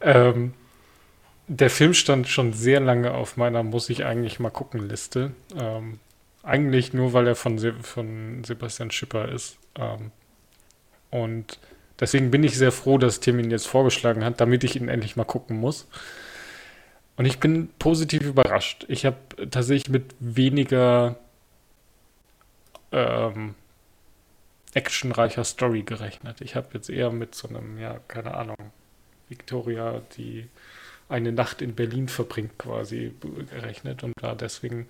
ähm, 0.00 0.54
der 1.46 1.70
Film 1.70 1.94
stand 1.94 2.28
schon 2.28 2.52
sehr 2.52 2.80
lange 2.80 3.12
auf 3.14 3.36
meiner 3.36 3.62
Muss 3.62 3.88
ich 3.90 4.04
eigentlich 4.04 4.40
mal 4.40 4.50
gucken 4.50 4.88
Liste. 4.88 5.32
Ähm, 5.56 6.00
eigentlich 6.48 6.92
nur, 6.92 7.12
weil 7.12 7.26
er 7.26 7.36
von, 7.36 7.58
Se 7.58 7.74
von 7.74 8.42
Sebastian 8.44 8.90
Schipper 8.90 9.28
ist. 9.28 9.58
Ähm, 9.76 10.10
und 11.10 11.58
deswegen 12.00 12.30
bin 12.30 12.44
ich 12.44 12.56
sehr 12.56 12.72
froh, 12.72 12.98
dass 12.98 13.20
Tim 13.20 13.38
ihn 13.38 13.50
jetzt 13.50 13.66
vorgeschlagen 13.66 14.24
hat, 14.24 14.40
damit 14.40 14.64
ich 14.64 14.76
ihn 14.76 14.88
endlich 14.88 15.16
mal 15.16 15.24
gucken 15.24 15.58
muss. 15.58 15.86
Und 17.16 17.26
ich 17.26 17.40
bin 17.40 17.68
positiv 17.78 18.22
überrascht. 18.22 18.86
Ich 18.88 19.04
habe 19.04 19.16
tatsächlich 19.50 19.88
mit 19.88 20.14
weniger 20.20 21.16
ähm, 22.92 23.54
actionreicher 24.74 25.44
Story 25.44 25.82
gerechnet. 25.82 26.40
Ich 26.40 26.54
habe 26.54 26.68
jetzt 26.74 26.90
eher 26.90 27.10
mit 27.10 27.34
so 27.34 27.48
einem, 27.48 27.78
ja, 27.78 27.98
keine 28.08 28.34
Ahnung, 28.34 28.56
Victoria, 29.28 30.00
die 30.16 30.48
eine 31.08 31.32
Nacht 31.32 31.62
in 31.62 31.74
Berlin 31.74 32.08
verbringt, 32.08 32.58
quasi 32.58 33.12
gerechnet 33.50 34.04
und 34.04 34.12
war 34.20 34.36
deswegen 34.36 34.86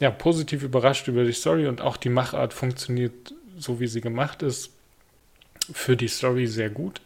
ja 0.00 0.10
positiv 0.10 0.62
überrascht 0.62 1.08
über 1.08 1.24
die 1.24 1.32
Story 1.32 1.66
und 1.66 1.80
auch 1.80 1.96
die 1.96 2.08
Machart 2.08 2.52
funktioniert 2.52 3.34
so, 3.56 3.80
wie 3.80 3.86
sie 3.86 4.00
gemacht 4.00 4.42
ist, 4.42 4.72
für 5.72 5.96
die 5.96 6.08
Story 6.08 6.46
sehr 6.46 6.70
gut. 6.70 7.00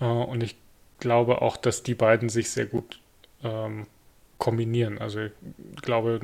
Äh, 0.00 0.04
und 0.04 0.42
ich 0.42 0.56
glaube 0.98 1.42
auch, 1.42 1.56
dass 1.56 1.82
die 1.82 1.94
beiden 1.94 2.28
sich 2.28 2.50
sehr 2.50 2.66
gut 2.66 3.00
ähm, 3.42 3.86
kombinieren. 4.38 4.98
Also 4.98 5.20
ich 5.20 5.82
glaube, 5.82 6.20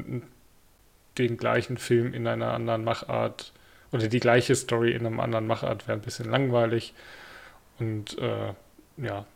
den 1.18 1.36
gleichen 1.36 1.78
Film 1.78 2.14
in 2.14 2.26
einer 2.26 2.52
anderen 2.52 2.84
Machart 2.84 3.52
oder 3.92 4.08
die 4.08 4.20
gleiche 4.20 4.54
Story 4.54 4.92
in 4.92 5.06
einem 5.06 5.20
anderen 5.20 5.46
Machart 5.46 5.88
wäre 5.88 5.98
ein 5.98 6.02
bisschen 6.02 6.30
langweilig. 6.30 6.94
Und 7.78 8.18
äh, 8.18 8.52
ja, 8.98 9.26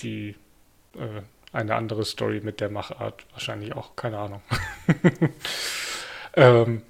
die 0.00 0.34
äh, 0.94 1.22
eine 1.52 1.74
andere 1.74 2.04
Story 2.04 2.40
mit 2.42 2.60
der 2.60 2.70
Machart 2.70 3.24
wahrscheinlich 3.32 3.74
auch, 3.74 3.94
keine 3.96 4.18
Ahnung. 4.18 4.42
ähm, 6.34 6.82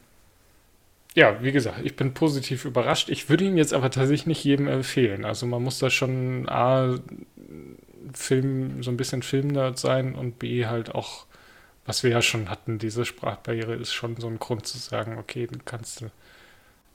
ja, 1.14 1.42
wie 1.42 1.52
gesagt, 1.52 1.80
ich 1.84 1.96
bin 1.96 2.14
positiv 2.14 2.64
überrascht. 2.64 3.10
Ich 3.10 3.28
würde 3.28 3.44
ihn 3.44 3.56
jetzt 3.56 3.74
aber 3.74 3.90
tatsächlich 3.90 4.26
nicht 4.26 4.44
jedem 4.44 4.68
empfehlen. 4.68 5.24
Also 5.24 5.46
man 5.46 5.62
muss 5.62 5.78
da 5.78 5.90
schon 5.90 6.48
A, 6.48 6.98
Film, 8.14 8.82
so 8.82 8.90
ein 8.90 8.96
bisschen 8.96 9.22
Filmnerd 9.22 9.78
sein 9.78 10.14
und 10.14 10.38
B 10.38 10.66
halt 10.66 10.94
auch, 10.94 11.26
was 11.84 12.02
wir 12.02 12.10
ja 12.10 12.22
schon 12.22 12.48
hatten, 12.48 12.78
diese 12.78 13.04
Sprachbarriere 13.04 13.74
ist 13.74 13.92
schon 13.92 14.16
so 14.16 14.26
ein 14.26 14.38
Grund 14.38 14.66
zu 14.66 14.78
sagen, 14.78 15.18
okay, 15.18 15.46
den 15.46 15.64
kannst 15.64 16.00
du 16.00 16.10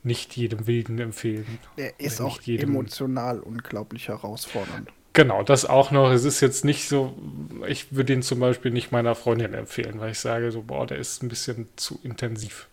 nicht 0.04 0.36
jedem 0.36 0.68
Wilden 0.68 1.00
empfehlen. 1.00 1.60
Er 1.76 2.00
ist 2.00 2.22
auch 2.22 2.40
emotional 2.46 3.40
unglaublich 3.40 4.08
herausfordernd. 4.08 4.92
Genau, 5.18 5.42
das 5.42 5.66
auch 5.66 5.90
noch. 5.90 6.12
Es 6.12 6.26
ist 6.26 6.42
jetzt 6.42 6.64
nicht 6.64 6.88
so, 6.88 7.18
ich 7.68 7.92
würde 7.96 8.14
ihn 8.14 8.22
zum 8.22 8.40
Beispiel 8.40 8.70
nicht 8.70 8.92
meiner 8.92 9.16
Freundin 9.16 9.56
empfehlen, 9.56 10.00
weil 10.00 10.12
ich 10.12 10.20
sage 10.20 10.52
so, 10.52 10.62
boah, 10.62 10.86
der 10.86 11.00
ist 11.00 11.24
ein 11.24 11.28
bisschen 11.28 11.68
zu 11.76 12.00
intensiv. 12.04 12.68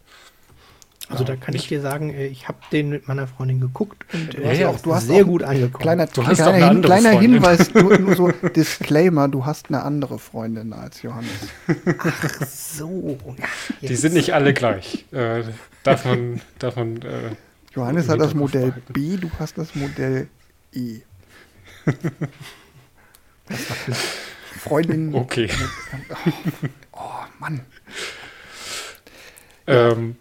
Also 1.09 1.25
Ja, 1.25 1.29
da 1.31 1.37
kann 1.37 1.53
nicht- 1.55 1.63
ich 1.63 1.69
dir 1.69 1.81
sagen, 1.81 2.13
äh, 2.13 2.27
ich 2.27 2.47
habe 2.47 2.59
den 2.71 2.91
mit 2.91 3.09
meiner 3.09 3.27
Freundin 3.27 3.61
geguckt 3.61 4.05
und 4.13 4.35
Du 4.35 4.43
äh, 4.43 4.51
hast 4.51 4.59
ja, 4.59 4.69
auch, 4.69 4.79
du 4.79 4.95
hast 4.95 5.07
sehr 5.07 5.23
auch 5.25 5.27
gut 5.29 5.43
angekommen. 5.43 5.83
Kleiner, 5.83 6.07
Du 6.07 6.27
hast 6.27 6.37
kleiner, 6.37 6.53
Hin, 6.55 6.63
andere 6.65 6.93
kleiner 6.93 7.11
Freundin. 7.13 7.33
Hinweis, 7.33 7.75
nur, 7.75 7.99
nur 7.99 8.15
so 8.15 8.31
Disclaimer, 8.55 9.29
du 9.29 9.47
hast 9.47 9.69
eine 9.69 9.83
andere 9.83 10.19
Freundin 10.19 10.75
als 10.75 11.01
Johannes. 11.01 11.31
so. 12.77 13.19
Ja, 13.39 13.45
Die 13.81 13.87
jetzt- 13.87 14.01
sind 14.03 14.15
nicht 14.15 14.35
alle 14.35 14.53
gleich. 14.55 15.07
Äh, 15.13 15.45
darf 15.83 16.05
man, 16.05 16.41
darf 16.59 16.77
man 16.77 16.97
äh, 17.03 17.31
Johannes 17.75 18.09
hat 18.09 18.21
das 18.21 18.35
Modell. 18.35 18.75
B, 18.93 19.17
du 19.17 19.31
hast 19.39 19.57
das 19.59 19.75
Modell 19.75 20.29
E. 20.75 21.01
Freundin. 24.59 25.15
okay. 25.15 25.49
Oh 26.93 27.25
Mann. 27.39 27.61
Ähm, 29.67 30.17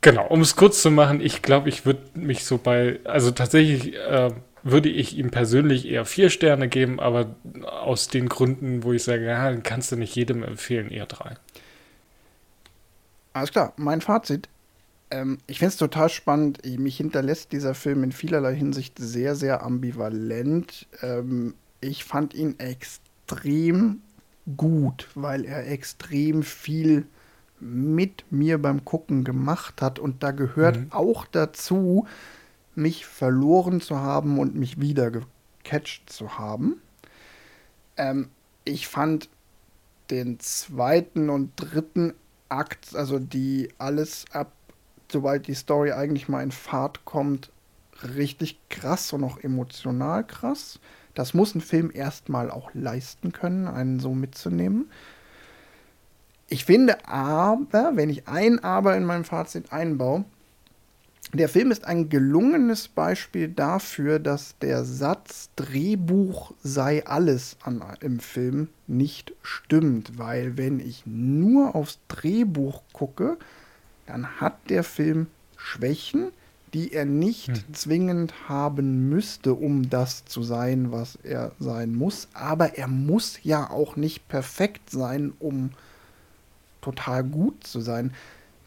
genau, 0.00 0.26
um 0.26 0.40
es 0.40 0.56
kurz 0.56 0.82
zu 0.82 0.90
machen, 0.90 1.20
ich 1.20 1.42
glaube, 1.42 1.68
ich 1.68 1.86
würde 1.86 2.02
mich 2.14 2.44
so 2.44 2.58
bei, 2.58 3.00
also 3.04 3.30
tatsächlich 3.30 3.94
äh, 3.94 4.30
würde 4.62 4.88
ich 4.88 5.16
ihm 5.16 5.30
persönlich 5.30 5.86
eher 5.86 6.04
vier 6.04 6.30
Sterne 6.30 6.68
geben, 6.68 6.98
aber 6.98 7.36
aus 7.64 8.08
den 8.08 8.28
Gründen, 8.28 8.82
wo 8.82 8.92
ich 8.92 9.04
sage, 9.04 9.24
ja, 9.24 9.54
kannst 9.56 9.92
du 9.92 9.96
nicht 9.96 10.16
jedem 10.16 10.42
empfehlen, 10.42 10.90
eher 10.90 11.06
drei. 11.06 11.36
Alles 13.32 13.52
klar, 13.52 13.72
mein 13.76 14.00
Fazit. 14.00 14.48
Ähm, 15.10 15.38
ich 15.46 15.58
finde 15.58 15.70
es 15.70 15.76
total 15.76 16.08
spannend. 16.08 16.64
Mich 16.78 16.96
hinterlässt 16.96 17.52
dieser 17.52 17.74
Film 17.74 18.02
in 18.04 18.12
vielerlei 18.12 18.54
Hinsicht 18.54 18.98
sehr, 18.98 19.34
sehr 19.36 19.62
ambivalent. 19.62 20.86
Ähm, 21.02 21.54
ich 21.80 22.04
fand 22.04 22.34
ihn 22.34 22.58
extrem 22.58 24.02
gut, 24.56 25.08
weil 25.14 25.44
er 25.44 25.68
extrem 25.70 26.42
viel 26.42 27.06
mit 27.60 28.24
mir 28.30 28.60
beim 28.60 28.84
Gucken 28.84 29.24
gemacht 29.24 29.80
hat. 29.82 29.98
Und 29.98 30.22
da 30.22 30.30
gehört 30.32 30.76
Mhm. 30.78 30.86
auch 30.90 31.26
dazu, 31.26 32.06
mich 32.74 33.06
verloren 33.06 33.80
zu 33.80 33.98
haben 33.98 34.38
und 34.38 34.54
mich 34.54 34.80
wieder 34.80 35.10
gecatcht 35.10 36.10
zu 36.10 36.38
haben. 36.38 36.80
Ähm, 37.96 38.28
ich 38.64 38.88
fand 38.88 39.28
den 40.10 40.38
zweiten 40.40 41.30
und 41.30 41.52
dritten 41.56 42.14
Akt, 42.48 42.94
also 42.94 43.18
die 43.18 43.70
alles 43.78 44.26
ab, 44.32 44.52
sobald 45.10 45.46
die 45.46 45.54
Story 45.54 45.92
eigentlich 45.92 46.28
mal 46.28 46.42
in 46.42 46.52
Fahrt 46.52 47.04
kommt, 47.04 47.50
richtig 48.02 48.58
krass 48.68 49.12
und 49.12 49.24
auch 49.24 49.38
emotional 49.38 50.24
krass. 50.24 50.78
Das 51.14 51.34
muss 51.34 51.54
ein 51.54 51.60
Film 51.60 51.90
erstmal 51.92 52.50
auch 52.50 52.70
leisten 52.74 53.32
können, 53.32 53.68
einen 53.68 54.00
so 54.00 54.14
mitzunehmen. 54.14 54.90
Ich 56.48 56.64
finde 56.64 57.08
aber, 57.08 57.92
wenn 57.94 58.10
ich 58.10 58.28
ein 58.28 58.62
Aber 58.62 58.96
in 58.96 59.04
meinem 59.04 59.24
Fazit 59.24 59.72
einbaue, 59.72 60.24
der 61.32 61.48
Film 61.48 61.72
ist 61.72 61.84
ein 61.84 62.08
gelungenes 62.08 62.86
Beispiel 62.86 63.48
dafür, 63.48 64.20
dass 64.20 64.56
der 64.60 64.84
Satz 64.84 65.50
Drehbuch 65.56 66.52
sei 66.62 67.04
alles 67.04 67.56
an, 67.62 67.82
im 68.00 68.20
Film 68.20 68.68
nicht 68.86 69.32
stimmt, 69.42 70.18
weil 70.18 70.56
wenn 70.56 70.78
ich 70.78 71.02
nur 71.04 71.74
aufs 71.74 71.98
Drehbuch 72.06 72.82
gucke, 72.92 73.38
dann 74.06 74.40
hat 74.40 74.70
der 74.70 74.84
Film 74.84 75.26
Schwächen, 75.56 76.28
die 76.74 76.92
er 76.92 77.04
nicht 77.04 77.48
Mhm. 77.68 77.74
zwingend 77.74 78.48
haben 78.48 79.08
müsste, 79.08 79.54
um 79.54 79.88
das 79.88 80.24
zu 80.24 80.42
sein, 80.42 80.92
was 80.92 81.16
er 81.22 81.52
sein 81.58 81.94
muss. 81.94 82.28
Aber 82.34 82.76
er 82.76 82.88
muss 82.88 83.38
ja 83.42 83.70
auch 83.70 83.96
nicht 83.96 84.28
perfekt 84.28 84.90
sein, 84.90 85.32
um 85.38 85.70
total 86.82 87.24
gut 87.24 87.66
zu 87.66 87.80
sein. 87.80 88.12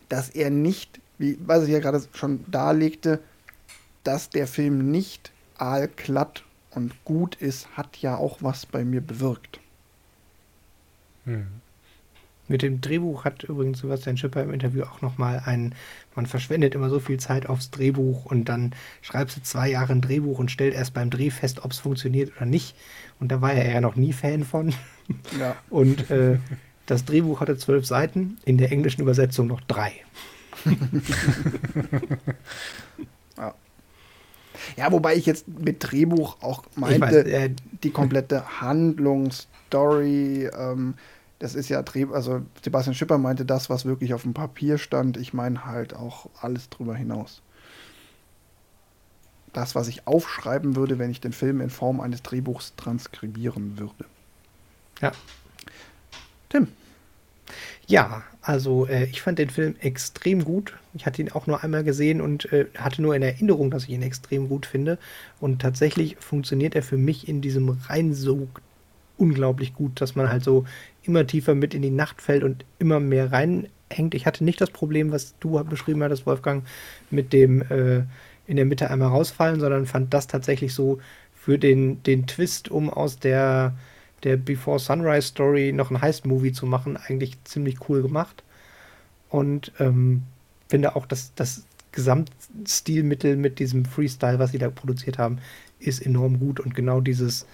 Dass 0.10 0.30
er 0.30 0.50
nicht, 0.50 1.00
wie 1.18 1.38
was 1.46 1.64
ich 1.66 1.70
ja 1.70 1.80
gerade 1.80 2.02
schon 2.14 2.44
darlegte, 2.50 3.20
dass 4.04 4.30
der 4.30 4.48
Film 4.48 4.90
nicht 4.92 5.32
aalglatt 5.58 6.44
und 6.72 6.94
gut 7.06 7.36
ist, 7.36 7.68
hat 7.78 7.98
ja 7.98 8.16
auch 8.18 8.38
was 8.42 8.66
bei 8.66 8.84
mir 8.86 9.02
bewirkt. 9.02 9.60
Hm. 11.26 11.48
Mit 12.50 12.64
dem 12.64 12.82
Drehbuch 12.82 13.24
hat 13.26 13.44
übrigens 13.44 13.80
Sebastian 13.80 14.18
Schipper 14.18 14.44
im 14.44 14.52
Interview 14.52 14.84
auch 14.84 15.02
nochmal 15.02 15.44
ein, 15.46 15.76
man 16.16 16.26
verschwendet 16.26 16.76
immer 16.76 16.90
so 16.90 17.00
viel 17.00 17.20
Zeit 17.20 17.48
aufs 17.48 17.70
Drehbuch 17.70 18.26
und 18.26 18.46
dann 18.46 18.74
schreibst 19.02 19.38
du 19.38 19.42
zwei 19.44 19.70
Jahre 19.70 19.94
ein 19.94 20.02
Drehbuch 20.02 20.40
und 20.40 20.50
stellt 20.50 20.74
erst 20.74 20.96
beim 20.96 21.12
Dreh 21.12 21.30
fest, 21.30 21.64
ob 21.64 21.72
es 21.72 21.80
funktioniert 21.80 22.36
oder 22.36 22.46
nicht. 22.46 22.76
Und 23.20 23.32
da 23.32 23.40
war 23.42 23.54
er 23.54 23.72
ja 23.72 23.82
noch 23.82 23.96
nie 23.96 24.14
Fan 24.14 24.44
von. 24.44 24.74
Ja. 25.40 25.56
Und 25.70 26.10
äh, 26.10 26.38
das 26.86 27.06
Drehbuch 27.06 27.40
hatte 27.40 27.58
zwölf 27.58 27.86
Seiten, 27.86 28.38
in 28.46 28.58
der 28.58 28.72
englischen 28.72 29.02
Übersetzung 29.02 29.48
noch 29.48 29.62
drei. 29.62 29.94
Ja, 34.76 34.92
wobei 34.92 35.16
ich 35.16 35.26
jetzt 35.26 35.48
mit 35.48 35.78
Drehbuch 35.80 36.38
auch 36.42 36.64
meinte, 36.76 37.02
weiß, 37.02 37.14
äh, 37.14 37.50
die 37.84 37.92
komplette 37.92 38.62
Handlung, 38.62 39.32
Story, 39.32 40.50
ähm, 40.58 40.96
das 41.40 41.56
ist 41.56 41.70
ja 41.70 41.82
Dreh, 41.82 42.06
also 42.12 42.42
Sebastian 42.64 42.94
Schipper 42.96 43.18
meinte 43.18 43.46
das, 43.46 43.70
was 43.70 43.86
wirklich 43.86 44.14
auf 44.14 44.24
dem 44.24 44.34
Papier 44.34 44.78
stand. 44.78 45.18
Ich 45.18 45.34
meine 45.34 45.66
halt 45.66 45.94
auch 45.94 46.30
alles 46.42 46.70
drüber 46.70 46.96
hinaus. 46.96 47.42
Das, 49.54 49.74
was 49.74 49.88
ich 49.88 50.06
aufschreiben 50.06 50.76
würde, 50.76 51.00
wenn 51.00 51.10
ich 51.10 51.22
den 51.22 51.34
Film 51.34 51.62
in 51.62 51.70
Form 51.70 52.02
eines 52.02 52.22
Drehbuchs 52.22 52.76
transkribieren 52.76 53.80
würde. 53.80 54.06
ja. 55.02 55.12
Tim, 56.50 56.68
Ja, 57.88 58.24
also 58.42 58.86
äh, 58.88 59.06
ich 59.06 59.22
fand 59.22 59.40
den 59.40 59.50
Film 59.50 59.76
extrem 59.80 60.44
gut. 60.44 60.78
Ich 60.94 61.06
hatte 61.06 61.22
ihn 61.22 61.32
auch 61.32 61.48
nur 61.48 61.64
einmal 61.64 61.84
gesehen 61.84 62.22
und 62.22 62.52
äh, 62.54 62.68
hatte 62.78 63.02
nur 63.02 63.16
in 63.16 63.24
Erinnerung, 63.24 63.72
dass 63.72 63.84
ich 63.84 63.90
ihn 63.92 64.02
extrem 64.02 64.50
gut 64.50 64.66
finde. 64.66 64.98
Und 65.40 65.62
tatsächlich 65.62 66.18
funktioniert 66.18 66.76
er 66.76 66.84
für 66.84 66.98
mich 66.98 67.28
in 67.28 67.42
diesem 67.42 67.70
Reinsog 67.70 68.62
unglaublich 69.20 69.74
gut, 69.74 70.02
dass 70.02 70.16
man 70.16 70.30
halt 70.30 70.44
so 70.44 70.66
immer 71.04 71.28
tiefer 71.28 71.56
mit 71.56 71.74
in 71.74 71.82
die 71.82 71.90
Nacht 71.90 72.22
fällt 72.22 72.44
und 72.44 72.66
immer 72.80 73.00
mehr 73.00 73.32
reinhängt. 73.32 74.14
Ich 74.14 74.26
hatte 74.26 74.44
nicht 74.44 74.62
das 74.62 74.72
Problem, 74.72 75.12
was 75.12 75.36
du 75.40 75.64
beschrieben 75.64 76.04
hattest, 76.04 76.26
Wolfgang, 76.26 76.64
mit 77.10 77.34
dem 77.34 77.62
äh, 77.64 78.04
in 78.48 78.56
der 78.56 78.66
Mitte 78.66 78.90
einmal 78.90 79.10
rausfallen, 79.10 79.60
sondern 79.60 79.86
fand 79.86 80.14
das 80.14 80.28
tatsächlich 80.28 80.74
so 80.74 81.00
für 81.36 81.60
den, 81.60 82.02
den 82.04 82.28
Twist, 82.28 82.70
um 82.70 82.90
aus 82.90 83.20
der 83.20 83.74
der 84.24 84.38
Before 84.38 84.80
Sunrise 84.80 85.28
Story 85.28 85.72
noch 85.72 85.92
ein 85.92 86.02
Heist-Movie 86.02 86.52
zu 86.52 86.66
machen, 86.66 86.98
eigentlich 86.98 87.42
ziemlich 87.44 87.90
cool 87.90 88.02
gemacht. 88.02 88.44
Und 89.30 89.72
ähm, 89.80 90.24
finde 90.68 90.96
auch, 90.96 91.06
dass 91.06 91.34
das 91.36 91.66
Gesamtstilmittel 91.92 93.36
mit 93.36 93.60
diesem 93.60 93.86
Freestyle, 93.86 94.40
was 94.40 94.52
sie 94.52 94.58
da 94.58 94.70
produziert 94.70 95.18
haben, 95.18 95.40
ist 95.80 96.06
enorm 96.06 96.40
gut. 96.40 96.60
Und 96.60 96.76
genau 96.76 97.02
dieses, 97.02 97.46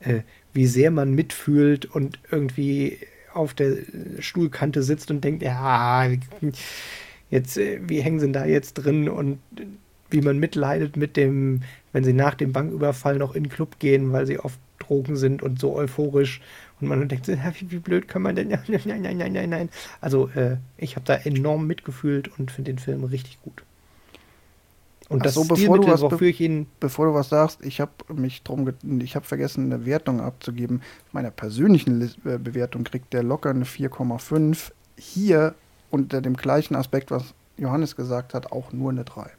äh, 0.00 0.20
wie 0.58 0.66
sehr 0.66 0.90
man 0.90 1.14
mitfühlt 1.14 1.84
und 1.84 2.18
irgendwie 2.32 2.98
auf 3.32 3.54
der 3.54 3.76
Stuhlkante 4.18 4.82
sitzt 4.82 5.08
und 5.08 5.22
denkt, 5.22 5.40
ja, 5.40 6.08
jetzt, 7.30 7.56
äh, 7.58 7.78
wie 7.88 8.00
hängen 8.00 8.18
sie 8.18 8.32
da 8.32 8.44
jetzt 8.44 8.74
drin 8.74 9.08
und 9.08 9.38
wie 10.10 10.20
man 10.20 10.38
mitleidet 10.38 10.96
mit 10.96 11.16
dem, 11.16 11.60
wenn 11.92 12.02
sie 12.02 12.12
nach 12.12 12.34
dem 12.34 12.52
Banküberfall 12.52 13.18
noch 13.18 13.36
in 13.36 13.44
den 13.44 13.52
Club 13.52 13.78
gehen, 13.78 14.12
weil 14.12 14.26
sie 14.26 14.40
auf 14.40 14.58
Drogen 14.80 15.14
sind 15.16 15.44
und 15.44 15.60
so 15.60 15.76
euphorisch 15.76 16.40
und 16.80 16.88
man 16.88 17.08
denkt, 17.08 17.28
wie, 17.28 17.70
wie 17.70 17.78
blöd 17.78 18.08
kann 18.08 18.22
man 18.22 18.34
denn? 18.34 18.48
Nein, 18.66 18.80
nein, 18.84 19.02
nein, 19.02 19.16
nein, 19.16 19.32
nein, 19.32 19.50
nein. 19.50 19.68
Also 20.00 20.28
äh, 20.30 20.56
ich 20.76 20.96
habe 20.96 21.06
da 21.06 21.14
enorm 21.14 21.68
mitgefühlt 21.68 22.36
und 22.36 22.50
finde 22.50 22.72
den 22.72 22.80
Film 22.80 23.04
richtig 23.04 23.40
gut. 23.42 23.62
Und 25.08 25.20
Ach 25.20 25.24
das 25.24 25.34
so, 25.34 25.44
bevor 25.44 25.78
du 25.80 25.88
was 25.88 26.02
wofür 26.02 26.28
ich 26.28 26.40
ihn 26.40 26.66
bevor 26.80 27.06
du 27.06 27.14
was 27.14 27.30
sagst, 27.30 27.64
ich 27.64 27.80
habe 27.80 27.92
mich 28.12 28.42
drum, 28.42 28.70
ich 29.00 29.16
habe 29.16 29.24
vergessen, 29.24 29.72
eine 29.72 29.86
Wertung 29.86 30.20
abzugeben. 30.20 30.82
Meiner 31.12 31.30
persönlichen 31.30 32.02
äh, 32.24 32.38
Bewertung 32.38 32.84
kriegt 32.84 33.12
der 33.14 33.22
locker 33.22 33.50
eine 33.50 33.64
4,5. 33.64 34.72
Hier 34.98 35.54
unter 35.90 36.20
dem 36.20 36.36
gleichen 36.36 36.74
Aspekt, 36.74 37.10
was 37.10 37.32
Johannes 37.56 37.96
gesagt 37.96 38.34
hat, 38.34 38.52
auch 38.52 38.72
nur 38.72 38.90
eine 38.90 39.04
3. 39.04 39.30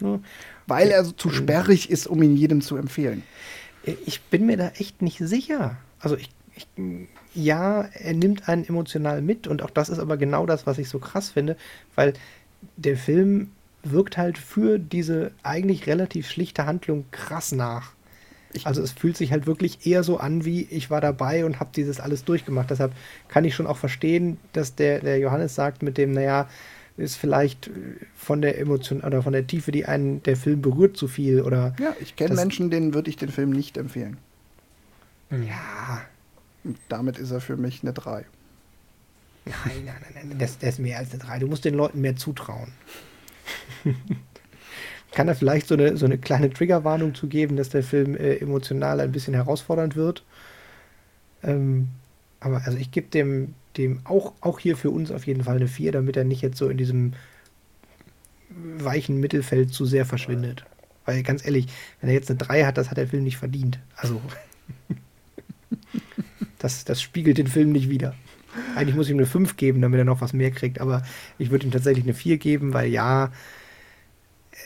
ne, 0.00 0.20
Weil 0.66 0.90
er 0.90 1.02
so 1.04 1.12
zu 1.12 1.30
sperrig 1.30 1.88
ist, 1.88 2.06
um 2.06 2.22
ihn 2.22 2.36
jedem 2.36 2.60
zu 2.60 2.76
empfehlen. 2.76 3.22
Ich 4.04 4.20
bin 4.22 4.44
mir 4.44 4.58
da 4.58 4.68
echt 4.76 5.00
nicht 5.00 5.18
sicher. 5.18 5.76
Also 5.98 6.16
ich, 6.16 6.30
ich, 6.54 6.68
ja, 7.34 7.82
er 7.82 8.12
nimmt 8.12 8.48
einen 8.48 8.68
emotional 8.68 9.22
mit 9.22 9.46
und 9.46 9.62
auch 9.62 9.70
das 9.70 9.88
ist 9.88 9.98
aber 9.98 10.18
genau 10.18 10.44
das, 10.44 10.66
was 10.66 10.76
ich 10.76 10.90
so 10.90 10.98
krass 10.98 11.30
finde, 11.30 11.56
weil 11.94 12.12
der 12.76 12.98
Film 12.98 13.52
wirkt 13.90 14.16
halt 14.16 14.38
für 14.38 14.78
diese 14.78 15.32
eigentlich 15.42 15.86
relativ 15.86 16.28
schlichte 16.30 16.66
Handlung 16.66 17.04
krass 17.10 17.52
nach. 17.52 17.92
Ich- 18.52 18.66
Also 18.66 18.82
es 18.82 18.92
fühlt 18.92 19.16
sich 19.16 19.30
halt 19.32 19.46
wirklich 19.46 19.86
eher 19.86 20.02
so 20.02 20.16
an, 20.18 20.44
wie 20.44 20.62
ich 20.70 20.90
war 20.90 21.00
dabei 21.00 21.44
und 21.44 21.60
habe 21.60 21.70
dieses 21.76 22.00
alles 22.00 22.24
durchgemacht. 22.24 22.70
Deshalb 22.70 22.92
kann 23.28 23.44
ich 23.44 23.54
schon 23.54 23.66
auch 23.66 23.76
verstehen, 23.76 24.38
dass 24.54 24.74
der, 24.74 25.00
der 25.00 25.18
Johannes 25.18 25.54
sagt 25.54 25.82
mit 25.82 25.98
dem, 25.98 26.12
naja, 26.12 26.48
ist 26.96 27.16
vielleicht 27.16 27.68
äh, 27.68 27.70
von 28.16 28.40
der 28.40 28.58
Emotion 28.58 29.02
oder 29.02 29.22
von 29.22 29.32
der 29.32 29.46
Tiefe, 29.46 29.70
die 29.70 29.84
einen 29.86 30.22
der 30.22 30.36
Film 30.36 30.62
berührt, 30.62 30.96
zu 30.96 31.06
viel 31.08 31.42
oder 31.42 31.74
Ja, 31.78 31.94
ich 32.00 32.16
kenne 32.16 32.34
Menschen, 32.34 32.70
denen 32.70 32.94
würde 32.94 33.10
ich 33.10 33.16
den 33.16 33.28
Film 33.28 33.50
nicht 33.50 33.76
empfehlen. 33.76 34.16
Hm. 35.30 35.42
ja, 35.46 36.00
Und 36.64 36.78
damit 36.88 37.18
ist 37.18 37.30
er 37.30 37.40
für 37.40 37.56
mich 37.56 37.82
eine 37.82 37.92
3. 37.92 38.24
Nein, 39.44 39.54
nein, 39.84 39.94
nein, 40.14 40.28
nein. 40.30 40.38
Das, 40.38 40.58
das 40.58 40.70
ist 40.74 40.78
mehr 40.78 40.98
als 40.98 41.10
eine 41.12 41.20
3. 41.22 41.38
Du 41.38 41.46
musst 41.46 41.64
den 41.64 41.74
Leuten 41.74 42.00
mehr 42.00 42.16
zutrauen. 42.16 42.72
Kann 45.12 45.26
da 45.26 45.34
vielleicht 45.34 45.66
so 45.66 45.74
eine, 45.74 45.96
so 45.96 46.06
eine 46.06 46.18
kleine 46.18 46.50
Triggerwarnung 46.50 47.14
zu 47.14 47.28
geben, 47.28 47.56
dass 47.56 47.70
der 47.70 47.82
Film 47.82 48.14
äh, 48.14 48.36
emotional 48.36 49.00
ein 49.00 49.12
bisschen 49.12 49.34
herausfordernd 49.34 49.96
wird? 49.96 50.22
Ähm, 51.42 51.88
aber 52.40 52.62
also 52.64 52.78
ich 52.78 52.90
gebe 52.90 53.08
dem, 53.08 53.54
dem 53.76 54.00
auch, 54.04 54.32
auch 54.40 54.58
hier 54.58 54.76
für 54.76 54.90
uns 54.90 55.10
auf 55.10 55.26
jeden 55.26 55.44
Fall 55.44 55.56
eine 55.56 55.68
4, 55.68 55.92
damit 55.92 56.16
er 56.16 56.24
nicht 56.24 56.42
jetzt 56.42 56.58
so 56.58 56.68
in 56.68 56.76
diesem 56.76 57.14
weichen 58.50 59.18
Mittelfeld 59.20 59.72
zu 59.72 59.86
sehr 59.86 60.04
verschwindet. 60.04 60.64
Weil 61.04 61.22
ganz 61.22 61.44
ehrlich, 61.44 61.66
wenn 62.00 62.10
er 62.10 62.14
jetzt 62.14 62.30
eine 62.30 62.38
3 62.38 62.64
hat, 62.64 62.76
das 62.76 62.90
hat 62.90 62.98
der 62.98 63.08
Film 63.08 63.24
nicht 63.24 63.38
verdient. 63.38 63.78
Also 63.96 64.20
das, 66.58 66.84
das 66.84 67.00
spiegelt 67.00 67.38
den 67.38 67.46
Film 67.46 67.72
nicht 67.72 67.88
wieder. 67.88 68.14
Eigentlich 68.76 68.96
muss 68.96 69.06
ich 69.06 69.12
ihm 69.12 69.18
eine 69.18 69.26
5 69.26 69.56
geben, 69.56 69.82
damit 69.82 69.98
er 69.98 70.04
noch 70.04 70.20
was 70.20 70.32
mehr 70.32 70.50
kriegt, 70.50 70.80
aber 70.80 71.02
ich 71.38 71.50
würde 71.50 71.66
ihm 71.66 71.72
tatsächlich 71.72 72.04
eine 72.04 72.14
4 72.14 72.38
geben, 72.38 72.72
weil 72.72 72.88
ja, 72.88 73.30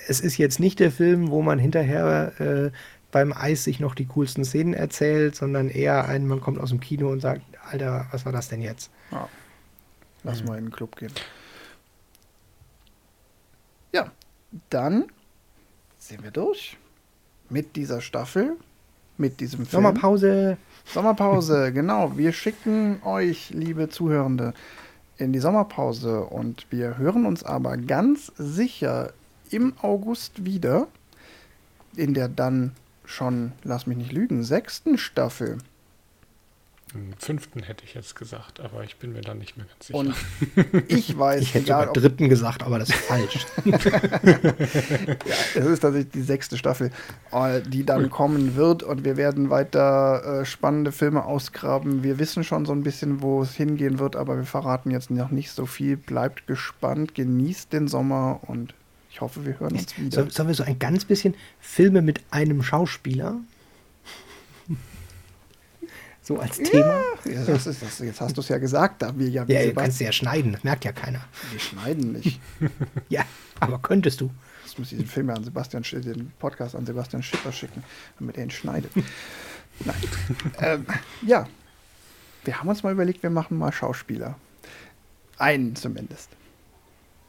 es 0.08 0.20
ist 0.20 0.38
jetzt 0.38 0.60
nicht 0.60 0.80
der 0.80 0.90
Film, 0.90 1.30
wo 1.30 1.42
man 1.42 1.58
hinterher 1.58 2.32
äh, 2.40 2.70
beim 3.10 3.32
Eis 3.32 3.64
sich 3.64 3.78
noch 3.78 3.94
die 3.94 4.06
coolsten 4.06 4.44
Szenen 4.44 4.74
erzählt, 4.74 5.36
sondern 5.36 5.68
eher 5.68 6.08
ein, 6.08 6.26
man 6.26 6.40
kommt 6.40 6.58
aus 6.58 6.70
dem 6.70 6.80
Kino 6.80 7.10
und 7.10 7.20
sagt, 7.20 7.42
Alter, 7.70 8.06
was 8.10 8.24
war 8.24 8.32
das 8.32 8.48
denn 8.48 8.62
jetzt? 8.62 8.90
Ja. 9.10 9.28
Lass 10.24 10.40
mhm. 10.40 10.48
mal 10.48 10.58
in 10.58 10.64
den 10.66 10.72
Club 10.72 10.96
gehen. 10.96 11.12
Ja, 13.92 14.10
dann 14.70 15.04
sind 15.98 16.24
wir 16.24 16.30
durch 16.30 16.78
mit 17.50 17.76
dieser 17.76 18.00
Staffel, 18.00 18.56
mit 19.18 19.40
diesem 19.40 19.66
Film. 19.66 19.82
Sommerpause. 19.82 20.56
Sommerpause, 20.84 21.72
genau. 21.74 22.16
Wir 22.16 22.32
schicken 22.32 23.00
euch, 23.04 23.50
liebe 23.50 23.88
Zuhörende, 23.88 24.54
in 25.18 25.32
die 25.32 25.38
Sommerpause 25.38 26.22
und 26.24 26.66
wir 26.70 26.98
hören 26.98 27.26
uns 27.26 27.44
aber 27.44 27.76
ganz 27.76 28.32
sicher 28.36 29.12
im 29.50 29.74
August 29.82 30.44
wieder 30.44 30.88
in 31.96 32.14
der 32.14 32.28
dann 32.28 32.72
schon, 33.04 33.52
lass 33.62 33.86
mich 33.86 33.98
nicht 33.98 34.12
lügen, 34.12 34.42
sechsten 34.42 34.98
Staffel. 34.98 35.58
Im 36.94 37.14
fünften 37.18 37.62
hätte 37.62 37.84
ich 37.84 37.94
jetzt 37.94 38.14
gesagt, 38.16 38.60
aber 38.60 38.84
ich 38.84 38.96
bin 38.96 39.12
mir 39.14 39.22
da 39.22 39.32
nicht 39.32 39.56
mehr 39.56 39.64
ganz 39.66 39.86
sicher. 39.86 39.98
Und 39.98 40.14
ich 40.88 41.18
weiß, 41.18 41.40
ich 41.40 41.54
hätte 41.54 41.64
egal, 41.64 41.86
sogar 41.86 42.02
dritten 42.02 42.28
gesagt, 42.28 42.62
aber 42.62 42.78
das 42.78 42.90
ist 42.90 42.98
falsch. 42.98 43.46
ja, 43.64 43.78
es 45.54 45.66
ist 45.66 45.80
tatsächlich 45.80 46.12
die 46.12 46.22
sechste 46.22 46.58
Staffel, 46.58 46.90
äh, 47.32 47.62
die 47.62 47.84
dann 47.84 48.10
kommen 48.10 48.56
wird 48.56 48.82
und 48.82 49.04
wir 49.04 49.16
werden 49.16 49.48
weiter 49.48 50.40
äh, 50.40 50.44
spannende 50.44 50.92
Filme 50.92 51.24
ausgraben. 51.24 52.02
Wir 52.02 52.18
wissen 52.18 52.44
schon 52.44 52.66
so 52.66 52.72
ein 52.72 52.82
bisschen, 52.82 53.22
wo 53.22 53.42
es 53.42 53.54
hingehen 53.54 53.98
wird, 53.98 54.14
aber 54.14 54.36
wir 54.36 54.44
verraten 54.44 54.90
jetzt 54.90 55.10
noch 55.10 55.30
nicht 55.30 55.50
so 55.50 55.64
viel. 55.64 55.96
Bleibt 55.96 56.46
gespannt, 56.46 57.14
genießt 57.14 57.72
den 57.72 57.88
Sommer 57.88 58.40
und 58.46 58.74
ich 59.10 59.20
hoffe, 59.20 59.46
wir 59.46 59.58
hören 59.60 59.76
uns 59.76 59.96
wieder. 59.98 60.30
Sollen 60.30 60.48
wir 60.48 60.54
so 60.54 60.64
ein 60.64 60.78
ganz 60.78 61.04
bisschen 61.04 61.34
Filme 61.60 62.02
mit 62.02 62.20
einem 62.30 62.62
Schauspieler? 62.62 63.40
So 66.34 66.40
als 66.40 66.58
Thema? 66.58 67.02
Ja, 67.24 67.44
das 67.44 67.66
ist, 67.66 67.82
das, 67.82 67.98
jetzt 67.98 68.20
hast 68.20 68.36
du 68.36 68.40
es 68.40 68.48
ja 68.48 68.58
gesagt, 68.58 69.02
da 69.02 69.16
wir 69.16 69.28
ja. 69.28 69.44
Ja, 69.46 69.64
du 69.66 69.74
kannst 69.74 70.00
ja 70.00 70.12
schneiden, 70.12 70.52
das 70.52 70.64
merkt 70.64 70.84
ja 70.84 70.92
keiner. 70.92 71.20
Wir 71.50 71.60
schneiden 71.60 72.12
nicht. 72.12 72.40
ja, 73.08 73.22
aber 73.60 73.78
könntest 73.78 74.20
du. 74.20 74.30
Jetzt 74.64 74.78
muss 74.78 74.92
ich 74.92 74.98
den 74.98 75.06
Film 75.06 75.28
an 75.30 75.44
Sebastian 75.44 75.82
den 75.82 76.32
Podcast 76.38 76.74
an 76.74 76.86
Sebastian 76.86 77.22
Schipper 77.22 77.52
schicken, 77.52 77.84
damit 78.18 78.38
er 78.38 78.44
ihn 78.44 78.50
schneidet. 78.50 78.92
Nein. 79.84 79.96
ähm, 80.58 80.86
ja, 81.26 81.46
wir 82.44 82.58
haben 82.58 82.68
uns 82.68 82.82
mal 82.82 82.92
überlegt, 82.92 83.22
wir 83.22 83.30
machen 83.30 83.58
mal 83.58 83.72
Schauspieler. 83.72 84.36
Einen 85.38 85.76
zumindest. 85.76 86.30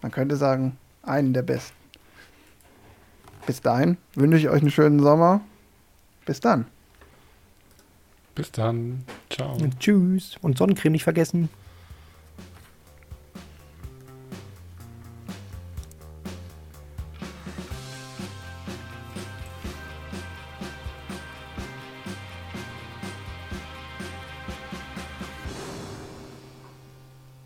Man 0.01 0.11
könnte 0.11 0.37
sagen, 0.37 0.77
einen 1.01 1.33
der 1.33 1.41
besten. 1.41 1.75
Bis 3.45 3.61
dahin 3.61 3.97
wünsche 4.15 4.37
ich 4.37 4.49
euch 4.49 4.61
einen 4.61 4.71
schönen 4.71 4.99
Sommer. 4.99 5.41
Bis 6.25 6.39
dann. 6.39 6.65
Bis 8.35 8.51
dann. 8.51 9.03
Ciao. 9.29 9.55
Und 9.55 9.79
tschüss. 9.79 10.37
Und 10.41 10.57
Sonnencreme 10.57 10.93
nicht 10.93 11.03
vergessen. 11.03 11.49